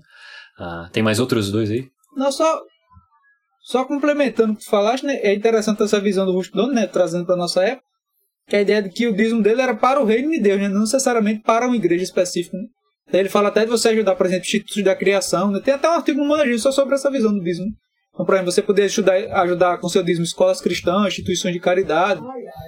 Ah, 0.58 0.89
tem 0.91 1.03
mais 1.03 1.20
outros 1.20 1.51
dois 1.51 1.70
aí? 1.70 1.88
Não, 2.16 2.32
só 2.32 2.62
só 3.62 3.84
complementando 3.84 4.53
o 4.53 4.56
que 4.56 4.64
tu 4.64 4.70
falaste, 4.70 5.06
né? 5.06 5.16
É 5.22 5.34
interessante 5.34 5.82
essa 5.82 5.99
visão 5.99 6.26
do 6.26 6.34
Rustodon, 6.34 6.72
né? 6.72 6.88
Trazendo 6.88 7.26
para 7.26 7.36
nossa 7.36 7.64
época, 7.64 7.86
que 8.47 8.56
a 8.56 8.62
ideia 8.62 8.82
de 8.82 8.89
que 8.89 9.08
o 9.08 9.16
dízimo 9.16 9.41
dele 9.41 9.62
era 9.62 9.76
para 9.76 9.99
o 9.99 10.06
reino 10.06 10.30
de 10.30 10.39
Deus, 10.39 10.62
né? 10.62 10.70
não 10.70 10.82
necessariamente 10.82 11.41
para 11.41 11.66
uma 11.66 11.76
igreja 11.76 12.03
específica. 12.03 12.56
Né? 12.56 12.66
Ele 13.12 13.30
fala 13.30 13.49
até 13.49 13.66
de 13.66 13.72
você 13.72 13.89
ajudar, 13.89 14.16
por 14.16 14.26
exemplo, 14.26 14.45
institutos 14.45 14.84
da 14.84 14.95
criação. 14.95 15.51
Né? 15.51 15.60
Tem 15.60 15.74
até 15.74 15.89
um 15.89 15.93
artigo 15.93 16.20
no 16.20 16.26
Monagil 16.26 16.58
só 16.60 16.72
sobre 16.72 16.95
essa 16.95 17.10
visão 17.12 17.34
do 17.34 17.43
dízimo. 17.43 17.68
Então, 18.14 18.26
por 18.26 18.34
exemplo, 18.34 18.51
você 18.51 18.62
poderia 18.62 18.88
ajudar, 18.88 19.41
ajudar 19.41 19.78
com 19.78 19.89
seu 19.89 20.01
dízimo 20.01 20.24
escolas 20.24 20.62
cristãs, 20.62 21.08
instituições 21.08 21.53
de 21.53 21.60
caridade. 21.60 22.22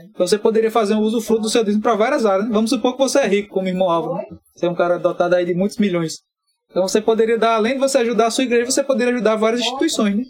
Então, 0.09 0.27
você 0.27 0.37
poderia 0.37 0.69
fazer 0.69 0.93
um 0.93 0.99
uso 0.99 1.21
fruto 1.21 1.43
do 1.43 1.49
seu 1.49 1.63
dízimo 1.63 1.81
para 1.81 1.95
várias 1.95 2.25
áreas. 2.25 2.47
Né? 2.47 2.53
Vamos 2.53 2.69
supor 2.69 2.93
que 2.93 2.99
você 2.99 3.19
é 3.19 3.27
rico, 3.27 3.53
como 3.53 3.67
irmão 3.67 3.89
Álvaro. 3.89 4.15
Né? 4.15 4.37
Você 4.53 4.65
é 4.65 4.69
um 4.69 4.75
cara 4.75 4.97
dotado 4.97 5.33
aí 5.33 5.45
de 5.45 5.53
muitos 5.53 5.77
milhões. 5.77 6.19
Então, 6.69 6.87
você 6.87 7.01
poderia 7.01 7.37
dar, 7.37 7.55
além 7.55 7.73
de 7.73 7.79
você 7.79 7.97
ajudar 7.99 8.27
a 8.27 8.31
sua 8.31 8.43
igreja, 8.43 8.69
você 8.69 8.83
poderia 8.83 9.13
ajudar 9.13 9.37
várias 9.37 9.61
instituições. 9.61 10.17
Né? 10.17 10.23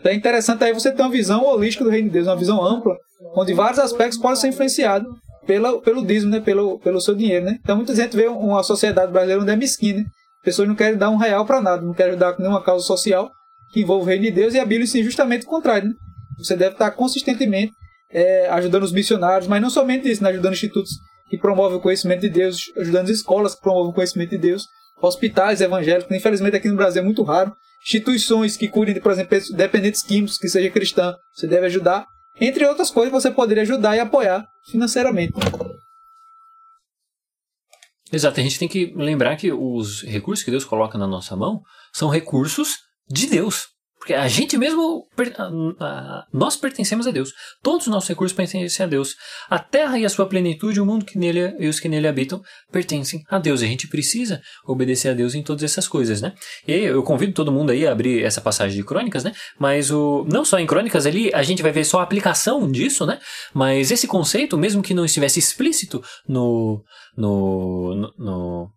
Então, 0.00 0.12
é 0.12 0.14
interessante 0.14 0.62
aí 0.64 0.72
você 0.72 0.92
ter 0.92 1.02
uma 1.02 1.10
visão 1.10 1.44
holística 1.44 1.84
do 1.84 1.90
reino 1.90 2.08
de 2.08 2.14
Deus, 2.14 2.26
uma 2.26 2.36
visão 2.36 2.64
ampla, 2.64 2.96
onde 3.36 3.54
vários 3.54 3.78
aspectos 3.78 4.18
podem 4.18 4.36
ser 4.36 4.48
influenciados 4.48 5.08
pela, 5.48 5.80
pelo 5.80 6.04
dízimo, 6.04 6.30
né? 6.30 6.40
Pelo, 6.40 6.78
pelo 6.78 7.00
seu 7.00 7.14
dinheiro, 7.14 7.46
né? 7.46 7.58
Então 7.62 7.74
muita 7.74 7.96
gente 7.96 8.14
vê 8.14 8.28
uma 8.28 8.62
sociedade 8.62 9.10
brasileira 9.10 9.42
onde 9.42 9.50
é 9.50 9.94
né? 9.94 10.04
Pessoas 10.44 10.68
não 10.68 10.74
querem 10.74 10.98
dar 10.98 11.08
um 11.08 11.16
real 11.16 11.46
para 11.46 11.62
nada, 11.62 11.80
não 11.80 11.94
querem 11.94 12.12
ajudar 12.12 12.34
com 12.34 12.42
nenhuma 12.42 12.62
causa 12.62 12.84
social 12.84 13.30
que 13.72 13.80
envolva 13.80 14.04
o 14.04 14.06
reino 14.06 14.24
de 14.24 14.30
Deus 14.30 14.52
e 14.52 14.60
a 14.60 14.64
Bíblia 14.64 14.84
ensina 14.84 15.04
justamente 15.04 15.46
o 15.46 15.48
contrário, 15.48 15.88
né? 15.88 15.94
Você 16.36 16.54
deve 16.54 16.74
estar 16.74 16.90
consistentemente 16.90 17.72
é, 18.10 18.48
ajudando 18.50 18.82
os 18.82 18.92
missionários, 18.92 19.48
mas 19.48 19.60
não 19.60 19.70
somente 19.70 20.08
isso, 20.08 20.22
né? 20.22 20.28
ajudando 20.30 20.52
institutos 20.52 20.92
que 21.28 21.38
promovem 21.38 21.78
o 21.78 21.80
conhecimento 21.80 22.20
de 22.20 22.28
Deus, 22.28 22.58
ajudando 22.76 23.04
as 23.04 23.10
escolas 23.10 23.54
que 23.54 23.60
promovem 23.62 23.90
o 23.90 23.94
conhecimento 23.94 24.30
de 24.30 24.38
Deus, 24.38 24.66
hospitais 25.00 25.60
evangélicos, 25.60 26.14
infelizmente 26.14 26.56
aqui 26.56 26.68
no 26.68 26.76
Brasil 26.76 27.02
é 27.02 27.04
muito 27.04 27.22
raro 27.22 27.52
instituições 27.82 28.56
que 28.56 28.68
cuidem, 28.68 29.00
por 29.00 29.12
exemplo, 29.12 29.38
dependentes 29.54 30.02
químicos, 30.02 30.36
que 30.36 30.48
seja 30.48 30.70
cristã, 30.70 31.14
você 31.32 31.46
deve 31.46 31.66
ajudar. 31.66 32.04
Entre 32.40 32.66
outras 32.66 32.90
coisas, 32.90 33.12
você 33.12 33.30
poderia 33.30 33.62
ajudar 33.62 33.96
e 33.96 34.00
apoiar 34.00 34.46
financeiramente. 34.70 35.34
Exato, 38.12 38.40
a 38.40 38.42
gente 38.42 38.58
tem 38.58 38.68
que 38.68 38.92
lembrar 38.96 39.36
que 39.36 39.52
os 39.52 40.02
recursos 40.02 40.44
que 40.44 40.50
Deus 40.50 40.64
coloca 40.64 40.96
na 40.96 41.06
nossa 41.06 41.36
mão 41.36 41.62
são 41.92 42.08
recursos 42.08 42.76
de 43.08 43.26
Deus. 43.26 43.68
Porque 44.08 44.18
a 44.18 44.26
gente 44.26 44.56
mesmo, 44.56 45.06
nós 46.32 46.56
pertencemos 46.56 47.06
a 47.06 47.10
Deus. 47.10 47.34
Todos 47.62 47.86
os 47.86 47.92
nossos 47.92 48.08
recursos 48.08 48.34
pertencem 48.34 48.86
a 48.86 48.88
Deus. 48.88 49.14
A 49.50 49.58
terra 49.58 49.98
e 49.98 50.06
a 50.06 50.08
sua 50.08 50.24
plenitude, 50.24 50.80
o 50.80 50.86
mundo 50.86 51.04
que 51.04 51.18
nele 51.18 51.54
e 51.58 51.68
os 51.68 51.78
que 51.78 51.90
nele 51.90 52.08
habitam, 52.08 52.40
pertencem 52.72 53.22
a 53.28 53.38
Deus. 53.38 53.60
E 53.60 53.66
a 53.66 53.68
gente 53.68 53.86
precisa 53.86 54.40
obedecer 54.66 55.10
a 55.10 55.12
Deus 55.12 55.34
em 55.34 55.42
todas 55.42 55.62
essas 55.62 55.86
coisas, 55.86 56.22
né? 56.22 56.32
E 56.66 56.72
eu 56.72 57.02
convido 57.02 57.34
todo 57.34 57.52
mundo 57.52 57.70
aí 57.70 57.86
a 57.86 57.92
abrir 57.92 58.24
essa 58.24 58.40
passagem 58.40 58.78
de 58.78 58.82
Crônicas, 58.82 59.24
né? 59.24 59.34
Mas 59.58 59.90
o, 59.90 60.24
não 60.32 60.42
só 60.42 60.58
em 60.58 60.66
Crônicas 60.66 61.04
ali, 61.04 61.30
a 61.34 61.42
gente 61.42 61.62
vai 61.62 61.70
ver 61.70 61.84
só 61.84 62.00
a 62.00 62.02
aplicação 62.02 62.72
disso, 62.72 63.04
né? 63.04 63.18
Mas 63.52 63.90
esse 63.90 64.06
conceito, 64.06 64.56
mesmo 64.56 64.82
que 64.82 64.94
não 64.94 65.04
estivesse 65.04 65.38
explícito 65.38 66.02
no, 66.26 66.82
no, 67.14 67.94
no, 67.94 68.14
no 68.16 68.70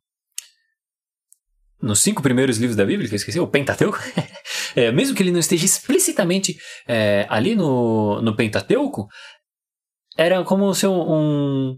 nos 1.81 1.99
cinco 2.01 2.21
primeiros 2.21 2.57
livros 2.57 2.75
da 2.75 2.85
Bíblia, 2.85 3.07
que 3.07 3.15
eu 3.15 3.17
esqueci, 3.17 3.39
o 3.39 3.47
Pentateuco, 3.47 3.97
é, 4.75 4.91
mesmo 4.91 5.15
que 5.15 5.23
ele 5.23 5.31
não 5.31 5.39
esteja 5.39 5.65
explicitamente 5.65 6.57
é, 6.87 7.25
ali 7.29 7.55
no, 7.55 8.21
no 8.21 8.35
Pentateuco, 8.35 9.07
era 10.17 10.43
como 10.43 10.73
se 10.73 10.85
um, 10.85 11.77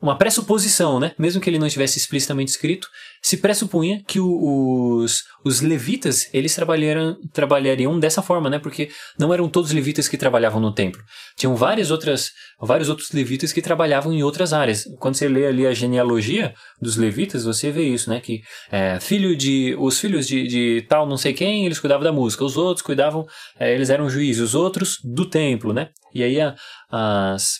uma 0.00 0.16
pressuposição, 0.16 0.98
né? 0.98 1.14
Mesmo 1.18 1.40
que 1.40 1.48
ele 1.48 1.58
não 1.58 1.66
estivesse 1.66 1.98
explicitamente 1.98 2.50
escrito, 2.50 2.88
se 3.26 3.38
pressupunha 3.38 4.00
que 4.06 4.20
os, 4.20 5.24
os 5.44 5.60
levitas 5.60 6.32
eles 6.32 6.54
trabalharam, 6.54 7.16
trabalhariam 7.32 7.98
dessa 7.98 8.22
forma, 8.22 8.48
né? 8.48 8.60
Porque 8.60 8.88
não 9.18 9.34
eram 9.34 9.48
todos 9.48 9.70
os 9.70 9.74
levitas 9.74 10.06
que 10.06 10.16
trabalhavam 10.16 10.60
no 10.60 10.72
templo. 10.72 11.02
Tinham 11.36 11.56
várias 11.56 11.90
outras, 11.90 12.30
vários 12.60 12.88
outros 12.88 13.10
levitas 13.10 13.52
que 13.52 13.60
trabalhavam 13.60 14.12
em 14.12 14.22
outras 14.22 14.52
áreas. 14.52 14.84
Quando 15.00 15.16
você 15.16 15.26
lê 15.26 15.44
ali 15.44 15.66
a 15.66 15.74
genealogia 15.74 16.54
dos 16.80 16.96
levitas, 16.96 17.42
você 17.44 17.72
vê 17.72 17.82
isso, 17.82 18.08
né? 18.08 18.20
Que 18.20 18.42
é, 18.70 19.00
filho 19.00 19.34
de, 19.34 19.74
os 19.76 19.98
filhos 19.98 20.24
de, 20.28 20.46
de 20.46 20.86
tal 20.88 21.04
não 21.04 21.16
sei 21.16 21.32
quem, 21.32 21.66
eles 21.66 21.80
cuidavam 21.80 22.04
da 22.04 22.12
música. 22.12 22.44
Os 22.44 22.56
outros 22.56 22.86
cuidavam, 22.86 23.26
é, 23.58 23.74
eles 23.74 23.90
eram 23.90 24.08
juízes. 24.08 24.40
Os 24.40 24.54
outros 24.54 24.98
do 25.02 25.28
templo, 25.28 25.72
né? 25.72 25.88
E 26.14 26.22
aí 26.22 26.40
a, 26.40 26.54
as 26.92 27.56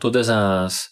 todas 0.00 0.28
as 0.28 0.91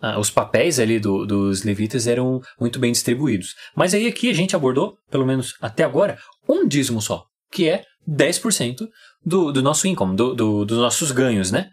ah, 0.00 0.18
os 0.18 0.30
papéis 0.30 0.78
ali 0.78 0.98
do, 0.98 1.26
dos 1.26 1.62
levitas 1.62 2.06
eram 2.06 2.40
muito 2.58 2.78
bem 2.78 2.92
distribuídos. 2.92 3.54
Mas 3.74 3.94
aí 3.94 4.06
aqui 4.06 4.30
a 4.30 4.34
gente 4.34 4.56
abordou, 4.56 4.96
pelo 5.10 5.26
menos 5.26 5.54
até 5.60 5.84
agora, 5.84 6.18
um 6.48 6.66
dízimo 6.66 7.00
só, 7.00 7.24
que 7.52 7.68
é 7.68 7.84
10% 8.08 8.88
do, 9.24 9.52
do 9.52 9.62
nosso 9.62 9.86
income, 9.86 10.16
do, 10.16 10.34
do, 10.34 10.64
dos 10.64 10.78
nossos 10.78 11.12
ganhos, 11.12 11.50
né? 11.50 11.68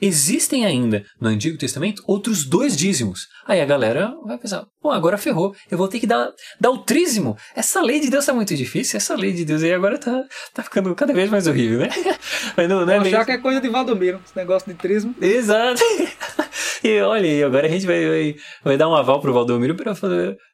Existem 0.00 0.64
ainda 0.64 1.04
no 1.20 1.28
Antigo 1.28 1.56
Testamento 1.58 2.02
outros 2.06 2.44
dois 2.44 2.76
dízimos. 2.76 3.26
Aí 3.46 3.60
a 3.60 3.66
galera 3.66 4.14
vai 4.24 4.38
pensar, 4.38 4.64
pô, 4.80 4.90
agora 4.90 5.18
ferrou, 5.18 5.54
eu 5.70 5.78
vou 5.78 5.88
ter 5.88 6.00
que 6.00 6.06
dar, 6.06 6.30
dar 6.60 6.70
o 6.70 6.78
trízimo. 6.78 7.36
Essa 7.54 7.80
lei 7.80 8.00
de 8.00 8.10
Deus 8.10 8.26
tá 8.26 8.32
muito 8.32 8.54
difícil, 8.54 8.96
essa 8.96 9.14
lei 9.14 9.32
de 9.32 9.44
Deus 9.44 9.62
aí 9.62 9.72
agora 9.72 9.98
tá, 9.98 10.22
tá 10.54 10.62
ficando 10.62 10.94
cada 10.94 11.12
vez 11.12 11.30
mais 11.30 11.46
horrível, 11.46 11.80
né? 11.80 11.88
Mas 12.56 12.68
não, 12.68 12.84
não 12.84 12.92
é 12.92 12.98
achar 12.98 13.24
que 13.24 13.32
é 13.32 13.38
coisa 13.38 13.60
de 13.60 13.68
Valdomiro, 13.68 14.20
esse 14.24 14.36
negócio 14.36 14.72
de 14.72 14.78
trízimo. 14.78 15.14
Exato. 15.20 15.80
E 16.82 17.00
olha 17.02 17.46
agora 17.46 17.66
a 17.66 17.70
gente 17.70 17.86
vai, 17.86 18.06
vai, 18.06 18.36
vai 18.64 18.76
dar 18.78 18.88
um 18.88 18.94
aval 18.94 19.20
pro 19.20 19.34
Valdomiro 19.34 19.74
pra, 19.74 19.94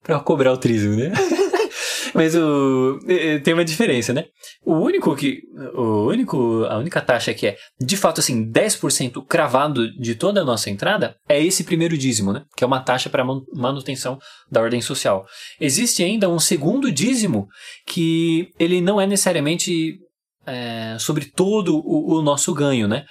pra 0.02 0.18
cobrar 0.20 0.52
o 0.52 0.56
trízimo, 0.56 0.96
né? 0.96 1.12
Mas 2.16 2.34
o 2.34 2.98
tem 3.44 3.52
uma 3.52 3.64
diferença, 3.64 4.12
né? 4.12 4.24
O 4.64 4.74
único 4.74 5.14
que 5.14 5.42
o 5.74 6.06
único 6.06 6.64
a 6.64 6.78
única 6.78 7.00
taxa 7.00 7.34
que 7.34 7.46
é 7.46 7.56
de 7.78 7.96
fato 7.96 8.20
assim 8.20 8.50
10% 8.50 9.24
cravado 9.26 9.92
de 9.92 10.14
toda 10.14 10.40
a 10.40 10.44
nossa 10.44 10.70
entrada 10.70 11.14
é 11.28 11.42
esse 11.42 11.62
primeiro 11.62 11.96
dízimo, 11.96 12.32
né? 12.32 12.42
Que 12.56 12.64
é 12.64 12.66
uma 12.66 12.80
taxa 12.80 13.10
para 13.10 13.24
manutenção 13.52 14.18
da 14.50 14.62
ordem 14.62 14.80
social. 14.80 15.26
Existe 15.60 16.02
ainda 16.02 16.28
um 16.28 16.38
segundo 16.38 16.90
dízimo 16.90 17.46
que 17.86 18.48
ele 18.58 18.80
não 18.80 19.00
é 19.00 19.06
necessariamente 19.06 19.98
é, 20.46 20.96
sobre 20.98 21.26
todo 21.26 21.76
o, 21.76 22.18
o 22.18 22.22
nosso 22.22 22.54
ganho, 22.54 22.88
né? 22.88 23.04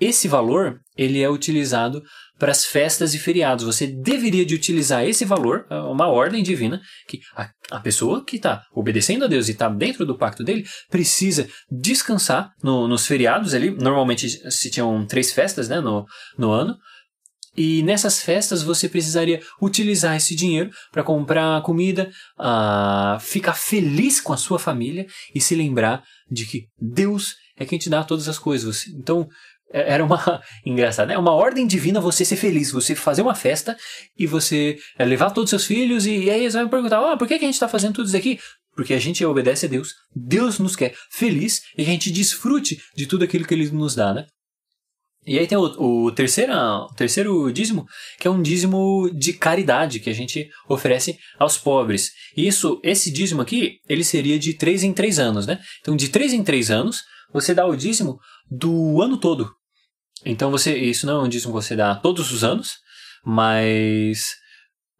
Esse 0.00 0.28
valor 0.28 0.80
ele 0.96 1.20
é 1.20 1.28
utilizado 1.28 2.02
para 2.38 2.52
as 2.52 2.64
festas 2.64 3.14
e 3.14 3.18
feriados. 3.18 3.64
Você 3.64 3.86
deveria 3.86 4.44
de 4.44 4.54
utilizar 4.54 5.04
esse 5.04 5.24
valor, 5.24 5.66
é 5.68 5.74
uma 5.74 6.06
ordem 6.06 6.42
divina, 6.42 6.80
que 7.06 7.20
a, 7.36 7.50
a 7.70 7.80
pessoa 7.80 8.24
que 8.24 8.36
está 8.36 8.62
obedecendo 8.72 9.24
a 9.24 9.28
Deus 9.28 9.48
e 9.48 9.52
está 9.52 9.68
dentro 9.68 10.06
do 10.06 10.16
pacto 10.16 10.44
dele 10.44 10.64
precisa 10.90 11.48
descansar 11.70 12.52
no, 12.62 12.86
nos 12.86 13.06
feriados 13.06 13.54
ali. 13.54 13.70
Normalmente 13.70 14.28
se 14.50 14.70
tinham 14.70 15.04
três 15.06 15.32
festas 15.32 15.68
né, 15.68 15.80
no, 15.80 16.06
no 16.36 16.50
ano. 16.50 16.76
E 17.56 17.82
nessas 17.82 18.22
festas 18.22 18.62
você 18.62 18.88
precisaria 18.88 19.42
utilizar 19.60 20.16
esse 20.16 20.36
dinheiro 20.36 20.70
para 20.92 21.02
comprar 21.02 21.60
comida, 21.62 22.08
uh, 22.38 23.18
ficar 23.18 23.54
feliz 23.54 24.20
com 24.20 24.32
a 24.32 24.36
sua 24.36 24.60
família 24.60 25.04
e 25.34 25.40
se 25.40 25.56
lembrar 25.56 26.04
de 26.30 26.46
que 26.46 26.66
Deus 26.80 27.34
é 27.56 27.66
quem 27.66 27.76
te 27.76 27.90
dá 27.90 28.04
todas 28.04 28.28
as 28.28 28.38
coisas. 28.38 28.86
Então, 28.86 29.28
era 29.70 30.04
uma 30.04 30.42
engraçada, 30.64 31.12
é 31.12 31.18
uma 31.18 31.32
ordem 31.32 31.66
divina 31.66 32.00
você 32.00 32.24
ser 32.24 32.36
feliz, 32.36 32.70
você 32.70 32.94
fazer 32.94 33.22
uma 33.22 33.34
festa 33.34 33.76
e 34.18 34.26
você 34.26 34.78
é, 34.98 35.04
levar 35.04 35.30
todos 35.30 35.52
os 35.52 35.62
seus 35.62 35.66
filhos 35.66 36.06
e, 36.06 36.24
e 36.24 36.30
aí 36.30 36.40
eles 36.40 36.54
vão 36.54 36.68
perguntar, 36.68 36.98
ah, 36.98 37.16
por 37.16 37.28
que, 37.28 37.38
que 37.38 37.44
a 37.44 37.48
gente 37.48 37.54
está 37.54 37.68
fazendo 37.68 37.94
tudo 37.94 38.06
isso 38.06 38.16
aqui? 38.16 38.38
Porque 38.74 38.94
a 38.94 38.98
gente 38.98 39.24
obedece 39.24 39.66
a 39.66 39.68
Deus, 39.68 39.94
Deus 40.14 40.58
nos 40.58 40.76
quer 40.76 40.94
feliz 41.10 41.62
e 41.76 41.82
a 41.82 41.84
gente 41.84 42.10
desfrute 42.10 42.78
de 42.96 43.06
tudo 43.06 43.24
aquilo 43.24 43.44
que 43.44 43.54
Ele 43.54 43.70
nos 43.70 43.94
dá, 43.94 44.14
né? 44.14 44.26
E 45.26 45.38
aí 45.38 45.46
tem 45.46 45.58
o, 45.58 46.06
o, 46.06 46.12
terceiro, 46.12 46.54
o 46.54 46.94
terceiro 46.94 47.52
dízimo, 47.52 47.84
que 48.18 48.26
é 48.26 48.30
um 48.30 48.40
dízimo 48.40 49.10
de 49.12 49.34
caridade 49.34 50.00
que 50.00 50.08
a 50.08 50.14
gente 50.14 50.48
oferece 50.66 51.18
aos 51.38 51.58
pobres. 51.58 52.12
E 52.34 52.46
isso, 52.46 52.80
esse 52.82 53.10
dízimo 53.10 53.42
aqui, 53.42 53.78
ele 53.86 54.02
seria 54.02 54.38
de 54.38 54.54
três 54.54 54.82
em 54.82 54.92
três 54.92 55.18
anos, 55.18 55.46
né? 55.46 55.60
Então, 55.80 55.94
de 55.94 56.08
três 56.08 56.32
em 56.32 56.42
três 56.42 56.70
anos, 56.70 57.02
você 57.30 57.54
dá 57.54 57.66
o 57.66 57.76
dízimo 57.76 58.18
do 58.50 59.02
ano 59.02 59.18
todo. 59.18 59.57
Então 60.24 60.50
você, 60.50 60.76
isso 60.76 61.06
não 61.06 61.20
é 61.20 61.24
um 61.24 61.28
dízimo 61.28 61.52
que 61.52 61.62
você 61.64 61.76
dá 61.76 61.94
todos 61.94 62.32
os 62.32 62.44
anos, 62.44 62.76
mas 63.24 64.34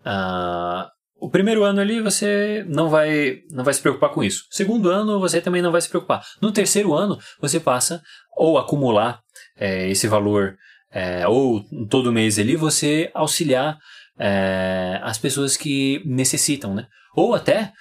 uh, 0.01 0.89
o 1.21 1.31
primeiro 1.31 1.65
ano 1.65 1.81
ali 1.81 2.01
você 2.01 2.65
não 2.69 2.89
vai, 2.89 3.41
não 3.51 3.65
vai 3.65 3.75
se 3.75 3.81
preocupar 3.81 4.11
com 4.11 4.23
isso. 4.23 4.45
Segundo 4.51 4.91
ano 4.91 5.19
você 5.19 5.41
também 5.41 5.63
não 5.63 5.73
vai 5.73 5.81
se 5.81 5.89
preocupar. 5.89 6.25
No 6.41 6.53
terceiro 6.53 6.95
ano 6.95 7.19
você 7.41 7.59
passa 7.59 8.03
ou 8.37 8.59
acumular 8.59 9.21
é, 9.57 9.89
esse 9.89 10.07
valor 10.07 10.57
é, 10.91 11.27
ou 11.27 11.65
todo 11.91 12.13
mês 12.13 12.39
ali 12.39 12.57
você 12.57 13.11
auxiliar 13.15 13.77
é, 14.19 15.01
as 15.03 15.19
pessoas 15.19 15.57
que 15.57 16.03
necessitam, 16.07 16.75
né? 16.75 16.87
Ou 17.15 17.35
até 17.35 17.73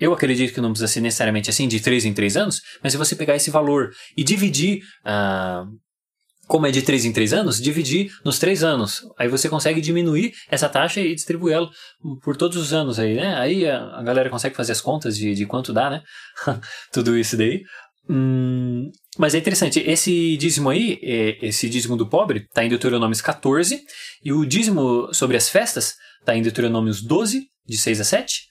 eu 0.00 0.12
acredito 0.12 0.52
que 0.52 0.60
não 0.60 0.70
precisa 0.70 0.88
ser 0.92 1.00
necessariamente 1.00 1.48
assim 1.48 1.68
de 1.68 1.78
três 1.78 2.04
em 2.04 2.12
três 2.12 2.36
anos, 2.36 2.60
mas 2.82 2.92
se 2.92 2.98
você 2.98 3.14
pegar 3.14 3.36
esse 3.36 3.50
valor 3.50 3.90
e 4.16 4.24
dividir 4.24 4.82
uh, 5.06 5.64
como 6.46 6.66
é 6.66 6.70
de 6.70 6.82
3 6.82 7.04
em 7.04 7.12
3 7.12 7.32
anos, 7.32 7.60
dividir 7.60 8.10
nos 8.24 8.38
3 8.38 8.64
anos. 8.64 9.06
Aí 9.18 9.28
você 9.28 9.48
consegue 9.48 9.80
diminuir 9.80 10.32
essa 10.50 10.68
taxa 10.68 11.00
e 11.00 11.14
distribuí-la 11.14 11.70
por 12.22 12.36
todos 12.36 12.56
os 12.56 12.72
anos 12.72 12.98
aí, 12.98 13.14
né? 13.14 13.34
Aí 13.36 13.68
a, 13.68 14.02
galera 14.02 14.28
consegue 14.28 14.56
fazer 14.56 14.72
as 14.72 14.80
contas 14.80 15.16
de, 15.16 15.34
de 15.34 15.46
quanto 15.46 15.72
dá, 15.72 15.88
né? 15.88 16.02
Tudo 16.92 17.16
isso 17.16 17.36
daí. 17.36 17.62
Hum, 18.08 18.90
mas 19.16 19.34
é 19.34 19.38
interessante, 19.38 19.78
esse 19.78 20.36
dízimo 20.36 20.70
aí, 20.70 20.98
é, 21.02 21.46
esse 21.46 21.68
dízimo 21.68 21.96
do 21.96 22.08
pobre, 22.08 22.40
está 22.40 22.64
em 22.64 22.68
Deuteronômios 22.68 23.20
14, 23.20 23.80
e 24.24 24.32
o 24.32 24.44
dízimo 24.44 25.12
sobre 25.14 25.36
as 25.36 25.48
festas 25.48 25.94
está 26.18 26.36
em 26.36 26.42
Deuteronômios 26.42 27.00
12, 27.00 27.46
de 27.66 27.78
6 27.78 28.00
a 28.00 28.04
7, 28.04 28.42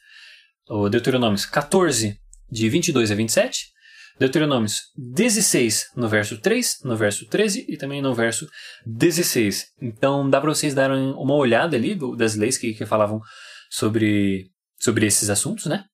o 0.69 0.87
Deuteronômios 0.87 1.45
14, 1.45 2.17
de 2.49 2.69
22 2.69 3.11
a 3.11 3.15
27, 3.15 3.65
Deuteronômios 4.19 4.81
16, 4.97 5.91
no 5.95 6.07
verso 6.07 6.39
3, 6.39 6.79
no 6.83 6.95
verso 6.95 7.27
13 7.27 7.65
e 7.67 7.77
também 7.77 8.01
no 8.01 8.13
verso 8.13 8.47
16. 8.85 9.67
Então 9.81 10.29
dá 10.29 10.39
para 10.39 10.53
vocês 10.53 10.73
darem 10.73 11.13
uma 11.13 11.35
olhada 11.35 11.75
ali 11.75 11.95
do, 11.95 12.15
das 12.15 12.35
leis 12.35 12.57
que, 12.57 12.73
que 12.73 12.85
falavam 12.85 13.19
sobre, 13.69 14.47
sobre 14.79 15.05
esses 15.05 15.29
assuntos, 15.29 15.65
né? 15.65 15.85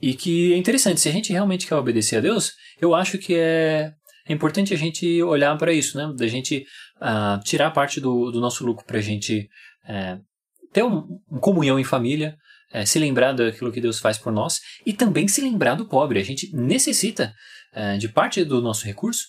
E 0.00 0.14
que 0.14 0.52
é 0.52 0.56
interessante, 0.56 1.00
se 1.00 1.08
a 1.08 1.12
gente 1.12 1.32
realmente 1.32 1.66
quer 1.66 1.76
obedecer 1.76 2.16
a 2.16 2.20
Deus, 2.20 2.52
eu 2.80 2.94
acho 2.94 3.18
que 3.18 3.36
é, 3.36 3.92
é 4.28 4.32
importante 4.32 4.74
a 4.74 4.76
gente 4.76 5.22
olhar 5.22 5.56
para 5.56 5.72
isso, 5.72 5.96
né? 5.96 6.12
Da 6.16 6.26
gente 6.26 6.64
uh, 7.00 7.42
tirar 7.44 7.70
parte 7.70 8.00
do, 8.00 8.30
do 8.30 8.40
nosso 8.40 8.64
lucro 8.66 8.84
para 8.84 8.98
a 8.98 9.02
gente 9.02 9.48
uh, 9.84 10.20
ter 10.72 10.82
um, 10.82 11.20
uma 11.28 11.40
comunhão 11.40 11.78
em 11.78 11.84
família, 11.84 12.36
é, 12.72 12.86
se 12.86 12.98
lembrar 12.98 13.32
daquilo 13.32 13.72
que 13.72 13.80
Deus 13.80 13.98
faz 13.98 14.16
por 14.16 14.32
nós 14.32 14.60
e 14.86 14.92
também 14.92 15.26
se 15.28 15.40
lembrar 15.40 15.74
do 15.74 15.86
pobre. 15.86 16.20
A 16.20 16.24
gente 16.24 16.54
necessita 16.54 17.34
é, 17.72 17.96
de 17.96 18.08
parte 18.08 18.44
do 18.44 18.60
nosso 18.60 18.84
recurso 18.84 19.24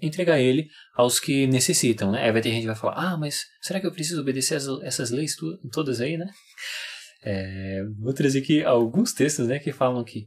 entregar 0.00 0.38
ele 0.38 0.68
aos 0.94 1.18
que 1.18 1.46
necessitam, 1.46 2.12
né? 2.12 2.24
Aí 2.24 2.32
vai 2.32 2.42
ter 2.42 2.50
gente 2.50 2.62
que 2.62 2.66
vai 2.66 2.76
falar, 2.76 2.94
ah, 2.96 3.16
mas 3.16 3.44
será 3.62 3.80
que 3.80 3.86
eu 3.86 3.92
preciso 3.92 4.20
obedecer 4.20 4.56
as, 4.56 4.66
essas 4.82 5.10
leis 5.10 5.34
tu, 5.34 5.58
todas 5.72 6.00
aí, 6.00 6.16
né? 6.16 6.26
É, 7.22 7.82
vou 7.98 8.12
trazer 8.12 8.40
aqui 8.40 8.62
alguns 8.62 9.12
textos, 9.12 9.48
né, 9.48 9.58
que 9.58 9.72
falam 9.72 10.04
que 10.04 10.26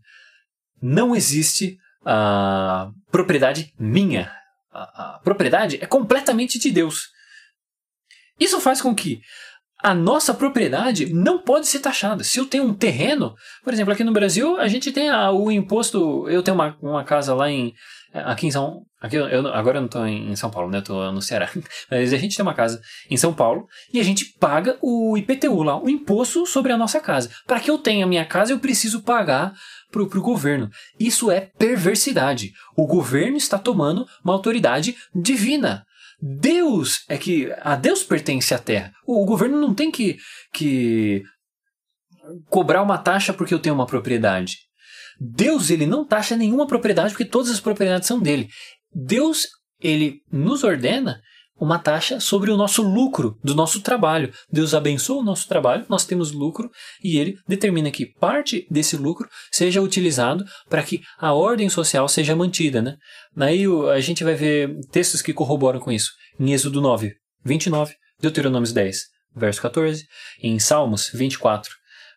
não 0.82 1.16
existe 1.16 1.78
a 2.04 2.92
propriedade 3.12 3.74
minha. 3.80 4.32
A, 4.72 5.16
a 5.16 5.20
propriedade 5.20 5.78
é 5.82 5.86
completamente 5.86 6.58
de 6.58 6.72
Deus. 6.72 7.08
Isso 8.40 8.60
faz 8.60 8.82
com 8.82 8.96
que 8.96 9.22
a 9.82 9.94
nossa 9.94 10.34
propriedade 10.34 11.12
não 11.14 11.40
pode 11.40 11.68
ser 11.68 11.80
taxada. 11.80 12.24
Se 12.24 12.40
eu 12.40 12.46
tenho 12.46 12.66
um 12.66 12.74
terreno, 12.74 13.34
por 13.64 13.74
exemplo, 13.74 13.94
aqui 13.94 14.04
no 14.04 14.12
Brasil, 14.12 14.58
a 14.58 14.68
gente 14.68 14.92
tem 14.92 15.10
a, 15.10 15.32
o 15.32 15.50
imposto. 15.50 16.28
Eu 16.28 16.44
tenho 16.44 16.56
uma, 16.56 16.78
uma 16.82 17.04
casa 17.04 17.34
lá 17.34 17.50
em. 17.50 17.74
Aqui 18.14 18.48
em 18.48 18.52
São. 18.52 18.82
Aqui 19.00 19.16
eu, 19.16 19.48
agora 19.54 19.78
eu 19.78 19.82
não 19.82 19.86
estou 19.86 20.06
em 20.06 20.36
São 20.36 20.50
Paulo, 20.50 20.70
né? 20.70 20.80
Eu 20.80 20.82
estou 20.82 21.12
no 21.12 21.22
Ceará. 21.22 21.50
Mas 21.90 22.12
a 22.12 22.18
gente 22.18 22.36
tem 22.36 22.44
uma 22.44 22.54
casa 22.54 22.82
em 23.10 23.16
São 23.16 23.34
Paulo 23.34 23.68
e 23.94 24.00
a 24.00 24.04
gente 24.04 24.26
paga 24.40 24.78
o 24.82 25.16
IPTU 25.18 25.64
lá, 25.64 25.82
o 25.82 25.90
imposto 25.90 26.46
sobre 26.46 26.74
a 26.74 26.78
nossa 26.78 27.00
casa. 27.00 27.30
Para 27.48 27.60
que 27.60 27.70
eu 27.70 27.78
tenha 27.78 28.08
minha 28.08 28.26
casa, 28.26 28.52
eu 28.52 28.60
preciso 28.60 29.04
pagar 29.04 29.54
para 29.92 30.02
o 30.02 30.22
governo. 30.22 30.70
Isso 31.00 31.32
é 31.32 31.52
perversidade. 31.58 32.52
O 32.76 32.86
governo 32.86 33.38
está 33.38 33.58
tomando 33.58 34.06
uma 34.24 34.34
autoridade 34.34 34.96
divina. 35.16 35.86
Deus 36.22 37.04
é 37.08 37.18
que. 37.18 37.52
A 37.62 37.76
Deus 37.76 38.04
pertence 38.04 38.54
a 38.54 38.60
terra. 38.60 38.92
O, 39.06 39.22
o 39.24 39.26
governo 39.26 39.60
não 39.60 39.74
tem 39.74 39.92
que, 39.92 40.18
que 40.54 41.24
cobrar 42.50 42.82
uma 42.82 42.98
taxa 42.98 43.34
porque 43.34 43.54
eu 43.54 43.60
tenho 43.60 43.76
uma 43.76 43.86
propriedade. 43.86 44.58
Deus 45.20 45.70
ele 45.70 45.86
não 45.86 46.06
taxa 46.06 46.36
nenhuma 46.36 46.68
propriedade 46.68 47.12
porque 47.12 47.26
todas 47.26 47.50
as 47.50 47.60
propriedades 47.60 48.08
são 48.08 48.20
dele. 48.20 48.48
Deus 48.94 49.48
ele 49.82 50.22
nos 50.32 50.64
ordena 50.64 51.22
uma 51.60 51.78
taxa 51.78 52.20
sobre 52.20 52.52
o 52.52 52.58
nosso 52.58 52.82
lucro 52.82 53.38
do 53.44 53.54
nosso 53.54 53.82
trabalho. 53.82 54.34
Deus 54.52 54.74
abençoa 54.74 55.22
o 55.22 55.24
nosso 55.24 55.48
trabalho, 55.48 55.86
nós 55.90 56.06
temos 56.06 56.32
lucro 56.32 56.70
e 57.04 57.18
ele 57.18 57.38
determina 57.48 57.92
que 57.92 58.06
parte 58.06 58.66
desse 58.72 58.96
lucro 58.96 59.28
seja 59.52 59.82
utilizado 59.82 60.46
para 60.70 60.84
que 60.84 61.02
a 61.18 61.34
ordem 61.34 61.70
social 61.70 62.08
seja 62.08 62.36
mantida. 62.36 62.82
Né? 62.82 62.96
Daí 63.36 63.66
a 63.94 64.00
gente 64.00 64.24
vai 64.24 64.36
ver 64.36 64.74
textos 64.92 65.22
que 65.22 65.34
corroboram 65.34 65.80
com 65.80 65.92
isso. 65.92 66.12
Em 66.40 66.54
Êxodo 66.54 66.80
9, 66.80 67.14
29, 67.44 67.96
Deuteronômio 68.22 68.72
10, 68.72 68.98
verso 69.36 69.62
14, 69.62 70.06
em 70.42 70.58
Salmos 70.60 71.10
24, 71.14 71.70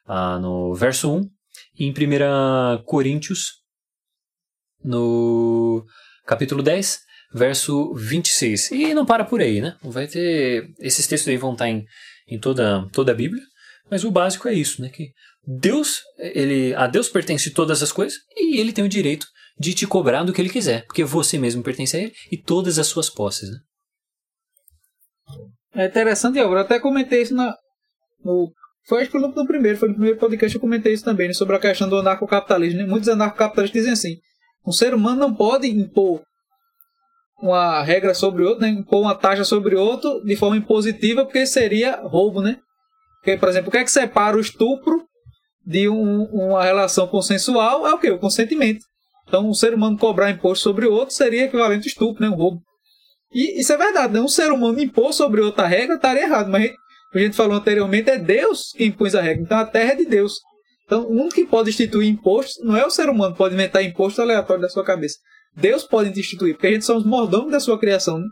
ah, 0.06 0.39
no 0.39 0.74
verso 0.74 1.12
1, 1.12 1.28
e 1.78 1.86
em 1.86 1.90
1 1.90 2.85
Coríntios, 2.85 3.62
no 4.85 5.85
capítulo 6.27 6.62
10, 6.62 7.01
verso 7.35 7.95
26. 7.95 8.71
E 8.71 8.95
não 8.95 9.07
para 9.07 9.25
por 9.25 9.41
aí, 9.41 9.61
né? 9.61 9.77
Vai 9.83 10.07
ter. 10.07 10.71
Esses 10.79 11.07
textos 11.07 11.29
aí 11.29 11.37
vão 11.37 11.53
estar 11.53 11.69
em, 11.69 11.85
em 12.29 12.39
toda, 12.39 12.89
toda 12.93 13.13
a 13.13 13.15
Bíblia, 13.15 13.43
mas 13.91 14.05
o 14.05 14.11
básico 14.11 14.49
é 14.49 14.55
isso, 14.55 14.83
né? 14.83 14.89
Que 14.89 15.11
Deus, 15.47 16.03
ele, 16.19 16.75
a 16.75 16.87
Deus 16.87 17.09
pertence 17.09 17.51
todas 17.51 17.83
as 17.83 17.91
coisas 17.91 18.19
e 18.37 18.59
ele 18.61 18.73
tem 18.73 18.85
o 18.85 18.89
direito 18.89 19.27
de 19.59 19.75
te 19.75 19.87
cobrar 19.87 20.23
do 20.25 20.33
que 20.33 20.41
ele 20.41 20.51
quiser, 20.51 20.85
porque 20.87 21.05
você 21.05 21.39
mesmo 21.39 21.63
pertence 21.63 21.97
a 21.97 22.01
ele 22.01 22.13
e 22.31 22.37
todas 22.37 22.79
as 22.79 22.87
suas 22.87 23.11
posses, 23.11 23.51
né? 23.51 23.59
É 25.75 25.87
interessante, 25.87 26.39
eu 26.39 26.57
até 26.59 26.79
comentei 26.79 27.23
isso 27.23 27.35
na, 27.35 27.57
no. 28.23 28.53
Foi 28.87 29.03
acho 29.03 29.11
que 29.11 29.19
no, 29.19 29.29
no 29.29 29.47
primeiro, 29.47 29.79
foi 29.79 29.89
no 29.89 29.95
primeiro 29.95 30.19
podcast 30.19 30.55
eu 30.55 30.61
comentei 30.61 30.93
isso 30.93 31.05
também, 31.05 31.29
né, 31.29 31.35
sobre 31.35 31.57
a 31.57 31.61
questão 31.61 31.89
do 31.89 31.97
anarcocapitalismo. 31.97 32.81
Né? 32.81 32.87
Muitos 32.87 33.09
anarcocapitalistas 33.09 33.81
dizem 33.81 33.93
assim: 33.93 34.21
um 34.67 34.73
ser 34.73 34.93
humano 34.93 35.21
não 35.21 35.35
pode 35.35 35.67
impor 35.67 36.23
uma 37.43 37.82
regra 37.82 38.14
sobre 38.14 38.44
outro, 38.44 38.62
né? 38.62 38.69
impor 38.69 39.01
uma 39.01 39.16
taxa 39.16 39.44
sobre 39.44 39.74
outro 39.74 40.23
de 40.24 40.36
forma 40.36 40.56
impositiva, 40.56 41.24
porque 41.24 41.44
seria 41.44 41.97
roubo, 41.97 42.40
né? 42.40 42.59
Porque, 43.16 43.36
por 43.36 43.48
exemplo, 43.48 43.69
o 43.69 43.73
que 43.73 43.78
é 43.78 43.85
que 43.85 43.90
separa 43.90 44.36
o 44.36 44.40
estupro 44.40 45.05
de 45.66 45.89
um, 45.89 46.23
uma 46.24 46.62
relação 46.62 47.09
consensual? 47.09 47.85
É 47.86 47.93
o 47.93 47.98
que? 47.98 48.10
O 48.10 48.19
consentimento. 48.19 48.85
Então, 49.27 49.48
um 49.48 49.55
ser 49.55 49.74
humano 49.74 49.98
cobrar 49.98 50.31
imposto 50.31 50.62
sobre 50.62 50.86
o 50.86 50.93
outro 50.93 51.14
seria 51.14 51.44
equivalente 51.44 51.86
ao 51.86 51.89
estupro, 51.89 52.23
né? 52.23 52.28
Um 52.28 52.36
roubo. 52.36 52.60
E 53.35 53.60
isso 53.60 53.73
é 53.73 53.77
verdade, 53.77 54.12
né? 54.12 54.20
Um 54.20 54.28
ser 54.28 54.52
humano 54.52 54.81
impor 54.81 55.12
sobre 55.12 55.40
outra 55.40 55.66
regra 55.66 55.97
estaria 55.97 56.23
errado, 56.23 56.48
mas 56.48 56.70
a 57.12 57.19
gente 57.19 57.35
falou 57.35 57.56
anteriormente, 57.56 58.09
é 58.09 58.19
Deus 58.19 58.73
que 58.77 58.85
impôs 58.85 59.16
a 59.16 59.20
regra. 59.20 59.43
Então, 59.43 59.59
a 59.59 59.66
terra 59.66 59.93
é 59.93 59.97
de 59.97 60.05
Deus. 60.05 60.35
Então, 60.85 61.05
o 61.06 61.12
único 61.12 61.35
que 61.35 61.47
pode 61.47 61.70
instituir 61.70 62.09
imposto 62.09 62.64
não 62.64 62.77
é 62.77 62.86
o 62.86 62.90
ser 62.90 63.09
humano, 63.09 63.35
pode 63.35 63.55
inventar 63.55 63.82
imposto 63.82 64.23
aleatório 64.23 64.62
da 64.62 64.69
sua 64.69 64.85
cabeça. 64.85 65.16
Deus 65.57 65.85
pode 65.85 66.19
instituir, 66.19 66.55
porque 66.55 66.66
a 66.66 66.73
gente 66.73 66.85
somos 66.85 67.05
mordomos 67.05 67.53
da 67.53 67.61
sua 67.61 67.79
criação. 67.79 68.19
Né? 68.19 68.27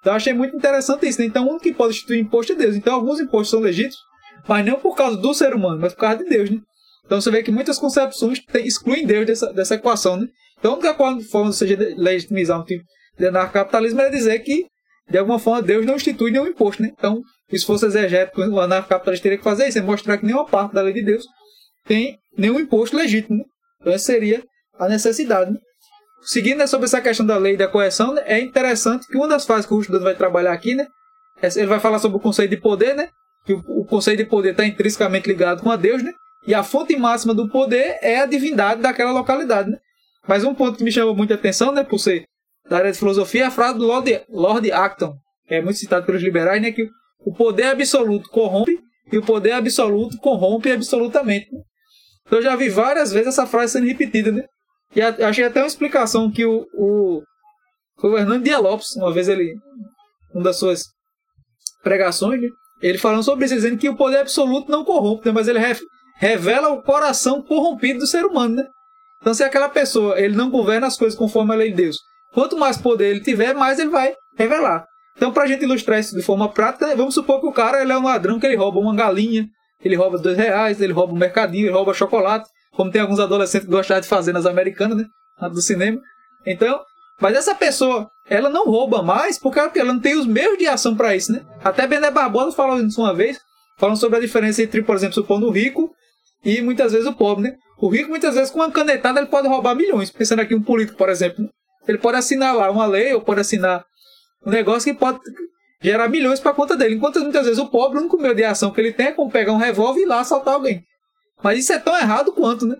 Então 0.00 0.14
achei 0.14 0.32
muito 0.32 0.56
interessante 0.56 1.08
isso. 1.08 1.20
Né? 1.20 1.26
Então 1.26 1.44
o 1.44 1.50
único 1.50 1.62
que 1.62 1.72
pode 1.72 1.94
instituir 1.94 2.20
imposto 2.20 2.52
é 2.52 2.56
Deus. 2.56 2.76
Então 2.76 2.94
alguns 2.94 3.20
impostos 3.20 3.50
são 3.50 3.60
legítimos, 3.60 3.98
mas 4.46 4.64
não 4.64 4.78
por 4.78 4.94
causa 4.94 5.16
do 5.16 5.34
ser 5.34 5.54
humano, 5.54 5.80
mas 5.80 5.94
por 5.94 6.00
causa 6.00 6.18
de 6.18 6.28
Deus. 6.28 6.50
Né? 6.50 6.58
Então 7.04 7.20
você 7.20 7.30
vê 7.30 7.42
que 7.42 7.50
muitas 7.50 7.78
concepções 7.78 8.40
excluem 8.54 9.06
Deus 9.06 9.26
dessa, 9.26 9.52
dessa 9.52 9.74
equação. 9.74 10.16
Né? 10.16 10.26
Então 10.58 10.72
a 10.72 10.74
única 10.74 10.94
forma 10.94 11.50
de 11.50 11.56
você 11.56 11.76
legitimizar 11.96 12.60
um 12.60 12.64
tipo 12.64 12.84
de 13.18 13.26
anarcocapitalismo 13.26 14.00
é 14.00 14.10
dizer 14.10 14.38
que, 14.40 14.66
de 15.10 15.18
alguma 15.18 15.38
forma, 15.38 15.62
Deus 15.62 15.84
não 15.84 15.96
institui 15.96 16.30
nenhum 16.30 16.46
imposto. 16.46 16.82
Né? 16.82 16.92
Então, 16.96 17.20
se 17.50 17.64
fosse 17.64 17.86
exegético, 17.86 18.42
o 18.42 18.60
anarcocapitalista 18.60 19.22
teria 19.22 19.38
que 19.38 19.44
fazer 19.44 19.68
isso, 19.68 19.78
é 19.78 19.82
mostrar 19.82 20.18
que 20.18 20.26
nenhuma 20.26 20.46
parte 20.46 20.74
da 20.74 20.82
lei 20.82 20.92
de 20.92 21.02
Deus 21.02 21.24
tem 21.86 22.18
nenhum 22.36 22.60
imposto 22.60 22.96
legítimo. 22.96 23.38
Né? 23.38 23.44
Então 23.80 23.92
essa 23.92 24.04
seria 24.04 24.44
a 24.78 24.88
necessidade. 24.88 25.50
Né? 25.50 25.58
Seguindo 26.20 26.58
né, 26.58 26.66
sobre 26.66 26.86
essa 26.86 27.00
questão 27.00 27.24
da 27.24 27.36
lei 27.36 27.56
da 27.56 27.68
correção, 27.68 28.14
né, 28.14 28.22
é 28.26 28.40
interessante 28.40 29.06
que 29.06 29.16
uma 29.16 29.28
das 29.28 29.44
fases 29.44 29.66
que 29.66 29.74
o 29.74 29.80
estudante 29.80 30.04
vai 30.04 30.14
trabalhar 30.14 30.52
aqui, 30.52 30.74
né, 30.74 30.86
é, 31.40 31.48
ele 31.56 31.66
vai 31.66 31.80
falar 31.80 31.98
sobre 31.98 32.16
o 32.18 32.20
conceito 32.20 32.50
de 32.50 32.56
poder, 32.56 32.94
né, 32.94 33.08
que 33.44 33.52
o, 33.52 33.62
o 33.68 33.84
conceito 33.84 34.18
de 34.18 34.26
poder 34.26 34.50
está 34.50 34.64
intrinsecamente 34.64 35.28
ligado 35.28 35.62
com 35.62 35.70
a 35.70 35.76
Deus, 35.76 36.02
né, 36.02 36.12
e 36.46 36.54
a 36.54 36.62
fonte 36.62 36.96
máxima 36.96 37.34
do 37.34 37.48
poder 37.48 37.98
é 38.00 38.20
a 38.20 38.26
divindade 38.26 38.80
daquela 38.80 39.12
localidade, 39.12 39.70
né. 39.70 39.78
Mas 40.26 40.44
um 40.44 40.54
ponto 40.54 40.76
que 40.76 40.84
me 40.84 40.92
chamou 40.92 41.14
muita 41.14 41.34
atenção, 41.34 41.72
né, 41.72 41.82
por 41.82 41.98
ser 41.98 42.24
da 42.68 42.78
área 42.78 42.92
de 42.92 42.98
filosofia, 42.98 43.44
é 43.44 43.46
a 43.46 43.50
frase 43.50 43.78
do 43.78 43.86
Lord, 43.86 44.22
Lord 44.28 44.70
Acton, 44.70 45.14
que 45.46 45.54
é 45.54 45.62
muito 45.62 45.78
citado 45.78 46.04
pelos 46.04 46.22
liberais, 46.22 46.60
né, 46.60 46.70
que 46.70 46.86
o 47.24 47.34
poder 47.34 47.64
absoluto 47.64 48.28
corrompe 48.28 48.78
e 49.10 49.18
o 49.18 49.22
poder 49.22 49.52
absoluto 49.52 50.18
corrompe 50.18 50.70
absolutamente. 50.70 51.50
Né? 51.52 51.60
Então 52.26 52.38
eu 52.38 52.42
já 52.42 52.54
vi 52.56 52.68
várias 52.68 53.10
vezes 53.10 53.28
essa 53.28 53.46
frase 53.46 53.72
sendo 53.72 53.86
repetida, 53.86 54.30
né? 54.30 54.44
E 54.94 55.02
achei 55.02 55.44
até 55.44 55.60
uma 55.60 55.66
explicação 55.66 56.30
que 56.30 56.44
o, 56.44 56.66
o, 56.74 57.22
foi 58.00 58.10
o 58.10 58.18
Hernando 58.18 58.42
Dias 58.42 58.60
Lopes, 58.60 58.96
uma 58.96 59.12
vez 59.12 59.28
ele, 59.28 59.54
uma 60.32 60.44
das 60.44 60.56
suas 60.56 60.84
pregações, 61.82 62.40
né? 62.40 62.48
ele 62.80 62.98
falando 62.98 63.22
sobre 63.22 63.44
isso, 63.44 63.54
dizendo 63.54 63.78
que 63.78 63.88
o 63.88 63.96
poder 63.96 64.18
absoluto 64.18 64.70
não 64.70 64.84
corrompe, 64.84 65.26
né? 65.26 65.32
mas 65.32 65.48
ele 65.48 65.58
re, 65.58 65.76
revela 66.16 66.70
o 66.70 66.82
coração 66.82 67.42
corrompido 67.42 68.00
do 68.00 68.06
ser 68.06 68.24
humano. 68.24 68.56
Né? 68.56 68.66
Então, 69.20 69.34
se 69.34 69.42
aquela 69.42 69.68
pessoa 69.68 70.18
ele 70.18 70.36
não 70.36 70.50
governa 70.50 70.86
as 70.86 70.96
coisas 70.96 71.18
conforme 71.18 71.52
a 71.52 71.56
lei 71.56 71.70
de 71.70 71.76
Deus, 71.76 71.98
quanto 72.32 72.56
mais 72.56 72.76
poder 72.76 73.10
ele 73.10 73.20
tiver, 73.20 73.54
mais 73.54 73.78
ele 73.78 73.90
vai 73.90 74.14
revelar. 74.36 74.86
Então, 75.16 75.32
para 75.32 75.42
a 75.42 75.46
gente 75.46 75.64
ilustrar 75.64 75.98
isso 75.98 76.14
de 76.14 76.22
forma 76.22 76.48
prática, 76.48 76.94
vamos 76.94 77.14
supor 77.14 77.40
que 77.40 77.46
o 77.46 77.52
cara 77.52 77.82
ele 77.82 77.92
é 77.92 77.98
um 77.98 78.04
ladrão 78.04 78.38
que 78.38 78.46
ele 78.46 78.56
rouba 78.56 78.78
uma 78.78 78.94
galinha, 78.94 79.48
ele 79.84 79.96
rouba 79.96 80.16
dois 80.16 80.36
reais, 80.36 80.80
ele 80.80 80.92
rouba 80.92 81.12
um 81.12 81.16
mercadinho, 81.16 81.66
ele 81.66 81.74
rouba 81.74 81.92
chocolate 81.92 82.48
como 82.78 82.92
tem 82.92 83.00
alguns 83.00 83.18
adolescentes 83.18 83.66
que 83.66 83.74
gostam 83.74 84.00
de 84.00 84.06
fazer 84.06 84.32
nas 84.32 84.46
americanas, 84.46 84.96
né? 84.96 85.04
Do 85.50 85.60
cinema. 85.60 86.00
Então, 86.46 86.80
mas 87.20 87.36
essa 87.36 87.52
pessoa, 87.52 88.08
ela 88.30 88.48
não 88.48 88.66
rouba 88.66 89.02
mais 89.02 89.36
porque 89.36 89.58
ela 89.58 89.92
não 89.92 89.98
tem 89.98 90.16
os 90.16 90.28
meios 90.28 90.56
de 90.56 90.68
ação 90.68 90.94
para 90.94 91.16
isso, 91.16 91.32
né? 91.32 91.44
Até 91.64 91.88
Bené 91.88 92.08
Barbosa 92.08 92.54
falou 92.54 92.78
isso 92.78 93.00
uma 93.00 93.12
vez, 93.12 93.36
falando 93.76 93.96
sobre 93.96 94.18
a 94.18 94.20
diferença 94.20 94.62
entre, 94.62 94.80
por 94.80 94.94
exemplo, 94.94 95.16
supondo 95.16 95.48
o 95.48 95.50
rico 95.50 95.90
e 96.44 96.62
muitas 96.62 96.92
vezes 96.92 97.08
o 97.08 97.12
pobre, 97.12 97.50
né? 97.50 97.56
O 97.80 97.88
rico, 97.88 98.10
muitas 98.10 98.36
vezes, 98.36 98.48
com 98.52 98.60
uma 98.60 98.70
canetada, 98.70 99.18
ele 99.18 99.28
pode 99.28 99.48
roubar 99.48 99.74
milhões. 99.74 100.12
Pensando 100.12 100.40
aqui 100.40 100.54
um 100.54 100.62
político, 100.62 100.96
por 100.96 101.08
exemplo. 101.08 101.42
Né? 101.42 101.50
Ele 101.88 101.98
pode 101.98 102.16
assinar 102.16 102.54
lá 102.54 102.70
uma 102.70 102.86
lei 102.86 103.12
ou 103.12 103.20
pode 103.20 103.40
assinar 103.40 103.84
um 104.46 104.50
negócio 104.50 104.92
que 104.92 104.96
pode 104.96 105.18
gerar 105.82 106.08
milhões 106.08 106.38
para 106.38 106.54
conta 106.54 106.76
dele. 106.76 106.94
Enquanto 106.94 107.18
muitas 107.20 107.44
vezes 107.44 107.58
o 107.58 107.66
pobre, 107.66 107.98
o 107.98 108.02
único 108.02 108.16
meio 108.18 108.36
de 108.36 108.44
ação 108.44 108.70
que 108.70 108.80
ele 108.80 108.92
tem 108.92 109.08
é 109.08 109.12
como 109.12 109.32
pegar 109.32 109.52
um 109.52 109.56
revólver 109.56 110.00
e 110.00 110.02
ir 110.04 110.06
lá 110.06 110.20
assaltar 110.20 110.54
alguém. 110.54 110.84
Mas 111.42 111.60
isso 111.60 111.72
é 111.72 111.78
tão 111.78 111.96
errado 111.96 112.32
quanto, 112.32 112.66
né? 112.66 112.76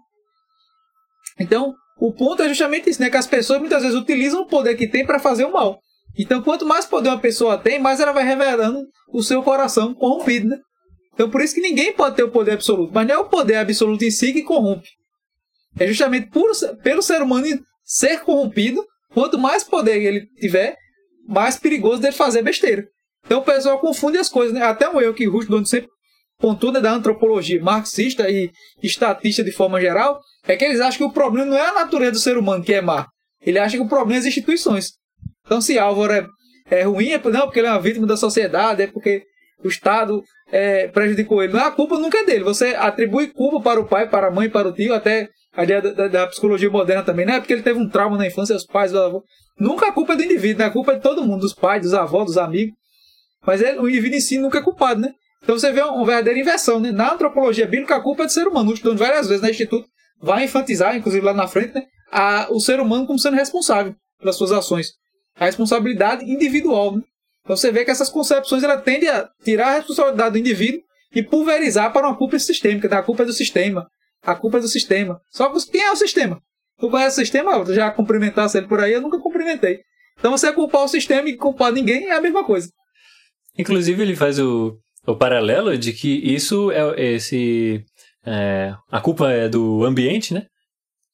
Então, 1.39 1.75
o 1.99 2.13
ponto 2.13 2.43
é 2.43 2.49
justamente 2.49 2.91
isso, 2.91 3.01
né? 3.01 3.11
Que 3.11 3.17
as 3.17 3.27
pessoas 3.27 3.61
muitas 3.61 3.83
vezes 3.83 3.97
utilizam 3.97 4.43
o 4.43 4.47
poder 4.47 4.77
que 4.77 4.89
tem 4.89 5.07
para 5.07 5.19
fazer 5.19 5.45
o 5.45 5.53
mal. 5.53 5.81
Então, 6.19 6.43
quanto 6.43 6.67
mais 6.67 6.85
poder 6.85 7.11
uma 7.11 7.21
pessoa 7.21 7.59
tem, 7.59 7.79
mais 7.79 8.01
ela 8.01 8.13
vai 8.13 8.25
revelando 8.25 8.85
o 9.13 9.23
seu 9.23 9.43
coração 9.43 9.95
corrompido, 9.95 10.49
né? 10.49 10.59
Então, 11.15 11.31
por 11.31 11.41
isso 11.41 11.55
que 11.55 11.61
ninguém 11.61 11.93
pode 11.93 12.17
ter 12.17 12.23
o 12.23 12.31
poder 12.31 12.53
absoluto. 12.53 12.93
Mas 12.93 13.07
não 13.07 13.15
é 13.15 13.19
o 13.19 13.29
poder 13.29 13.57
absoluto 13.57 14.05
em 14.05 14.11
si 14.11 14.33
que 14.33 14.43
corrompe. 14.43 14.89
É 15.79 15.87
justamente 15.87 16.29
por, 16.31 16.51
pelo 16.83 17.03
ser 17.03 17.23
humano 17.23 17.47
ser 17.85 18.21
corrompido, 18.21 18.85
quanto 19.13 19.39
mais 19.39 19.65
poder 19.65 20.03
ele 20.03 20.27
tiver, 20.39 20.77
mais 21.27 21.57
perigoso 21.57 22.01
dele 22.01 22.15
fazer 22.15 22.43
besteira. 22.43 22.87
Então 23.25 23.41
o 23.41 23.45
pessoal 23.45 23.79
confunde 23.79 24.19
as 24.19 24.29
coisas, 24.29 24.55
né? 24.55 24.63
Até 24.63 24.87
eu 24.87 25.15
que 25.15 25.27
Ruth 25.27 25.49
Dono 25.49 25.67
sempre 25.67 25.89
contudo 26.41 26.81
da 26.81 26.93
antropologia 26.93 27.63
marxista 27.63 28.31
e 28.31 28.51
estatista 28.83 29.43
de 29.43 29.53
forma 29.53 29.81
geral, 29.81 30.21
é 30.47 30.57
que 30.57 30.65
eles 30.65 30.81
acham 30.81 30.99
que 30.99 31.05
o 31.05 31.13
problema 31.13 31.47
não 31.47 31.57
é 31.57 31.69
a 31.69 31.75
natureza 31.75 32.13
do 32.13 32.19
ser 32.19 32.39
humano 32.39 32.65
que 32.65 32.75
é 32.75 32.81
má. 32.81 33.07
Ele 33.41 33.59
acha 33.59 33.77
que 33.77 33.83
o 33.83 33.89
problema 33.89 34.17
é 34.17 34.19
as 34.19 34.27
instituições. 34.27 34.93
Então, 35.45 35.61
se 35.61 35.79
Álvaro 35.79 36.13
é, 36.13 36.27
é 36.71 36.83
ruim, 36.83 37.11
é 37.11 37.19
não, 37.19 37.43
porque 37.43 37.59
ele 37.59 37.69
é 37.69 37.71
uma 37.71 37.81
vítima 37.81 38.07
da 38.07 38.17
sociedade, 38.17 38.83
é 38.83 38.87
porque 38.87 39.23
o 39.65 39.69
Estado 39.69 40.23
é, 40.51 40.89
prejudicou 40.89 41.43
ele. 41.43 41.53
Não, 41.53 41.65
a 41.65 41.71
culpa 41.71 41.99
nunca 41.99 42.19
é 42.19 42.25
dele. 42.25 42.45
Você 42.45 42.75
atribui 42.77 43.29
culpa 43.29 43.61
para 43.61 43.81
o 43.81 43.87
pai, 43.87 44.09
para 44.09 44.29
a 44.29 44.31
mãe, 44.31 44.49
para 44.49 44.69
o 44.69 44.73
tio, 44.73 44.95
até 44.95 45.29
a 45.55 45.65
ideia 45.65 45.83
da, 45.83 45.91
da, 45.91 46.09
da 46.09 46.27
psicologia 46.27 46.71
moderna 46.71 47.03
também, 47.03 47.27
né? 47.27 47.41
Porque 47.41 47.53
ele 47.53 47.63
teve 47.63 47.79
um 47.79 47.89
trauma 47.89 48.17
na 48.17 48.27
infância, 48.27 48.55
os 48.55 48.67
pais, 48.67 48.93
o 48.93 48.99
avô. 48.99 49.25
Nunca 49.59 49.89
a 49.89 49.93
culpa 49.93 50.13
é 50.13 50.17
do 50.17 50.23
indivíduo, 50.23 50.61
né? 50.61 50.67
A 50.67 50.71
culpa 50.71 50.93
é 50.93 50.97
de 50.97 51.03
todo 51.03 51.25
mundo, 51.25 51.41
dos 51.41 51.55
pais, 51.55 51.83
dos 51.83 51.95
avós, 51.95 52.27
dos 52.27 52.39
amigos. 52.39 52.75
Mas 53.45 53.61
o 53.79 53.89
indivíduo 53.89 54.19
em 54.19 54.21
si 54.21 54.39
nunca 54.39 54.59
é 54.59 54.63
culpado, 54.63 55.01
né? 55.01 55.11
Então 55.49 55.59
você 55.59 55.73
vê 55.73 55.81
uma, 55.81 56.05
verdadeira 56.05 56.39
inversão, 56.39 56.79
né? 56.79 56.93
Na 56.93 57.15
antropologia 57.15 57.67
bíblica, 57.67 57.97
a 57.97 58.03
culpa 58.03 58.25
é 58.25 58.27
do 58.27 58.33
ser 58.33 58.47
humano. 58.47 58.71
O 58.71 58.97
várias 58.97 59.29
vezes 59.29 59.43
no 59.43 59.49
Instituto 59.49 59.89
vai 60.21 60.45
enfatizar, 60.45 60.95
inclusive 60.95 61.25
lá 61.25 61.33
na 61.33 61.49
frente, 61.49 61.75
né? 61.75 61.87
A, 62.13 62.49
o 62.51 62.61
ser 62.61 62.79
humano 62.81 63.07
como 63.07 63.19
sendo 63.19 63.35
responsável 63.35 63.95
pelas 64.21 64.37
suas 64.37 64.53
ações. 64.53 64.93
A 65.35 65.47
responsabilidade 65.47 66.31
individual, 66.31 66.97
né? 66.97 67.03
Então 67.45 67.57
você 67.57 67.73
vê 67.73 67.83
que 67.83 67.91
essas 67.91 68.11
concepções 68.11 68.63
ela 68.63 68.77
tendem 68.77 69.09
a 69.09 69.27
tirar 69.43 69.69
a 69.69 69.75
responsabilidade 69.77 70.33
do 70.33 70.39
indivíduo 70.39 70.83
e 71.15 71.23
pulverizar 71.23 71.95
para 71.95 72.07
uma 72.07 72.15
culpa 72.15 72.39
sistêmica. 72.39 72.87
Né? 72.87 72.99
A 72.99 73.03
culpa 73.03 73.23
é 73.23 73.27
do 73.27 73.33
sistema. 73.33 73.89
A 74.23 74.35
culpa 74.35 74.59
é 74.59 74.61
do 74.61 74.69
sistema. 74.69 75.19
Só 75.31 75.49
que 75.49 75.71
quem 75.71 75.81
é 75.81 75.91
o 75.91 75.97
sistema? 75.97 76.43
Tu 76.79 76.91
conhece 76.91 77.17
o 77.17 77.25
sistema? 77.25 77.65
Já 77.73 77.91
cumprimentasse 77.91 78.59
ele 78.59 78.69
por 78.69 78.81
aí? 78.81 78.93
Eu 78.93 79.01
nunca 79.01 79.19
cumprimentei. 79.19 79.81
Então 80.19 80.31
você 80.31 80.53
culpar 80.53 80.85
o 80.85 80.89
sistema 80.89 81.27
e 81.27 81.39
culpar 81.39 81.73
ninguém 81.73 82.09
é 82.09 82.13
a 82.13 82.21
mesma 82.21 82.45
coisa. 82.45 82.69
Inclusive 83.57 84.03
ele 84.03 84.15
faz 84.15 84.39
o, 84.39 84.79
o 85.09 85.17
paralelo 85.17 85.77
de 85.77 85.93
que 85.93 86.09
isso 86.09 86.71
é 86.71 87.15
esse 87.15 87.83
é, 88.27 88.75
a 88.91 89.01
culpa 89.01 89.31
é 89.31 89.49
do 89.49 89.85
ambiente, 89.85 90.35
né? 90.35 90.47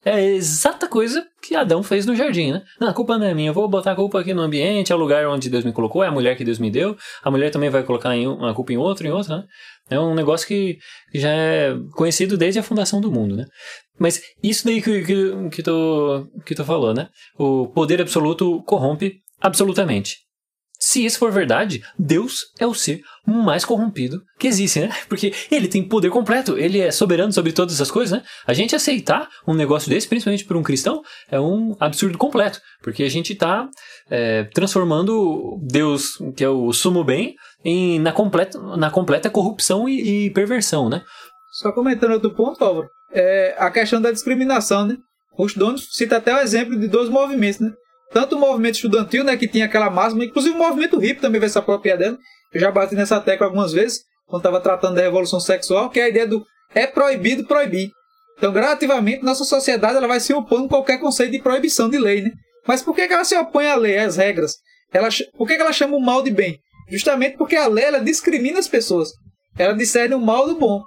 É 0.05 0.13
a 0.13 0.21
exata 0.21 0.87
coisa 0.87 1.25
que 1.43 1.55
Adão 1.55 1.83
fez 1.83 2.05
no 2.05 2.15
jardim, 2.15 2.53
né? 2.53 2.63
Não, 2.79 2.89
a 2.89 2.93
culpa 2.93 3.17
não 3.17 3.25
é 3.25 3.33
minha, 3.33 3.49
eu 3.49 3.55
vou 3.55 3.67
botar 3.69 3.93
a 3.93 3.97
culpa 3.97 4.21
aqui 4.21 4.35
no 4.35 4.43
ambiente, 4.43 4.93
é 4.93 4.95
o 4.95 4.99
lugar 4.99 5.27
onde 5.29 5.49
Deus 5.49 5.65
me 5.65 5.73
colocou, 5.73 6.05
é 6.05 6.09
a 6.09 6.11
mulher 6.11 6.37
que 6.37 6.45
Deus 6.45 6.59
me 6.59 6.71
deu, 6.71 6.95
a 7.23 7.31
mulher 7.31 7.51
também 7.51 7.71
vai 7.71 7.83
colocar 7.85 8.15
em 8.15 8.27
uma 8.27 8.53
culpa 8.53 8.73
em 8.73 8.77
outro, 8.77 9.07
em 9.07 9.11
outro, 9.11 9.35
né? 9.35 9.45
É 9.89 9.99
um 9.99 10.15
negócio 10.15 10.47
que 10.47 10.77
já 11.15 11.31
é 11.31 11.75
conhecido 11.93 12.37
desde 12.37 12.59
a 12.59 12.63
fundação 12.63 13.01
do 13.01 13.11
mundo, 13.11 13.37
né? 13.37 13.47
Mas 13.99 14.21
isso 14.43 14.67
daí 14.67 14.83
que, 14.83 15.03
que, 15.05 15.49
que, 15.51 15.63
tu, 15.63 16.29
que 16.45 16.55
tu 16.55 16.65
falou, 16.65 16.93
né? 16.93 17.09
O 17.39 17.69
poder 17.69 18.03
absoluto 18.03 18.63
corrompe 18.65 19.21
absolutamente. 19.41 20.17
Se 20.87 21.03
isso 21.03 21.19
for 21.19 21.33
verdade, 21.33 21.83
Deus 21.99 22.53
é 22.61 22.67
o 22.67 22.75
ser 22.75 23.01
mais 23.27 23.65
corrompido 23.65 24.21
que 24.39 24.47
existe, 24.47 24.81
né? 24.81 24.91
Porque 25.09 25.33
ele 25.51 25.67
tem 25.67 25.83
poder 25.83 26.11
completo, 26.11 26.59
ele 26.59 26.79
é 26.79 26.91
soberano 26.91 27.33
sobre 27.33 27.53
todas 27.53 27.81
as 27.81 27.91
coisas, 27.91 28.19
né? 28.19 28.23
A 28.47 28.53
gente 28.53 28.77
aceitar 28.77 29.27
um 29.49 29.55
negócio 29.55 29.89
desse, 29.89 30.07
principalmente 30.07 30.45
por 30.45 30.59
um 30.59 30.63
cristão, 30.63 31.03
é 31.31 31.41
um 31.41 31.75
absurdo 31.81 32.19
completo, 32.19 32.61
porque 32.83 33.03
a 33.03 33.09
gente 33.09 33.33
está 33.33 33.67
é, 34.11 34.45
transformando 34.53 35.59
Deus, 35.63 36.19
que 36.37 36.45
é 36.45 36.51
o 36.51 36.71
sumo 36.71 37.03
bem, 37.03 37.35
em, 37.65 37.99
na, 37.99 38.13
completa, 38.13 38.61
na 38.77 38.91
completa 38.91 39.31
corrupção 39.31 39.89
e, 39.89 40.27
e 40.27 40.31
perversão, 40.35 40.91
né? 40.91 41.03
Só 41.53 41.73
comentando 41.73 42.13
outro 42.13 42.35
ponto, 42.35 42.63
Álvaro, 42.63 42.91
é 43.11 43.55
a 43.59 43.71
questão 43.71 44.03
da 44.03 44.13
discriminação, 44.13 44.87
né? 44.87 44.99
O 45.39 45.47
Donos 45.47 45.89
cita 45.93 46.19
até 46.19 46.35
o 46.35 46.41
exemplo 46.41 46.79
de 46.79 46.89
dois 46.89 47.09
movimentos, 47.09 47.61
né? 47.61 47.73
Tanto 48.15 48.37
o 48.37 48.39
movimento 48.39 48.77
estudantil, 48.77 49.25
né, 49.25 49.37
que 49.37 49.49
tinha 49.49 49.65
aquela 49.65 49.91
máxima, 49.91 50.25
inclusive 50.25 50.55
o 50.55 50.59
movimento 50.59 50.99
hippie 50.99 51.21
também 51.21 51.41
vai 51.41 51.49
se 51.49 51.59
apropriar 51.59 51.99
dela. 51.99 52.17
Eu 52.53 52.61
já 52.61 52.71
bati 52.71 52.95
nessa 52.95 53.21
tecla 53.21 53.49
algumas 53.49 53.73
vezes, 53.73 54.03
quando 54.27 54.39
estava 54.41 54.61
tratando 54.61 54.95
da 54.95 55.03
revolução 55.03 55.41
sexual, 55.41 55.91
que 55.91 55.99
é 55.99 56.05
a 56.05 56.09
ideia 56.09 56.25
do 56.25 56.47
é 56.73 56.87
proibido 56.87 57.45
proibir. 57.45 57.91
Então, 58.39 58.53
gradativamente, 58.53 59.25
nossa 59.25 59.43
sociedade 59.43 59.97
ela 59.97 60.07
vai 60.07 60.21
se 60.21 60.33
opondo 60.33 60.67
a 60.67 60.69
qualquer 60.69 60.99
conceito 60.99 61.33
de 61.33 61.43
proibição 61.43 61.91
de 61.91 61.99
lei, 61.99 62.23
né? 62.23 62.31
Mas 62.67 62.83
por 62.83 62.95
que, 62.95 63.09
que 63.09 63.13
ela 63.13 63.25
se 63.25 63.37
opõe 63.37 63.67
à 63.67 63.75
lei, 63.75 63.99
às 63.99 64.17
regras? 64.17 64.55
Ela, 64.93 65.09
por 65.37 65.49
que, 65.49 65.57
que 65.57 65.61
ela 65.61 65.73
chama 65.73 65.97
o 65.97 66.01
mal 66.01 66.23
de 66.23 66.31
bem? 66.31 66.61
Justamente 66.89 67.37
porque 67.37 67.57
a 67.57 67.67
lei 67.67 67.85
ela 67.85 67.99
discrimina 67.99 68.61
as 68.61 68.69
pessoas. 68.69 69.11
Ela 69.59 69.73
discerne 69.73 70.15
o 70.15 70.21
mal 70.21 70.47
do 70.47 70.55
bom. 70.55 70.83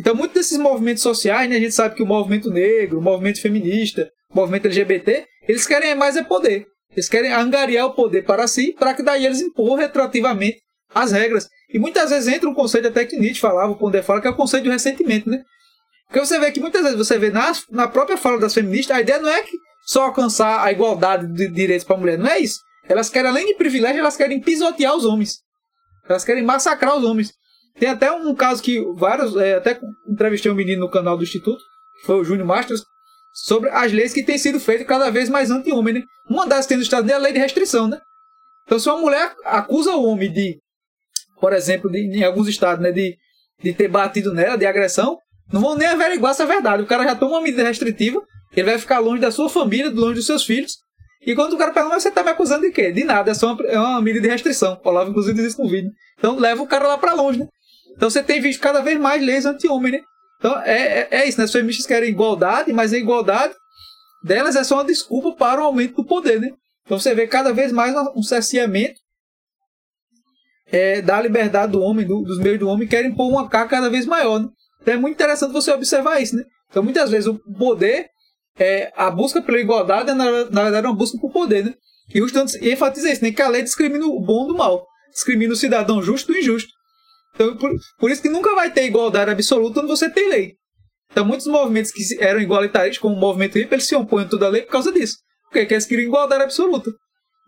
Então, 0.00 0.16
muitos 0.16 0.34
desses 0.34 0.58
movimentos 0.58 1.02
sociais, 1.02 1.48
né, 1.48 1.56
a 1.56 1.60
gente 1.60 1.74
sabe 1.74 1.94
que 1.94 2.02
o 2.02 2.06
movimento 2.06 2.50
negro, 2.50 2.98
o 2.98 3.02
movimento 3.02 3.40
feminista, 3.40 4.10
o 4.30 4.36
movimento 4.36 4.66
LGBT, 4.66 5.26
eles 5.48 5.66
querem 5.66 5.94
mais 5.94 6.16
é 6.16 6.22
poder. 6.22 6.66
Eles 6.90 7.08
querem 7.08 7.32
angariar 7.32 7.86
o 7.86 7.94
poder 7.94 8.24
para 8.24 8.46
si, 8.46 8.74
para 8.78 8.94
que 8.94 9.02
daí 9.02 9.26
eles 9.26 9.40
impor 9.40 9.78
retroativamente 9.78 10.58
as 10.94 11.12
regras. 11.12 11.48
E 11.72 11.78
muitas 11.78 12.10
vezes 12.10 12.32
entra 12.32 12.48
um 12.48 12.54
conceito 12.54 12.88
até 12.88 13.04
que 13.04 13.18
Nietzsche 13.18 13.40
falava, 13.40 13.72
o 13.72 13.76
Pondé 13.76 14.02
fala, 14.02 14.20
que 14.20 14.26
é 14.26 14.30
o 14.30 14.36
conceito 14.36 14.64
de 14.64 14.70
ressentimento, 14.70 15.28
né? 15.28 15.42
Porque 16.06 16.20
você 16.20 16.38
vê 16.38 16.52
que 16.52 16.60
muitas 16.60 16.82
vezes 16.82 16.96
você 16.96 17.18
vê 17.18 17.30
na, 17.30 17.52
na 17.70 17.88
própria 17.88 18.16
fala 18.16 18.38
das 18.38 18.54
feministas, 18.54 18.96
a 18.96 19.00
ideia 19.00 19.18
não 19.18 19.28
é 19.28 19.42
que 19.42 19.56
só 19.84 20.04
alcançar 20.04 20.64
a 20.64 20.72
igualdade 20.72 21.26
de 21.32 21.48
direitos 21.48 21.84
para 21.84 21.96
a 21.96 21.98
mulher, 21.98 22.18
não 22.18 22.28
é 22.28 22.38
isso. 22.38 22.60
Elas 22.88 23.10
querem, 23.10 23.30
além 23.30 23.46
de 23.46 23.54
privilégio, 23.56 24.00
elas 24.00 24.16
querem 24.16 24.40
pisotear 24.40 24.96
os 24.96 25.04
homens. 25.04 25.40
Elas 26.08 26.24
querem 26.24 26.44
massacrar 26.44 26.96
os 26.96 27.04
homens. 27.04 27.32
Tem 27.78 27.88
até 27.88 28.10
um 28.10 28.34
caso 28.34 28.62
que 28.62 28.80
vários, 28.94 29.36
é, 29.36 29.56
até 29.56 29.78
entrevistei 30.08 30.50
um 30.50 30.54
menino 30.54 30.82
no 30.82 30.90
canal 30.90 31.16
do 31.16 31.24
Instituto, 31.24 31.62
que 32.00 32.06
foi 32.06 32.20
o 32.20 32.24
Júnior 32.24 32.46
Masters, 32.46 32.82
sobre 33.36 33.68
as 33.68 33.92
leis 33.92 34.14
que 34.14 34.24
têm 34.24 34.38
sido 34.38 34.58
feitas 34.58 34.86
cada 34.86 35.10
vez 35.10 35.28
mais 35.28 35.50
anti-homem, 35.50 35.94
né? 35.94 36.02
Uma 36.28 36.46
das 36.46 36.66
tem 36.66 36.78
nos 36.78 36.86
Estados 36.86 37.04
Unidos 37.04 37.18
é 37.18 37.20
a 37.20 37.22
lei 37.22 37.34
de 37.34 37.38
restrição, 37.38 37.86
né? 37.86 38.00
Então, 38.64 38.78
se 38.78 38.88
uma 38.88 38.98
mulher 38.98 39.30
acusa 39.44 39.94
o 39.94 40.04
homem 40.06 40.32
de, 40.32 40.58
por 41.38 41.52
exemplo, 41.52 41.90
de, 41.90 41.98
em 41.98 42.24
alguns 42.24 42.48
estados, 42.48 42.82
né, 42.82 42.90
de, 42.90 43.14
de 43.62 43.74
ter 43.74 43.88
batido 43.88 44.32
nela, 44.32 44.56
de 44.56 44.64
agressão, 44.64 45.18
não 45.52 45.60
vão 45.60 45.76
nem 45.76 45.86
averiguar 45.86 46.34
se 46.34 46.42
é 46.42 46.46
verdade. 46.46 46.82
O 46.82 46.86
cara 46.86 47.04
já 47.04 47.14
toma 47.14 47.32
uma 47.32 47.42
medida 47.42 47.62
restritiva, 47.62 48.22
ele 48.56 48.70
vai 48.70 48.78
ficar 48.78 49.00
longe 49.00 49.20
da 49.20 49.30
sua 49.30 49.50
família, 49.50 49.90
longe 49.90 50.14
dos 50.14 50.26
seus 50.26 50.42
filhos. 50.42 50.78
E 51.20 51.34
quando 51.34 51.52
o 51.52 51.58
cara 51.58 51.72
pergunta, 51.72 52.00
você 52.00 52.10
tá 52.10 52.24
me 52.24 52.30
acusando 52.30 52.62
de 52.62 52.72
quê? 52.72 52.90
De 52.90 53.04
nada, 53.04 53.30
é 53.32 53.34
só 53.34 53.52
uma, 53.52 53.66
é 53.66 53.78
uma 53.78 54.00
medida 54.00 54.26
de 54.26 54.32
restrição. 54.32 54.80
O 54.82 54.88
Olavo, 54.88 55.10
inclusive, 55.10 55.36
diz 55.36 55.52
isso 55.52 55.62
no 55.62 55.68
vídeo. 55.68 55.90
Então, 56.18 56.38
leva 56.38 56.62
o 56.62 56.66
cara 56.66 56.88
lá 56.88 56.96
para 56.96 57.12
longe, 57.12 57.40
né? 57.40 57.46
Então, 57.94 58.08
você 58.08 58.22
tem 58.22 58.40
visto 58.40 58.60
cada 58.60 58.80
vez 58.80 58.98
mais 58.98 59.22
leis 59.22 59.44
anti-homem, 59.44 59.92
né? 59.92 60.00
Então 60.38 60.60
é, 60.62 61.00
é, 61.00 61.08
é 61.10 61.28
isso, 61.28 61.38
né? 61.38 61.44
As 61.44 61.52
feministas 61.52 61.86
querem 61.86 62.10
igualdade, 62.10 62.72
mas 62.72 62.92
a 62.92 62.98
igualdade 62.98 63.54
delas 64.22 64.56
é 64.56 64.64
só 64.64 64.76
uma 64.76 64.84
desculpa 64.84 65.32
para 65.32 65.60
o 65.60 65.64
aumento 65.64 65.96
do 65.96 66.04
poder, 66.04 66.40
né? 66.40 66.50
Então 66.84 66.98
você 66.98 67.14
vê 67.14 67.26
cada 67.26 67.52
vez 67.52 67.72
mais 67.72 67.94
um 68.14 68.22
cerceamento 68.22 69.00
é, 70.70 71.00
da 71.00 71.20
liberdade 71.20 71.72
do 71.72 71.80
homem, 71.80 72.06
do, 72.06 72.22
dos 72.22 72.38
meios 72.38 72.58
do 72.58 72.68
homem, 72.68 72.88
querem 72.88 73.14
pôr 73.14 73.28
uma 73.28 73.48
carga 73.48 73.70
cada 73.70 73.90
vez 73.90 74.06
maior. 74.06 74.40
Né? 74.40 74.48
Então 74.82 74.94
é 74.94 74.96
muito 74.96 75.14
interessante 75.14 75.52
você 75.52 75.72
observar 75.72 76.20
isso, 76.20 76.36
né? 76.36 76.44
Então 76.70 76.82
muitas 76.82 77.10
vezes 77.10 77.26
o 77.26 77.38
poder, 77.54 78.08
é, 78.58 78.92
a 78.96 79.10
busca 79.10 79.40
pela 79.40 79.58
igualdade 79.58 80.10
é 80.10 80.14
na, 80.14 80.50
na 80.50 80.62
verdade 80.64 80.86
uma 80.86 80.94
busca 80.94 81.18
por 81.18 81.32
poder, 81.32 81.64
né? 81.64 81.74
E 82.14 82.22
o 82.22 82.26
Estudante 82.26 82.56
enfatiza 82.68 83.10
isso, 83.10 83.24
né? 83.24 83.32
Que 83.32 83.42
a 83.42 83.48
lei 83.48 83.62
discrimina 83.62 84.06
o 84.06 84.20
bom 84.20 84.46
do 84.46 84.56
mal, 84.56 84.86
discrimina 85.12 85.52
o 85.52 85.56
cidadão 85.56 86.02
justo 86.02 86.32
do 86.32 86.38
injusto. 86.38 86.75
Então, 87.36 87.56
por, 87.56 87.70
por 87.98 88.10
isso 88.10 88.22
que 88.22 88.30
nunca 88.30 88.54
vai 88.54 88.72
ter 88.72 88.84
igualdade 88.84 89.30
absoluta 89.30 89.74
quando 89.74 89.88
você 89.88 90.10
tem 90.10 90.28
lei. 90.28 90.54
Então, 91.12 91.24
muitos 91.24 91.46
movimentos 91.46 91.92
que 91.92 92.02
eram 92.18 92.40
igualitários, 92.40 92.98
como 92.98 93.14
o 93.14 93.20
movimento 93.20 93.56
hippie, 93.56 93.74
eles 93.74 93.86
se 93.86 93.94
opõem 93.94 94.24
a 94.24 94.28
toda 94.28 94.46
a 94.46 94.48
lei 94.48 94.62
por 94.62 94.72
causa 94.72 94.90
disso. 94.92 95.18
Porque 95.50 95.72
eles 95.72 95.86
queriam 95.86 96.08
igualdade 96.08 96.42
absoluta. 96.42 96.90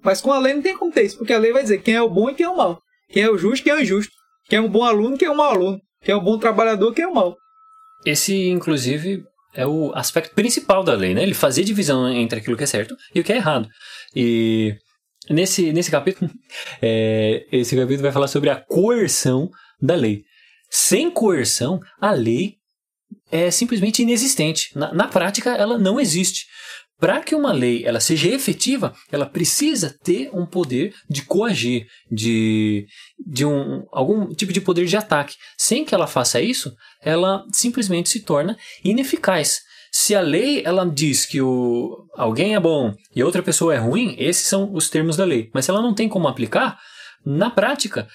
Mas 0.04 0.20
com 0.20 0.32
a 0.32 0.38
lei 0.38 0.54
não 0.54 0.62
tem 0.62 0.76
como 0.76 0.92
ter 0.92 1.02
isso, 1.02 1.18
porque 1.18 1.32
a 1.32 1.38
lei 1.38 1.52
vai 1.52 1.62
dizer 1.62 1.82
quem 1.82 1.94
é 1.94 2.02
o 2.02 2.08
bom 2.08 2.30
e 2.30 2.34
quem 2.34 2.46
é 2.46 2.48
o 2.48 2.56
mal. 2.56 2.80
Quem 3.10 3.22
é 3.22 3.30
o 3.30 3.38
justo 3.38 3.60
e 3.60 3.64
quem 3.64 3.72
é 3.72 3.76
o 3.76 3.80
injusto. 3.80 4.12
Quem 4.48 4.58
é 4.58 4.62
um 4.62 4.68
bom 4.68 4.84
aluno 4.84 5.16
e 5.16 5.18
quem 5.18 5.28
é 5.28 5.30
um 5.30 5.34
mau 5.34 5.50
aluno. 5.50 5.80
Quem 6.02 6.12
é 6.12 6.16
um 6.16 6.22
bom 6.22 6.38
trabalhador 6.38 6.92
e 6.92 6.94
quem 6.94 7.04
é 7.04 7.08
o 7.08 7.14
mau. 7.14 7.36
Esse, 8.06 8.48
inclusive, 8.48 9.24
é 9.54 9.66
o 9.66 9.92
aspecto 9.94 10.34
principal 10.34 10.84
da 10.84 10.94
lei, 10.94 11.14
né? 11.14 11.22
Ele 11.22 11.34
fazia 11.34 11.64
divisão 11.64 12.08
entre 12.08 12.38
aquilo 12.38 12.56
que 12.56 12.64
é 12.64 12.66
certo 12.66 12.94
e 13.14 13.20
o 13.20 13.24
que 13.24 13.32
é 13.32 13.36
errado. 13.36 13.68
E 14.14 14.76
nesse, 15.28 15.72
nesse 15.72 15.90
capítulo, 15.90 16.30
é, 16.80 17.44
esse 17.50 17.74
capítulo 17.74 18.02
vai 18.02 18.12
falar 18.12 18.28
sobre 18.28 18.50
a 18.50 18.56
coerção 18.56 19.50
da 19.80 19.94
lei. 19.94 20.22
Sem 20.70 21.10
coerção, 21.10 21.80
a 22.00 22.12
lei 22.12 22.56
é 23.30 23.50
simplesmente 23.50 24.02
inexistente. 24.02 24.70
Na, 24.74 24.92
na 24.92 25.08
prática, 25.08 25.50
ela 25.50 25.78
não 25.78 25.98
existe. 25.98 26.46
Para 27.00 27.20
que 27.20 27.34
uma 27.34 27.52
lei 27.52 27.84
ela 27.86 28.00
seja 28.00 28.28
efetiva, 28.28 28.92
ela 29.12 29.24
precisa 29.24 29.96
ter 30.02 30.30
um 30.34 30.44
poder 30.44 30.92
de 31.08 31.22
coagir, 31.22 31.86
de, 32.10 32.86
de 33.24 33.44
um, 33.44 33.84
algum 33.92 34.34
tipo 34.34 34.52
de 34.52 34.60
poder 34.60 34.84
de 34.84 34.96
ataque. 34.96 35.36
Sem 35.56 35.84
que 35.84 35.94
ela 35.94 36.08
faça 36.08 36.40
isso, 36.40 36.74
ela 37.00 37.44
simplesmente 37.52 38.08
se 38.08 38.20
torna 38.20 38.58
ineficaz. 38.82 39.60
Se 39.92 40.14
a 40.14 40.20
lei 40.20 40.62
ela 40.64 40.84
diz 40.84 41.24
que 41.24 41.40
o, 41.40 42.04
alguém 42.16 42.56
é 42.56 42.60
bom 42.60 42.92
e 43.14 43.22
outra 43.22 43.42
pessoa 43.44 43.74
é 43.74 43.78
ruim, 43.78 44.16
esses 44.18 44.46
são 44.46 44.72
os 44.74 44.90
termos 44.90 45.16
da 45.16 45.24
lei. 45.24 45.50
Mas 45.54 45.64
se 45.64 45.70
ela 45.70 45.80
não 45.80 45.94
tem 45.94 46.08
como 46.08 46.26
aplicar, 46.26 46.78
na 47.24 47.50
prática, 47.50 48.08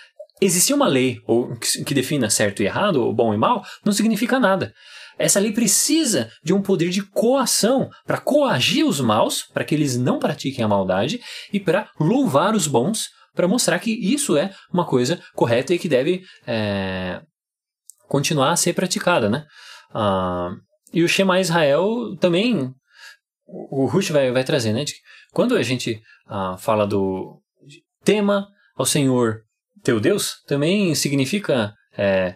existir 0.43 0.73
uma 0.73 0.87
lei 0.87 1.19
ou 1.25 1.55
que, 1.85 1.93
defina 1.93 2.29
certo 2.29 2.61
e 2.61 2.65
errado, 2.65 2.97
ou 2.97 3.13
bom 3.13 3.33
e 3.33 3.37
mal, 3.37 3.63
não 3.85 3.93
significa 3.93 4.39
nada. 4.39 4.73
Essa 5.17 5.39
lei 5.39 5.51
precisa 5.51 6.29
de 6.43 6.53
um 6.53 6.61
poder 6.61 6.89
de 6.89 7.03
coação 7.03 7.89
para 8.05 8.19
coagir 8.19 8.85
os 8.85 8.99
maus, 8.99 9.43
para 9.43 9.63
que 9.63 9.75
eles 9.75 9.97
não 9.97 10.19
pratiquem 10.19 10.65
a 10.65 10.67
maldade, 10.67 11.19
e 11.51 11.59
para 11.59 11.89
louvar 11.99 12.55
os 12.55 12.67
bons, 12.67 13.09
para 13.35 13.47
mostrar 13.47 13.79
que 13.79 13.91
isso 13.91 14.37
é 14.37 14.51
uma 14.71 14.85
coisa 14.85 15.21
correta 15.35 15.73
e 15.73 15.79
que 15.79 15.89
deve 15.89 16.23
é, 16.47 17.21
continuar 18.07 18.51
a 18.51 18.55
ser 18.55 18.73
praticada. 18.73 19.29
Né? 19.29 19.45
Ah, 19.93 20.51
e 20.91 21.03
o 21.03 21.09
Shema 21.09 21.39
Israel 21.39 22.15
também, 22.19 22.71
o 23.47 23.85
Rush 23.85 24.09
vai, 24.09 24.31
vai 24.31 24.43
trazer, 24.43 24.73
né? 24.73 24.83
Quando 25.31 25.55
a 25.55 25.63
gente 25.63 25.99
ah, 26.27 26.55
fala 26.57 26.85
do 26.85 27.39
tema 28.03 28.47
ao 28.75 28.85
Senhor 28.85 29.41
teu 29.83 29.99
Deus 29.99 30.35
também 30.47 30.95
significa 30.95 31.73
é, 31.97 32.33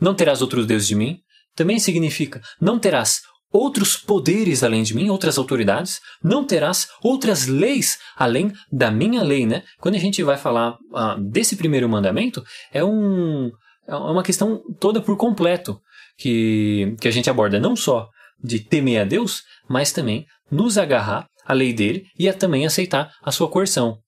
não 0.00 0.14
terás 0.14 0.40
outros 0.40 0.66
deuses 0.66 0.88
de 0.88 0.94
mim, 0.94 1.18
também 1.54 1.78
significa 1.78 2.40
não 2.60 2.78
terás 2.78 3.20
outros 3.50 3.96
poderes 3.96 4.62
além 4.62 4.82
de 4.82 4.94
mim, 4.94 5.08
outras 5.08 5.38
autoridades, 5.38 6.00
não 6.22 6.44
terás 6.44 6.86
outras 7.02 7.46
leis 7.46 7.98
além 8.16 8.52
da 8.70 8.90
minha 8.90 9.22
lei, 9.22 9.46
né? 9.46 9.62
Quando 9.80 9.94
a 9.94 9.98
gente 9.98 10.22
vai 10.22 10.36
falar 10.36 10.76
ah, 10.94 11.16
desse 11.18 11.56
primeiro 11.56 11.88
mandamento, 11.88 12.44
é, 12.72 12.84
um, 12.84 13.50
é 13.86 13.94
uma 13.94 14.22
questão 14.22 14.62
toda 14.78 15.00
por 15.00 15.16
completo 15.16 15.80
que, 16.18 16.94
que 17.00 17.08
a 17.08 17.10
gente 17.10 17.30
aborda, 17.30 17.58
não 17.58 17.74
só 17.74 18.08
de 18.42 18.60
temer 18.60 19.02
a 19.02 19.04
Deus, 19.04 19.42
mas 19.68 19.92
também 19.92 20.26
nos 20.50 20.78
agarrar 20.78 21.26
à 21.44 21.52
lei 21.52 21.72
dele 21.72 22.04
e 22.18 22.28
a 22.28 22.34
também 22.34 22.66
aceitar 22.66 23.10
a 23.22 23.32
sua 23.32 23.48
coerção. 23.48 23.98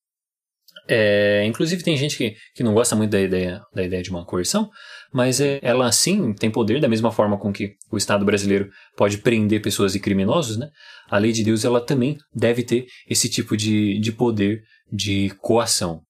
É, 0.93 1.45
inclusive 1.45 1.85
tem 1.85 1.97
gente 1.97 2.17
que, 2.17 2.35
que 2.53 2.65
não 2.65 2.75
gosta 2.75 2.97
muito 2.97 3.13
da 3.13 3.21
ideia, 3.21 3.63
da 3.73 3.85
ideia 3.85 4.03
de 4.03 4.11
uma 4.11 4.25
coerção, 4.25 4.69
mas 5.13 5.41
é, 5.41 5.61
ela 5.63 5.93
sim 5.93 6.33
tem 6.35 6.51
poder 6.51 6.81
da 6.81 6.89
mesma 6.89 7.13
forma 7.13 7.39
com 7.39 7.53
que 7.53 7.77
o 7.93 7.97
Estado 7.97 8.25
brasileiro 8.25 8.69
pode 8.97 9.19
prender 9.19 9.63
pessoas 9.63 9.95
e 9.95 10.01
criminosos, 10.01 10.59
né? 10.59 10.69
A 11.09 11.17
lei 11.17 11.31
de 11.31 11.45
Deus 11.45 11.65
ela 11.65 11.81
também 11.81 12.19
deve 12.35 12.65
ter 12.65 12.87
esse 13.09 13.31
tipo 13.31 13.57
de, 13.57 14.01
de 14.01 14.11
poder 14.11 14.63
de 14.93 15.31
coação. 15.41 16.03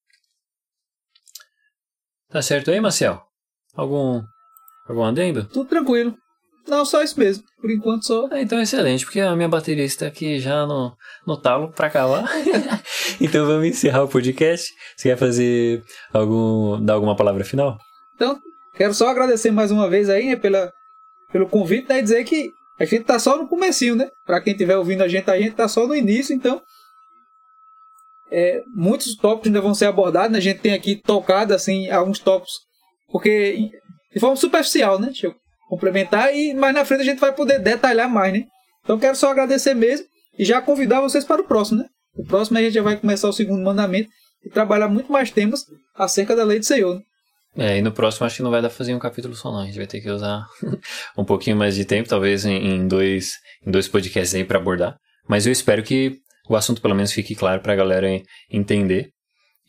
Tá 2.31 2.40
certo 2.40 2.70
aí, 2.70 2.81
Marcel? 2.81 3.20
Algum 3.74 4.23
algum 4.89 5.05
adendo? 5.05 5.44
Tudo 5.44 5.69
tranquilo. 5.69 6.16
Não, 6.71 6.85
só 6.85 7.03
isso 7.03 7.19
mesmo. 7.19 7.43
Por 7.61 7.69
enquanto 7.69 8.07
só. 8.07 8.29
Ah, 8.31 8.41
então 8.41 8.61
excelente, 8.61 9.05
porque 9.05 9.19
a 9.19 9.35
minha 9.35 9.49
bateria 9.49 9.85
está 9.85 10.07
aqui 10.07 10.39
já 10.39 10.65
no, 10.65 10.97
no 11.27 11.37
talo 11.37 11.73
para 11.73 11.89
acabar. 11.89 12.31
então 13.21 13.45
vamos 13.45 13.67
encerrar 13.67 14.05
o 14.05 14.09
podcast. 14.09 14.73
Você 14.97 15.09
quer 15.09 15.17
fazer 15.17 15.83
algum. 16.13 16.81
dar 16.81 16.95
alguma 16.95 17.17
palavra 17.17 17.45
final? 17.45 17.77
Então, 18.15 18.39
quero 18.77 18.95
só 18.95 19.09
agradecer 19.09 19.51
mais 19.51 19.73
uma 19.73 19.91
vez 19.91 20.09
aí, 20.09 20.29
né, 20.29 20.37
pela, 20.37 20.73
pelo 21.33 21.49
convite, 21.49 21.89
né, 21.89 21.99
e 21.99 22.03
dizer 22.03 22.23
que 22.23 22.53
a 22.79 22.85
gente 22.85 23.03
tá 23.03 23.19
só 23.19 23.37
no 23.37 23.49
comecinho, 23.49 23.97
né? 23.97 24.09
Para 24.25 24.41
quem 24.41 24.53
estiver 24.53 24.77
ouvindo 24.77 25.03
a 25.03 25.09
gente, 25.09 25.29
a 25.29 25.41
gente 25.41 25.57
tá 25.57 25.67
só 25.67 25.89
no 25.89 25.95
início, 25.95 26.33
então. 26.33 26.63
É, 28.31 28.63
muitos 28.73 29.17
tópicos 29.17 29.49
ainda 29.49 29.61
vão 29.61 29.75
ser 29.75 29.87
abordados, 29.87 30.31
né? 30.31 30.39
A 30.39 30.43
gente 30.43 30.61
tem 30.61 30.73
aqui 30.73 30.95
tocado, 30.95 31.53
assim, 31.53 31.91
alguns 31.91 32.21
tópicos, 32.21 32.55
porque 33.11 33.71
de 34.15 34.21
forma 34.21 34.37
superficial, 34.37 35.01
né? 35.01 35.11
Eu 35.21 35.35
complementar 35.71 36.35
e 36.35 36.53
mais 36.53 36.75
na 36.75 36.85
frente 36.85 37.03
a 37.03 37.05
gente 37.05 37.21
vai 37.21 37.33
poder 37.33 37.61
detalhar 37.61 38.11
mais, 38.11 38.33
né? 38.33 38.45
Então 38.83 38.99
quero 38.99 39.15
só 39.15 39.31
agradecer 39.31 39.73
mesmo 39.73 40.05
e 40.37 40.45
já 40.45 40.61
convidar 40.61 41.01
vocês 41.01 41.25
para 41.25 41.41
o 41.41 41.45
próximo, 41.45 41.79
né? 41.79 41.87
O 42.17 42.25
próximo 42.27 42.59
a 42.59 42.61
gente 42.61 42.75
já 42.75 42.83
vai 42.83 42.97
começar 42.97 43.29
o 43.29 43.33
segundo 43.33 43.63
mandamento 43.63 44.11
e 44.45 44.51
trabalhar 44.51 44.89
muito 44.89 45.13
mais 45.13 45.31
temas 45.31 45.65
acerca 45.95 46.35
da 46.35 46.43
lei 46.43 46.59
do 46.59 46.65
Senhor. 46.65 46.97
Né? 46.97 47.03
É, 47.57 47.79
e 47.79 47.83
no 47.83 47.93
próximo 47.93 48.27
acho 48.27 48.37
que 48.37 48.43
não 48.43 48.51
vai 48.51 48.61
dar 48.61 48.69
pra 48.69 48.77
fazer 48.77 48.95
um 48.95 48.99
capítulo 48.99 49.35
só 49.35 49.53
não, 49.53 49.61
a 49.61 49.67
gente 49.67 49.77
vai 49.77 49.87
ter 49.87 50.01
que 50.01 50.11
usar 50.11 50.45
um 51.17 51.25
pouquinho 51.25 51.57
mais 51.57 51.77
de 51.77 51.85
tempo, 51.85 52.09
talvez 52.09 52.45
em, 52.45 52.89
dois, 52.89 53.35
em 53.65 53.71
dois 53.71 53.87
podcasts 53.87 54.35
aí 54.35 54.45
para 54.45 54.59
abordar. 54.59 54.97
Mas 55.29 55.47
eu 55.47 55.53
espero 55.53 55.83
que 55.85 56.19
o 56.49 56.57
assunto 56.57 56.83
pelo 56.83 56.97
menos 56.97 57.13
fique 57.13 57.37
claro 57.37 57.61
pra 57.61 57.77
galera 57.77 58.09
entender 58.51 59.11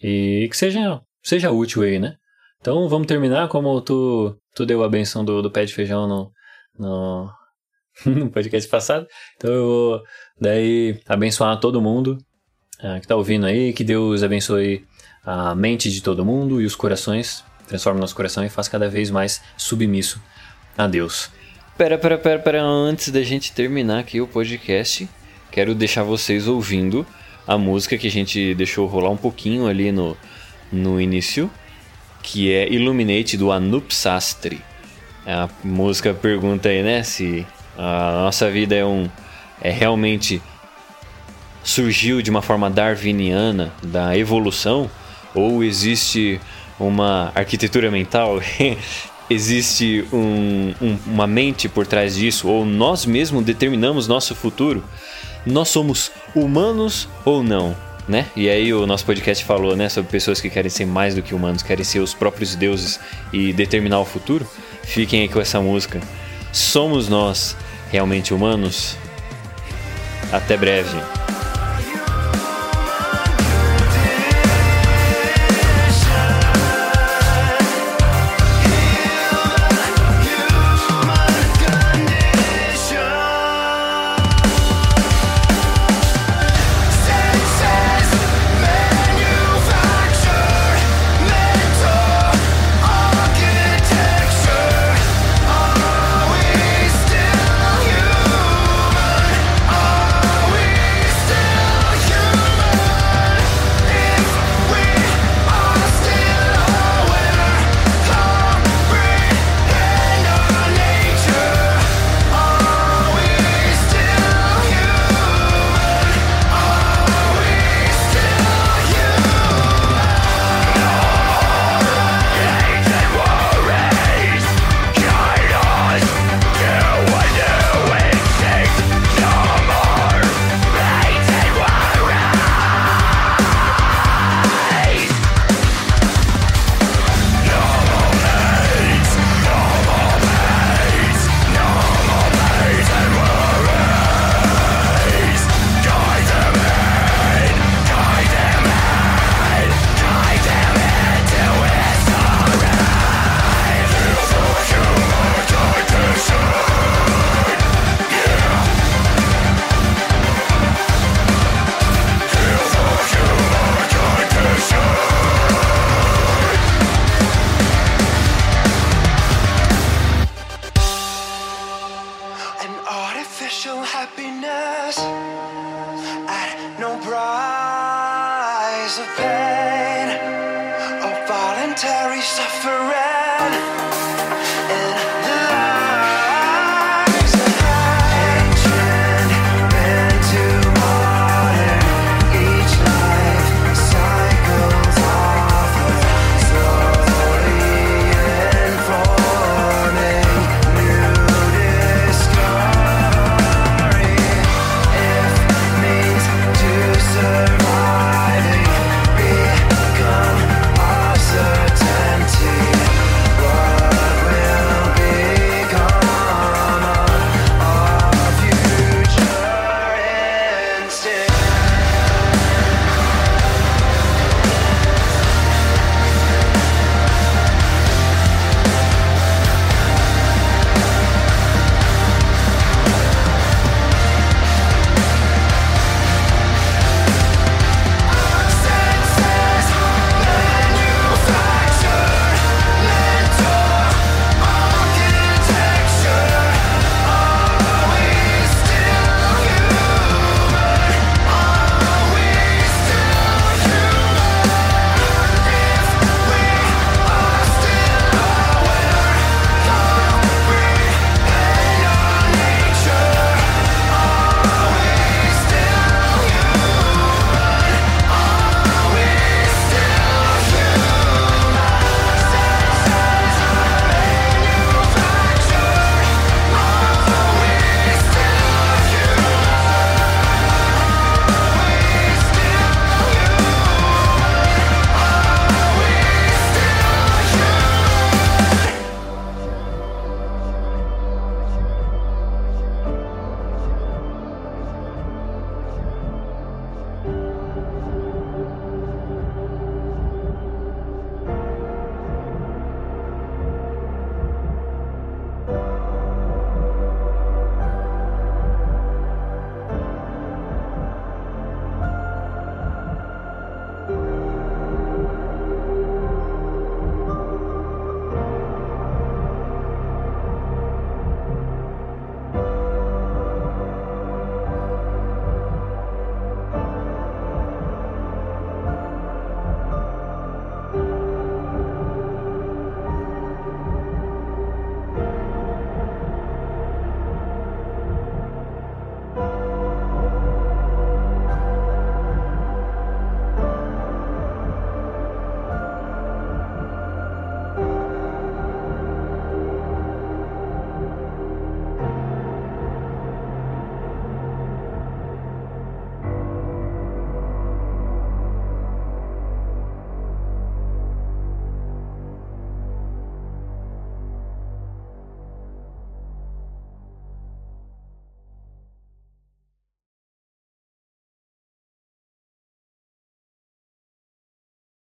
e 0.01 0.47
que 0.49 0.57
seja, 0.57 0.99
seja 1.23 1.51
útil 1.51 1.83
aí, 1.83 1.99
né? 1.99 2.15
Então 2.59 2.89
vamos 2.89 3.07
terminar 3.07 3.47
como 3.49 3.79
tu, 3.81 4.35
tu 4.55 4.65
deu 4.65 4.83
a 4.83 4.89
benção 4.89 5.23
do, 5.23 5.41
do 5.41 5.51
pé 5.51 5.65
de 5.65 5.73
feijão 5.73 6.07
no, 6.07 6.31
no, 6.77 7.31
no 8.05 8.29
podcast 8.29 8.69
passado. 8.69 9.07
Então 9.35 9.51
eu 9.51 9.65
vou 9.65 10.03
daí 10.39 10.99
abençoar 11.07 11.59
todo 11.59 11.81
mundo 11.81 12.17
uh, 12.79 12.99
que 12.99 13.05
está 13.05 13.15
ouvindo 13.15 13.45
aí, 13.45 13.73
que 13.73 13.83
Deus 13.83 14.23
abençoe 14.23 14.85
a 15.23 15.53
mente 15.55 15.91
de 15.91 16.01
todo 16.01 16.25
mundo 16.25 16.59
e 16.61 16.65
os 16.65 16.75
corações, 16.75 17.43
transforme 17.67 17.99
nosso 17.99 18.15
coração 18.15 18.43
e 18.43 18.49
faça 18.49 18.69
cada 18.69 18.89
vez 18.89 19.11
mais 19.11 19.41
submisso 19.57 20.21
a 20.77 20.87
Deus. 20.87 21.29
Pera, 21.77 21.97
pera, 21.97 22.17
pera, 22.17 22.39
pera, 22.39 22.61
antes 22.63 23.09
da 23.09 23.21
gente 23.23 23.53
terminar 23.53 23.99
aqui 23.99 24.19
o 24.19 24.27
podcast, 24.27 25.07
quero 25.51 25.73
deixar 25.73 26.03
vocês 26.03 26.47
ouvindo 26.47 27.05
a 27.47 27.57
música 27.57 27.97
que 27.97 28.07
a 28.07 28.11
gente 28.11 28.53
deixou 28.55 28.87
rolar 28.87 29.09
um 29.09 29.17
pouquinho 29.17 29.67
ali 29.67 29.91
no, 29.91 30.15
no 30.71 31.01
início 31.01 31.49
que 32.21 32.51
é 32.51 32.71
Illuminate 32.71 33.37
do 33.37 33.51
Anup 33.51 33.93
Sastri. 33.93 34.61
A 35.25 35.49
música 35.63 36.13
pergunta 36.13 36.69
aí, 36.69 36.81
né, 36.81 37.03
se 37.03 37.45
a 37.77 38.23
nossa 38.23 38.49
vida 38.49 38.75
é 38.75 38.85
um 38.85 39.09
é 39.61 39.69
realmente 39.69 40.41
surgiu 41.63 42.21
de 42.21 42.31
uma 42.31 42.41
forma 42.41 42.69
darwiniana 42.69 43.71
da 43.83 44.17
evolução 44.17 44.89
ou 45.35 45.63
existe 45.63 46.41
uma 46.79 47.31
arquitetura 47.35 47.91
mental, 47.91 48.41
existe 49.29 50.03
um, 50.11 50.73
um, 50.81 50.97
uma 51.05 51.27
mente 51.27 51.69
por 51.69 51.85
trás 51.85 52.15
disso 52.15 52.47
ou 52.47 52.65
nós 52.65 53.05
mesmos 53.05 53.45
determinamos 53.45 54.07
nosso 54.07 54.33
futuro? 54.33 54.83
Nós 55.45 55.69
somos 55.69 56.11
humanos 56.35 57.07
ou 57.23 57.43
não? 57.43 57.75
Né? 58.11 58.27
E 58.35 58.49
aí 58.49 58.71
o 58.73 58.85
nosso 58.85 59.05
podcast 59.05 59.43
falou, 59.43 59.75
né, 59.75 59.89
sobre 59.89 60.11
pessoas 60.11 60.39
que 60.39 60.49
querem 60.49 60.69
ser 60.69 60.85
mais 60.85 61.15
do 61.15 61.23
que 61.23 61.33
humanos, 61.33 61.63
querem 61.63 61.83
ser 61.83 61.99
os 61.99 62.13
próprios 62.13 62.53
deuses 62.55 62.99
e 63.33 63.53
determinar 63.53 63.99
o 63.99 64.05
futuro. 64.05 64.45
Fiquem 64.83 65.21
aí 65.21 65.29
com 65.29 65.39
essa 65.39 65.59
música. 65.59 65.99
Somos 66.51 67.07
nós 67.07 67.55
realmente 67.91 68.33
humanos? 68.33 68.97
Até 70.31 70.55
breve. 70.55 71.20